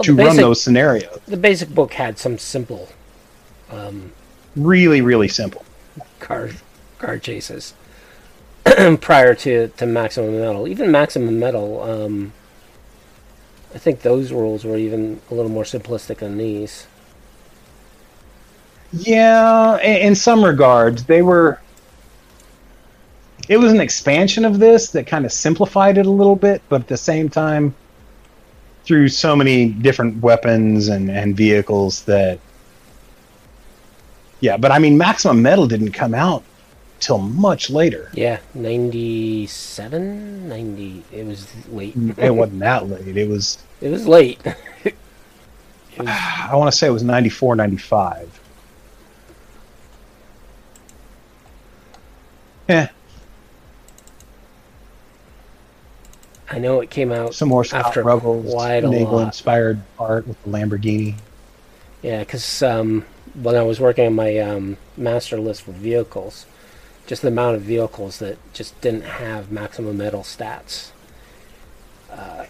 Well, 0.08 0.16
to 0.16 0.16
the 0.16 0.24
run 0.24 0.36
those 0.38 0.62
scenarios. 0.62 1.20
the 1.28 1.38
basic 1.38 1.70
book 1.70 1.94
had 1.94 2.18
some 2.18 2.38
simple 2.38 2.90
um, 3.72 4.12
Really, 4.56 5.02
really 5.02 5.28
simple. 5.28 5.64
car 6.20 6.50
car 7.00 7.18
chases 7.18 7.74
prior 9.02 9.34
to, 9.36 9.70
to 9.70 9.86
Maximum 9.86 10.40
Metal. 10.40 10.68
Even 10.68 10.92
Maximum 10.92 11.40
Metal, 11.40 11.82
um, 11.82 12.34
I 13.74 13.78
think 13.78 14.02
those 14.02 14.32
rules 14.32 14.66
were 14.66 14.78
even 14.78 15.22
a 15.32 15.34
little 15.34 15.50
more 15.52 15.64
simplistic 15.64 16.18
than 16.18 16.38
these. 16.38 16.86
Yeah, 18.94 19.80
in 19.82 20.16
some 20.16 20.44
regards, 20.44 21.06
they 21.06 21.22
were. 21.22 21.60
It 23.48 23.58
was 23.58 23.72
an 23.72 23.80
expansion 23.80 24.46
of 24.46 24.60
this 24.60 24.90
that 24.92 25.08
kind 25.08 25.26
of 25.26 25.32
simplified 25.32 25.98
it 25.98 26.06
a 26.06 26.10
little 26.12 26.36
bit, 26.36 26.62
but 26.70 26.82
at 26.82 26.88
the 26.88 26.98
same 26.98 27.30
time, 27.30 27.74
through 28.84 29.10
so 29.10 29.36
many 29.36 29.70
different 29.70 30.22
weapons 30.22 30.88
and, 30.88 31.10
and 31.10 31.36
vehicles 31.36 32.04
that. 32.04 32.40
Yeah, 34.40 34.58
but 34.58 34.72
I 34.72 34.80
mean, 34.80 34.98
Maximum 34.98 35.42
Metal 35.42 35.68
didn't 35.68 35.92
come 35.92 36.16
out 36.16 36.44
till 37.00 37.20
much 37.20 37.70
later. 37.70 38.10
Yeah, 38.14 38.40
97, 38.54 40.48
90. 40.48 41.04
It 41.12 41.26
was 41.26 41.68
late. 41.68 41.96
It 42.18 42.34
wasn't 42.34 42.60
that 42.60 42.88
late. 42.88 43.18
It 43.18 43.28
was, 43.28 43.58
It 43.82 43.90
was 43.90 44.08
late. 44.08 44.40
it 44.84 44.96
was, 45.98 46.08
I 46.08 46.56
want 46.56 46.72
to 46.72 46.78
say 46.78 46.88
it 46.88 46.92
was 46.92 47.04
94, 47.04 47.56
95. 47.56 48.40
Yeah, 52.70 52.90
I 56.52 56.60
know 56.60 56.82
it 56.82 56.90
came 56.90 57.12
out 57.12 57.34
some 57.34 57.50
more 57.50 57.64
Scott 57.64 57.86
after 57.86 58.04
Ruggels 58.04 58.52
quite 58.52 58.84
a 58.84 58.88
Nagel 58.88 59.14
lot. 59.14 59.28
inspired 59.28 59.82
art 59.98 60.28
with 60.28 60.42
the 60.44 60.50
Lamborghini. 60.50 61.16
Yeah, 62.02 62.20
because 62.20 62.62
um, 62.62 63.06
when 63.42 63.56
I 63.56 63.64
was 63.64 63.80
working 63.80 64.06
on 64.08 64.16
my 64.16 64.38
um, 64.40 64.78
master 64.98 65.40
list 65.40 65.64
for 65.64 65.72
vehicles, 65.72 66.46
just 67.08 67.22
the 67.22 67.30
amount 67.30 67.56
of 67.56 67.62
vehicles 67.62 68.20
that 68.20 68.38
just 68.54 68.80
didn't 68.82 69.04
have 69.04 69.52
maximum 69.52 69.98
metal 69.98 70.22
stats. 70.22 70.92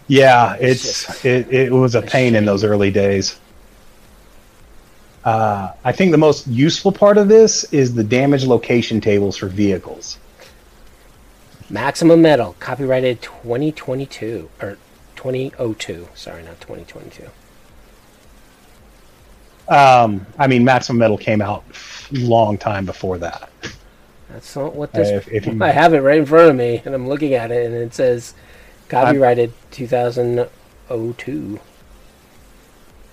Yeah, 0.08 0.56
It's 0.60 0.82
just 0.82 1.24
it, 1.24 1.52
it 1.52 1.72
was 1.72 1.94
a 1.94 2.00
a 2.00 2.02
pain 2.02 2.34
in 2.34 2.44
those 2.44 2.64
early 2.64 2.90
days. 2.90 3.38
Uh, 5.24 5.72
I 5.84 5.92
think 5.92 6.10
the 6.10 6.18
most 6.18 6.46
useful 6.48 6.90
part 6.90 7.16
of 7.16 7.28
this 7.28 7.64
is 7.72 7.94
the 7.94 8.02
damage 8.02 8.44
location 8.44 9.00
tables 9.00 9.36
for 9.36 9.46
vehicles. 9.46 10.18
Maximum 11.76 12.20
metal, 12.20 12.54
copyrighted 12.60 13.22
2022 13.22 14.50
or 14.60 14.76
2002. 15.16 16.06
Sorry, 16.14 16.42
not 16.42 16.60
2022. 16.60 17.24
Um, 19.68 20.26
I 20.38 20.48
mean, 20.48 20.64
Maximum 20.64 20.98
Metal 20.98 21.16
came 21.16 21.40
out 21.40 21.64
long 22.10 22.58
time 22.58 22.84
before 22.84 23.16
that. 23.18 23.48
That's 24.30 24.54
not 24.54 24.74
what 24.74 24.92
this. 24.92 25.10
Uh, 25.10 25.14
if- 25.14 25.28
if 25.32 25.46
you- 25.46 25.58
I 25.62 25.70
have 25.70 25.94
it 25.94 26.00
right 26.00 26.18
in 26.18 26.26
front 26.26 26.50
of 26.50 26.56
me, 26.56 26.82
and 26.84 26.94
I'm 26.94 27.08
looking 27.08 27.32
at 27.32 27.50
it, 27.50 27.64
and 27.66 27.74
it 27.74 27.94
says 27.94 28.34
copyrighted 28.90 29.52
2002. 29.70 31.58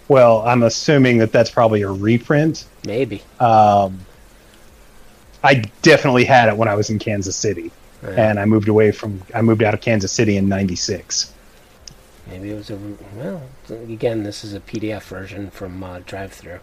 Well, 0.10 0.42
I'm 0.46 0.64
assuming 0.64 1.20
that 1.20 1.32
that's 1.32 1.52
probably 1.52 1.84
a 1.84 1.92
reprint. 1.92 2.66
Maybe. 2.86 3.22
Um, 3.40 4.00
I 5.44 5.64
definitely 5.82 6.26
had 6.26 6.50
it 6.50 6.58
when 6.58 6.68
I 6.68 6.74
was 6.76 6.90
in 6.90 7.00
Kansas 7.00 7.36
City, 7.38 7.72
Yeah. 8.04 8.30
and 8.30 8.40
I 8.40 8.46
moved 8.46 8.68
away 8.70 8.92
from. 8.92 9.22
I 9.36 9.42
moved 9.42 9.62
out 9.64 9.74
of 9.74 9.82
Kansas 9.82 10.12
City 10.12 10.38
in 10.38 10.48
'96. 10.48 11.34
Maybe 12.28 12.52
it 12.52 12.56
was 12.56 12.70
a 12.70 12.78
well. 13.16 13.42
Again, 13.70 14.24
this 14.24 14.44
is 14.44 14.54
a 14.54 14.60
PDF 14.60 15.04
version 15.04 15.50
from 15.50 15.84
uh, 15.84 16.00
drive-through. 16.06 16.60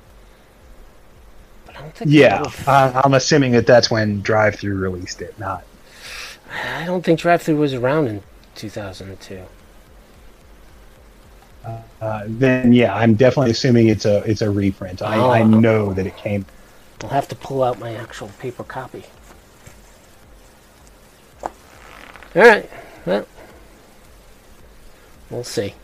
But 1.66 1.76
I 1.76 1.80
don't 1.82 1.94
think. 1.94 2.10
Yeah, 2.10 2.42
I, 2.66 3.00
I'm 3.04 3.14
assuming 3.14 3.52
that 3.52 3.66
that's 3.66 3.90
when 3.90 4.22
Drive 4.22 4.54
Through 4.56 4.78
released 4.78 5.20
it, 5.20 5.38
not 5.38 5.64
I 6.74 6.84
don't 6.86 7.04
think 7.04 7.18
drive-through 7.20 7.56
was 7.56 7.74
around 7.74 8.06
in 8.06 8.22
2002. 8.54 9.42
uh, 12.00 12.22
then 12.28 12.72
yeah, 12.72 12.94
I'm 12.94 13.14
definitely 13.14 13.50
assuming 13.50 13.88
it's 13.88 14.04
a 14.04 14.18
it's 14.22 14.40
a 14.42 14.50
reprint. 14.50 15.02
I, 15.02 15.16
I 15.18 15.40
Oh. 15.40 15.44
know 15.46 15.92
that 15.94 16.06
it 16.06 16.16
came. 16.16 16.46
I'll 17.02 17.10
have 17.10 17.28
to 17.28 17.34
pull 17.34 17.62
out 17.64 17.78
my 17.78 17.92
actual 17.94 18.28
paper 18.38 18.62
copy. 18.64 19.04
All 21.42 21.50
right. 22.44 22.70
Well, 23.04 23.26
we'll 25.30 25.44
see. 25.44 25.74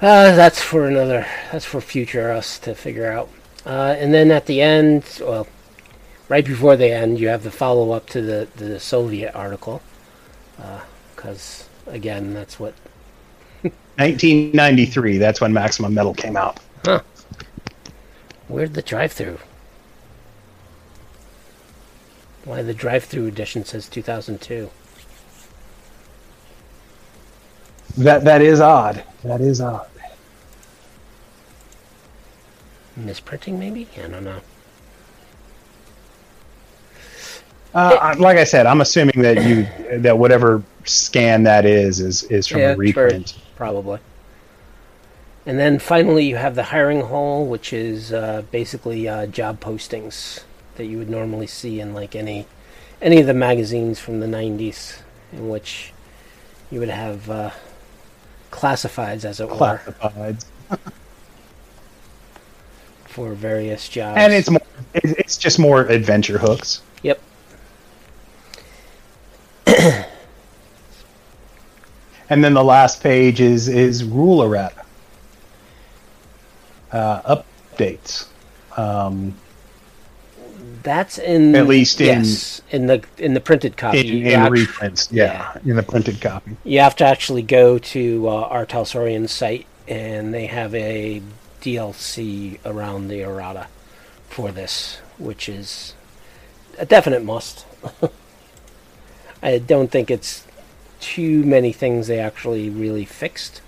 Uh, 0.00 0.36
that's 0.36 0.60
for 0.60 0.86
another. 0.86 1.26
That's 1.50 1.64
for 1.64 1.80
future 1.80 2.30
us 2.30 2.58
to 2.60 2.74
figure 2.74 3.10
out. 3.10 3.28
Uh, 3.64 3.96
and 3.98 4.12
then 4.12 4.30
at 4.30 4.46
the 4.46 4.60
end, 4.60 5.04
well, 5.20 5.46
right 6.28 6.44
before 6.44 6.76
the 6.76 6.90
end, 6.90 7.18
you 7.18 7.28
have 7.28 7.42
the 7.42 7.50
follow 7.50 7.92
up 7.92 8.06
to 8.10 8.20
the 8.20 8.48
the 8.56 8.78
Soviet 8.78 9.34
article, 9.34 9.80
because 11.16 11.68
again, 11.86 12.34
that's 12.34 12.60
what 12.60 12.74
1993. 13.62 15.18
That's 15.18 15.40
when 15.40 15.52
Maximum 15.52 15.94
Metal 15.94 16.14
came 16.14 16.36
out. 16.36 16.60
Where'd 18.48 18.74
the 18.74 18.82
drive-through? 18.82 19.38
Why 22.44 22.62
the 22.62 22.74
drive-through 22.74 23.26
edition 23.26 23.64
says 23.64 23.88
2002? 23.88 24.70
That 27.98 28.24
that 28.24 28.42
is 28.42 28.60
odd. 28.60 29.02
That 29.22 29.40
is 29.40 29.60
odd. 29.60 29.86
Misprinting, 32.98 33.58
maybe? 33.58 33.88
I 34.02 34.08
don't 34.08 34.24
know. 34.24 34.40
Uh, 37.74 37.98
I- 38.00 38.12
like 38.14 38.36
I 38.38 38.44
said, 38.44 38.66
I'm 38.66 38.80
assuming 38.80 39.20
that 39.22 39.42
you 39.44 39.66
that 39.98 40.16
whatever 40.18 40.62
scan 40.84 41.42
that 41.44 41.64
is 41.66 42.00
is 42.00 42.22
is 42.24 42.46
from 42.46 42.60
Yeah, 42.60 42.72
a 42.72 42.76
reprint. 42.76 43.28
sure. 43.30 43.38
Probably. 43.56 43.98
And 45.46 45.58
then 45.58 45.78
finally, 45.78 46.24
you 46.24 46.36
have 46.36 46.54
the 46.54 46.62
hiring 46.64 47.02
hall, 47.02 47.46
which 47.46 47.72
is 47.72 48.12
uh, 48.12 48.42
basically 48.50 49.08
uh, 49.08 49.26
job 49.26 49.60
postings 49.60 50.42
that 50.76 50.86
you 50.86 50.98
would 50.98 51.10
normally 51.10 51.46
see 51.46 51.80
in 51.80 51.94
like 51.94 52.14
any 52.16 52.46
any 53.02 53.20
of 53.20 53.26
the 53.26 53.34
magazines 53.34 53.98
from 53.98 54.20
the 54.20 54.26
90s, 54.26 55.00
in 55.32 55.48
which 55.48 55.92
you 56.70 56.78
would 56.80 56.88
have 56.88 57.28
uh, 57.28 57.50
classifieds, 58.54 59.24
as 59.24 59.40
it 59.40 59.48
were, 59.48 59.80
for 63.04 63.34
various 63.34 63.88
jobs. 63.88 64.18
And 64.18 64.32
it's 64.32 64.48
more, 64.50 64.62
it's 64.94 65.36
just 65.36 65.58
more 65.58 65.82
adventure 65.82 66.38
hooks. 66.38 66.82
Yep. 67.02 67.20
And 72.30 72.42
then 72.42 72.54
the 72.54 72.64
last 72.64 73.02
page 73.02 73.40
is 73.40 73.68
is 73.68 74.02
ruler 74.02 74.48
rep 74.48 74.86
uh, 76.90 77.36
updates. 77.76 78.28
Um, 78.76 79.34
That's 80.84 81.16
in 81.18 81.54
At 81.56 81.66
least 81.66 81.98
in- 82.00 82.06
yes, 82.06 82.60
in 82.70 82.86
the 82.86 83.02
in 83.18 83.32
the 83.34 83.40
printed 83.40 83.76
copy. 83.76 84.22
in, 84.22 84.26
in 84.26 84.52
reprints, 84.52 85.08
yeah, 85.10 85.58
in 85.64 85.76
the 85.76 85.82
printed 85.82 86.20
copy. 86.20 86.56
You 86.62 86.80
have 86.80 86.94
to 86.96 87.04
actually 87.04 87.42
go 87.42 87.78
to 87.78 88.28
uh, 88.28 88.64
Talsorian's 88.66 89.32
site, 89.32 89.66
and 89.88 90.32
they 90.34 90.44
have 90.46 90.74
a 90.74 91.22
DLC 91.62 92.58
around 92.66 93.08
the 93.08 93.22
errata 93.22 93.68
for 94.28 94.52
this, 94.52 94.98
which 95.18 95.48
is 95.48 95.94
a 96.78 96.84
definite 96.84 97.24
must. 97.24 97.64
I 99.42 99.58
don't 99.58 99.90
think 99.90 100.10
it's 100.10 100.46
too 101.00 101.44
many 101.44 101.72
things 101.72 102.06
they 102.08 102.18
actually 102.18 102.68
really 102.68 103.06
fixed. 103.06 103.62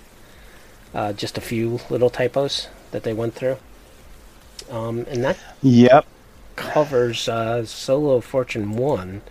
Uh, 0.93 1.13
just 1.13 1.37
a 1.37 1.41
few 1.41 1.79
little 1.89 2.09
typos 2.11 2.67
that 2.91 3.01
they 3.03 3.13
went 3.13 3.33
through. 3.33 3.57
Um, 4.69 5.05
and 5.09 5.23
that 5.23 5.37
Yep. 5.63 6.05
Covers 6.57 7.29
uh, 7.29 7.65
Solo 7.65 8.19
Fortune 8.19 8.73
One, 8.73 9.21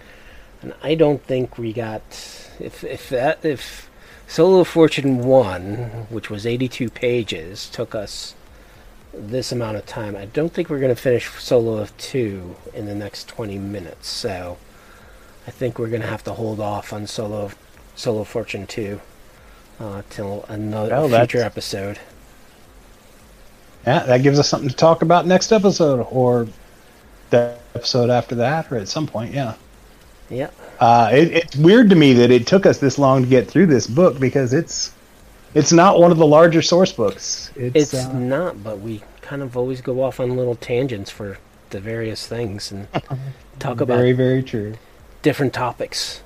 and 0.63 0.73
I 0.83 0.95
don't 0.95 1.23
think 1.23 1.59
we 1.59 1.75
got 1.75 2.03
if 2.59 2.83
if 2.83 3.11
that 3.11 3.45
if 3.45 3.91
Solo 4.27 4.65
Fortune 4.65 5.19
One, 5.19 6.07
which 6.09 6.31
was 6.31 6.47
82 6.47 6.89
pages, 6.89 7.69
took 7.69 7.95
us 7.95 8.35
this 9.13 9.53
amount 9.53 9.77
of 9.77 9.87
time. 9.87 10.17
I 10.17 10.25
don't 10.27 10.53
think 10.53 10.69
we're 10.71 10.81
going 10.81 10.95
to 10.95 11.01
finish 11.01 11.29
Solo 11.39 11.77
of 11.79 11.97
Two 11.99 12.57
in 12.73 12.87
the 12.87 12.95
next 12.95 13.29
20 13.29 13.59
minutes. 13.59 14.09
So 14.09 14.57
I 15.47 15.51
think 15.51 15.79
we're 15.79 15.89
going 15.89 16.03
to 16.03 16.09
have 16.09 16.25
to 16.25 16.33
hold 16.33 16.61
off 16.61 16.93
on 16.93 17.07
Solo 17.07 17.51
Solo 17.95 18.25
Fortune 18.25 18.67
Two 18.67 19.01
uh, 19.79 20.03
till 20.09 20.45
another 20.49 20.89
that's- 21.09 21.31
future 21.31 21.45
episode. 21.45 21.99
Yeah, 23.87 24.01
that 24.01 24.25
gives 24.25 24.41
us 24.41 24.49
something 24.49 24.69
to 24.69 24.75
talk 24.75 25.03
about 25.03 25.27
next 25.27 25.53
episode 25.53 26.05
or 26.11 26.49
the 27.31 27.57
episode 27.75 28.11
after 28.11 28.35
that 28.37 28.71
or 28.73 28.77
at 28.77 28.89
some 28.89 29.07
point, 29.07 29.33
yeah. 29.35 29.55
Yeah. 30.29 30.51
Uh, 30.81 31.11
it, 31.13 31.33
it's 31.33 31.57
weird 31.57 31.89
to 31.91 31.97
me 31.97 32.13
that 32.15 32.31
it 32.31 32.47
took 32.47 32.67
us 32.67 32.79
this 32.79 32.99
long 32.99 33.23
to 33.23 33.29
get 33.29 33.49
through 33.49 33.67
this 33.67 33.87
book 33.87 34.19
because 34.19 34.53
it's 34.53 34.93
it's 35.55 35.73
not 35.73 35.99
one 36.01 36.11
of 36.13 36.19
the 36.19 36.27
larger 36.27 36.61
source 36.63 36.93
books. 36.93 37.51
It's, 37.57 37.95
It's 37.95 37.95
uh, 37.95 38.13
not, 38.13 38.63
but 38.63 38.81
we 38.81 39.03
kind 39.23 39.43
of 39.43 39.57
always 39.57 39.81
go 39.81 40.03
off 40.03 40.21
on 40.21 40.37
little 40.37 40.57
tangents 40.57 41.11
for 41.11 41.39
the 41.71 41.81
various 41.81 42.27
things 42.27 42.71
and 42.73 42.89
talk 43.59 43.81
about 43.81 43.97
very 43.97 44.13
very 44.13 44.43
true. 44.43 44.75
different 45.23 45.53
topics 45.53 46.23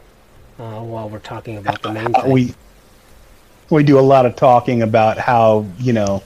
uh, 0.59 0.81
while 0.81 1.09
we're 1.09 1.19
talking 1.19 1.57
about 1.57 1.83
the 1.83 1.91
main 1.91 2.15
Uh, 2.15 2.23
thing. 2.23 2.31
we 2.33 2.55
we 3.71 3.83
do 3.85 3.99
a 3.99 4.01
lot 4.01 4.27
of 4.27 4.35
talking 4.37 4.83
about 4.83 5.17
how 5.19 5.65
you 5.79 5.93
know 5.93 6.23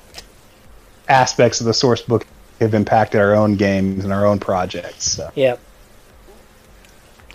aspects 1.08 1.60
of 1.60 1.66
the 1.66 1.74
source 1.74 2.00
book 2.02 2.26
have 2.60 2.74
impacted 2.74 3.20
our 3.20 3.34
own 3.34 3.56
games 3.56 4.04
and 4.04 4.12
our 4.12 4.26
own 4.26 4.38
projects. 4.38 5.04
So. 5.12 5.30
Yep. 5.34 5.60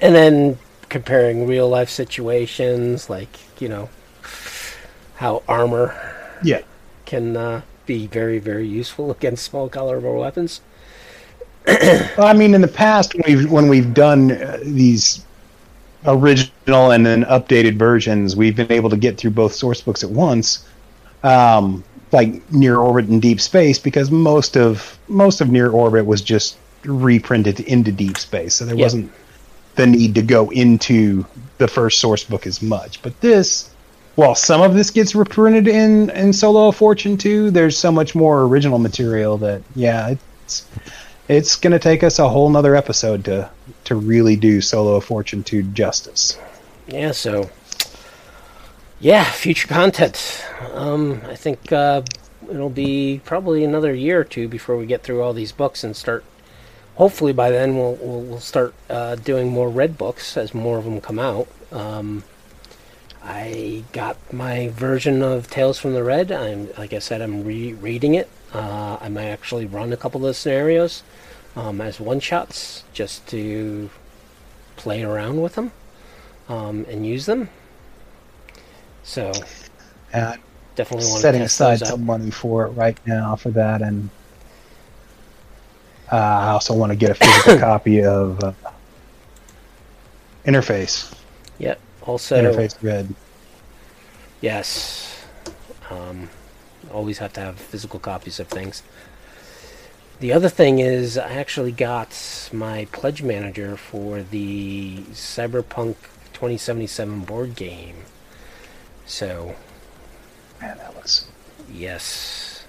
And 0.02 0.16
then 0.16 0.58
comparing 0.88 1.46
real 1.48 1.70
life 1.70 1.90
situations, 1.90 3.10
like 3.10 3.30
you 3.62 3.70
know 3.70 3.90
how 5.16 5.44
armor 5.48 5.94
Yeah. 6.44 6.62
can 7.06 7.36
uh, 7.36 7.62
be 7.86 8.08
very 8.08 8.40
very 8.40 8.68
useful 8.68 9.12
against 9.18 9.46
small 9.46 9.70
caliber 9.70 10.14
weapons. 10.14 10.62
Well, 11.68 12.26
I 12.28 12.34
mean, 12.34 12.56
in 12.56 12.62
the 12.62 12.68
past, 12.68 13.14
when 13.14 13.24
we've 13.28 13.52
when 13.52 13.68
we've 13.68 13.94
done 13.94 14.32
uh, 14.32 14.60
these 14.64 15.24
original 16.06 16.92
and 16.92 17.06
then 17.06 17.26
updated 17.26 17.76
versions, 17.78 18.36
we've 18.36 18.56
been 18.56 18.72
able 18.72 18.90
to 18.90 18.98
get 18.98 19.18
through 19.18 19.32
both 19.32 19.54
source 19.54 19.82
books 19.82 20.02
at 20.04 20.10
once, 20.10 20.66
um, 21.24 21.84
like 22.12 22.52
Near 22.52 22.78
Orbit 22.78 23.06
and 23.06 23.22
Deep 23.22 23.40
Space, 23.40 23.80
because 23.80 24.10
most 24.12 24.58
of 24.58 24.98
most 25.08 25.42
of 25.42 25.50
Near 25.50 25.70
Orbit 25.70 26.06
was 26.06 26.22
just 26.22 26.58
reprinted 26.84 27.60
into 27.62 27.92
Deep 27.92 28.18
Space, 28.18 28.56
so 28.56 28.66
there 28.66 28.76
Yeah. 28.76 28.84
wasn't 28.84 29.12
the 29.76 29.86
need 29.88 30.16
to 30.16 30.22
go 30.22 30.50
into 30.50 31.26
the 31.58 31.68
first 31.68 32.00
source 32.00 32.24
book 32.24 32.48
as 32.48 32.62
much. 32.62 33.02
But 33.02 33.20
this, 33.22 33.70
while 34.16 34.36
some 34.36 34.62
of 34.62 34.74
this 34.74 34.90
gets 34.92 35.14
reprinted 35.16 35.68
in 35.68 36.10
in 36.12 36.34
Solo 36.34 36.70
of 36.70 36.76
Fortune 36.76 37.18
too, 37.18 37.52
there's 37.52 37.78
so 37.78 37.92
much 37.92 38.16
more 38.16 38.44
original 38.44 38.80
material 38.80 39.38
that 39.38 39.62
yeah, 39.76 40.16
it's 40.44 40.64
it's 41.28 41.56
going 41.56 41.74
to 41.74 41.80
take 41.80 42.04
us 42.04 42.18
a 42.18 42.28
whole 42.28 42.50
nother 42.50 42.76
episode 42.76 43.24
to 43.26 43.50
to 43.86 43.96
really 43.96 44.36
do 44.36 44.62
Solo 44.62 44.96
of 44.96 45.06
Fortune 45.06 45.44
2 45.44 45.64
justice. 45.64 46.38
Yeah, 46.88 47.12
so 47.12 47.50
yeah, 49.00 49.24
future 49.24 49.68
content. 49.68 50.46
Um, 50.74 51.22
I 51.26 51.36
think 51.36 51.72
uh, 51.72 52.02
it'll 52.50 52.70
be 52.70 53.22
probably 53.24 53.64
another 53.64 53.94
year 53.94 54.20
or 54.20 54.24
two 54.24 54.48
before 54.48 54.76
we 54.78 54.86
get 54.86 55.04
through 55.04 55.22
all 55.22 55.34
these 55.34 55.52
books 55.52 55.84
and 55.84 55.96
start. 55.96 56.26
Hopefully, 56.96 57.32
by 57.32 57.50
then 57.50 57.78
we'll 57.78 57.96
we'll, 57.96 58.22
we'll 58.22 58.40
start 58.40 58.74
uh, 58.90 59.16
doing 59.16 59.50
more 59.50 59.70
red 59.70 59.98
books 59.98 60.36
as 60.36 60.54
more 60.54 60.78
of 60.78 60.84
them 60.84 61.00
come 61.00 61.20
out. 61.20 61.48
Um, 61.72 62.24
I 63.24 63.84
got 63.94 64.34
my 64.34 64.70
version 64.70 65.22
of 65.22 65.50
Tales 65.50 65.80
from 65.80 65.94
the 65.94 66.04
Red. 66.04 66.32
I'm 66.32 66.70
like 66.78 66.94
I 66.94 67.00
said, 67.00 67.22
I'm 67.22 67.46
rereading 67.46 68.16
it. 68.16 68.30
Uh, 68.54 68.98
I 69.00 69.08
might 69.10 69.28
actually 69.28 69.66
run 69.66 69.94
a 69.94 69.98
couple 69.98 70.22
of 70.22 70.28
the 70.28 70.34
scenarios 70.34 71.04
um, 71.56 71.80
as 71.80 72.00
one 72.00 72.20
shots 72.20 72.84
just 72.94 73.28
to 73.28 73.90
play 74.76 75.04
around 75.04 75.42
with 75.42 75.56
them 75.56 75.72
um, 76.50 76.86
and 76.90 77.06
use 77.06 77.26
them. 77.26 77.50
So 79.04 79.32
Uh, 80.14 80.36
definitely 80.76 81.08
want 81.10 81.22
setting 81.22 81.42
aside 81.42 81.80
some 81.80 82.06
money 82.06 82.32
for 82.32 82.66
it 82.66 82.70
right 82.70 82.98
now 83.06 83.36
for 83.36 83.50
that, 83.52 83.82
and 83.82 84.10
uh, 86.12 86.16
I 86.16 86.50
also 86.50 86.74
want 86.74 86.92
to 86.92 86.96
get 86.96 87.12
a 87.12 87.16
physical 87.16 87.58
copy 87.70 88.04
of 88.04 88.44
uh, 88.44 88.54
Interface. 90.46 91.14
Yep. 91.60 91.80
Also, 92.04 92.36
Interface 92.42 92.76
Red. 92.82 93.14
yes. 94.42 95.26
Um, 95.92 96.30
always 96.92 97.18
have 97.20 97.34
to 97.34 97.40
have 97.42 97.60
physical 97.60 98.00
copies 98.00 98.40
of 98.40 98.48
things. 98.48 98.82
The 100.20 100.34
other 100.34 100.50
thing 100.50 100.80
is, 100.80 101.18
I 101.18 101.32
actually 101.34 101.72
got 101.72 102.50
my 102.52 102.86
pledge 102.92 103.22
manager 103.24 103.78
for 103.78 104.22
the 104.22 104.98
Cyberpunk 105.12 105.96
2077 106.34 107.22
board 107.22 107.56
game. 107.56 107.98
So, 109.10 109.56
Man, 110.62 110.78
that 110.78 110.96
looks. 110.96 111.26
yes. 111.68 112.64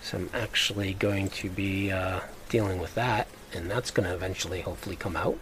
So, 0.00 0.16
I'm 0.16 0.30
actually 0.32 0.94
going 0.94 1.28
to 1.28 1.50
be 1.50 1.92
uh, 1.92 2.20
dealing 2.48 2.80
with 2.80 2.94
that, 2.94 3.28
and 3.52 3.70
that's 3.70 3.90
going 3.90 4.08
to 4.08 4.14
eventually 4.14 4.62
hopefully 4.62 4.96
come 4.96 5.16
out. 5.16 5.38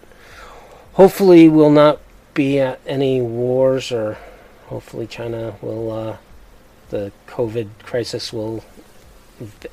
Hopefully, 0.95 1.49
we'll 1.49 1.71
not 1.71 2.01
be 2.35 2.59
at 2.59 2.81
any 2.85 3.21
wars, 3.23 3.93
or 3.93 4.19
hopefully, 4.67 5.07
China 5.07 5.55
will, 5.63 5.93
uh, 5.93 6.17
the 6.91 7.13
COVID 7.29 7.69
crisis 7.85 8.33
will 8.33 8.65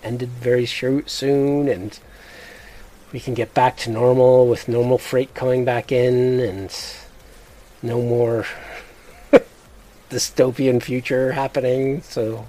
ended 0.04 0.30
very 0.30 0.68
soon, 0.68 1.68
and 1.68 2.00
we 3.12 3.20
can 3.20 3.34
get 3.34 3.56
back 3.56 3.78
to 3.78 3.90
normal 3.90 4.48
with 4.48 4.68
normal 4.68 5.00
freight 5.00 5.34
coming 5.34 5.66
back 5.66 5.92
in, 5.92 6.40
and 6.40 6.72
no 7.82 8.00
more 8.00 8.46
dystopian 10.16 10.82
future 10.82 11.34
happening. 11.34 12.02
So 12.02 12.48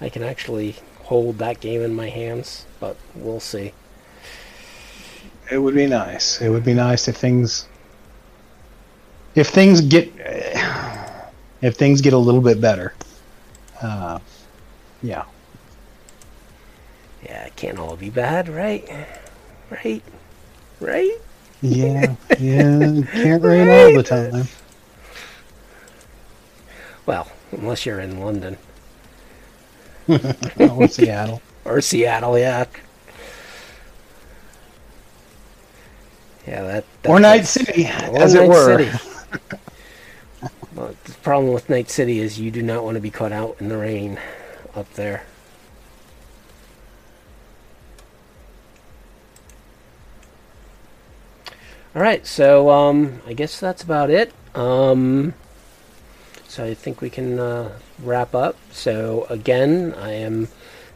I 0.00 0.08
can 0.08 0.22
actually 0.22 0.76
hold 1.04 1.38
that 1.38 1.60
game 1.60 1.80
in 1.80 1.94
my 1.94 2.08
hands, 2.08 2.66
but 2.80 2.96
we'll 3.14 3.40
see. 3.40 3.72
It 5.50 5.58
would 5.58 5.74
be 5.74 5.86
nice. 5.86 6.40
It 6.42 6.50
would 6.50 6.64
be 6.64 6.74
nice 6.74 7.08
if 7.08 7.16
things. 7.16 7.66
If 9.34 9.48
things 9.48 9.80
get. 9.80 10.12
If 11.60 11.76
things 11.76 12.00
get 12.00 12.12
a 12.12 12.18
little 12.18 12.40
bit 12.40 12.60
better. 12.60 12.94
Uh, 13.82 14.18
yeah. 15.02 15.24
Yeah, 17.24 17.46
it 17.46 17.56
can't 17.56 17.78
all 17.78 17.96
be 17.96 18.10
bad, 18.10 18.48
right? 18.48 18.88
Right? 19.70 20.02
Right? 20.80 21.18
Yeah. 21.62 22.14
Yeah. 22.38 23.02
Can't 23.12 23.42
rain 23.42 23.68
all 23.68 23.94
the 23.94 24.04
time. 24.04 24.46
Well, 27.08 27.26
unless 27.52 27.86
you're 27.86 28.00
in 28.00 28.20
London 28.20 28.58
or 30.58 30.88
Seattle. 30.88 31.40
or 31.64 31.80
Seattle, 31.80 32.38
yeah. 32.38 32.66
Yeah, 36.46 36.62
that. 36.64 36.84
that 37.02 37.08
Or 37.08 37.18
Night 37.18 37.46
City, 37.46 37.86
as 37.86 38.34
it 38.34 38.46
were. 38.46 38.92
Well, 40.74 40.94
the 41.04 41.12
problem 41.22 41.52
with 41.54 41.68
Night 41.68 41.90
City 41.90 42.20
is 42.20 42.38
you 42.38 42.52
do 42.52 42.62
not 42.62 42.84
want 42.84 42.94
to 42.96 43.00
be 43.00 43.10
caught 43.10 43.32
out 43.32 43.56
in 43.58 43.68
the 43.68 43.76
rain 43.76 44.20
up 44.76 44.92
there. 44.92 45.24
All 51.96 52.02
right, 52.02 52.24
so 52.24 52.70
um, 52.70 53.22
I 53.26 53.32
guess 53.32 53.58
that's 53.58 53.82
about 53.82 54.10
it. 54.10 54.32
Um, 54.54 55.34
so 56.58 56.64
I 56.64 56.74
think 56.74 57.00
we 57.00 57.08
can 57.08 57.38
uh, 57.38 57.78
wrap 58.02 58.34
up. 58.34 58.56
So 58.72 59.28
again, 59.30 59.94
I 59.96 60.10
am 60.14 60.48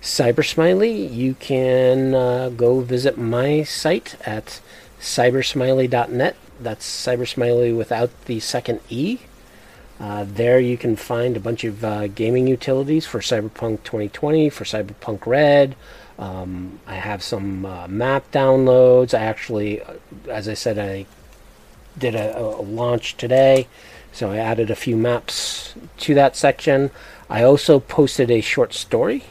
Cyber 0.03 0.45
Smiley. 0.45 1.07
You 1.07 1.35
can 1.35 2.17
uh, 2.17 2.49
go 2.49 2.81
visit 2.81 3.17
my 3.17 3.63
site 3.63 4.17
at 4.27 4.61
cybersmiley.net. 4.99 6.35
That's 6.59 6.85
Cyber 6.85 7.29
Smiley 7.29 7.73
without 7.73 8.11
the 8.25 8.41
second 8.41 8.81
E. 8.91 9.19
Uh, 10.01 10.27
there 10.27 10.59
you 10.59 10.77
can 10.77 10.97
find 10.97 11.37
a 11.37 11.41
bunch 11.41 11.63
of 11.63 11.85
uh, 11.85 12.09
gaming 12.09 12.49
utilities 12.49 13.07
for 13.07 13.21
Cyberpunk 13.21 13.85
2020, 13.85 14.51
for 14.51 14.65
Cyberpunk 14.65 15.25
Red. 15.27 15.77
Um, 16.19 16.81
I 16.89 16.97
have 16.97 17.23
some 17.23 17.65
uh, 17.65 17.87
map 17.87 18.29
downloads. 18.33 19.17
I 19.17 19.23
actually, 19.23 19.81
uh, 19.81 19.95
as 20.29 20.49
I 20.49 20.55
said, 20.55 20.77
I 20.81 21.07
did 21.97 22.17
a, 22.17 22.37
a 22.37 22.63
launch 22.63 23.17
today, 23.17 23.69
so 24.13 24.31
I 24.31 24.37
added 24.37 24.71
a 24.71 24.77
few 24.77 24.97
maps 24.97 25.75
to 25.99 26.15
that 26.15 26.37
section. 26.37 26.91
I 27.31 27.43
also 27.43 27.81
posted 27.81 28.31
a 28.31 28.41
short 28.41 28.75
story 28.75 29.25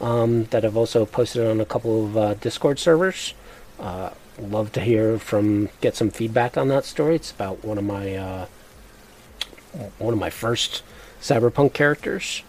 um, 0.00 0.44
that 0.46 0.64
I've 0.64 0.76
also 0.76 1.06
posted 1.06 1.46
on 1.46 1.60
a 1.60 1.64
couple 1.64 2.04
of 2.04 2.16
uh, 2.16 2.34
Discord 2.34 2.78
servers. 2.78 3.34
Uh, 3.78 4.10
love 4.38 4.72
to 4.72 4.80
hear 4.80 5.18
from, 5.18 5.68
get 5.80 5.96
some 5.96 6.10
feedback 6.10 6.56
on 6.56 6.68
that 6.68 6.84
story. 6.84 7.14
It's 7.16 7.30
about 7.30 7.64
one 7.64 7.78
of 7.78 7.84
my 7.84 8.14
uh, 8.14 8.46
one 9.98 10.12
of 10.12 10.18
my 10.18 10.30
first 10.30 10.82
cyberpunk 11.20 11.72
characters, 11.72 12.42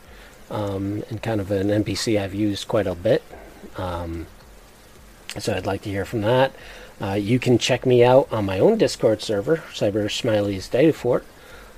um, 0.49 1.03
and 1.09 1.21
kind 1.21 1.41
of 1.41 1.51
an 1.51 1.67
NPC 1.67 2.19
I've 2.19 2.33
used 2.33 2.67
quite 2.67 2.87
a 2.87 2.95
bit. 2.95 3.23
Um, 3.77 4.27
so 5.37 5.53
I'd 5.53 5.65
like 5.65 5.81
to 5.83 5.89
hear 5.89 6.05
from 6.05 6.21
that. 6.21 6.53
Uh, 7.01 7.13
you 7.13 7.39
can 7.39 7.57
check 7.57 7.85
me 7.85 8.03
out 8.03 8.27
on 8.31 8.45
my 8.45 8.59
own 8.59 8.77
Discord 8.77 9.21
server, 9.21 9.57
Cyber 9.73 10.11
Smiley's 10.11 10.67
Data 10.67 10.93
Fort. 10.93 11.25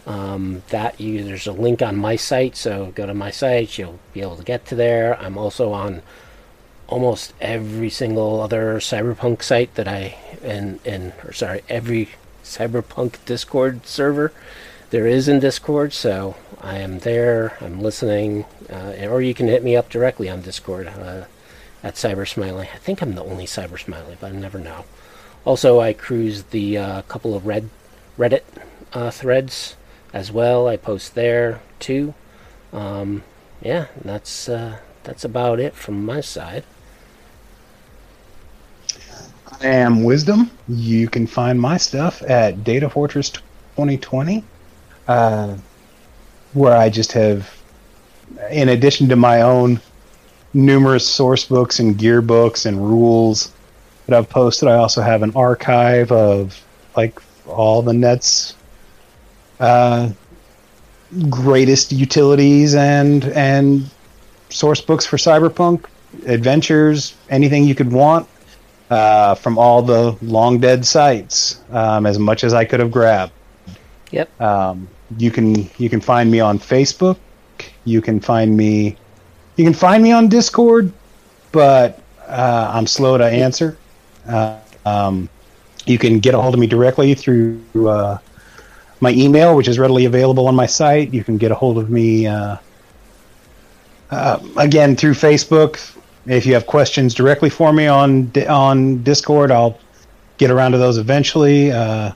Um, 0.05 0.63
that 0.69 0.99
you 0.99 1.23
there's 1.23 1.45
a 1.45 1.51
link 1.51 1.81
on 1.81 1.95
my 1.95 2.15
site, 2.15 2.55
so 2.55 2.91
go 2.95 3.05
to 3.05 3.13
my 3.13 3.29
site. 3.29 3.77
You'll 3.77 3.99
be 4.13 4.21
able 4.21 4.37
to 4.37 4.43
get 4.43 4.65
to 4.67 4.75
there. 4.75 5.19
I'm 5.19 5.37
also 5.37 5.73
on 5.73 6.01
almost 6.87 7.33
every 7.39 7.89
single 7.89 8.41
other 8.41 8.79
cyberpunk 8.79 9.43
site 9.43 9.75
that 9.75 9.87
I 9.87 10.17
and 10.43 10.79
and 10.85 11.13
or 11.23 11.33
sorry 11.33 11.61
every 11.69 12.09
cyberpunk 12.43 13.23
Discord 13.25 13.85
server 13.85 14.33
there 14.91 15.07
is 15.07 15.27
in 15.27 15.39
Discord. 15.39 15.93
So 15.93 16.35
I 16.61 16.77
am 16.77 16.99
there. 16.99 17.57
I'm 17.61 17.81
listening, 17.81 18.45
uh, 18.69 18.93
or 19.07 19.21
you 19.21 19.33
can 19.33 19.47
hit 19.47 19.63
me 19.63 19.75
up 19.75 19.89
directly 19.89 20.29
on 20.29 20.41
Discord 20.41 20.87
uh, 20.87 21.25
at 21.81 21.95
Cyber 21.95 22.27
Smiley. 22.27 22.69
I 22.73 22.77
think 22.77 23.01
I'm 23.01 23.15
the 23.15 23.23
only 23.23 23.45
Cyber 23.45 23.79
Smiley, 23.79 24.17
but 24.19 24.31
I 24.31 24.35
never 24.35 24.59
know. 24.59 24.85
Also, 25.43 25.79
I 25.79 25.93
cruise 25.93 26.43
the 26.43 26.77
uh, 26.77 27.01
couple 27.03 27.35
of 27.35 27.47
red 27.47 27.69
Reddit 28.17 28.43
uh, 28.93 29.09
threads 29.09 29.75
as 30.13 30.31
well. 30.31 30.67
I 30.67 30.77
post 30.77 31.15
there 31.15 31.61
too. 31.79 32.13
Um, 32.73 33.23
yeah, 33.61 33.87
that's 34.03 34.49
uh, 34.49 34.79
that's 35.03 35.23
about 35.23 35.59
it 35.59 35.75
from 35.75 36.05
my 36.05 36.21
side. 36.21 36.63
I 39.61 39.67
am 39.67 40.03
Wisdom. 40.03 40.49
You 40.67 41.07
can 41.07 41.27
find 41.27 41.59
my 41.59 41.77
stuff 41.77 42.23
at 42.23 42.63
Data 42.63 42.89
Fortress 42.89 43.29
2020, 43.29 44.43
uh, 45.07 45.55
where 46.53 46.75
I 46.75 46.89
just 46.89 47.11
have, 47.11 47.53
in 48.49 48.69
addition 48.69 49.07
to 49.09 49.15
my 49.15 49.41
own 49.41 49.79
numerous 50.53 51.07
source 51.07 51.45
books 51.45 51.79
and 51.79 51.97
gear 51.97 52.21
books 52.21 52.65
and 52.65 52.83
rules 52.83 53.51
that 54.07 54.17
I've 54.17 54.29
posted, 54.29 54.67
I 54.67 54.75
also 54.75 55.01
have 55.01 55.21
an 55.21 55.31
archive 55.35 56.11
of 56.11 56.59
like 56.95 57.21
all 57.47 57.81
the 57.81 57.93
net's 57.93 58.55
uh, 59.61 60.09
greatest 61.29 61.91
utilities 61.91 62.75
and 62.75 63.25
and 63.25 63.89
source 64.49 64.81
books 64.81 65.05
for 65.05 65.17
Cyberpunk 65.17 65.85
adventures, 66.25 67.15
anything 67.29 67.63
you 67.63 67.75
could 67.75 67.91
want 67.91 68.27
uh, 68.89 69.35
from 69.35 69.57
all 69.57 69.81
the 69.81 70.17
long 70.21 70.59
dead 70.59 70.85
sites, 70.85 71.61
um, 71.71 72.05
as 72.05 72.19
much 72.19 72.43
as 72.43 72.53
I 72.53 72.65
could 72.65 72.79
have 72.79 72.91
grabbed. 72.91 73.31
Yep. 74.11 74.41
Um, 74.41 74.87
you 75.17 75.31
can 75.31 75.69
you 75.77 75.89
can 75.89 76.01
find 76.01 76.29
me 76.29 76.39
on 76.39 76.59
Facebook. 76.59 77.17
You 77.85 78.01
can 78.01 78.19
find 78.19 78.57
me 78.57 78.97
you 79.55 79.63
can 79.63 79.73
find 79.73 80.01
me 80.01 80.11
on 80.11 80.27
Discord, 80.27 80.91
but 81.51 82.01
uh, 82.27 82.71
I'm 82.73 82.87
slow 82.87 83.17
to 83.17 83.25
answer. 83.25 83.77
Uh, 84.27 84.57
um, 84.85 85.29
you 85.85 85.97
can 85.97 86.19
get 86.19 86.33
a 86.33 86.41
hold 86.41 86.53
of 86.53 86.59
me 86.59 86.67
directly 86.67 87.13
through 87.13 87.61
uh, 87.87 88.17
my 89.01 89.11
email, 89.11 89.55
which 89.55 89.67
is 89.67 89.77
readily 89.77 90.05
available 90.05 90.47
on 90.47 90.55
my 90.55 90.67
site. 90.67 91.13
You 91.13 91.23
can 91.23 91.37
get 91.37 91.51
a 91.51 91.55
hold 91.55 91.77
of 91.77 91.89
me 91.89 92.27
uh, 92.27 92.57
uh, 94.11 94.39
again 94.57 94.95
through 94.95 95.13
Facebook. 95.13 95.97
If 96.27 96.45
you 96.45 96.53
have 96.53 96.67
questions 96.67 97.13
directly 97.13 97.49
for 97.49 97.73
me 97.73 97.87
on 97.87 98.31
on 98.47 99.03
Discord, 99.03 99.51
I'll 99.51 99.77
get 100.37 100.51
around 100.51 100.73
to 100.73 100.77
those 100.77 100.97
eventually. 100.97 101.71
Uh, 101.71 102.11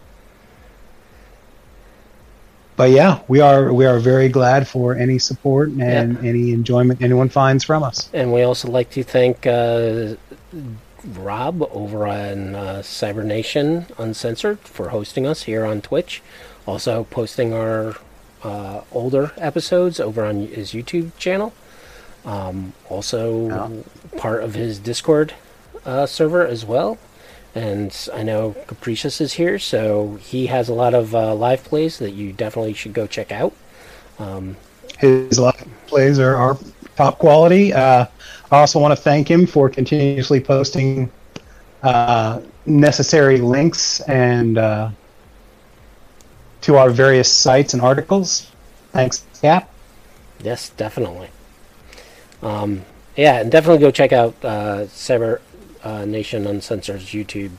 but 2.76 2.92
yeah, 2.92 3.22
we 3.28 3.40
are 3.40 3.74
we 3.74 3.86
are 3.86 4.00
very 4.00 4.30
glad 4.30 4.68
for 4.68 4.96
any 4.96 5.18
support 5.18 5.70
and 5.70 6.18
any 6.20 6.52
enjoyment 6.52 7.02
anyone 7.02 7.30
finds 7.30 7.64
from 7.64 7.84
us. 7.84 8.10
And 8.14 8.32
we 8.32 8.44
also 8.44 8.70
like 8.70 8.92
to 8.92 9.04
thank 9.04 9.48
uh, 9.48 10.16
Rob 11.04 11.64
over 11.72 12.06
on 12.06 12.56
uh, 12.56 12.82
Cyber 12.84 13.24
Nation 13.24 13.88
Uncensored 13.98 14.60
for 14.60 14.90
hosting 14.90 15.26
us 15.26 15.44
here 15.44 15.66
on 15.66 15.82
Twitch. 15.82 16.22
Also 16.66 17.04
posting 17.06 17.54
our 17.54 17.96
uh, 18.44 18.82
older 18.92 19.32
episodes 19.38 20.00
over 20.00 20.26
on 20.26 20.48
his 20.48 20.72
YouTube 20.72 21.16
channel. 21.18 21.54
Um, 22.26 22.74
also 22.90 23.48
Yeah. 23.50 24.20
part 24.20 24.44
of 24.44 24.56
his 24.56 24.80
Discord 24.80 25.34
uh, 25.86 26.06
server 26.06 26.46
as 26.46 26.66
well. 26.66 26.98
And 27.54 27.96
I 28.14 28.24
know 28.24 28.56
Capricious 28.68 29.22
is 29.22 29.34
here, 29.34 29.58
so 29.60 30.18
he 30.22 30.48
has 30.48 30.68
a 30.68 30.74
lot 30.74 30.94
of 30.94 31.16
uh, 31.16 31.34
live 31.36 31.64
plays 31.64 32.00
that 32.00 32.12
you 32.12 32.34
definitely 32.34 32.74
should 32.74 32.94
go 32.94 33.08
check 33.08 33.32
out. 33.32 33.54
Um, 34.20 34.58
His 35.00 35.40
live 35.40 35.66
plays 35.88 36.20
are, 36.20 36.36
are 36.36 36.58
top 36.98 37.18
quality. 37.20 37.72
Uh, 37.74 38.08
I 38.52 38.60
also 38.60 38.80
want 38.80 38.92
to 38.92 39.02
thank 39.02 39.30
him 39.30 39.48
for 39.48 39.70
continuously 39.70 40.40
posting 40.42 41.10
uh, 41.84 42.42
necessary 42.66 43.38
links 43.38 44.02
and 44.02 44.58
uh, 44.58 44.90
to 46.66 46.78
our 46.78 46.90
various 46.90 47.32
sites 47.32 47.74
and 47.74 47.82
articles. 47.82 48.52
Thanks, 48.92 49.24
Cap. 49.40 49.70
Yes, 50.42 50.70
definitely. 50.70 51.30
Um, 52.42 52.86
yeah, 53.16 53.40
and 53.40 53.52
definitely 53.52 53.80
go 53.80 53.92
check 53.92 54.12
out 54.12 54.34
uh, 54.44 54.86
Cyber 54.86 55.42
uh, 55.84 56.06
Nation 56.06 56.48
Uncensored's 56.48 57.06
YouTube. 57.06 57.52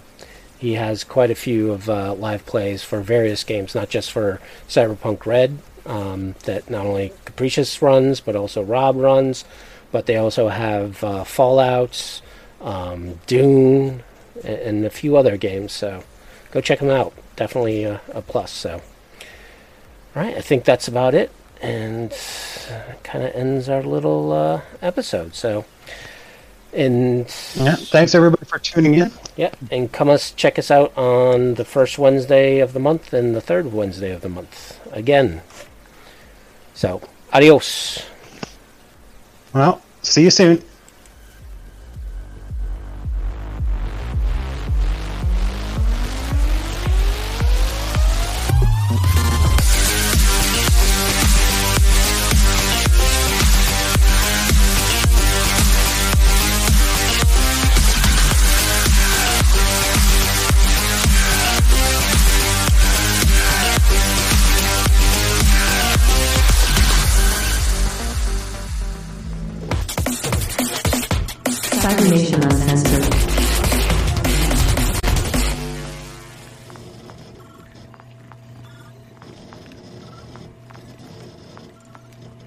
He 0.58 0.72
has 0.74 1.04
quite 1.04 1.30
a 1.30 1.36
few 1.36 1.70
of 1.70 1.88
uh, 1.88 2.14
live 2.14 2.44
plays 2.46 2.82
for 2.82 3.00
various 3.00 3.44
games, 3.44 3.76
not 3.76 3.90
just 3.90 4.10
for 4.10 4.40
Cyberpunk 4.68 5.24
Red, 5.24 5.58
um, 5.84 6.34
that 6.44 6.68
not 6.68 6.84
only 6.84 7.12
Capricious 7.24 7.80
runs, 7.80 8.20
but 8.20 8.34
also 8.34 8.60
Rob 8.62 8.96
runs. 8.96 9.44
But 9.92 10.06
they 10.06 10.16
also 10.16 10.48
have 10.48 11.04
uh, 11.04 11.22
Fallouts, 11.22 12.22
um, 12.60 13.20
Dune, 13.28 14.02
and, 14.42 14.58
and 14.58 14.84
a 14.84 14.90
few 14.90 15.16
other 15.16 15.36
games. 15.36 15.72
So 15.72 16.02
go 16.50 16.60
check 16.60 16.80
them 16.80 16.90
out. 16.90 17.14
Definitely 17.36 17.84
a, 17.84 18.00
a 18.12 18.20
plus. 18.20 18.50
So, 18.50 18.82
right, 20.22 20.36
I 20.36 20.40
think 20.40 20.64
that's 20.64 20.88
about 20.88 21.14
it 21.14 21.30
and 21.62 22.10
kind 23.02 23.24
of 23.24 23.34
ends 23.34 23.68
our 23.68 23.82
little 23.82 24.32
uh, 24.32 24.60
episode. 24.82 25.34
So, 25.34 25.64
and 26.72 27.20
Yeah, 27.54 27.76
thanks 27.76 28.14
everybody 28.14 28.44
for 28.44 28.58
tuning 28.58 28.94
in. 28.94 29.10
yeah, 29.36 29.54
and 29.70 29.90
come 29.90 30.08
us 30.10 30.32
check 30.32 30.58
us 30.58 30.70
out 30.70 30.96
on 30.98 31.54
the 31.54 31.64
first 31.64 31.98
Wednesday 31.98 32.58
of 32.58 32.72
the 32.72 32.80
month 32.80 33.12
and 33.12 33.34
the 33.34 33.40
third 33.40 33.72
Wednesday 33.72 34.12
of 34.12 34.20
the 34.20 34.28
month 34.28 34.78
again. 34.92 35.40
So, 36.74 37.00
adios. 37.32 38.04
Well, 39.54 39.80
see 40.02 40.24
you 40.24 40.30
soon. 40.30 40.62